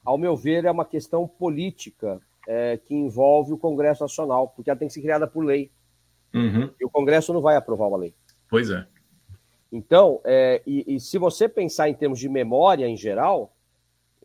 ao 0.03 0.17
meu 0.17 0.35
ver, 0.35 0.65
é 0.65 0.71
uma 0.71 0.85
questão 0.85 1.27
política 1.27 2.19
é, 2.47 2.77
que 2.77 2.95
envolve 2.95 3.53
o 3.53 3.57
Congresso 3.57 4.03
Nacional, 4.03 4.49
porque 4.49 4.69
ela 4.69 4.79
tem 4.79 4.87
que 4.87 4.93
ser 4.93 5.01
criada 5.01 5.27
por 5.27 5.43
lei. 5.43 5.71
Uhum. 6.33 6.69
E 6.79 6.85
o 6.85 6.89
Congresso 6.89 7.33
não 7.33 7.41
vai 7.41 7.55
aprovar 7.55 7.87
uma 7.87 7.97
lei. 7.97 8.13
Pois 8.49 8.69
é. 8.69 8.85
Então, 9.71 10.19
é, 10.25 10.61
e, 10.65 10.95
e, 10.95 10.99
se 10.99 11.17
você 11.17 11.47
pensar 11.47 11.87
em 11.87 11.93
termos 11.93 12.19
de 12.19 12.27
memória 12.27 12.87
em 12.87 12.97
geral, 12.97 13.55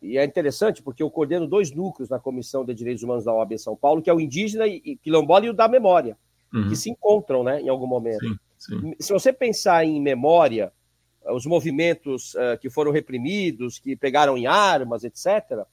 e 0.01 0.17
é 0.17 0.25
interessante 0.25 0.83
porque 0.83 1.01
eu 1.01 1.09
coordeno 1.09 1.47
dois 1.47 1.71
núcleos 1.71 2.09
na 2.09 2.19
Comissão 2.19 2.65
de 2.65 2.73
Direitos 2.73 3.03
Humanos 3.03 3.23
da 3.23 3.33
OAB 3.33 3.57
São 3.57 3.75
Paulo, 3.75 4.01
que 4.01 4.09
é 4.09 4.13
o 4.13 4.19
indígena 4.19 4.67
e, 4.67 4.81
e 4.83 4.97
quilombola 4.97 5.45
e 5.45 5.49
o 5.49 5.53
da 5.53 5.67
memória, 5.67 6.17
uhum. 6.53 6.67
que 6.67 6.75
se 6.75 6.89
encontram 6.89 7.43
né, 7.43 7.61
em 7.61 7.69
algum 7.69 7.87
momento. 7.87 8.19
Sim, 8.19 8.37
sim. 8.57 8.95
Se 8.99 9.13
você 9.13 9.31
pensar 9.31 9.85
em 9.85 10.01
memória, 10.01 10.73
os 11.31 11.45
movimentos 11.45 12.33
uh, 12.35 12.57
que 12.59 12.69
foram 12.69 12.91
reprimidos, 12.91 13.79
que 13.79 13.95
pegaram 13.95 14.37
em 14.37 14.47
armas, 14.47 15.03
etc., 15.03 15.65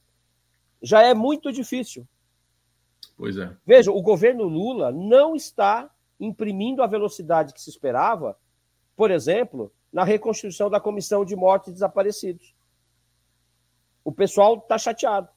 já 0.81 1.01
é 1.01 1.13
muito 1.13 1.51
difícil. 1.51 2.07
Pois 3.17 3.37
é. 3.37 3.55
Veja, 3.65 3.91
o 3.91 4.01
governo 4.01 4.43
Lula 4.43 4.91
não 4.91 5.35
está 5.35 5.89
imprimindo 6.19 6.83
a 6.83 6.87
velocidade 6.87 7.53
que 7.53 7.61
se 7.61 7.69
esperava, 7.69 8.37
por 8.95 9.11
exemplo, 9.11 9.71
na 9.91 10.03
reconstrução 10.03 10.69
da 10.69 10.79
comissão 10.79 11.23
de 11.23 11.35
mortes 11.35 11.69
e 11.69 11.73
desaparecidos. 11.73 12.53
O 14.03 14.11
pessoal 14.11 14.57
está 14.57 14.77
chateado. 14.77 15.29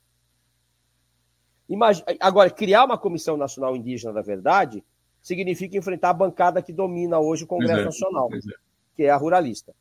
Imagina, 1.69 2.07
agora, 2.21 2.51
criar 2.51 2.85
uma 2.85 2.99
Comissão 2.99 3.37
Nacional 3.37 3.77
Indígena 3.77 4.13
da 4.13 4.23
Verdade 4.23 4.83
significa 5.21 5.77
enfrentar 5.77 6.11
a 6.11 6.15
bancada 6.15 6.63
que 6.63 6.73
domina 6.73 7.19
hoje 7.19 7.45
o 7.45 7.47
Congresso 7.47 7.81
é, 7.81 7.85
Nacional, 7.85 8.29
é. 8.33 8.39
que 8.97 9.05
é 9.05 9.11
a 9.11 9.17
ruralista. 9.17 9.75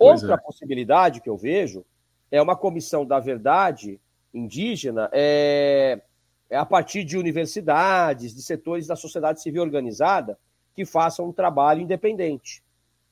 Pois 0.00 0.22
Outra 0.22 0.36
é. 0.36 0.38
possibilidade 0.38 1.20
que 1.20 1.28
eu 1.28 1.36
vejo 1.36 1.84
é 2.30 2.40
uma 2.40 2.56
comissão 2.56 3.04
da 3.04 3.20
verdade 3.20 4.00
indígena 4.32 5.10
é, 5.12 6.00
é 6.48 6.56
a 6.56 6.64
partir 6.64 7.04
de 7.04 7.18
universidades, 7.18 8.34
de 8.34 8.40
setores 8.42 8.86
da 8.86 8.96
sociedade 8.96 9.42
civil 9.42 9.60
organizada 9.60 10.38
que 10.74 10.86
façam 10.86 11.28
um 11.28 11.32
trabalho 11.32 11.82
independente, 11.82 12.64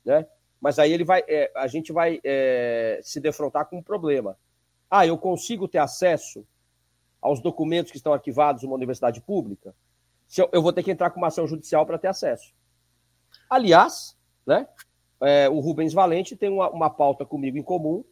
né? 0.02 0.26
Mas 0.58 0.78
aí 0.78 0.90
ele 0.90 1.04
vai, 1.04 1.22
é, 1.28 1.52
a 1.54 1.66
gente 1.66 1.92
vai 1.92 2.20
é, 2.24 3.00
se 3.02 3.20
defrontar 3.20 3.66
com 3.66 3.76
um 3.76 3.82
problema. 3.82 4.38
Ah, 4.90 5.06
eu 5.06 5.18
consigo 5.18 5.68
ter 5.68 5.78
acesso 5.78 6.42
aos 7.20 7.38
documentos 7.38 7.90
que 7.92 7.98
estão 7.98 8.14
arquivados 8.14 8.62
numa 8.62 8.74
universidade 8.74 9.20
pública? 9.20 9.74
Se 10.26 10.40
eu, 10.40 10.48
eu 10.52 10.62
vou 10.62 10.72
ter 10.72 10.82
que 10.82 10.90
entrar 10.90 11.10
com 11.10 11.18
uma 11.18 11.26
ação 11.26 11.46
judicial 11.46 11.84
para 11.84 11.98
ter 11.98 12.08
acesso. 12.08 12.54
Aliás, 13.50 14.16
né? 14.46 14.66
É, 15.22 15.48
o 15.48 15.58
Rubens 15.60 15.92
Valente 15.92 16.36
tem 16.36 16.48
uma, 16.48 16.70
uma 16.70 16.90
pauta 16.90 17.24
comigo 17.24 17.58
em 17.58 17.62
comum, 17.62 18.04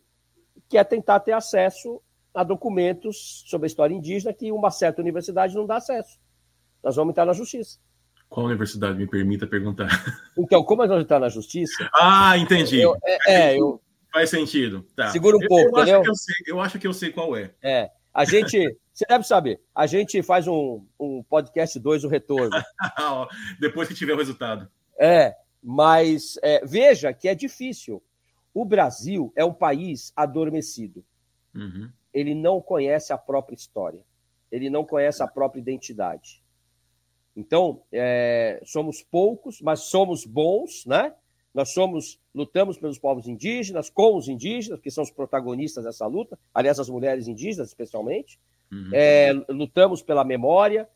que 0.69 0.79
é 0.79 0.85
tentar 0.85 1.21
ter 1.21 1.33
acesso 1.33 2.01
a 2.35 2.43
documentos 2.43 3.45
sobre 3.47 3.67
a 3.67 3.69
história 3.69 3.95
indígena 3.95 4.33
que 4.33 4.53
uma 4.53 4.71
certa 4.71 5.01
universidade 5.01 5.55
não 5.55 5.67
dá 5.67 5.77
acesso. 5.77 6.19
Nós 6.83 6.97
vamos 6.97 7.13
entrar 7.13 7.25
na 7.25 7.33
justiça. 7.33 7.79
Qual 8.29 8.47
universidade 8.47 8.99
me 8.99 9.07
permita 9.07 9.47
perguntar? 9.47 9.89
Então, 10.39 10.63
como 10.63 10.83
nós 10.83 10.91
vamos 10.91 11.05
entrar 11.05 11.19
na 11.19 11.31
justiça? 11.31 11.89
Ah, 11.95 12.37
entendi. 12.37 12.79
Eu, 12.79 12.95
é, 13.03 13.53
é, 13.53 13.59
eu... 13.59 13.81
Faz 14.13 14.29
sentido. 14.29 14.85
Tá. 14.95 15.09
Segura 15.09 15.35
um 15.37 15.41
pouco, 15.41 15.79
eu, 15.79 15.83
entendeu? 15.83 16.01
Acho 16.01 16.03
que 16.03 16.11
eu, 16.11 16.15
sei, 16.15 16.35
eu 16.47 16.61
acho 16.61 16.79
que 16.79 16.87
eu 16.87 16.93
sei 16.93 17.11
qual 17.11 17.35
é. 17.35 17.55
É. 17.63 17.91
A 18.13 18.25
gente, 18.27 18.77
você 18.93 19.07
deve 19.09 19.25
saber, 19.25 19.61
a 19.75 19.87
gente 19.87 20.23
faz 20.23 20.47
um, 20.47 20.85
um 21.01 21.23
podcast 21.23 21.79
2, 21.79 22.05
o 22.05 22.09
retorno. 22.09 22.51
Depois 23.61 23.89
que 23.89 23.95
tiver 23.95 24.13
o 24.13 24.19
resultado. 24.19 24.69
É. 25.01 25.35
Mas 25.69 26.39
é, 26.45 26.65
veja 26.65 27.13
que 27.13 27.27
é 27.27 27.35
difícil. 27.35 28.01
O 28.55 28.65
Brasil 28.65 29.33
é 29.35 29.45
um 29.45 29.53
país 29.53 30.13
adormecido. 30.15 31.05
Uhum. 31.53 31.91
Ele 32.15 32.37
não 32.37 32.61
conhece 32.61 33.13
a 33.13 33.19
própria 33.19 33.57
história. 33.57 34.01
Ele 34.49 34.71
não 34.71 34.85
conhece 34.85 35.25
a 35.25 35.27
própria 35.27 35.61
identidade. 35.61 36.41
Então, 37.35 37.83
é, 37.91 38.63
somos 38.65 39.03
poucos, 39.03 39.61
mas 39.61 39.81
somos 39.81 40.25
bons, 40.25 40.87
né? 40.87 41.13
Nós 41.53 41.71
somos, 41.71 42.21
lutamos 42.33 42.79
pelos 42.79 42.97
povos 42.97 43.27
indígenas, 43.27 43.91
com 43.91 44.17
os 44.17 44.29
indígenas, 44.29 44.81
que 44.81 44.91
são 44.91 45.03
os 45.03 45.11
protagonistas 45.11 45.83
dessa 45.83 46.07
luta, 46.07 46.39
aliás, 46.55 46.79
as 46.79 46.89
mulheres 46.89 47.27
indígenas, 47.27 47.69
especialmente, 47.69 48.39
uhum. 48.71 48.91
é, 48.93 49.33
lutamos 49.49 50.01
pela 50.01 50.25
memória, 50.25 50.89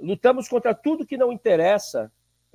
lutamos 0.00 0.48
contra 0.48 0.74
tudo 0.74 1.06
que 1.06 1.16
não 1.16 1.30
interessa, 1.30 2.10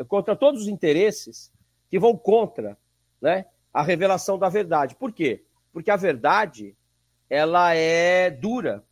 contra 0.05 0.35
todos 0.35 0.63
os 0.63 0.67
interesses 0.67 1.51
que 1.89 1.99
vão 1.99 2.15
contra 2.15 2.77
né, 3.21 3.45
a 3.73 3.81
revelação 3.81 4.37
da 4.37 4.49
verdade. 4.49 4.95
Por 4.95 5.11
quê? 5.11 5.43
Porque 5.71 5.91
a 5.91 5.95
verdade 5.95 6.75
ela 7.29 7.73
é 7.73 8.29
dura. 8.29 8.83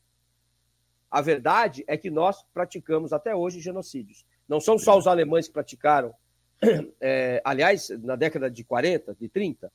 A 1.10 1.22
verdade 1.22 1.84
é 1.88 1.98
que 1.98 2.10
nós 2.10 2.44
praticamos 2.54 3.14
até 3.14 3.36
hoje 3.36 3.60
genocídios. 3.60 4.26
Não 4.48 4.60
são 4.60 4.78
só 4.78 4.98
os 4.98 5.08
alemães 5.08 5.48
que 5.48 5.54
praticaram. 5.54 6.14
É, 7.02 7.42
aliás, 7.46 7.90
na 8.02 8.16
década 8.16 8.50
de 8.50 8.64
40, 8.64 9.14
de 9.20 9.30
30, 9.30 9.72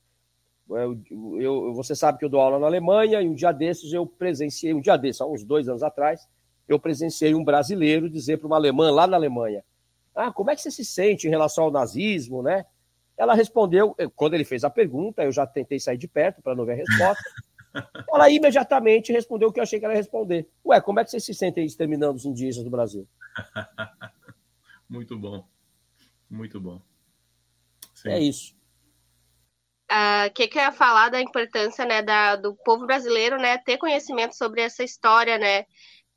eu, 0.69 1.01
eu, 1.39 1.75
você 1.75 1.95
sabe 1.95 2.19
que 2.19 2.25
eu 2.25 2.29
dou 2.29 2.41
aula 2.41 2.59
na 2.59 2.67
Alemanha 2.67 3.21
e 3.21 3.29
um 3.29 3.35
dia 3.35 3.53
desses 3.53 3.93
eu 3.93 4.07
presenciei, 4.07 4.73
um 4.73 4.81
dia 4.81 4.97
desses, 4.97 5.21
há 5.21 5.27
uns 5.27 5.45
dois 5.45 5.69
anos 5.69 5.83
atrás, 5.83 6.27
eu 6.69 6.79
presenciei 6.79 7.35
um 7.35 7.45
brasileiro 7.45 8.09
dizer 8.09 8.39
para 8.39 8.47
uma 8.47 8.57
alemã 8.57 8.91
lá 8.91 9.07
na 9.07 9.17
Alemanha: 9.17 9.65
Ah, 10.21 10.33
como 10.33 10.51
é 10.51 10.57
que 10.57 10.63
você 10.63 10.71
se 10.71 10.85
sente 10.85 11.27
em 11.27 11.31
relação 11.31 11.65
ao 11.65 11.71
nazismo, 11.71 12.43
né? 12.43 12.65
Ela 13.17 13.35
respondeu, 13.35 13.95
quando 14.17 14.35
ele 14.35 14.45
fez 14.45 14.65
a 14.65 14.71
pergunta, 14.71 15.23
eu 15.23 15.33
já 15.33 15.47
tentei 15.47 15.79
sair 15.79 15.99
de 15.99 16.09
perto 16.09 16.41
para 16.43 16.55
não 16.55 16.65
ver 16.65 16.73
a 16.73 16.77
resposta. 16.77 17.23
Ela 18.13 18.31
imediatamente 18.31 19.13
respondeu 19.13 19.49
o 19.49 19.53
que 19.53 19.61
eu 19.61 19.63
achei 19.63 19.79
que 19.79 19.85
ela 19.85 19.95
ia 19.95 20.01
responder. 20.01 20.49
Ué, 20.65 20.81
como 20.81 20.99
é 20.99 21.05
que 21.05 21.11
vocês 21.11 21.25
se 21.25 21.33
sentem 21.33 21.65
exterminando 21.65 22.15
os 22.15 22.25
indígenas 22.25 22.65
do 22.65 22.71
Brasil? 22.71 23.07
Muito 24.89 25.17
bom. 25.17 25.47
Muito 26.29 26.61
bom. 26.61 26.83
Sim. 27.95 28.09
É 28.09 28.19
isso. 28.19 28.55
O 29.89 29.93
uh, 29.93 30.25
ah, 30.27 30.31
que, 30.35 30.49
que 30.49 30.59
eu 30.59 30.63
ia 30.63 30.73
falar 30.73 31.11
da 31.11 31.21
importância 31.21 31.85
né, 31.85 32.03
da, 32.03 32.35
do 32.35 32.57
povo 32.57 32.87
brasileiro 32.87 33.37
né, 33.37 33.59
ter 33.59 33.77
conhecimento 33.77 34.37
sobre 34.37 34.63
essa 34.63 34.83
história, 34.83 35.39
né, 35.39 35.65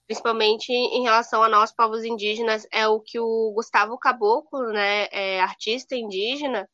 principalmente 0.06 0.72
em 0.72 1.04
relação 1.04 1.42
a 1.44 1.50
nós, 1.50 1.74
povos 1.74 2.04
indígenas, 2.04 2.68
é 2.72 2.88
o 2.88 3.00
que 3.00 3.20
o 3.20 3.52
Gustavo 3.56 3.98
Caboclo, 3.98 4.72
né, 4.72 5.08
é, 5.12 5.40
artista 5.42 5.96
indígena, 5.96 6.70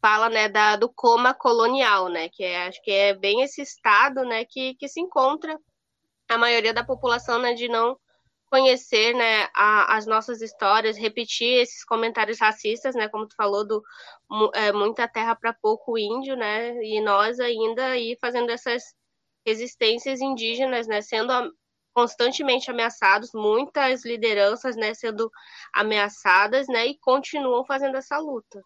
fala 0.00 0.28
né, 0.28 0.48
da, 0.48 0.76
do 0.76 0.88
coma 0.88 1.32
colonial, 1.32 2.08
né, 2.08 2.28
que 2.28 2.44
é, 2.44 2.66
acho 2.66 2.82
que 2.82 2.90
é 2.90 3.14
bem 3.14 3.42
esse 3.42 3.62
estado 3.62 4.22
né, 4.24 4.44
que, 4.44 4.74
que 4.74 4.88
se 4.88 5.00
encontra 5.00 5.58
a 6.28 6.38
maioria 6.38 6.74
da 6.74 6.84
população 6.84 7.38
né, 7.38 7.54
de 7.54 7.68
não 7.68 7.98
conhecer 8.50 9.14
né, 9.14 9.48
a, 9.54 9.96
as 9.96 10.06
nossas 10.06 10.40
histórias, 10.40 10.96
repetir 10.96 11.60
esses 11.60 11.84
comentários 11.84 12.38
racistas, 12.38 12.94
né, 12.94 13.08
como 13.08 13.26
tu 13.26 13.34
falou, 13.34 13.66
do 13.66 13.82
é, 14.54 14.72
muita 14.72 15.08
terra 15.08 15.34
para 15.34 15.52
pouco 15.52 15.98
índio, 15.98 16.36
né, 16.36 16.74
e 16.82 17.00
nós 17.00 17.40
ainda 17.40 17.86
aí 17.86 18.16
fazendo 18.20 18.50
essas 18.50 18.82
resistências 19.44 20.20
indígenas, 20.20 20.86
né, 20.86 21.00
sendo 21.00 21.32
constantemente 21.94 22.70
ameaçados, 22.70 23.30
muitas 23.32 24.04
lideranças, 24.04 24.74
né, 24.76 24.92
sendo 24.92 25.30
ameaçadas, 25.72 26.66
né, 26.66 26.86
e 26.88 26.98
continuam 26.98 27.64
fazendo 27.64 27.96
essa 27.96 28.18
luta. 28.18 28.62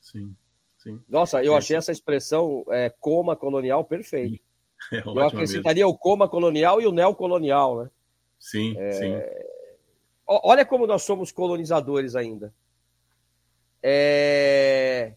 Sim, 0.00 0.34
sim. 0.78 1.00
Nossa, 1.06 1.44
eu 1.44 1.54
é. 1.54 1.58
achei 1.58 1.76
essa 1.76 1.92
expressão 1.92 2.64
é, 2.70 2.88
coma 2.98 3.36
colonial 3.36 3.84
perfeita. 3.84 4.42
É, 4.90 5.02
eu 5.06 5.20
acrescentaria 5.20 5.84
mesmo. 5.84 5.96
o 5.96 5.98
coma 5.98 6.28
colonial 6.28 6.80
e 6.80 6.86
o 6.86 6.92
neocolonial, 6.92 7.84
né? 7.84 7.90
Sim, 8.40 8.74
é... 8.76 8.90
sim. 8.90 9.12
Olha 10.26 10.64
como 10.64 10.86
nós 10.86 11.02
somos 11.02 11.30
colonizadores 11.30 12.16
ainda. 12.16 12.52
É... 13.82 15.14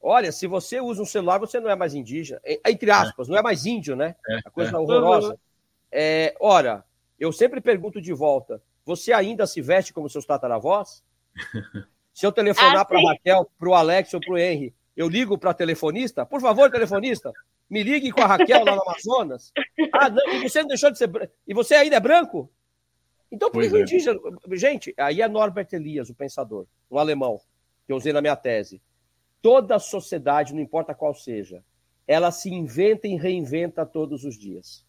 Olha, 0.00 0.30
se 0.30 0.46
você 0.46 0.80
usa 0.80 1.02
um 1.02 1.06
celular, 1.06 1.38
você 1.38 1.58
não 1.58 1.68
é 1.68 1.74
mais 1.74 1.92
indígena. 1.92 2.40
Entre 2.64 2.90
aspas, 2.90 3.28
é. 3.28 3.32
não 3.32 3.38
é 3.38 3.42
mais 3.42 3.66
índio, 3.66 3.96
né? 3.96 4.14
É, 4.28 4.38
A 4.44 4.50
coisa 4.50 4.70
é. 4.70 4.78
horrorosa. 4.78 5.38
É, 5.90 6.34
ora, 6.40 6.84
eu 7.18 7.32
sempre 7.32 7.60
pergunto 7.60 8.00
de 8.00 8.12
volta: 8.12 8.62
você 8.84 9.12
ainda 9.12 9.46
se 9.46 9.60
veste 9.60 9.92
como 9.92 10.08
seus 10.08 10.26
tataravós? 10.26 11.04
Se 12.12 12.24
eu 12.24 12.32
telefonar 12.32 12.78
ah, 12.78 12.84
para 12.84 12.98
Raquel, 12.98 13.50
para 13.58 13.68
o 13.68 13.74
Alex 13.74 14.14
ou 14.14 14.20
para 14.20 14.32
o 14.32 14.38
Henry, 14.38 14.74
eu 14.96 15.06
ligo 15.06 15.36
para 15.36 15.52
telefonista? 15.52 16.24
Por 16.24 16.40
favor, 16.40 16.70
telefonista, 16.70 17.30
me 17.68 17.82
ligue 17.82 18.10
com 18.10 18.22
a 18.22 18.26
Raquel 18.26 18.64
lá 18.64 18.74
no 18.74 18.82
Amazonas. 18.82 19.52
Ah, 19.92 20.08
não, 20.08 20.32
e 20.32 20.48
você 20.48 20.60
não 20.62 20.68
deixou 20.68 20.90
de 20.90 20.96
ser. 20.96 21.10
E 21.46 21.52
você 21.52 21.74
ainda 21.74 21.96
é 21.96 22.00
branco? 22.00 22.50
Então, 23.30 23.50
por 23.50 23.62
que 23.62 23.76
é. 23.76 23.80
indígena? 23.80 24.18
Gente, 24.52 24.94
aí 24.96 25.20
é 25.20 25.28
Norbert 25.28 25.68
Elias, 25.72 26.08
o 26.08 26.14
pensador, 26.14 26.66
um 26.90 26.98
alemão, 26.98 27.38
que 27.84 27.92
eu 27.92 27.96
usei 27.96 28.12
na 28.12 28.22
minha 28.22 28.36
tese. 28.36 28.80
Toda 29.42 29.78
sociedade, 29.78 30.54
não 30.54 30.62
importa 30.62 30.94
qual 30.94 31.14
seja, 31.14 31.62
ela 32.06 32.30
se 32.30 32.48
inventa 32.48 33.06
e 33.06 33.16
reinventa 33.16 33.84
todos 33.84 34.24
os 34.24 34.38
dias. 34.38 34.85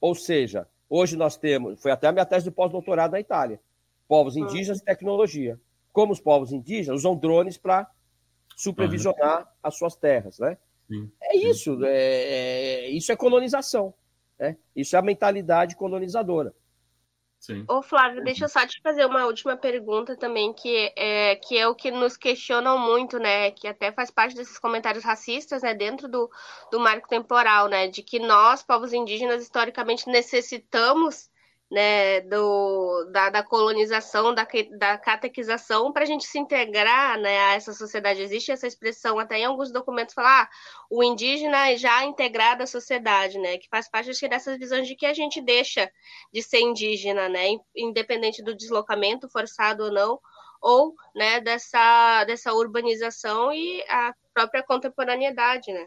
Ou 0.00 0.14
seja, 0.14 0.66
hoje 0.88 1.16
nós 1.16 1.36
temos, 1.36 1.80
foi 1.80 1.90
até 1.90 2.06
a 2.06 2.12
minha 2.12 2.24
tese 2.24 2.44
de 2.44 2.50
pós-doutorado 2.50 3.12
na 3.12 3.20
Itália, 3.20 3.60
povos 4.06 4.36
ah. 4.36 4.40
indígenas 4.40 4.78
e 4.78 4.84
tecnologia. 4.84 5.58
Como 5.92 6.12
os 6.12 6.20
povos 6.20 6.52
indígenas 6.52 7.00
usam 7.00 7.16
drones 7.16 7.56
para 7.56 7.90
supervisionar 8.56 9.52
as 9.62 9.76
suas 9.76 9.94
terras, 9.96 10.38
né? 10.38 10.56
Sim, 10.88 11.10
é 11.20 11.36
isso, 11.36 11.84
é, 11.84 11.90
é, 11.92 12.90
isso 12.90 13.12
é 13.12 13.16
colonização, 13.16 13.92
né? 14.38 14.56
Isso 14.74 14.96
é 14.96 14.98
a 14.98 15.02
mentalidade 15.02 15.76
colonizadora. 15.76 16.54
Sim. 17.38 17.64
Ô, 17.68 17.80
Flávio, 17.82 18.22
deixa 18.22 18.44
eu 18.44 18.48
só 18.48 18.66
te 18.66 18.80
fazer 18.82 19.06
uma 19.06 19.24
última 19.24 19.56
pergunta 19.56 20.16
também, 20.16 20.52
que 20.52 20.92
é, 20.96 21.36
que 21.36 21.56
é 21.56 21.68
o 21.68 21.74
que 21.74 21.90
nos 21.90 22.16
questionam 22.16 22.78
muito, 22.78 23.18
né? 23.18 23.52
Que 23.52 23.68
até 23.68 23.92
faz 23.92 24.10
parte 24.10 24.34
desses 24.34 24.58
comentários 24.58 25.04
racistas, 25.04 25.62
né? 25.62 25.72
Dentro 25.72 26.08
do, 26.08 26.28
do 26.70 26.80
marco 26.80 27.08
temporal, 27.08 27.68
né? 27.68 27.86
De 27.86 28.02
que 28.02 28.18
nós, 28.18 28.62
povos 28.62 28.92
indígenas, 28.92 29.42
historicamente 29.42 30.08
necessitamos 30.08 31.30
né, 31.70 32.22
do, 32.22 33.04
da, 33.12 33.28
da 33.28 33.42
colonização, 33.42 34.34
da, 34.34 34.46
da 34.78 34.96
catequização, 34.96 35.92
para 35.92 36.04
a 36.04 36.06
gente 36.06 36.24
se 36.24 36.38
integrar 36.38 37.18
né, 37.18 37.38
a 37.38 37.54
essa 37.54 37.74
sociedade. 37.74 38.22
Existe 38.22 38.50
essa 38.50 38.66
expressão, 38.66 39.18
até 39.18 39.38
em 39.38 39.44
alguns 39.44 39.70
documentos, 39.70 40.14
falar 40.14 40.44
ah, 40.44 40.48
o 40.90 41.04
indígena 41.04 41.70
é 41.70 41.76
já 41.76 42.04
integrado 42.04 42.62
à 42.62 42.66
sociedade, 42.66 43.38
né, 43.38 43.58
que 43.58 43.68
faz 43.68 43.88
parte 43.88 44.10
acho, 44.10 44.28
dessas 44.28 44.58
visões 44.58 44.88
de 44.88 44.96
que 44.96 45.04
a 45.04 45.12
gente 45.12 45.40
deixa 45.42 45.90
de 46.32 46.42
ser 46.42 46.60
indígena, 46.60 47.28
né, 47.28 47.48
independente 47.76 48.42
do 48.42 48.54
deslocamento 48.54 49.28
forçado 49.28 49.84
ou 49.84 49.92
não, 49.92 50.18
ou 50.60 50.94
né, 51.14 51.40
dessa, 51.40 52.24
dessa 52.24 52.52
urbanização 52.54 53.52
e 53.52 53.84
a 53.88 54.14
própria 54.32 54.62
contemporaneidade, 54.62 55.70
né. 55.72 55.86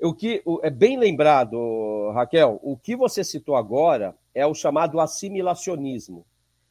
O 0.00 0.14
que 0.14 0.42
é 0.62 0.70
bem 0.70 0.96
lembrado, 0.96 2.10
Raquel, 2.12 2.60
o 2.62 2.76
que 2.76 2.94
você 2.94 3.24
citou 3.24 3.56
agora 3.56 4.16
é 4.32 4.46
o 4.46 4.54
chamado 4.54 5.00
assimilacionismo. 5.00 6.24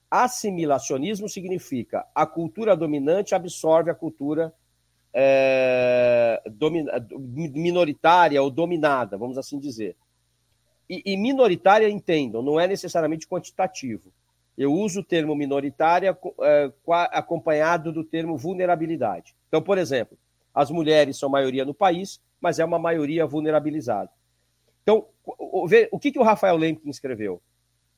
Assimilacionismo 0.09 1.27
significa 1.27 2.05
a 2.15 2.25
cultura 2.25 2.75
dominante 2.75 3.35
absorve 3.35 3.91
a 3.91 3.95
cultura 3.95 4.53
é, 5.13 6.41
minoritária 7.53 8.41
ou 8.41 8.49
dominada, 8.49 9.17
vamos 9.17 9.37
assim 9.37 9.59
dizer. 9.59 9.97
E, 10.89 11.01
e, 11.05 11.17
minoritária, 11.17 11.89
entendam, 11.89 12.41
não 12.41 12.57
é 12.57 12.65
necessariamente 12.65 13.27
quantitativo. 13.27 14.13
Eu 14.57 14.73
uso 14.73 15.01
o 15.01 15.03
termo 15.03 15.35
minoritária 15.35 16.17
é, 16.41 16.71
acompanhado 17.11 17.91
do 17.91 18.03
termo 18.05 18.37
vulnerabilidade. 18.37 19.35
Então, 19.49 19.61
por 19.61 19.77
exemplo, 19.77 20.17
as 20.53 20.71
mulheres 20.71 21.17
são 21.17 21.29
maioria 21.29 21.65
no 21.65 21.73
país, 21.73 22.21
mas 22.39 22.59
é 22.59 22.65
uma 22.65 22.79
maioria 22.79 23.25
vulnerabilizada. 23.25 24.09
Então, 24.83 25.07
o, 25.25 25.99
que, 25.99 26.11
que 26.11 26.19
o 26.19 26.23
Rafael 26.23 26.55
Lemkin 26.55 26.89
escreveu? 26.89 27.41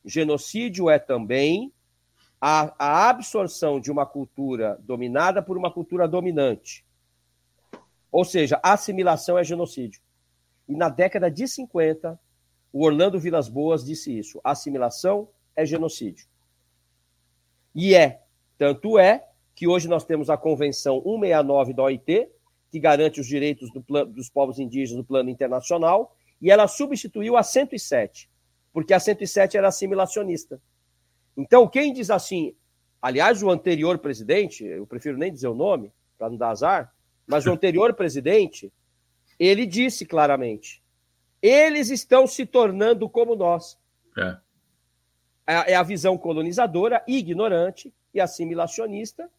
Genocídio 0.03 0.90
é 0.90 0.98
também 0.98 1.72
a, 2.41 2.74
a 2.80 3.10
absorção 3.10 3.80
de 3.80 3.91
uma 3.91 4.06
cultura 4.06 4.80
dominada 4.82 5.41
por 5.41 5.57
uma 5.57 5.72
cultura 5.72 6.07
dominante. 6.07 6.86
Ou 8.11 8.26
seja, 8.26 8.60
assimilação 8.64 9.38
é 9.38 9.44
genocídio. 9.44 10.02
E 10.68 10.76
na 10.76 10.90
década 10.90 11.30
de 11.30 11.48
50, 11.48 12.20
o 12.72 12.84
Orlando 12.84 13.20
Vilas 13.20 13.49
Boas 13.49 13.84
disse 13.84 14.18
isso: 14.18 14.40
assimilação 14.44 15.30
é 15.56 15.66
genocídio. 15.66 16.28
E 17.76 17.94
é. 17.94 18.24
Tanto 18.57 18.98
é 18.98 19.26
que 19.56 19.68
hoje 19.68 19.88
nós 19.88 20.06
temos 20.06 20.30
a 20.30 20.38
Convenção 20.38 21.02
169 21.02 21.74
da 21.74 21.84
OIT, 21.84 22.30
que 22.72 22.80
garante 22.80 23.20
os 23.20 23.28
direitos 23.28 23.72
do 23.72 23.82
dos 24.06 24.30
povos 24.30 24.60
indígenas 24.60 24.98
no 24.98 25.04
plano 25.04 25.30
internacional, 25.30 26.16
e 26.41 26.52
ela 26.52 26.68
substituiu 26.68 27.36
a 27.36 27.44
107, 27.44 28.30
porque 28.72 28.94
a 28.94 29.00
107 29.00 29.58
era 29.58 29.68
assimilacionista. 29.68 30.62
Então, 31.36 31.68
quem 31.68 31.91
diz 31.91 32.10
assim, 32.10 32.56
aliás, 33.02 33.41
o 33.41 33.50
anterior 33.50 33.98
presidente, 33.98 34.64
eu 34.64 34.86
prefiro 34.86 35.18
nem 35.18 35.32
dizer 35.32 35.48
o 35.48 35.56
nome, 35.56 35.91
para 36.18 36.30
não 36.30 36.38
dar 36.38 36.50
azar, 36.50 36.94
mas 37.26 37.46
o 37.46 37.52
anterior 37.52 37.94
presidente, 37.96 38.72
ele 39.40 39.66
disse 39.66 40.06
claramente: 40.06 40.82
eles 41.41 41.90
estão 41.90 42.28
se 42.28 42.46
tornando 42.46 43.10
como 43.10 43.36
nós. 43.36 43.78
É. 44.18 44.38
É, 45.48 45.72
é 45.72 45.76
a 45.76 45.84
visão 45.84 46.18
colonizadora, 46.18 47.04
ignorante 47.08 47.91
e 48.14 48.20
assimilacionista, 48.20 49.30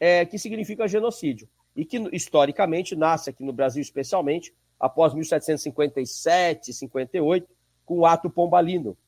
é, 0.00 0.24
que 0.24 0.38
significa 0.38 0.88
genocídio 0.88 1.48
e 1.78 1.84
que 1.84 1.96
historicamente 2.12 2.96
nasce 2.96 3.30
aqui 3.30 3.44
no 3.44 3.52
Brasil, 3.52 3.80
especialmente 3.80 4.52
após 4.80 5.14
1757, 5.14 6.72
58, 6.72 7.48
com 7.86 7.98
o 7.98 8.04
ato 8.04 8.28
pombalino, 8.28 8.98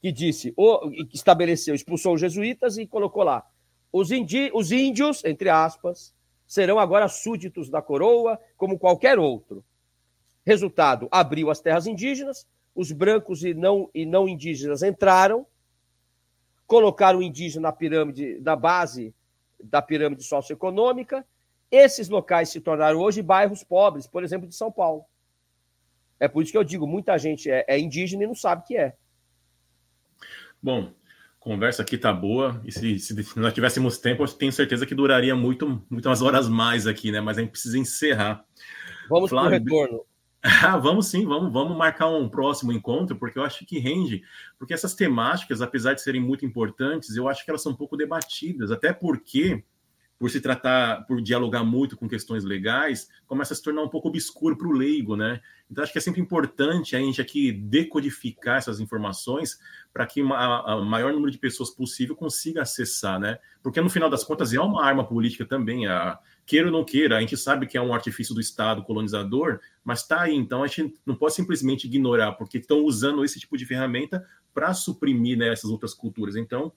que 0.00 0.12
disse, 0.12 0.54
que 1.10 1.16
estabeleceu, 1.16 1.74
expulsou 1.74 2.14
os 2.14 2.20
jesuítas 2.20 2.78
e 2.78 2.86
colocou 2.86 3.24
lá: 3.24 3.44
os, 3.92 4.12
indi, 4.12 4.48
os 4.54 4.70
índios, 4.70 5.24
entre 5.24 5.48
aspas, 5.48 6.14
serão 6.46 6.78
agora 6.78 7.08
súditos 7.08 7.68
da 7.68 7.82
coroa, 7.82 8.38
como 8.56 8.78
qualquer 8.78 9.18
outro. 9.18 9.64
Resultado: 10.46 11.08
abriu 11.10 11.50
as 11.50 11.60
terras 11.60 11.88
indígenas, 11.88 12.46
os 12.76 12.92
brancos 12.92 13.42
e 13.42 13.54
não, 13.54 13.90
e 13.92 14.06
não 14.06 14.28
indígenas 14.28 14.84
entraram, 14.84 15.44
colocaram 16.64 17.18
o 17.18 17.22
indígena 17.24 17.62
na 17.62 17.72
pirâmide, 17.72 18.38
na 18.40 18.54
base 18.54 19.12
da 19.60 19.82
pirâmide 19.82 20.22
socioeconômica. 20.22 21.26
Esses 21.70 22.08
locais 22.08 22.48
se 22.48 22.60
tornaram 22.60 22.98
hoje 22.98 23.22
bairros 23.22 23.62
pobres, 23.62 24.06
por 24.06 24.24
exemplo, 24.24 24.48
de 24.48 24.54
São 24.54 24.72
Paulo. 24.72 25.04
É 26.18 26.28
por 26.28 26.42
isso 26.42 26.52
que 26.52 26.58
eu 26.58 26.64
digo, 26.64 26.86
muita 26.86 27.16
gente 27.16 27.50
é, 27.50 27.64
é 27.66 27.78
indígena 27.78 28.24
e 28.24 28.26
não 28.26 28.34
sabe 28.34 28.66
que 28.66 28.76
é. 28.76 28.94
Bom, 30.62 30.92
conversa 31.38 31.82
aqui 31.82 31.96
tá 31.96 32.12
boa. 32.12 32.60
E 32.64 32.70
se, 32.70 32.98
se 32.98 33.38
nós 33.38 33.54
tivéssemos 33.54 33.98
tempo, 33.98 34.22
eu 34.22 34.28
tenho 34.28 34.52
certeza 34.52 34.84
que 34.84 34.94
duraria 34.94 35.34
muito, 35.34 35.82
muitas 35.88 36.20
horas 36.20 36.48
mais 36.48 36.86
aqui, 36.86 37.10
né? 37.10 37.20
Mas 37.20 37.38
a 37.38 37.40
gente 37.40 37.50
precisa 37.50 37.78
encerrar. 37.78 38.44
Vamos 39.08 39.30
para 39.30 39.42
o 39.42 39.48
retorno. 39.48 40.04
Ah, 40.42 40.76
vamos 40.78 41.06
sim, 41.06 41.24
vamos, 41.26 41.52
vamos 41.52 41.76
marcar 41.76 42.08
um 42.08 42.28
próximo 42.28 42.72
encontro, 42.72 43.16
porque 43.16 43.38
eu 43.38 43.42
acho 43.42 43.64
que 43.64 43.78
rende, 43.78 44.22
porque 44.58 44.72
essas 44.72 44.94
temáticas, 44.94 45.60
apesar 45.60 45.94
de 45.94 46.02
serem 46.02 46.20
muito 46.20 46.46
importantes, 46.46 47.16
eu 47.16 47.28
acho 47.28 47.44
que 47.44 47.50
elas 47.50 47.62
são 47.62 47.72
um 47.72 47.76
pouco 47.76 47.96
debatidas, 47.96 48.70
até 48.70 48.92
porque 48.92 49.64
por 50.20 50.30
se 50.30 50.38
tratar, 50.38 51.06
por 51.06 51.22
dialogar 51.22 51.64
muito 51.64 51.96
com 51.96 52.06
questões 52.06 52.44
legais, 52.44 53.08
começa 53.26 53.54
a 53.54 53.56
se 53.56 53.62
tornar 53.62 53.82
um 53.82 53.88
pouco 53.88 54.08
obscuro 54.08 54.54
para 54.54 54.68
o 54.68 54.70
leigo, 54.70 55.16
né? 55.16 55.40
Então, 55.70 55.82
acho 55.82 55.94
que 55.94 55.98
é 55.98 56.02
sempre 56.02 56.20
importante 56.20 56.94
a 56.94 56.98
gente 56.98 57.22
aqui 57.22 57.50
decodificar 57.50 58.58
essas 58.58 58.80
informações 58.80 59.58
para 59.94 60.04
que 60.04 60.20
o 60.20 60.26
maior 60.84 61.14
número 61.14 61.30
de 61.30 61.38
pessoas 61.38 61.70
possível 61.70 62.14
consiga 62.14 62.60
acessar, 62.60 63.18
né? 63.18 63.38
Porque, 63.62 63.80
no 63.80 63.88
final 63.88 64.10
das 64.10 64.22
contas, 64.22 64.52
é 64.52 64.60
uma 64.60 64.84
arma 64.84 65.06
política 65.06 65.46
também. 65.46 65.86
A, 65.86 66.18
queira 66.44 66.66
ou 66.66 66.72
não 66.72 66.84
queira, 66.84 67.16
a 67.16 67.20
gente 67.20 67.38
sabe 67.38 67.66
que 67.66 67.78
é 67.78 67.80
um 67.80 67.94
artifício 67.94 68.34
do 68.34 68.42
Estado 68.42 68.82
colonizador, 68.82 69.58
mas 69.82 70.02
está 70.02 70.20
aí. 70.20 70.36
Então, 70.36 70.62
a 70.62 70.66
gente 70.66 71.00
não 71.06 71.14
pode 71.14 71.32
simplesmente 71.32 71.86
ignorar, 71.86 72.32
porque 72.32 72.58
estão 72.58 72.84
usando 72.84 73.24
esse 73.24 73.40
tipo 73.40 73.56
de 73.56 73.64
ferramenta 73.64 74.22
para 74.52 74.74
suprimir 74.74 75.38
né, 75.38 75.50
essas 75.50 75.70
outras 75.70 75.94
culturas. 75.94 76.36
Então, 76.36 76.70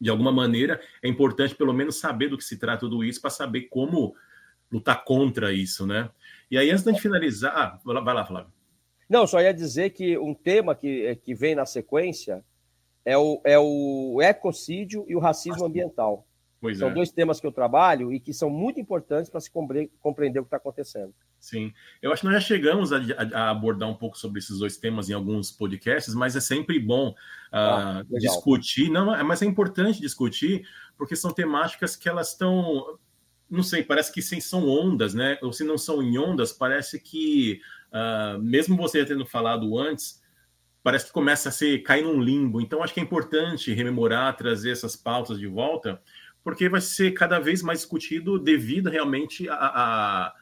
de 0.00 0.10
alguma 0.10 0.32
maneira, 0.32 0.80
é 1.02 1.08
importante 1.08 1.54
pelo 1.54 1.72
menos 1.72 1.98
saber 1.98 2.28
do 2.28 2.36
que 2.36 2.44
se 2.44 2.58
trata 2.58 2.80
tudo 2.80 3.02
isso 3.04 3.20
para 3.20 3.30
saber 3.30 3.62
como 3.62 4.14
lutar 4.70 5.04
contra 5.04 5.52
isso, 5.52 5.86
né? 5.86 6.10
E 6.50 6.58
aí, 6.58 6.70
antes 6.70 6.84
de 6.84 7.00
finalizar, 7.00 7.52
ah, 7.56 7.80
vai 7.84 8.14
lá, 8.14 8.24
Flávio. 8.24 8.52
Não, 9.08 9.26
só 9.26 9.40
ia 9.40 9.54
dizer 9.54 9.90
que 9.90 10.18
um 10.18 10.34
tema 10.34 10.74
que, 10.74 11.16
que 11.16 11.34
vem 11.34 11.54
na 11.54 11.64
sequência 11.64 12.44
é 13.04 13.16
o, 13.16 13.40
é 13.44 13.58
o 13.58 14.20
ecocídio 14.20 15.04
e 15.08 15.14
o 15.14 15.20
racismo 15.20 15.64
ambiental. 15.64 16.26
Pois 16.60 16.78
são 16.78 16.88
é. 16.88 16.94
dois 16.94 17.10
temas 17.10 17.38
que 17.38 17.46
eu 17.46 17.52
trabalho 17.52 18.12
e 18.12 18.18
que 18.18 18.32
são 18.32 18.48
muito 18.48 18.80
importantes 18.80 19.30
para 19.30 19.40
se 19.40 19.50
compreender 19.50 20.40
o 20.40 20.42
que 20.42 20.46
está 20.46 20.56
acontecendo. 20.56 21.14
Sim, 21.38 21.72
eu 22.00 22.10
acho 22.12 22.22
que 22.22 22.26
nós 22.26 22.34
já 22.34 22.40
chegamos 22.40 22.92
a, 22.92 23.00
a, 23.34 23.50
abordar 23.50 23.88
um 23.88 23.94
pouco 23.94 24.18
sobre 24.18 24.38
esses 24.38 24.58
dois 24.58 24.76
temas 24.78 25.08
em 25.10 25.12
alguns 25.12 25.52
podcasts, 25.52 26.14
mas 26.14 26.34
é 26.34 26.40
sempre 26.40 26.80
bom 26.80 27.10
uh, 27.10 27.14
ah, 27.52 28.02
discutir. 28.08 28.90
Não, 28.90 29.14
é, 29.14 29.22
mas 29.22 29.42
é 29.42 29.46
importante 29.46 30.00
discutir 30.00 30.66
porque 30.96 31.14
são 31.14 31.30
temáticas 31.30 31.94
que 31.94 32.08
elas 32.08 32.30
estão, 32.30 32.98
não 33.50 33.62
sei, 33.62 33.82
parece 33.82 34.10
que 34.10 34.22
sim, 34.22 34.40
são 34.40 34.66
ondas, 34.66 35.12
né? 35.12 35.38
Ou 35.42 35.52
se 35.52 35.62
não 35.62 35.76
são 35.76 36.02
em 36.02 36.18
ondas, 36.18 36.52
parece 36.52 36.98
que 36.98 37.60
uh, 37.92 38.42
mesmo 38.42 38.76
você 38.76 39.04
tendo 39.04 39.26
falado 39.26 39.78
antes, 39.78 40.22
parece 40.82 41.06
que 41.06 41.12
começa 41.12 41.50
a 41.50 41.52
ser 41.52 41.82
cair 41.82 42.02
num 42.02 42.20
limbo. 42.20 42.60
Então 42.60 42.82
acho 42.82 42.94
que 42.94 43.00
é 43.00 43.02
importante 43.02 43.74
rememorar, 43.74 44.36
trazer 44.36 44.70
essas 44.70 44.96
pautas 44.96 45.38
de 45.38 45.46
volta 45.46 46.00
porque 46.46 46.68
vai 46.68 46.80
ser 46.80 47.10
cada 47.10 47.40
vez 47.40 47.60
mais 47.60 47.80
discutido 47.80 48.38
devido 48.38 48.88
realmente 48.88 49.48
a, 49.48 49.56
a 49.56 50.34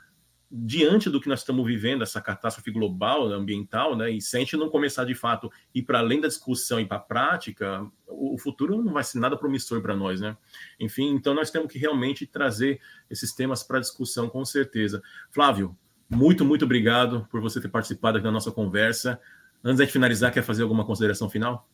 diante 0.53 1.09
do 1.09 1.19
que 1.19 1.31
nós 1.31 1.39
estamos 1.39 1.67
vivendo, 1.67 2.03
essa 2.03 2.21
catástrofe 2.21 2.71
global, 2.71 3.33
ambiental, 3.33 3.97
né? 3.97 4.11
E 4.11 4.21
se 4.21 4.37
a 4.37 4.41
gente 4.41 4.55
não 4.55 4.69
começar 4.69 5.07
de 5.07 5.15
fato 5.15 5.51
ir 5.75 5.83
para 5.83 6.01
além 6.01 6.21
da 6.21 6.29
discussão 6.29 6.79
e 6.79 6.85
para 6.85 6.99
a 6.99 7.01
prática, 7.01 7.91
o, 8.07 8.37
futuro 8.37 8.85
não 8.85 8.93
vai 8.93 9.03
ser 9.03 9.19
nada 9.19 9.35
promissor 9.35 9.81
para 9.81 9.97
nós, 9.97 10.21
né? 10.21 10.37
Enfim, 10.79 11.09
então 11.15 11.33
nós 11.33 11.51
temos 11.51 11.73
que 11.73 11.79
realmente 11.79 12.27
trazer 12.27 12.83
esses 13.09 13.33
temas 13.33 13.63
para 13.63 13.81
discussão, 13.81 14.29
com 14.29 14.45
certeza. 14.45 15.03
Flávio, 15.31 15.75
muito, 16.07 16.45
muito 16.45 16.67
obrigado 16.67 17.27
por 17.31 17.41
você 17.41 17.63
ter 17.63 17.71
participado 17.71 18.19
aqui 18.19 18.25
da 18.25 18.31
nossa 18.31 18.53
conversa. 18.53 19.19
Antes 19.65 19.87
de 19.87 19.91
finalizar, 19.91 20.31
quer 20.31 20.43
fazer 20.43 20.65
alguma 20.65 20.85
consideração 20.85 21.31
final? 21.31 21.67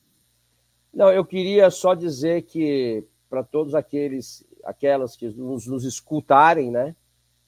Não, 0.95 1.11
eu 1.11 1.25
queria 1.25 1.69
só 1.69 1.95
dizer 1.95 2.43
que 2.43 3.05
para 3.31 3.45
todos 3.45 3.75
aqueles, 3.75 4.45
aquelas 4.65 5.17
que 5.17 5.29
nos, 5.29 5.67
nos 5.67 5.85
escutarem, 5.85 6.71
né? 6.71 6.95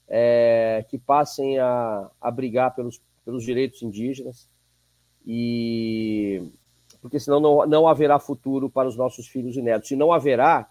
É, 0.07 0.85
que 0.89 0.97
passem 0.97 1.59
a, 1.59 2.09
a 2.19 2.31
brigar 2.31 2.75
pelos, 2.75 3.01
pelos 3.23 3.43
direitos 3.43 3.81
indígenas 3.81 4.47
e 5.25 6.51
porque 7.01 7.19
senão 7.19 7.39
não, 7.39 7.65
não 7.65 7.87
haverá 7.87 8.17
futuro 8.17 8.69
para 8.69 8.87
os 8.87 8.95
nossos 8.95 9.27
filhos 9.27 9.57
e 9.57 9.61
netos. 9.61 9.89
Se 9.89 9.95
não 9.95 10.13
haverá, 10.13 10.69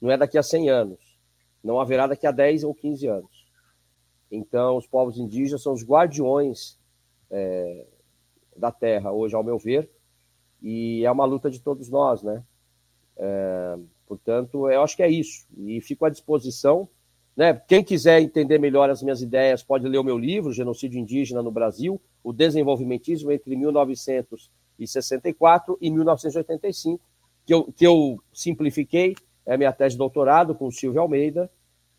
não 0.00 0.10
é 0.10 0.16
daqui 0.16 0.38
a 0.38 0.42
100 0.42 0.70
anos, 0.70 1.18
não 1.62 1.78
haverá 1.78 2.06
daqui 2.06 2.26
a 2.26 2.30
10 2.30 2.64
ou 2.64 2.74
15 2.74 3.06
anos. 3.06 3.46
Então, 4.30 4.78
os 4.78 4.86
povos 4.86 5.18
indígenas 5.18 5.62
são 5.62 5.74
os 5.74 5.84
guardiões 5.84 6.78
é, 7.30 7.86
da 8.56 8.72
terra, 8.72 9.12
hoje, 9.12 9.34
ao 9.34 9.44
meu 9.44 9.58
ver, 9.58 9.90
e 10.62 11.04
é 11.04 11.10
uma 11.10 11.26
luta 11.26 11.50
de 11.50 11.60
todos 11.60 11.90
nós, 11.90 12.22
né? 12.22 12.42
É, 13.16 13.78
Portanto, 14.06 14.70
eu 14.70 14.82
acho 14.82 14.96
que 14.96 15.02
é 15.02 15.10
isso. 15.10 15.46
E 15.56 15.80
fico 15.80 16.04
à 16.04 16.10
disposição. 16.10 16.86
Né? 17.36 17.52
Quem 17.66 17.82
quiser 17.82 18.20
entender 18.20 18.58
melhor 18.58 18.90
as 18.90 19.02
minhas 19.02 19.22
ideias 19.22 19.62
pode 19.62 19.88
ler 19.88 19.98
o 19.98 20.04
meu 20.04 20.18
livro, 20.18 20.52
Genocídio 20.52 21.00
Indígena 21.00 21.42
no 21.42 21.50
Brasil, 21.50 21.98
o 22.22 22.32
desenvolvimentismo 22.32 23.32
entre 23.32 23.56
1964 23.56 25.76
e 25.80 25.90
1985, 25.90 27.02
que 27.44 27.52
eu, 27.52 27.72
que 27.72 27.84
eu 27.86 28.22
simplifiquei, 28.32 29.16
é 29.44 29.54
a 29.54 29.58
minha 29.58 29.72
tese 29.72 29.94
de 29.94 29.98
doutorado 29.98 30.54
com 30.54 30.66
o 30.66 30.72
Silvio 30.72 31.00
Almeida 31.00 31.50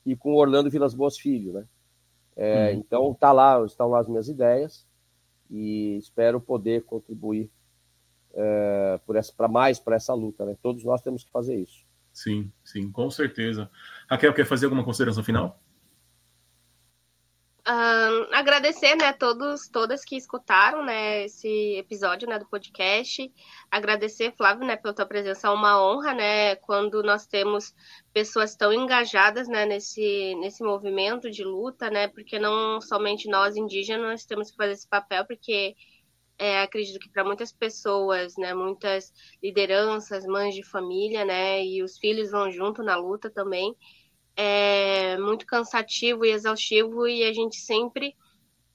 e 0.06 0.16
com 0.16 0.34
o 0.34 0.38
Orlando 0.38 0.70
Vilas 0.70 0.94
Boas 0.94 1.18
Filho. 1.18 1.54
Né? 1.54 1.66
É, 2.36 2.72
uhum. 2.72 2.80
Então, 2.80 3.14
tá 3.14 3.32
lá, 3.32 3.64
estão 3.66 3.90
lá 3.90 4.00
as 4.00 4.08
minhas 4.08 4.28
ideias 4.28 4.86
e 5.50 5.98
espero 5.98 6.42
poder 6.42 6.84
contribuir 6.84 7.50
é, 8.34 9.00
para 9.38 9.48
mais 9.48 9.80
para 9.80 9.96
essa 9.96 10.14
luta. 10.14 10.46
Né? 10.46 10.58
Todos 10.62 10.84
nós 10.84 11.02
temos 11.02 11.24
que 11.24 11.32
fazer 11.32 11.56
isso. 11.56 11.85
Sim, 12.16 12.50
sim, 12.64 12.90
com 12.90 13.12
certeza. 13.12 13.70
Raquel, 14.10 14.34
quer 14.34 14.46
fazer 14.46 14.68
alguma 14.68 14.86
consideração 14.86 15.22
final? 15.22 15.60
Um, 17.68 18.34
agradecer, 18.34 18.96
né, 18.96 19.12
todos, 19.12 19.68
todas 19.68 20.06
que 20.06 20.16
escutaram, 20.16 20.86
né, 20.86 21.26
esse 21.26 21.76
episódio, 21.76 22.30
né, 22.30 22.40
do 22.40 22.46
podcast. 22.46 23.30
Agradecer, 23.70 24.32
Flávio, 24.38 24.66
né, 24.66 24.78
pela 24.78 24.94
tua 24.94 25.06
presença, 25.06 25.48
é 25.48 25.52
uma 25.52 25.84
honra, 25.84 26.14
né, 26.14 26.56
quando 26.58 27.04
nós 27.04 27.26
temos 27.26 27.74
pessoas 28.14 28.56
tão 28.56 28.72
engajadas, 28.72 29.50
né, 29.50 29.66
nesse, 29.66 30.36
nesse 30.36 30.64
movimento 30.64 31.30
de 31.30 31.44
luta, 31.44 31.90
né, 31.90 32.08
porque 32.08 32.40
não 32.40 32.80
somente 32.80 33.28
nós 33.28 33.58
indígenas 33.58 34.26
temos 34.26 34.52
que 34.52 34.58
fazer 34.58 34.74
esse 34.74 34.88
papel, 34.88 35.26
porque 35.26 35.76
é, 36.38 36.62
acredito 36.62 37.00
que 37.00 37.10
para 37.10 37.24
muitas 37.24 37.52
pessoas, 37.52 38.36
né, 38.38 38.54
muitas 38.54 39.14
lideranças, 39.42 40.26
mães 40.26 40.54
de 40.54 40.64
família, 40.64 41.24
né, 41.26 41.64
e 41.66 41.82
os 41.84 41.98
filhos 41.98 42.32
vão 42.32 42.52
junto 42.52 42.84
na 42.84 42.96
luta 42.96 43.30
também, 43.30 43.76
é 44.36 45.18
muito 45.18 45.46
cansativo 45.46 46.26
e 46.26 46.32
exaustivo 46.32 47.08
e 47.08 47.24
a 47.24 47.34
gente 47.34 47.56
sempre 47.58 48.16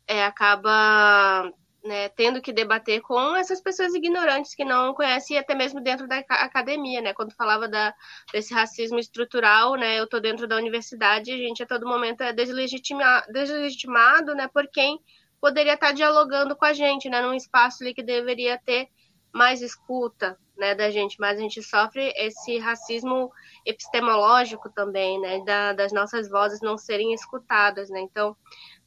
é, 0.06 0.24
acaba 0.24 1.52
né, 1.84 2.08
tendo 2.10 2.42
que 2.42 2.52
debater 2.52 3.00
com 3.00 3.36
essas 3.36 3.60
pessoas 3.60 3.94
ignorantes 3.94 4.54
que 4.54 4.64
não 4.64 4.94
conhecem 4.94 5.38
até 5.38 5.54
mesmo 5.54 5.80
dentro 5.80 6.06
da 6.06 6.18
academia, 6.18 7.00
né? 7.00 7.14
Quando 7.14 7.34
falava 7.34 7.66
da, 7.68 7.94
desse 8.32 8.52
racismo 8.52 8.98
estrutural, 8.98 9.76
né? 9.76 9.98
Eu 9.98 10.04
estou 10.04 10.20
dentro 10.20 10.46
da 10.46 10.56
universidade, 10.56 11.32
a 11.32 11.36
gente 11.36 11.62
a 11.62 11.66
todo 11.66 11.86
momento 11.86 12.22
é 12.22 12.32
deslegitimado, 12.32 13.32
deslegitimado 13.32 14.34
né? 14.34 14.48
Por 14.48 14.68
quem 14.68 14.98
poderia 15.40 15.74
estar 15.74 15.92
dialogando 15.92 16.54
com 16.56 16.64
a 16.64 16.72
gente, 16.72 17.08
né, 17.08 17.20
num 17.22 17.34
espaço 17.34 17.82
ali 17.82 17.94
que 17.94 18.02
deveria 18.02 18.58
ter 18.58 18.88
mais 19.32 19.62
escuta, 19.62 20.38
né, 20.56 20.74
da 20.74 20.90
gente, 20.90 21.16
mas 21.18 21.38
a 21.38 21.40
gente 21.40 21.62
sofre 21.62 22.12
esse 22.16 22.58
racismo 22.58 23.30
epistemológico 23.64 24.68
também, 24.70 25.20
né, 25.20 25.42
da, 25.44 25.72
das 25.72 25.92
nossas 25.92 26.28
vozes 26.28 26.60
não 26.60 26.76
serem 26.76 27.14
escutadas, 27.14 27.88
né, 27.88 28.00
então 28.00 28.36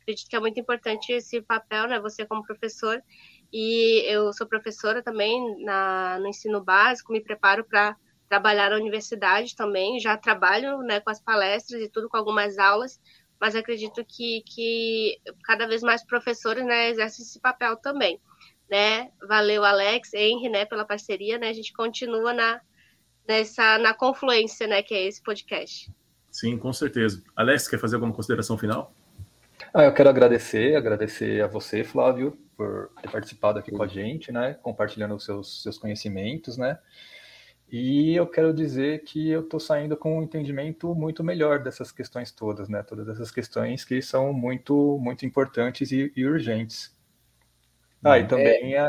acredito 0.02 0.30
que 0.30 0.36
é 0.36 0.40
muito 0.40 0.60
importante 0.60 1.14
esse 1.14 1.42
papel, 1.42 1.88
né, 1.88 2.00
você 2.00 2.26
como 2.26 2.44
professor, 2.44 3.02
e 3.52 4.04
eu 4.06 4.34
sou 4.34 4.48
professora 4.48 5.02
também 5.02 5.64
na, 5.64 6.20
no 6.20 6.28
ensino 6.28 6.62
básico, 6.62 7.14
me 7.14 7.22
preparo 7.22 7.64
para 7.64 7.96
trabalhar 8.28 8.72
na 8.72 8.78
universidade 8.78 9.56
também, 9.56 10.00
já 10.00 10.18
trabalho, 10.18 10.80
né, 10.80 11.00
com 11.00 11.10
as 11.10 11.22
palestras 11.22 11.82
e 11.82 11.90
tudo, 11.90 12.10
com 12.10 12.18
algumas 12.18 12.58
aulas, 12.58 13.00
mas 13.44 13.58
acredito 13.58 14.06
que, 14.06 14.42
que 14.46 15.20
cada 15.44 15.68
vez 15.68 15.82
mais 15.82 16.02
professores 16.02 16.64
né, 16.66 16.92
exercem 16.92 17.26
esse 17.26 17.42
papel 17.42 17.76
também. 17.76 18.18
né? 18.72 19.10
Valeu, 19.28 19.66
Alex, 19.66 20.14
Henry, 20.14 20.48
né, 20.48 20.64
pela 20.64 20.86
parceria, 20.86 21.38
né? 21.38 21.50
A 21.50 21.54
gente 21.54 21.74
continua 21.74 22.32
na, 22.32 22.62
nessa, 23.28 23.78
na 23.80 23.94
confluência, 23.94 24.66
né, 24.66 24.82
que 24.82 24.94
é 24.94 25.08
esse 25.08 25.22
podcast. 25.22 25.92
Sim, 26.32 26.58
com 26.58 26.72
certeza. 26.72 27.22
Alex, 27.36 27.68
quer 27.68 27.80
fazer 27.80 27.96
alguma 27.96 28.14
consideração 28.14 28.58
final? 28.58 28.96
Ah, 29.74 29.84
eu 29.84 29.94
quero 29.94 30.08
agradecer, 30.08 30.78
agradecer 30.78 31.44
a 31.44 31.48
você, 31.48 31.84
Flávio, 31.84 32.40
por 32.56 32.92
ter 33.02 33.12
participado 33.12 33.60
aqui 33.60 33.72
com 33.72 33.84
a 33.84 33.88
gente, 33.88 34.32
né? 34.32 34.54
Compartilhando 34.54 35.16
os 35.16 35.26
seus, 35.26 35.64
seus 35.64 35.78
conhecimentos, 35.78 36.58
né? 36.58 36.80
E 37.72 38.16
eu 38.16 38.28
quero 38.28 38.54
dizer 38.54 39.04
que 39.04 39.30
eu 39.30 39.42
estou 39.42 39.60
saindo 39.60 39.98
com 39.98 40.20
um 40.20 40.24
entendimento 40.24 40.94
muito 40.94 41.24
melhor 41.24 41.64
dessas 41.64 41.92
questões 41.92 42.32
todas, 42.32 42.70
né? 42.70 42.84
Todas 42.84 43.08
essas 43.08 43.32
questões 43.32 43.84
que 43.84 44.02
são 44.02 44.32
muito, 44.32 45.00
muito 45.02 45.26
importantes 45.26 45.92
e, 45.92 46.12
e 46.16 46.26
urgentes. 46.26 46.96
Ah, 48.04 48.20
e 48.20 48.28
também 48.28 48.76
é, 48.76 48.88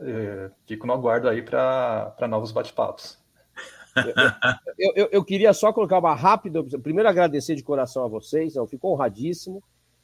é, 0.00 0.50
fico 0.66 0.86
no 0.86 0.92
aguardo 0.92 1.28
aí 1.28 1.40
para 1.40 2.26
novos 2.28 2.50
bate-papos. 2.50 3.18
Eu, 4.78 4.92
eu, 4.94 5.08
eu, 5.10 5.24
queria 5.24 5.54
só 5.54 5.72
colocar 5.72 5.98
uma 5.98 6.14
rápida. 6.14 6.62
Primeiro, 6.82 7.08
agradecer 7.08 7.54
de 7.54 7.62
coração 7.62 8.04
a 8.04 8.08
vocês, 8.08 8.54
eu 8.54 8.66
fico 8.66 8.92
honradíssimo. 8.92 9.62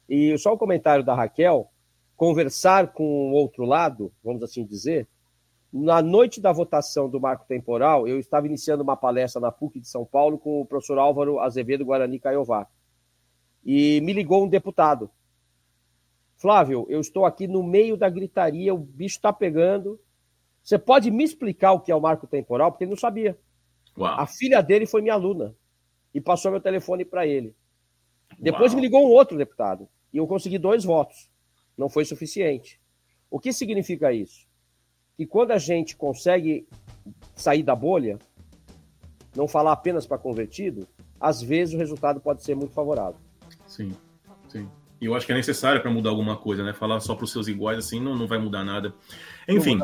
E 0.09 0.35
só 0.39 0.55
um 0.55 0.57
comentário 0.57 1.05
da 1.05 1.13
Raquel: 1.13 1.69
conversar 2.17 2.87
com 2.87 3.03
o 3.03 3.33
outro 3.33 3.65
lado, 3.65 4.11
vamos 4.23 4.41
assim 4.41 4.65
dizer. 4.65 5.07
Na 5.73 6.03
noite 6.03 6.39
da 6.39 6.51
votação 6.51 7.09
do 7.09 7.19
marco 7.19 7.47
temporal, 7.47 8.07
eu 8.07 8.19
estava 8.19 8.45
iniciando 8.45 8.83
uma 8.83 8.95
palestra 8.95 9.41
na 9.41 9.51
PUC 9.51 9.79
de 9.79 9.87
São 9.87 10.05
Paulo 10.05 10.37
com 10.37 10.61
o 10.61 10.65
professor 10.67 10.99
Álvaro 10.99 11.39
Azevedo 11.39 11.83
Guarani 11.83 12.19
Caiová. 12.19 12.67
E 13.65 13.99
me 14.01 14.13
ligou 14.13 14.43
um 14.43 14.47
deputado. 14.47 15.09
Flávio, 16.35 16.85
eu 16.89 16.99
estou 16.99 17.25
aqui 17.25 17.47
no 17.47 17.63
meio 17.63 17.97
da 17.97 18.07
gritaria, 18.07 18.71
o 18.71 18.77
bicho 18.77 19.15
está 19.15 19.33
pegando. 19.33 19.99
Você 20.61 20.77
pode 20.77 21.09
me 21.09 21.23
explicar 21.23 21.71
o 21.71 21.79
que 21.79 21.91
é 21.91 21.95
o 21.95 22.01
marco 22.01 22.27
temporal? 22.27 22.71
Porque 22.71 22.83
ele 22.83 22.91
não 22.91 22.97
sabia. 22.97 23.35
Uau. 23.97 24.19
A 24.19 24.27
filha 24.27 24.61
dele 24.61 24.85
foi 24.85 25.01
minha 25.01 25.15
aluna 25.15 25.55
e 26.13 26.21
passou 26.21 26.51
meu 26.51 26.61
telefone 26.61 27.03
para 27.03 27.25
ele. 27.25 27.55
Depois 28.37 28.73
Uau. 28.73 28.75
me 28.75 28.81
ligou 28.81 29.07
um 29.07 29.11
outro 29.11 29.35
deputado 29.35 29.89
e 30.13 30.17
eu 30.17 30.27
consegui 30.27 30.59
dois 30.59 30.83
votos. 30.83 31.31
Não 31.75 31.89
foi 31.89 32.05
suficiente. 32.05 32.79
O 33.31 33.39
que 33.39 33.51
significa 33.51 34.13
isso? 34.13 34.45
Que 35.15 35.25
quando 35.25 35.51
a 35.51 35.57
gente 35.57 35.95
consegue 35.95 36.67
sair 37.35 37.63
da 37.63 37.75
bolha, 37.75 38.17
não 39.35 39.47
falar 39.47 39.73
apenas 39.73 40.05
para 40.05 40.17
convertido, 40.17 40.87
às 41.19 41.41
vezes 41.41 41.73
o 41.75 41.77
resultado 41.77 42.19
pode 42.19 42.43
ser 42.43 42.55
muito 42.55 42.73
favorável. 42.73 43.19
Sim, 43.67 43.93
sim. 44.47 44.67
E 44.99 45.05
eu 45.05 45.15
acho 45.15 45.25
que 45.25 45.31
é 45.31 45.35
necessário 45.35 45.81
para 45.81 45.91
mudar 45.91 46.09
alguma 46.09 46.37
coisa, 46.37 46.63
né? 46.63 46.73
Falar 46.73 46.99
só 46.99 47.13
para 47.15 47.25
os 47.25 47.31
seus 47.31 47.47
iguais 47.47 47.77
assim 47.77 47.99
não, 47.99 48.15
não 48.15 48.27
vai 48.27 48.37
mudar 48.37 48.63
nada. 48.63 48.93
Enfim, 49.47 49.79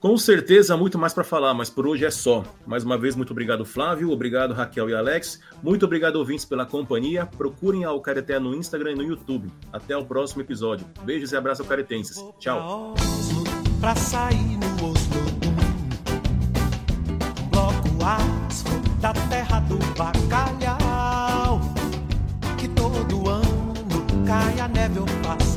com 0.00 0.16
certeza 0.16 0.74
há 0.74 0.76
muito 0.76 0.98
mais 0.98 1.12
para 1.12 1.22
falar, 1.22 1.52
mas 1.52 1.68
por 1.68 1.86
hoje 1.86 2.06
é 2.06 2.10
só. 2.10 2.42
Mais 2.66 2.82
uma 2.82 2.96
vez, 2.96 3.14
muito 3.14 3.32
obrigado, 3.32 3.64
Flávio. 3.66 4.10
Obrigado, 4.10 4.54
Raquel 4.54 4.88
e 4.88 4.94
Alex. 4.94 5.40
Muito 5.62 5.84
obrigado, 5.84 6.16
ouvintes, 6.16 6.46
pela 6.46 6.64
companhia. 6.64 7.26
Procurem 7.26 7.84
a 7.84 7.90
Alcareté 7.90 8.38
no 8.38 8.54
Instagram 8.54 8.92
e 8.92 8.96
no 8.96 9.02
YouTube. 9.02 9.52
Até 9.70 9.96
o 9.96 10.04
próximo 10.04 10.40
episódio. 10.40 10.86
Beijos 11.04 11.32
e 11.32 11.36
abraços 11.36 11.60
alcaretenses. 11.60 12.16
Tchau. 12.38 12.94
Pra 13.80 13.96
sair 13.96 14.58
no 14.58 14.90
Oslo. 14.90 15.22
Bloco 17.50 18.04
asco 18.04 18.78
da 19.00 19.12
terra 19.30 19.60
do 19.60 19.78
bacalhau 19.96 21.60
que 22.58 22.68
todo 22.68 23.28
ano 23.28 24.04
cai 24.26 24.60
a 24.60 24.68
neve 24.68 24.98
ou 24.98 25.06
passa 25.22 25.49